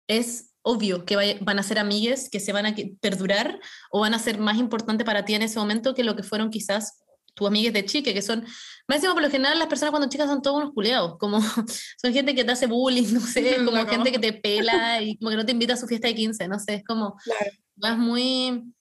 es 0.07 0.53
obvio 0.61 1.05
que 1.05 1.37
van 1.41 1.59
a 1.59 1.63
ser 1.63 1.79
amigues 1.79 2.29
que 2.29 2.39
se 2.39 2.51
van 2.51 2.65
a 2.65 2.75
perdurar 2.99 3.59
o 3.89 4.01
van 4.01 4.13
a 4.13 4.19
ser 4.19 4.37
más 4.37 4.57
importantes 4.57 5.05
para 5.05 5.23
ti 5.23 5.33
en 5.33 5.41
ese 5.41 5.59
momento 5.59 5.93
que 5.93 6.03
lo 6.03 6.15
que 6.15 6.23
fueron 6.23 6.49
quizás 6.49 7.03
tus 7.37 7.47
amigues 7.47 7.71
de 7.71 7.85
chique, 7.85 8.15
que 8.15 8.23
son, 8.23 8.45
más 8.87 8.99
por 8.99 9.21
lo 9.21 9.29
general 9.29 9.59
las 9.59 9.67
personas 9.67 9.91
cuando 9.91 10.09
chicas 10.09 10.27
son 10.27 10.41
todos 10.41 10.57
unos 10.57 10.73
culeados, 10.73 11.17
como 11.19 11.39
son 12.01 12.11
gente 12.11 12.33
que 12.33 12.43
te 12.43 12.51
hace 12.51 12.65
bullying, 12.65 13.13
no 13.13 13.21
sé, 13.21 13.57
como 13.65 13.85
gente 13.85 14.11
que 14.11 14.19
te 14.19 14.33
pela 14.33 15.01
y 15.01 15.17
como 15.17 15.29
que 15.29 15.37
no 15.37 15.45
te 15.45 15.51
invita 15.51 15.75
a 15.75 15.77
su 15.77 15.87
fiesta 15.87 16.07
de 16.07 16.15
15, 16.15 16.47
no 16.47 16.59
sé, 16.59 16.75
es 16.75 16.83
como, 16.83 17.15
claro. 17.23 17.93
es 17.93 17.97
muy 17.97 18.73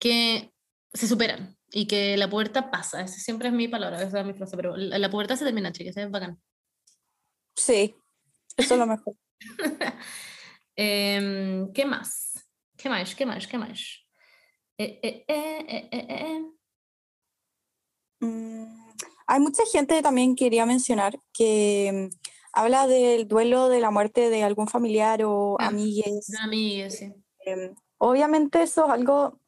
que 0.00 0.50
se 0.92 1.06
superan 1.06 1.56
y 1.70 1.86
que 1.86 2.16
la 2.16 2.30
puerta 2.30 2.70
pasa, 2.70 3.02
esa 3.02 3.18
siempre 3.18 3.48
es 3.48 3.54
mi 3.54 3.68
palabra, 3.68 4.02
esa 4.02 4.20
es 4.20 4.26
mi 4.26 4.32
frase, 4.32 4.56
pero 4.56 4.74
la, 4.76 5.10
puerta 5.10 5.36
se 5.36 5.44
termina, 5.44 5.70
chicas, 5.70 5.96
es 5.98 6.10
bacán. 6.10 6.40
Sí, 7.54 7.94
eso 8.56 8.74
es 8.74 8.80
lo 8.80 8.86
mejor. 8.86 9.14
Em, 10.76 11.72
¿Qué 11.72 11.86
más? 11.86 12.46
¿Qué 12.76 12.90
más? 12.90 13.14
¿Qué 13.14 13.24
más? 13.24 13.46
¿Qué 13.46 13.58
más? 13.58 14.06
Eh, 14.78 15.00
eh, 15.02 15.88
eh, 15.90 16.44
mm, 18.20 18.92
hay 19.26 19.40
mucha 19.40 19.62
gente 19.72 20.02
también 20.02 20.36
quería 20.36 20.66
mencionar 20.66 21.18
que 21.32 22.10
mm, 22.12 22.16
habla 22.52 22.86
del 22.86 23.26
duelo 23.26 23.70
de 23.70 23.80
la 23.80 23.90
muerte 23.90 24.28
de 24.28 24.42
algún 24.42 24.68
familiar 24.68 25.22
o 25.24 25.56
ah, 25.58 25.68
amigues. 25.68 26.30
Amigues, 26.38 26.98
sí. 26.98 27.14
Em, 27.46 27.74
obviamente 27.96 28.62
eso 28.62 28.84
es 28.84 28.90
algo 28.90 29.40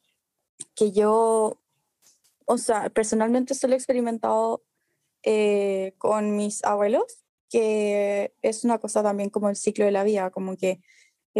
que 0.74 0.92
yo, 0.92 1.60
o 2.46 2.58
sea, 2.58 2.88
personalmente 2.88 3.54
solo 3.54 3.74
he 3.74 3.76
experimentado 3.76 4.64
con 5.98 6.36
mis 6.36 6.64
abuelos, 6.64 7.22
que 7.50 8.32
es 8.40 8.64
una 8.64 8.78
cosa 8.78 9.02
también 9.02 9.28
como 9.28 9.50
el 9.50 9.56
ciclo 9.56 9.84
de 9.84 9.90
la 9.90 10.04
vida, 10.04 10.30
como 10.30 10.56
que 10.56 10.80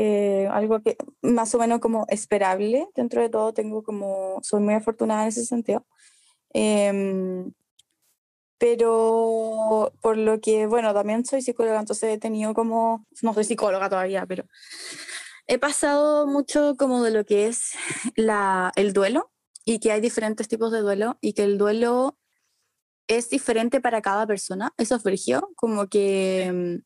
eh, 0.00 0.46
algo 0.52 0.80
que 0.80 0.96
más 1.22 1.52
o 1.56 1.58
menos 1.58 1.80
como 1.80 2.06
esperable 2.08 2.86
dentro 2.94 3.20
de 3.20 3.28
todo, 3.28 3.52
tengo 3.52 3.82
como, 3.82 4.38
soy 4.44 4.60
muy 4.60 4.74
afortunada 4.74 5.22
en 5.22 5.28
ese 5.30 5.44
sentido. 5.44 5.84
Em, 6.54 7.52
pero 8.58 9.92
por 10.00 10.16
lo 10.16 10.40
que, 10.40 10.66
bueno, 10.66 10.94
también 10.94 11.24
soy 11.24 11.42
psicóloga, 11.42 11.80
entonces 11.80 12.14
he 12.14 12.18
tenido 12.18 12.54
como, 12.54 13.06
no 13.22 13.34
soy 13.34 13.42
psicóloga 13.42 13.88
todavía, 13.88 14.24
pero 14.26 14.44
he 15.48 15.58
pasado 15.58 16.28
mucho 16.28 16.76
como 16.78 17.02
de 17.02 17.10
lo 17.10 17.24
que 17.24 17.48
es 17.48 17.72
la, 18.14 18.70
el 18.76 18.92
duelo 18.92 19.32
y 19.64 19.80
que 19.80 19.90
hay 19.90 20.00
diferentes 20.00 20.46
tipos 20.46 20.70
de 20.70 20.80
duelo 20.80 21.18
y 21.20 21.32
que 21.32 21.42
el 21.42 21.58
duelo 21.58 22.16
es 23.08 23.30
diferente 23.30 23.80
para 23.80 24.00
cada 24.00 24.26
persona, 24.28 24.72
eso 24.76 24.96
es 24.96 25.02
como 25.56 25.88
que... 25.88 26.44
Em, 26.44 26.82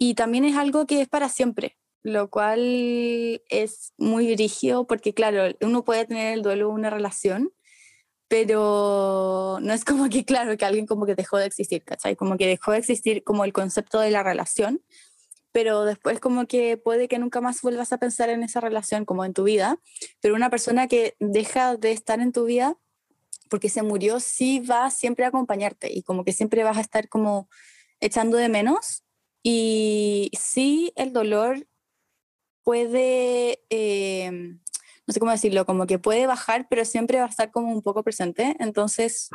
y 0.00 0.14
también 0.14 0.44
es 0.44 0.56
algo 0.56 0.86
que 0.86 1.00
es 1.00 1.08
para 1.08 1.28
siempre, 1.28 1.76
lo 2.08 2.30
cual 2.30 3.42
es 3.48 3.92
muy 3.98 4.34
rígido 4.36 4.86
porque, 4.86 5.14
claro, 5.14 5.54
uno 5.60 5.84
puede 5.84 6.06
tener 6.06 6.34
el 6.34 6.42
duelo 6.42 6.68
de 6.68 6.74
una 6.74 6.90
relación, 6.90 7.52
pero 8.28 9.58
no 9.62 9.72
es 9.72 9.84
como 9.84 10.08
que, 10.08 10.24
claro, 10.24 10.56
que 10.56 10.64
alguien 10.64 10.86
como 10.86 11.06
que 11.06 11.14
dejó 11.14 11.38
de 11.38 11.46
existir, 11.46 11.84
¿cachai? 11.84 12.16
Como 12.16 12.36
que 12.36 12.46
dejó 12.46 12.72
de 12.72 12.78
existir 12.78 13.24
como 13.24 13.44
el 13.44 13.52
concepto 13.52 14.00
de 14.00 14.10
la 14.10 14.22
relación, 14.22 14.82
pero 15.52 15.84
después 15.84 16.20
como 16.20 16.46
que 16.46 16.76
puede 16.76 17.08
que 17.08 17.18
nunca 17.18 17.40
más 17.40 17.62
vuelvas 17.62 17.92
a 17.92 17.98
pensar 17.98 18.28
en 18.28 18.42
esa 18.42 18.60
relación 18.60 19.04
como 19.04 19.24
en 19.24 19.34
tu 19.34 19.44
vida, 19.44 19.80
pero 20.20 20.34
una 20.34 20.50
persona 20.50 20.88
que 20.88 21.16
deja 21.20 21.76
de 21.76 21.92
estar 21.92 22.20
en 22.20 22.32
tu 22.32 22.44
vida 22.44 22.76
porque 23.48 23.68
se 23.70 23.82
murió 23.82 24.20
sí 24.20 24.60
va 24.60 24.90
siempre 24.90 25.24
a 25.24 25.28
acompañarte 25.28 25.90
y 25.92 26.02
como 26.02 26.24
que 26.24 26.32
siempre 26.32 26.64
vas 26.64 26.76
a 26.76 26.82
estar 26.82 27.08
como 27.08 27.48
echando 28.00 28.36
de 28.36 28.48
menos 28.48 29.04
y 29.42 30.30
sí 30.38 30.92
el 30.96 31.12
dolor 31.12 31.66
puede, 32.62 33.60
eh, 33.70 34.30
no 35.06 35.14
sé 35.14 35.20
cómo 35.20 35.32
decirlo, 35.32 35.66
como 35.66 35.86
que 35.86 35.98
puede 35.98 36.26
bajar, 36.26 36.66
pero 36.68 36.84
siempre 36.84 37.18
va 37.18 37.24
a 37.24 37.28
estar 37.28 37.50
como 37.50 37.72
un 37.72 37.82
poco 37.82 38.02
presente. 38.02 38.56
Entonces, 38.60 39.30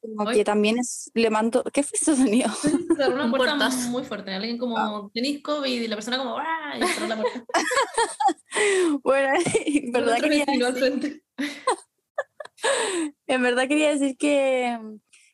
como 0.00 0.30
que 0.30 0.44
también 0.44 0.78
es, 0.78 1.10
le 1.14 1.30
mando, 1.30 1.64
¿qué 1.72 1.82
fue 1.82 1.98
ese 2.00 2.16
sonido? 2.16 2.48
Una 3.12 3.30
puerta 3.30 3.68
muy 3.90 4.04
fuerte, 4.04 4.32
alguien 4.32 4.58
como, 4.58 4.78
ah. 4.78 5.10
tenéis 5.12 5.42
COVID 5.42 5.82
y 5.82 5.88
la 5.88 5.96
persona 5.96 6.18
como, 6.18 6.38
¡ah! 6.38 6.74
Y 6.78 6.84
cerró 6.84 7.06
la 7.08 7.16
puerta. 7.16 7.44
bueno, 9.02 9.28
en 9.54 9.92
verdad 9.92 10.18
quería 10.20 10.44
decir, 10.46 11.22
en 13.26 13.42
verdad 13.42 13.68
quería 13.68 13.90
decir 13.90 14.16
que, 14.16 14.78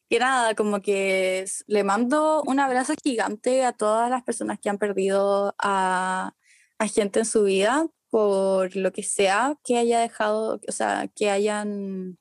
que 0.08 0.18
nada, 0.18 0.54
como 0.54 0.80
que 0.80 1.44
le 1.66 1.84
mando 1.84 2.42
un 2.46 2.60
abrazo 2.60 2.94
gigante 3.02 3.64
a 3.64 3.72
todas 3.72 4.10
las 4.10 4.22
personas 4.22 4.58
que 4.60 4.70
han 4.70 4.78
perdido 4.78 5.54
a 5.58 6.34
a 6.78 6.88
gente 6.88 7.20
en 7.20 7.26
su 7.26 7.44
vida 7.44 7.86
por 8.10 8.76
lo 8.76 8.92
que 8.92 9.02
sea 9.02 9.56
que 9.64 9.76
haya 9.76 9.98
dejado, 9.98 10.60
o 10.68 10.72
sea, 10.72 11.08
que 11.08 11.30
hayan, 11.30 12.16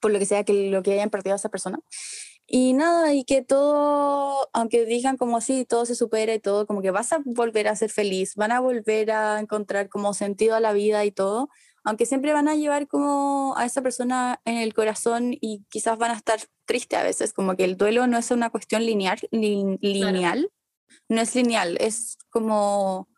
por 0.00 0.10
lo 0.10 0.18
que 0.18 0.26
sea 0.26 0.44
que 0.44 0.68
lo 0.70 0.82
que 0.82 0.94
hayan 0.94 1.10
perdido 1.10 1.34
a 1.34 1.36
esa 1.36 1.48
persona. 1.48 1.78
Y 2.48 2.72
nada, 2.74 3.14
y 3.14 3.24
que 3.24 3.42
todo, 3.42 4.48
aunque 4.52 4.84
digan 4.84 5.16
como 5.16 5.36
así, 5.36 5.64
todo 5.64 5.86
se 5.86 5.94
supera 5.94 6.34
y 6.34 6.40
todo, 6.40 6.66
como 6.66 6.82
que 6.82 6.90
vas 6.92 7.12
a 7.12 7.20
volver 7.24 7.68
a 7.68 7.76
ser 7.76 7.90
feliz, 7.90 8.34
van 8.36 8.52
a 8.52 8.60
volver 8.60 9.10
a 9.10 9.40
encontrar 9.40 9.88
como 9.88 10.14
sentido 10.14 10.56
a 10.56 10.60
la 10.60 10.72
vida 10.72 11.04
y 11.04 11.12
todo, 11.12 11.50
aunque 11.84 12.06
siempre 12.06 12.32
van 12.32 12.48
a 12.48 12.56
llevar 12.56 12.88
como 12.88 13.54
a 13.56 13.64
esa 13.64 13.82
persona 13.82 14.40
en 14.44 14.56
el 14.58 14.74
corazón 14.74 15.36
y 15.40 15.64
quizás 15.68 15.98
van 15.98 16.10
a 16.12 16.16
estar 16.16 16.40
tristes 16.64 16.98
a 16.98 17.04
veces, 17.04 17.32
como 17.32 17.56
que 17.56 17.64
el 17.64 17.76
duelo 17.76 18.08
no 18.08 18.18
es 18.18 18.32
una 18.32 18.50
cuestión 18.50 18.84
lineal, 18.84 19.20
lineal, 19.30 20.50
no 21.08 21.20
es 21.20 21.34
lineal, 21.36 21.76
es 21.80 22.18
como 22.30 23.08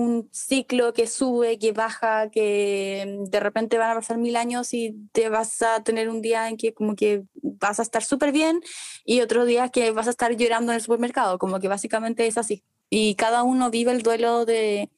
un 0.00 0.28
ciclo 0.32 0.92
que 0.92 1.06
sube, 1.06 1.58
que 1.58 1.72
baja, 1.72 2.30
que 2.30 3.04
mm, 3.06 3.30
de 3.30 3.40
repente 3.40 3.78
van 3.78 3.90
a 3.90 3.94
pasar 3.94 4.18
mil 4.18 4.36
años 4.36 4.74
y 4.74 4.96
te 5.12 5.28
vas 5.28 5.62
a 5.62 5.82
tener 5.82 6.08
un 6.08 6.22
día 6.22 6.48
en 6.48 6.56
que 6.56 6.74
como 6.74 6.96
que 6.96 7.22
vas 7.34 7.78
a 7.78 7.82
estar 7.82 8.02
súper 8.02 8.32
bien 8.32 8.60
y 9.04 9.20
otro 9.20 9.44
día 9.44 9.68
que 9.68 9.90
vas 9.90 10.06
a 10.06 10.10
estar 10.10 10.36
llorando 10.36 10.72
en 10.72 10.76
el 10.76 10.82
supermercado, 10.82 11.38
como 11.38 11.60
que 11.60 11.68
básicamente 11.68 12.26
es 12.26 12.38
así. 12.38 12.64
Y 12.88 13.14
cada 13.14 13.42
uno 13.42 13.70
vive 13.70 13.92
el 13.92 14.02
duelo 14.02 14.44
de, 14.44 14.90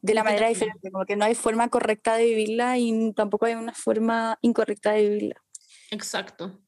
de 0.00 0.14
la 0.14 0.24
manera 0.24 0.48
diferente, 0.48 0.90
como 0.90 1.04
que 1.04 1.16
no 1.16 1.24
hay 1.24 1.34
forma 1.34 1.68
correcta 1.68 2.16
de 2.16 2.24
vivirla 2.24 2.78
y 2.78 3.12
tampoco 3.14 3.46
hay 3.46 3.54
una 3.54 3.74
forma 3.74 4.38
incorrecta 4.42 4.92
de 4.92 5.08
vivirla. 5.08 5.42
Exacto. 5.90 6.60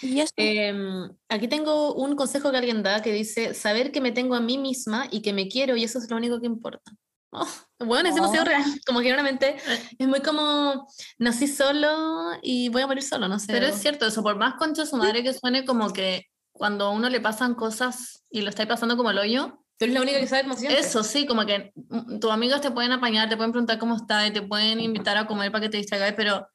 ¿Y 0.00 0.22
em, 0.36 1.10
aquí 1.28 1.48
tengo 1.48 1.94
un 1.94 2.16
consejo 2.16 2.50
que 2.50 2.56
alguien 2.56 2.82
da 2.82 3.02
que 3.02 3.12
dice, 3.12 3.54
saber 3.54 3.90
que 3.92 4.00
me 4.00 4.12
tengo 4.12 4.34
a 4.34 4.40
mí 4.40 4.58
misma 4.58 5.08
y 5.10 5.22
que 5.22 5.32
me 5.32 5.48
quiero 5.48 5.76
y 5.76 5.84
eso 5.84 5.98
es 5.98 6.10
lo 6.10 6.16
único 6.16 6.40
que 6.40 6.46
importa. 6.46 6.92
Oh, 7.36 7.48
bueno, 7.80 8.08
es 8.08 8.14
demasiado 8.14 8.44
real, 8.44 8.62
como 8.86 9.00
que 9.00 9.12
realmente 9.12 9.56
es 9.98 10.06
muy 10.06 10.20
como, 10.20 10.86
nací 11.18 11.48
solo 11.48 12.30
y 12.42 12.68
voy 12.68 12.82
a 12.82 12.86
morir 12.86 13.02
solo, 13.02 13.26
no 13.26 13.40
sé. 13.40 13.52
Pero 13.52 13.66
es 13.66 13.74
cierto 13.74 14.06
eso, 14.06 14.22
por 14.22 14.36
más 14.36 14.54
concha 14.54 14.86
su 14.86 14.96
madre 14.96 15.24
que 15.24 15.34
suene 15.34 15.64
como 15.64 15.92
que 15.92 16.26
cuando 16.52 16.86
a 16.86 16.90
uno 16.90 17.08
le 17.08 17.20
pasan 17.20 17.54
cosas 17.54 18.24
y 18.30 18.42
lo 18.42 18.50
está 18.50 18.66
pasando 18.68 18.96
como 18.96 19.10
el 19.10 19.18
hoyo, 19.18 19.58
Tú 19.76 19.86
eres 19.86 19.94
la 19.94 20.02
única 20.02 20.20
que 20.20 20.28
sabe 20.28 20.44
cómo 20.44 20.54
sientes. 20.54 20.86
Eso, 20.86 21.02
sí, 21.02 21.26
como 21.26 21.44
que 21.44 21.72
mm, 21.74 22.20
tus 22.20 22.30
amigos 22.30 22.60
te 22.60 22.70
pueden 22.70 22.92
apañar, 22.92 23.28
te 23.28 23.36
pueden 23.36 23.50
preguntar 23.50 23.78
cómo 23.78 23.96
estás, 23.96 24.32
te 24.32 24.42
pueden 24.42 24.78
invitar 24.78 25.16
a 25.16 25.26
comer 25.26 25.50
para 25.50 25.62
que 25.62 25.68
te 25.68 25.78
distraigas, 25.78 26.14
pero 26.16 26.46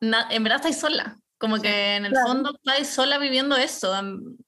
en 0.00 0.42
verdad 0.42 0.56
estáis 0.56 0.78
sola. 0.78 1.18
Como 1.38 1.60
que 1.60 1.96
en 1.96 2.04
el 2.04 2.14
fondo 2.26 2.52
estás 2.52 2.88
sola 2.88 3.16
viviendo 3.16 3.56
eso, 3.56 3.94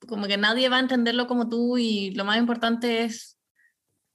como 0.08 0.26
que 0.26 0.36
nadie 0.36 0.68
va 0.68 0.76
a 0.76 0.80
entenderlo 0.80 1.28
como 1.28 1.48
tú 1.48 1.78
y 1.78 2.10
lo 2.10 2.24
más 2.24 2.36
importante 2.36 3.04
es 3.04 3.38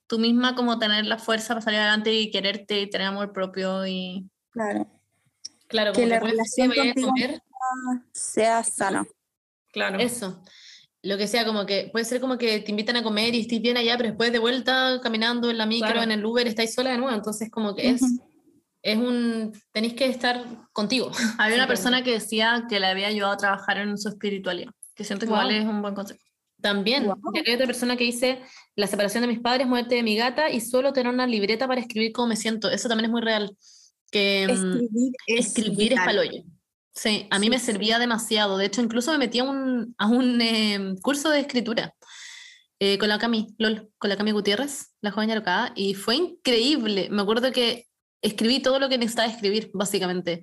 tú 0.08 0.20
misma 0.20 0.56
como 0.56 0.80
tener 0.80 1.06
la 1.06 1.18
fuerza 1.18 1.50
para 1.50 1.62
salir 1.62 1.80
adelante 1.80 2.14
y 2.14 2.32
quererte 2.32 2.82
y 2.82 2.90
tener 2.90 3.08
amor 3.08 3.32
propio 3.32 3.86
y... 3.86 4.30
Claro. 4.52 4.88
Claro, 5.68 5.94
que 5.94 6.06
la 6.06 6.20
relación 6.20 6.72
contigo 6.72 7.12
sea 8.12 8.64
sana. 8.64 9.06
Claro. 9.74 10.00
Eso. 10.00 10.42
Lo 11.02 11.18
que 11.18 11.28
sea, 11.28 11.46
como 11.46 11.66
que 11.66 11.90
puede 11.92 12.06
ser 12.06 12.22
como 12.22 12.38
que 12.38 12.60
te 12.60 12.72
invitan 12.72 12.98
a 12.98 13.04
comer 13.04 13.34
y 13.36 13.42
estés 13.42 13.62
bien 13.62 13.78
allá, 13.78 13.98
pero 13.98 14.10
después 14.10 14.32
de 14.32 14.40
vuelta 14.40 15.00
caminando 15.02 15.50
en 15.50 15.58
la 15.58 15.66
micro, 15.66 16.02
en 16.02 16.12
el 16.12 16.24
Uber, 16.24 16.48
estáis 16.48 16.74
sola 16.74 16.92
de 16.92 16.98
nuevo. 16.98 17.16
Entonces, 17.16 17.50
como 17.50 17.76
que 17.76 17.90
es 17.90 18.02
es 18.86 18.98
un, 19.00 19.52
tenéis 19.72 19.96
que 19.96 20.06
estar 20.06 20.46
contigo. 20.72 21.10
Había 21.40 21.56
una 21.56 21.68
persona 21.68 22.04
que 22.04 22.12
decía 22.12 22.68
que 22.70 22.80
le 22.80 22.86
había 22.86 23.08
ayudado 23.08 23.34
a 23.34 23.38
trabajar 23.38 23.80
en 23.80 23.98
su 23.98 24.10
espiritualidad, 24.10 24.72
que 24.94 25.04
siento 25.04 25.26
que 25.26 25.32
igual 25.32 25.50
es 25.50 25.66
un 25.66 25.82
buen 25.82 25.96
consejo. 25.96 26.22
También, 26.62 27.10
hay 27.46 27.54
otra 27.54 27.68
persona 27.68 27.96
que 27.96 28.06
dice, 28.06 28.42
la 28.76 28.88
separación 28.88 29.22
de 29.22 29.28
mis 29.28 29.40
padres, 29.40 29.68
muerte 29.68 29.96
de 29.96 30.04
mi 30.04 30.16
gata 30.16 30.50
y 30.50 30.62
solo 30.62 30.94
tener 30.94 31.14
una 31.14 31.28
libreta 31.28 31.68
para 31.68 31.82
escribir 31.82 32.12
cómo 32.12 32.30
me 32.30 32.36
siento. 32.36 32.70
Eso 32.70 32.90
también 32.90 33.06
es 33.06 33.12
muy 33.12 33.22
real. 33.22 33.56
Que, 34.12 34.48
mm, 34.48 34.52
escribir 34.52 35.14
es, 35.28 35.48
escribir 35.48 35.96
Sí, 36.94 37.28
a 37.30 37.40
mí 37.40 37.50
me 37.50 37.60
servía 37.60 38.00
demasiado. 38.00 38.58
De 38.58 38.66
hecho, 38.66 38.82
incluso 38.82 39.12
me 39.12 39.18
metí 39.18 39.40
a 39.40 39.44
un, 39.44 39.94
a 39.98 40.08
un 40.08 40.40
em, 40.42 40.96
curso 40.98 41.30
de 41.30 41.42
escritura 41.42 41.94
eh, 42.80 42.98
con 42.98 43.10
la 43.10 43.20
Cami, 43.20 43.48
LOL, 43.58 43.90
con 43.98 44.10
la 44.10 44.18
Cami 44.18 44.32
Gutiérrez, 44.32 44.94
la 45.02 45.12
joven 45.12 45.30
yarocada, 45.30 45.74
y 45.76 45.94
fue 45.94 46.16
increíble. 46.16 47.10
Me 47.10 47.22
acuerdo 47.22 47.52
que 47.52 47.88
escribí 48.22 48.62
todo 48.62 48.80
lo 48.80 48.90
que 48.90 48.98
necesitaba 48.98 49.30
escribir, 49.30 49.72
básicamente. 49.74 50.42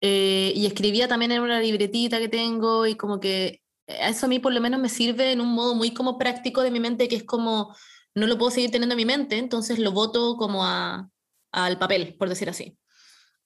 Eh, 0.00 0.52
y 0.56 0.66
escribía 0.66 1.08
también 1.08 1.32
en 1.32 1.42
una 1.42 1.60
libretita 1.60 2.18
que 2.18 2.28
tengo 2.28 2.86
y 2.86 2.94
como 2.96 3.20
que 3.20 3.60
eso 4.00 4.26
a 4.26 4.28
mí 4.28 4.38
por 4.38 4.52
lo 4.52 4.60
menos 4.60 4.80
me 4.80 4.88
sirve 4.88 5.32
en 5.32 5.40
un 5.40 5.52
modo 5.52 5.74
muy 5.74 5.92
como 5.92 6.18
práctico 6.18 6.62
de 6.62 6.70
mi 6.70 6.80
mente, 6.80 7.08
que 7.08 7.16
es 7.16 7.24
como 7.24 7.74
no 8.14 8.26
lo 8.26 8.38
puedo 8.38 8.50
seguir 8.50 8.70
teniendo 8.70 8.94
en 8.94 8.98
mi 8.98 9.04
mente, 9.04 9.38
entonces 9.38 9.78
lo 9.78 9.92
voto 9.92 10.36
como 10.36 10.64
a, 10.64 11.08
al 11.52 11.78
papel, 11.78 12.16
por 12.18 12.28
decir 12.28 12.48
así. 12.48 12.76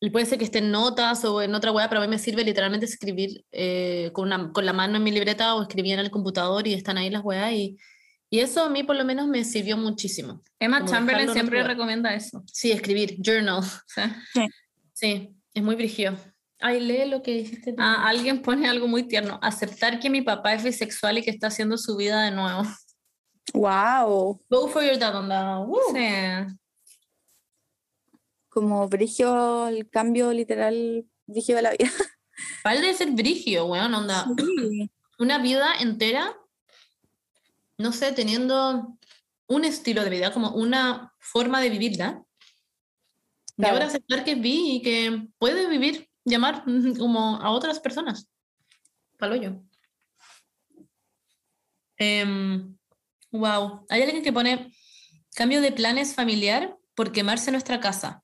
Y 0.00 0.10
puede 0.10 0.26
ser 0.26 0.38
que 0.38 0.44
esté 0.44 0.58
en 0.58 0.70
notas 0.70 1.24
o 1.24 1.40
en 1.40 1.54
otra 1.54 1.72
web, 1.72 1.88
pero 1.88 2.00
a 2.00 2.04
mí 2.04 2.10
me 2.10 2.18
sirve 2.18 2.44
literalmente 2.44 2.86
escribir 2.86 3.44
eh, 3.52 4.10
con, 4.12 4.26
una, 4.26 4.52
con 4.52 4.66
la 4.66 4.72
mano 4.72 4.96
en 4.96 5.02
mi 5.02 5.10
libreta 5.10 5.54
o 5.54 5.62
escribir 5.62 5.94
en 5.94 6.00
el 6.00 6.10
computador 6.10 6.66
y 6.66 6.74
están 6.74 6.98
ahí 6.98 7.10
las 7.10 7.24
weas 7.24 7.52
y 7.52 7.78
y 8.34 8.40
eso 8.40 8.64
a 8.64 8.68
mí 8.68 8.82
por 8.82 8.96
lo 8.96 9.04
menos 9.04 9.28
me 9.28 9.44
sirvió 9.44 9.76
muchísimo. 9.76 10.42
Emma 10.58 10.84
Chamberlain 10.84 11.32
siempre 11.32 11.62
recomienda 11.62 12.12
eso. 12.14 12.42
Sí, 12.52 12.72
escribir, 12.72 13.16
journal. 13.24 13.62
Sí, 14.32 14.40
sí 14.92 15.36
es 15.54 15.62
muy 15.62 15.76
brigio. 15.76 16.16
Ay, 16.66 16.80
lee 16.80 17.04
lo 17.04 17.22
que 17.22 17.32
dijiste. 17.32 17.74
Ah, 17.76 18.08
alguien 18.08 18.40
pone 18.40 18.68
algo 18.68 18.88
muy 18.88 19.02
tierno. 19.02 19.38
Aceptar 19.42 20.00
que 20.00 20.08
mi 20.08 20.22
papá 20.22 20.54
es 20.54 20.64
bisexual 20.64 21.18
y 21.18 21.22
que 21.22 21.30
está 21.30 21.48
haciendo 21.48 21.76
su 21.76 21.96
vida 21.96 22.22
de 22.22 22.30
nuevo. 22.30 22.62
Wow. 23.52 24.42
Go 24.48 24.68
for 24.68 24.82
your 24.82 24.98
dad, 24.98 25.14
onda. 25.14 25.64
Sí. 25.92 26.56
Como 28.48 28.88
brigio, 28.88 29.68
el 29.68 29.90
cambio 29.90 30.32
literal, 30.32 31.04
brigio 31.26 31.56
de 31.56 31.62
la 31.62 31.70
vida. 31.72 31.90
Vale 32.64 32.80
de 32.80 32.94
ser 32.94 33.10
brigio, 33.10 33.66
weón, 33.66 33.92
onda. 33.92 34.26
Una 35.18 35.38
vida 35.38 35.68
entera 35.80 36.34
no 37.78 37.92
sé, 37.92 38.12
teniendo 38.12 38.96
un 39.46 39.64
estilo 39.64 40.04
de 40.04 40.10
vida, 40.10 40.32
como 40.32 40.50
una 40.50 41.12
forma 41.18 41.60
de 41.60 41.70
vivirla. 41.70 42.24
Y 43.56 43.64
ahora 43.66 43.86
aceptar 43.86 44.24
que 44.24 44.32
es 44.32 44.40
vi 44.40 44.76
y 44.76 44.82
que 44.82 45.28
puede 45.38 45.68
vivir, 45.68 46.08
llamar 46.24 46.64
como 46.98 47.36
a 47.36 47.50
otras 47.50 47.80
personas. 47.80 48.28
Paloyo. 49.18 49.52
wow. 49.52 49.62
Em, 51.98 52.76
Hay 53.88 54.02
alguien 54.02 54.22
que 54.22 54.32
pone 54.32 54.72
cambio 55.34 55.60
de 55.60 55.72
planes 55.72 56.14
familiar 56.14 56.76
por 56.94 57.12
quemarse 57.12 57.50
nuestra 57.50 57.80
casa. 57.80 58.22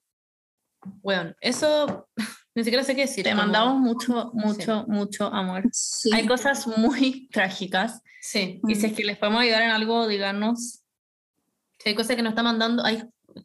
Bueno, 1.02 1.34
eso 1.40 2.08
ni 2.54 2.64
siquiera 2.64 2.84
sé 2.84 2.94
qué 2.94 3.02
decir. 3.02 3.24
Te 3.24 3.34
mandamos 3.34 3.78
mucho, 3.78 4.30
mucho, 4.34 4.84
mucho 4.88 5.26
amor. 5.26 5.64
Hay 6.12 6.26
cosas 6.26 6.66
muy 6.66 7.28
trágicas. 7.32 8.02
Sí. 8.20 8.60
Y 8.66 8.74
si 8.74 8.86
es 8.86 8.92
que 8.92 9.04
les 9.04 9.18
podemos 9.18 9.42
ayudar 9.42 9.62
en 9.62 9.70
algo, 9.70 10.06
díganos. 10.06 10.82
hay 11.84 11.94
cosas 11.94 12.16
que 12.16 12.22
nos 12.22 12.32
está 12.32 12.42
mandando, 12.42 12.84
hay 12.84 13.02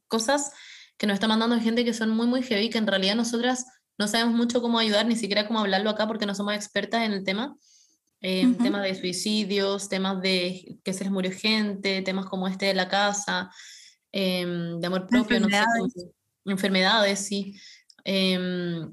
cosas 0.07 0.51
que 0.97 1.07
nos 1.07 1.15
está 1.15 1.27
mandando 1.27 1.59
gente 1.59 1.83
que 1.83 1.93
son 1.93 2.09
muy, 2.09 2.27
muy 2.27 2.41
heavy, 2.41 2.69
que 2.69 2.77
en 2.77 2.87
realidad 2.87 3.15
nosotras 3.15 3.65
no 3.97 4.07
sabemos 4.07 4.35
mucho 4.35 4.61
cómo 4.61 4.79
ayudar, 4.79 5.05
ni 5.05 5.15
siquiera 5.15 5.47
cómo 5.47 5.59
hablarlo 5.59 5.89
acá, 5.89 6.07
porque 6.07 6.25
no 6.25 6.35
somos 6.35 6.53
expertas 6.53 7.03
en 7.03 7.13
el 7.13 7.23
tema. 7.23 7.55
Eh, 8.21 8.55
Temas 8.61 8.81
de 8.81 8.95
suicidios, 8.95 9.87
temas 9.87 10.21
de 10.21 10.79
que 10.83 10.93
se 10.93 11.03
les 11.03 11.11
murió 11.11 11.31
gente, 11.31 12.01
temas 12.01 12.25
como 12.25 12.47
este 12.47 12.65
de 12.65 12.73
la 12.73 12.87
casa, 12.87 13.51
em, 14.11 14.79
de 14.79 14.87
amor 14.87 15.05
propio, 15.05 15.39
no 15.39 15.47
sé, 15.47 15.63
enfermedades, 16.45 17.19
sí. 17.19 17.53
Em, 18.03 18.91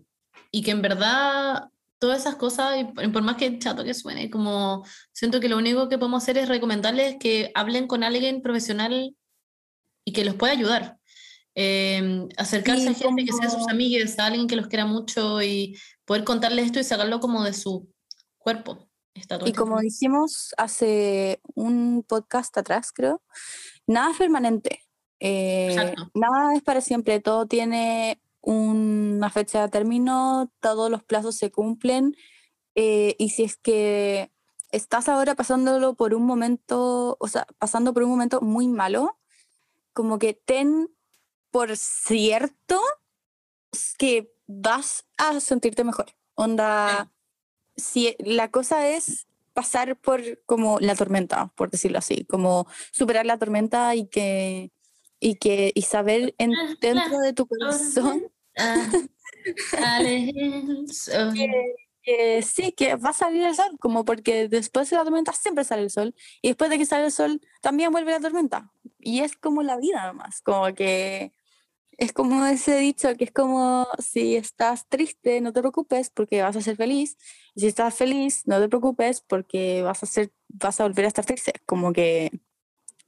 y 0.51 0.63
que 0.63 0.73
en 0.73 0.83
verdad 0.83 1.69
todas 1.99 2.21
esas 2.21 2.35
cosas, 2.35 2.85
por 3.13 3.23
más 3.23 3.37
que 3.37 3.59
chato 3.59 3.85
que 3.85 3.95
suene, 3.95 4.29
como 4.29 4.85
siento 5.13 5.41
que 5.41 5.49
lo 5.49 5.57
único 5.57 5.89
que 5.89 5.99
podemos 5.99 6.23
hacer 6.23 6.37
es 6.37 6.49
recomendarles 6.49 7.17
que 7.19 7.53
hablen 7.55 7.87
con 7.87 8.03
alguien 8.03 8.43
profesional 8.43 9.15
y 10.05 10.13
que 10.13 10.25
los 10.25 10.35
pueda 10.35 10.53
ayudar. 10.53 10.99
Em, 11.55 12.29
acercarse 12.39 12.89
a 12.89 12.95
gente 12.95 13.25
que 13.25 13.33
sea 13.33 13.51
sus 13.51 13.69
amigos, 13.69 14.19
a 14.19 14.27
alguien 14.27 14.47
que 14.47 14.57
los 14.57 14.69
quiera 14.69 14.87
mucho 14.87 15.43
y 15.43 15.79
poder 16.07 16.25
contarles 16.25 16.67
esto 16.67 16.81
y 16.81 16.85
sacarlo 16.85 17.21
como 17.21 17.45
de 17.45 17.53
su 17.53 17.89
cuerpo. 18.39 18.89
y 19.45 19.53
como 19.53 19.79
dijimos 19.81 20.55
hace 20.57 21.41
un 21.55 22.05
podcast 22.09 22.57
atrás, 22.57 22.91
creo, 22.93 23.23
nada 23.87 24.13
es 24.13 24.17
permanente. 24.17 24.81
Eh, 25.21 25.95
nada 26.15 26.55
es 26.55 26.63
para 26.63 26.81
siempre, 26.81 27.21
todo 27.21 27.47
tiene 27.47 28.21
una 28.41 29.31
fecha 29.31 29.63
de 29.63 29.69
término, 29.69 30.51
todos 30.61 30.91
los 30.91 31.05
plazos 31.05 31.37
se 31.37 31.53
cumplen 31.53 32.17
eh, 32.75 33.15
y 33.19 33.29
si 33.31 33.45
es 33.45 33.57
que 33.57 34.33
estás 34.71 35.09
ahora 35.09 35.35
pasándolo 35.35 35.95
por 35.95 36.15
un 36.15 36.25
momento, 36.25 37.17
o 37.21 37.29
sea, 37.29 37.47
pasando 37.59 37.93
por 37.93 38.03
un 38.03 38.11
momento 38.11 38.41
muy 38.41 38.69
malo, 38.69 39.19
como 39.93 40.19
que 40.19 40.35
ten 40.35 40.89
por 41.53 41.77
cierto 41.77 42.81
que 43.99 44.33
vas 44.47 45.07
a 45.17 45.39
sentirte 45.39 45.85
mejor. 45.85 46.07
Onda, 46.35 47.13
si 47.77 48.17
la 48.19 48.51
cosa 48.51 48.89
es 48.89 49.29
pasar 49.53 49.97
por 49.97 50.43
como 50.47 50.81
la 50.81 50.97
tormenta, 50.97 51.53
por 51.55 51.71
decirlo 51.71 51.99
así, 51.99 52.25
como 52.25 52.67
superar 52.91 53.27
la 53.27 53.39
tormenta 53.39 53.95
y 53.95 54.09
que 54.09 54.73
y 55.21 55.37
que 55.37 55.71
y 55.75 55.83
saber 55.83 56.35
en, 56.39 56.53
dentro 56.81 57.19
de 57.21 57.33
tu 57.33 57.47
corazón 57.47 58.25
que, 62.03 62.43
sí, 62.43 62.73
que 62.73 62.97
va 62.97 63.11
a 63.11 63.13
salir 63.13 63.45
el 63.45 63.55
sol, 63.55 63.79
como 63.79 64.05
porque 64.05 64.49
después 64.49 64.91
de 64.91 64.97
la 64.97 65.05
tormenta 65.05 65.33
siempre 65.33 65.65
sale 65.65 65.83
el 65.83 65.91
sol 65.91 66.15
y 66.41 66.49
después 66.49 66.71
de 66.71 66.79
que 66.79 66.87
sale 66.87 67.05
el 67.05 67.13
sol 67.13 67.41
también 67.61 67.93
vuelve 67.93 68.11
la 68.11 68.21
tormenta 68.21 68.73
y 68.99 69.21
es 69.21 69.37
como 69.37 69.63
la 69.63 69.77
vida 69.77 70.07
nomás, 70.07 70.41
como 70.43 70.75
que 70.75 71.33
es 71.99 72.13
como 72.13 72.45
ese 72.47 72.77
dicho 72.77 73.15
que 73.17 73.25
es 73.25 73.33
como 73.33 73.87
si 73.99 74.37
estás 74.37 74.89
triste 74.89 75.41
no 75.41 75.53
te 75.53 75.61
preocupes 75.61 76.11
porque 76.11 76.43
vas 76.43 76.57
a 76.57 76.61
ser 76.61 76.77
feliz 76.77 77.17
y 77.55 77.61
si 77.61 77.67
estás 77.69 77.95
feliz 77.95 78.43
no 78.47 78.61
te 78.61 78.69
preocupes 78.69 79.21
porque 79.21 79.83
vas 79.83 80.03
a 80.03 80.07
ser 80.07 80.33
vas 80.53 80.81
a 80.81 80.85
volver 80.85 81.07
a 81.07 81.09
estar 81.09 81.25
triste. 81.25 81.53
Como 81.67 81.93
que 81.93 82.31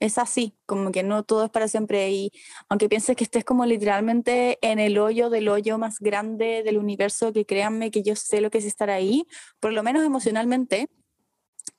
es 0.00 0.18
así, 0.18 0.54
como 0.66 0.92
que 0.92 1.02
no 1.02 1.22
todo 1.24 1.44
es 1.44 1.50
para 1.50 1.68
siempre 1.68 2.10
y 2.10 2.32
aunque 2.68 2.88
pienses 2.88 3.16
que 3.16 3.24
estés 3.24 3.44
como 3.44 3.64
literalmente 3.66 4.58
en 4.62 4.78
el 4.78 4.98
hoyo 4.98 5.30
del 5.30 5.48
hoyo 5.48 5.78
más 5.78 5.98
grande 6.00 6.62
del 6.64 6.78
universo, 6.78 7.32
que 7.32 7.46
créanme 7.46 7.90
que 7.90 8.02
yo 8.02 8.16
sé 8.16 8.40
lo 8.40 8.50
que 8.50 8.58
es 8.58 8.64
estar 8.64 8.90
ahí, 8.90 9.26
por 9.60 9.72
lo 9.72 9.82
menos 9.82 10.04
emocionalmente, 10.04 10.88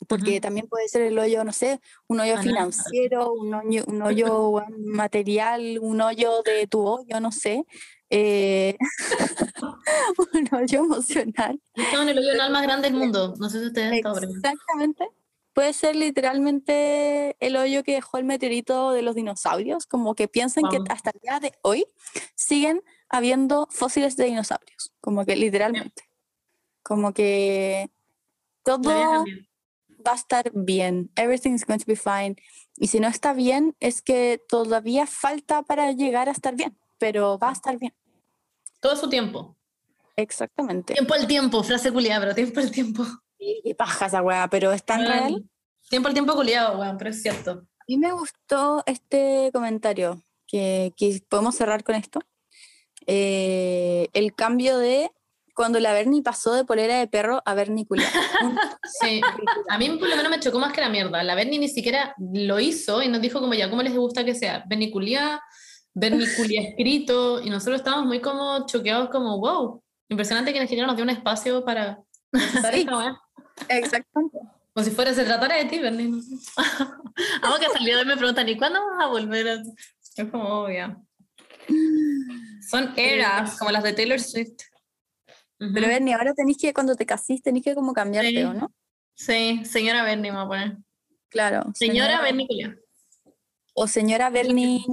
porque 0.07 0.40
también 0.40 0.68
puede 0.68 0.88
ser 0.88 1.02
el 1.03 1.18
hoyo, 1.18 1.44
no 1.44 1.52
sé, 1.52 1.80
un 2.07 2.20
hoyo 2.20 2.38
financiero, 2.38 3.34
un 3.34 3.53
hoyo, 3.53 3.84
un 3.88 4.02
hoyo 4.02 4.64
material, 4.78 5.80
un 5.82 6.02
hoyo 6.02 6.41
de 6.44 6.68
tu 6.68 6.86
hoyo, 6.86 7.20
no 7.20 7.32
sé, 7.32 7.66
eh, 8.10 8.78
un 10.34 10.49
hoyo 10.56 10.80
emocional. 10.80 11.60
Estamos 11.74 12.07
en 12.07 12.18
el 12.18 12.20
hoyo 12.20 12.52
más 12.52 12.64
grande 12.64 12.90
del 12.90 12.99
mundo, 12.99 13.34
no 13.38 13.49
sé 13.49 13.60
si 13.60 13.66
ustedes 13.68 13.94
Exactamente. 13.94 15.07
Puede 15.53 15.72
ser 15.72 15.95
literalmente 15.95 17.38
el 17.40 17.56
hoyo 17.56 17.84
que 17.84 17.94
dejó 17.94 18.18
el 18.18 18.26
meteorito 18.26 18.91
de 18.91 19.02
los 19.02 19.16
dinosaurios, 19.16 19.86
como 19.86 20.14
que 20.14 20.28
piensan 20.28 20.66
que 20.70 20.80
hasta 20.90 21.12
el 21.12 21.20
día 21.22 21.40
de 21.40 21.53
hoy 21.62 21.86
siguen 22.36 22.84
habiendo 23.07 23.66
fósiles 23.72 24.18
de 24.18 24.26
dinosaurios, 24.26 24.91
como 24.99 25.26
que 25.26 25.38
literalmente. 25.38 26.03
Como 26.84 27.14
que 27.14 27.90
todo 28.64 29.24
va 30.06 30.14
a 30.14 30.15
estar 30.15 30.52
bien. 30.53 31.10
Everything's 31.15 31.65
going 31.65 31.80
to 31.80 31.86
be 31.86 31.95
fine. 31.95 32.36
Y 32.77 32.88
si 32.88 32.99
no 32.99 33.07
está 33.07 33.34
bien, 33.34 33.76
es 33.80 34.02
que 34.02 34.41
todavía 34.48 35.07
falta 35.07 35.64
para 35.64 35.91
llegar 35.91 36.30
a 36.30 36.32
estar 36.32 36.56
bien, 36.56 36.77
pero 36.98 37.38
va 37.38 37.49
a 37.49 37.53
estar 37.53 37.77
bien. 37.77 37.94
Todo 38.80 38.95
su 38.95 39.10
tiempo. 39.10 39.56
Exactamente. 40.15 40.94
Tiempo 40.94 41.14
al 41.14 41.27
tiempo, 41.27 41.64
frase 41.64 41.91
culiada, 41.91 42.22
pero 42.22 42.36
tiempo 42.36 42.60
al 42.60 42.72
tiempo. 42.72 43.03
qué 43.38 43.76
paja 43.76 44.06
esa 44.06 44.22
weá, 44.22 44.48
pero 44.49 44.72
es 44.72 44.84
tan 44.84 45.06
real. 45.06 45.44
Tiempo 45.90 46.07
al 46.07 46.14
tiempo 46.14 46.34
culiado, 46.34 46.80
weón, 46.80 46.98
pero 46.98 47.10
es 47.10 47.22
cierto. 47.22 47.52
A 47.52 47.84
mí 47.88 47.98
me 47.98 48.11
gustó 48.11 48.84
este 48.86 49.52
comentario, 49.53 50.22
que, 50.48 50.94
que 50.98 51.22
podemos 51.30 51.56
cerrar 51.56 51.84
con 51.84 51.95
esto. 51.95 52.19
Eh, 53.07 54.10
el 54.14 54.34
cambio 54.34 54.77
de 54.77 55.11
cuando 55.56 55.80
la 55.80 55.94
Bernie 55.94 56.22
pasó 56.22 56.53
de 56.53 56.65
polera 56.65 56.99
de 56.99 57.07
perro 57.07 57.41
a 57.45 57.53
Bernie 57.53 57.88
culiado. 57.88 58.11
sí, 59.02 59.22
a 59.69 59.77
mí 59.77 59.90
por 59.98 60.10
lo 60.10 60.18
menos 60.18 60.30
me 60.30 60.40
chocó 60.40 60.60
más 60.60 60.73
que 60.73 60.82
la 60.82 60.90
mierda. 60.90 61.23
La 61.23 61.34
Bernie 61.34 61.57
ni 61.57 61.69
siquiera 61.69 62.14
lo 62.19 62.60
hizo 62.60 63.02
y 63.02 63.07
nos 63.07 63.22
dijo 63.22 63.40
como 63.40 63.53
ya, 63.53 63.69
¿cómo 63.69 63.82
les 63.82 63.95
gusta 63.95 64.26
que 64.26 64.36
sea? 64.36 64.64
Bernie 64.68 64.91
culia, 64.91 65.41
Bernie 65.94 66.27
culia 66.36 66.61
escrito, 66.61 67.41
y 67.41 67.49
nosotros 67.49 67.77
estábamos 67.77 68.06
muy 68.06 68.19
como 68.19 68.65
choqueados 68.65 69.10
como, 69.10 69.40
wow, 69.40 69.82
impresionante 70.10 70.52
que 70.52 70.60
Nigeria 70.60 70.86
nos 70.86 70.98
dio 70.98 71.03
un 71.03 71.10
espacio 71.10 71.64
para 71.64 71.99
sí, 72.72 72.86
Exactamente. 73.69 74.38
Como 74.73 74.84
si 74.84 74.91
fuera, 74.91 75.14
se 75.14 75.23
tratara 75.23 75.56
de 75.56 75.65
ti, 75.65 75.80
Bernie. 75.80 76.22
Algo 77.41 77.57
que 77.60 77.69
salió 77.72 77.98
de 77.98 78.03
me 78.03 78.18
preguntan, 78.18 78.49
¿y 78.49 78.57
cuándo 78.57 78.82
vas 78.86 79.06
a 79.06 79.07
volver? 79.07 79.61
Es 80.18 80.30
como, 80.30 80.64
obvio. 80.64 81.02
Son 82.69 82.94
eras, 82.98 83.57
como 83.57 83.72
las 83.72 83.84
de 83.84 83.94
Taylor 83.94 84.19
Swift. 84.19 84.74
Pero 85.57 85.88
Bernie, 85.88 86.14
ahora 86.14 86.34
tenéis 86.34 86.57
que, 86.57 86.73
cuando 86.73 86.95
te 86.95 87.06
casís, 87.06 87.41
tenéis 87.41 87.64
que 87.65 87.76
como 87.76 87.94
cambiarte, 87.94 88.45
¿o 88.45 88.53
no? 88.53 88.73
Sí, 89.14 89.64
señora 89.65 90.03
Bernie 90.03 90.32
me 90.32 90.38
voy 90.38 90.45
a 90.45 90.48
poner. 90.48 90.77
Claro. 91.30 91.64
Señora, 91.73 92.22
Bernie 92.22 92.48
O 93.73 93.88
señora 93.88 94.30
Bernie 94.30 94.84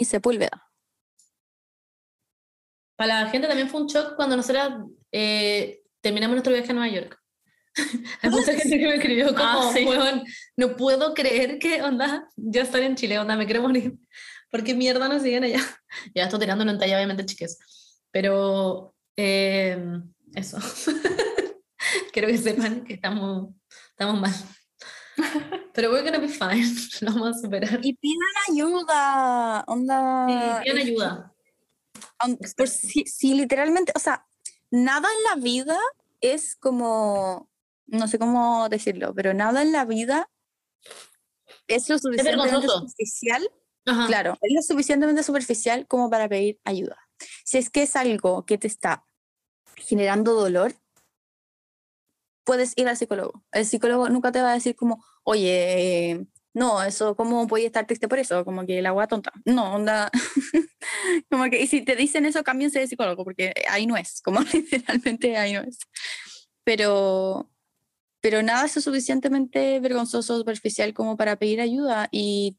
Sepúlveda. 0.00 0.68
Para 2.96 3.22
la 3.22 3.30
gente 3.30 3.46
también 3.46 3.68
fue 3.68 3.80
un 3.80 3.86
shock 3.86 4.16
cuando 4.16 4.36
nosotros 4.36 4.90
eh, 5.12 5.82
terminamos 6.00 6.34
nuestro 6.34 6.52
viaje 6.52 6.70
a 6.70 6.74
Nueva 6.74 6.92
York. 6.92 7.20
Hay 8.22 8.30
mucha 8.30 8.54
gente 8.54 8.78
que 8.78 8.86
me 8.86 8.94
escribió 8.96 9.28
ah, 9.36 9.70
como, 9.72 10.22
no 10.56 10.76
puedo 10.76 11.14
creer 11.14 11.58
que, 11.58 11.80
onda, 11.82 12.28
ya 12.36 12.62
estoy 12.62 12.82
en 12.82 12.96
Chile, 12.96 13.18
onda, 13.18 13.36
me 13.36 13.46
quiero 13.46 13.62
morir. 13.62 13.94
¿Por 14.50 14.64
qué 14.64 14.74
mierda 14.74 15.08
nos 15.08 15.22
siguen 15.22 15.44
allá? 15.44 15.60
Ya 16.14 16.24
estoy 16.24 16.40
tirando 16.40 16.64
una 16.64 16.78
talla, 16.78 16.96
obviamente, 16.96 17.24
chiques. 17.24 17.58
Pero 18.10 18.94
eh, 19.18 20.00
eso. 20.34 20.58
Quiero 22.12 22.28
que 22.28 22.38
sepan 22.38 22.84
que 22.84 22.94
estamos, 22.94 23.54
estamos 23.90 24.20
mal. 24.20 24.34
Pero 25.74 25.90
we're 25.90 26.02
gonna 26.02 26.18
be 26.18 26.28
fine. 26.28 26.64
Lo 27.00 27.12
vamos 27.12 27.36
a 27.36 27.40
superar. 27.40 27.80
Y 27.82 27.94
pidan 27.94 28.34
ayuda. 28.50 29.64
Onda. 29.66 30.26
Sí, 30.28 30.64
pidan 30.64 30.78
ayuda. 30.78 31.34
Por 32.56 32.68
si, 32.68 33.04
si 33.06 33.34
literalmente, 33.34 33.92
o 33.94 33.98
sea, 33.98 34.26
nada 34.70 35.08
en 35.16 35.24
la 35.24 35.42
vida 35.42 35.78
es 36.20 36.56
como 36.56 37.48
no 37.88 38.06
sé 38.06 38.18
cómo 38.18 38.68
decirlo, 38.68 39.14
pero 39.14 39.34
nada 39.34 39.62
en 39.62 39.72
la 39.72 39.84
vida 39.84 40.30
es 41.66 41.88
lo 41.88 41.98
suficientemente 41.98 42.66
superficial. 42.66 43.50
Claro, 44.06 44.36
es 44.42 44.52
lo 44.52 44.60
suficientemente 44.60 45.22
superficial 45.22 45.86
como 45.86 46.10
para 46.10 46.28
pedir 46.28 46.60
ayuda. 46.64 46.98
Si 47.44 47.56
es 47.56 47.70
que 47.70 47.82
es 47.82 47.96
algo 47.96 48.44
que 48.44 48.58
te 48.58 48.66
está 48.66 49.07
generando 49.80 50.34
dolor, 50.34 50.74
puedes 52.44 52.72
ir 52.76 52.88
al 52.88 52.96
psicólogo. 52.96 53.44
El 53.52 53.66
psicólogo 53.66 54.08
nunca 54.08 54.32
te 54.32 54.40
va 54.40 54.52
a 54.52 54.54
decir 54.54 54.74
como, 54.74 55.04
oye, 55.22 56.26
no, 56.54 56.82
eso, 56.82 57.14
¿cómo 57.14 57.46
puedes 57.46 57.66
estar 57.66 57.86
triste 57.86 58.08
por 58.08 58.18
eso? 58.18 58.44
Como 58.44 58.66
que 58.66 58.82
la 58.82 58.88
agua 58.88 59.06
tonta. 59.06 59.32
No, 59.44 59.74
onda. 59.74 60.10
como 61.30 61.44
que, 61.50 61.62
y 61.62 61.66
si 61.66 61.82
te 61.82 61.94
dicen 61.94 62.26
eso, 62.26 62.42
cámbiense 62.42 62.80
de 62.80 62.88
psicólogo, 62.88 63.24
porque 63.24 63.52
ahí 63.68 63.86
no 63.86 63.96
es, 63.96 64.20
como 64.22 64.40
literalmente 64.52 65.36
ahí 65.36 65.52
no 65.52 65.60
es. 65.60 65.78
Pero, 66.64 67.50
pero 68.20 68.42
nada 68.42 68.66
es 68.66 68.72
suficientemente 68.72 69.78
vergonzoso 69.80 70.38
superficial 70.38 70.94
como 70.94 71.16
para 71.16 71.36
pedir 71.36 71.60
ayuda. 71.60 72.08
Y 72.10 72.56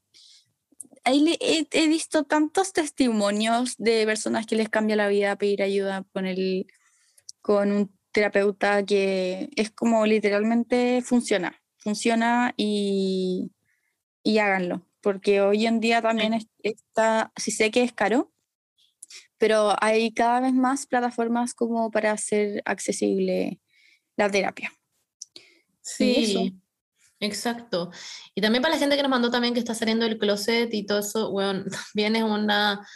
ahí 1.04 1.36
he, 1.40 1.66
he, 1.70 1.88
visto 1.88 2.24
tantos 2.24 2.72
testimonios 2.72 3.74
de 3.76 4.06
personas 4.06 4.46
que 4.46 4.56
les 4.56 4.68
cambia 4.68 4.96
la 4.96 5.08
vida 5.08 5.36
pedir 5.36 5.62
ayuda 5.62 6.06
con, 6.12 6.26
el, 6.26 6.66
con 7.40 7.72
un 7.72 7.98
terapeuta 8.12 8.84
que 8.84 9.50
es 9.56 9.70
como 9.70 10.06
literalmente 10.06 11.02
funciona, 11.02 11.60
funciona 11.78 12.54
y, 12.56 13.52
y 14.22 14.38
háganlo, 14.38 14.86
porque 15.00 15.40
hoy 15.40 15.66
en 15.66 15.80
día 15.80 16.02
también 16.02 16.38
está, 16.62 17.32
sí 17.36 17.50
sé 17.50 17.70
que 17.70 17.82
es 17.82 17.92
caro, 17.92 18.32
pero 19.38 19.74
hay 19.80 20.12
cada 20.12 20.40
vez 20.40 20.52
más 20.52 20.86
plataformas 20.86 21.54
como 21.54 21.90
para 21.90 22.12
hacer 22.12 22.62
accesible 22.64 23.60
la 24.16 24.30
terapia. 24.30 24.72
Sí, 25.80 26.60
exacto. 27.20 27.90
Y 28.34 28.40
también 28.40 28.62
para 28.62 28.74
la 28.74 28.80
gente 28.80 28.96
que 28.96 29.02
nos 29.02 29.10
mandó 29.10 29.30
también 29.30 29.54
que 29.54 29.60
está 29.60 29.74
saliendo 29.74 30.04
del 30.04 30.18
closet 30.18 30.72
y 30.72 30.84
todo 30.84 31.00
eso, 31.00 31.30
bueno, 31.30 31.64
también 31.94 32.16
es 32.16 32.22
una... 32.22 32.86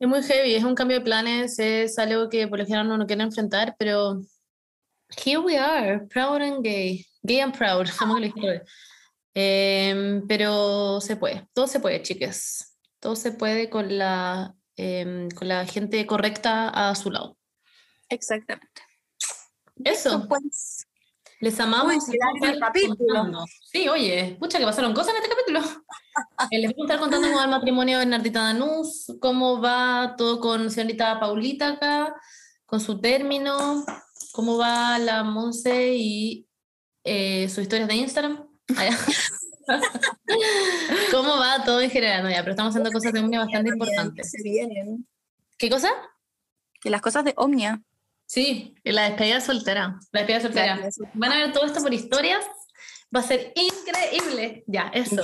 Es 0.00 0.08
muy 0.08 0.22
heavy, 0.22 0.54
es 0.54 0.64
un 0.64 0.74
cambio 0.74 0.98
de 0.98 1.04
planes, 1.04 1.58
es 1.58 1.98
algo 1.98 2.30
que 2.30 2.48
por 2.48 2.58
lo 2.58 2.64
general 2.64 2.88
no 2.88 2.96
no 2.96 3.06
quiere 3.06 3.22
enfrentar, 3.22 3.76
pero 3.78 4.20
here 5.24 5.38
we 5.38 5.58
are, 5.58 6.06
proud 6.06 6.40
and 6.40 6.64
gay, 6.64 7.06
gay 7.22 7.40
and 7.40 7.56
proud, 7.56 7.86
como 7.98 8.16
que 8.16 8.28
lo 8.28 8.62
eh, 9.34 10.22
pero 10.26 11.00
se 11.00 11.16
puede, 11.16 11.46
todo 11.52 11.66
se 11.66 11.80
puede, 11.80 12.02
chicas. 12.02 12.78
Todo 12.98 13.16
se 13.16 13.32
puede 13.32 13.70
con 13.70 13.96
la, 13.98 14.54
em, 14.76 15.28
con 15.30 15.48
la 15.48 15.66
gente 15.66 16.06
correcta 16.06 16.68
a 16.68 16.94
su 16.94 17.10
lado. 17.10 17.36
Exactamente. 18.08 18.82
Eso. 19.84 20.26
Pues, 20.28 20.86
les 21.40 21.58
amamos. 21.60 21.94
El 22.42 22.58
capítulo. 22.58 23.44
Sí, 23.72 23.88
oye, 23.88 24.32
escucha 24.32 24.58
que 24.58 24.64
pasaron 24.64 24.92
cosas 24.92 25.14
en 25.14 25.22
este 25.22 25.30
capítulo. 25.30 25.84
Eh, 26.50 26.58
les 26.58 26.74
voy 26.74 26.82
a 26.82 26.86
estar 26.86 26.98
contando 26.98 27.28
cómo 27.28 27.38
va 27.38 27.44
el 27.44 27.50
matrimonio 27.50 27.98
de 27.98 28.04
Bernardita 28.04 28.42
Danús, 28.42 29.12
cómo 29.20 29.60
va 29.60 30.14
todo 30.16 30.40
con 30.40 30.70
señorita 30.70 31.20
Paulita 31.20 31.68
acá, 31.68 32.14
con 32.66 32.80
su 32.80 33.00
término, 33.00 33.84
cómo 34.32 34.56
va 34.56 34.98
la 34.98 35.22
Monse 35.22 35.94
y 35.94 36.46
eh, 37.04 37.48
su 37.48 37.60
historia 37.60 37.86
de 37.86 37.94
Instagram. 37.94 38.48
¿Cómo 41.12 41.38
va 41.38 41.62
todo 41.64 41.80
en 41.80 41.90
general? 41.90 42.22
No, 42.22 42.30
ya, 42.30 42.38
pero 42.38 42.52
estamos 42.52 42.70
haciendo 42.70 42.90
cosas 42.90 43.12
de 43.12 43.20
Omnia 43.20 43.40
bastante 43.40 43.70
importantes. 43.70 44.30
Se 44.30 44.42
vienen. 44.42 45.06
¿Qué 45.58 45.70
cosa? 45.70 45.90
Que 46.80 46.90
las 46.90 47.02
cosas 47.02 47.24
de 47.24 47.34
Omnia 47.36 47.82
Sí, 48.30 48.76
la 48.84 49.08
despedida 49.08 49.40
soltera. 49.40 49.98
La 50.12 50.20
despedida 50.20 50.40
soltera. 50.40 50.88
Van 51.14 51.32
a 51.32 51.38
ver 51.38 51.52
todo 51.52 51.66
esto 51.66 51.82
por 51.82 51.92
historias. 51.92 52.44
Va 53.14 53.18
a 53.18 53.22
ser 53.24 53.52
increíble. 53.56 54.62
Ya, 54.68 54.82
eso. 54.94 55.22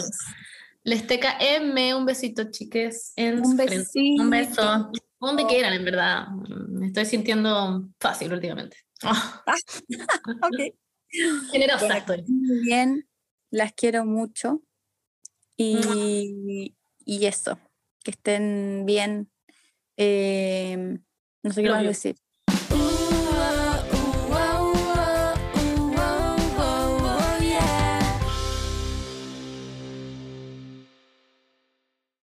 Les 0.86 1.04
TKM, 1.04 1.96
un 1.96 2.06
besito, 2.06 2.44
chiques. 2.48 3.12
un 3.16 3.56
besito. 3.56 4.22
Un 4.22 4.30
beso. 4.30 4.92
Donde 5.18 5.44
quieran, 5.46 5.72
en 5.72 5.84
verdad. 5.84 6.28
Me 6.68 6.86
estoy 6.86 7.04
sintiendo 7.06 7.88
fácil 7.98 8.32
últimamente. 8.32 8.76
Ah, 9.02 9.42
ok. 10.42 10.74
Generosa 11.50 11.98
estoy. 11.98 12.22
Muy 12.28 12.60
bien. 12.60 13.08
Las 13.50 13.72
quiero 13.72 14.04
mucho. 14.04 14.62
Y, 15.56 16.76
y 17.04 17.26
eso. 17.26 17.58
Que 18.04 18.12
estén 18.12 18.84
bien. 18.86 19.28
Eh, 19.96 20.98
no 21.42 21.52
sé 21.52 21.64
qué 21.64 21.70
más 21.70 21.82
decir. 21.82 22.14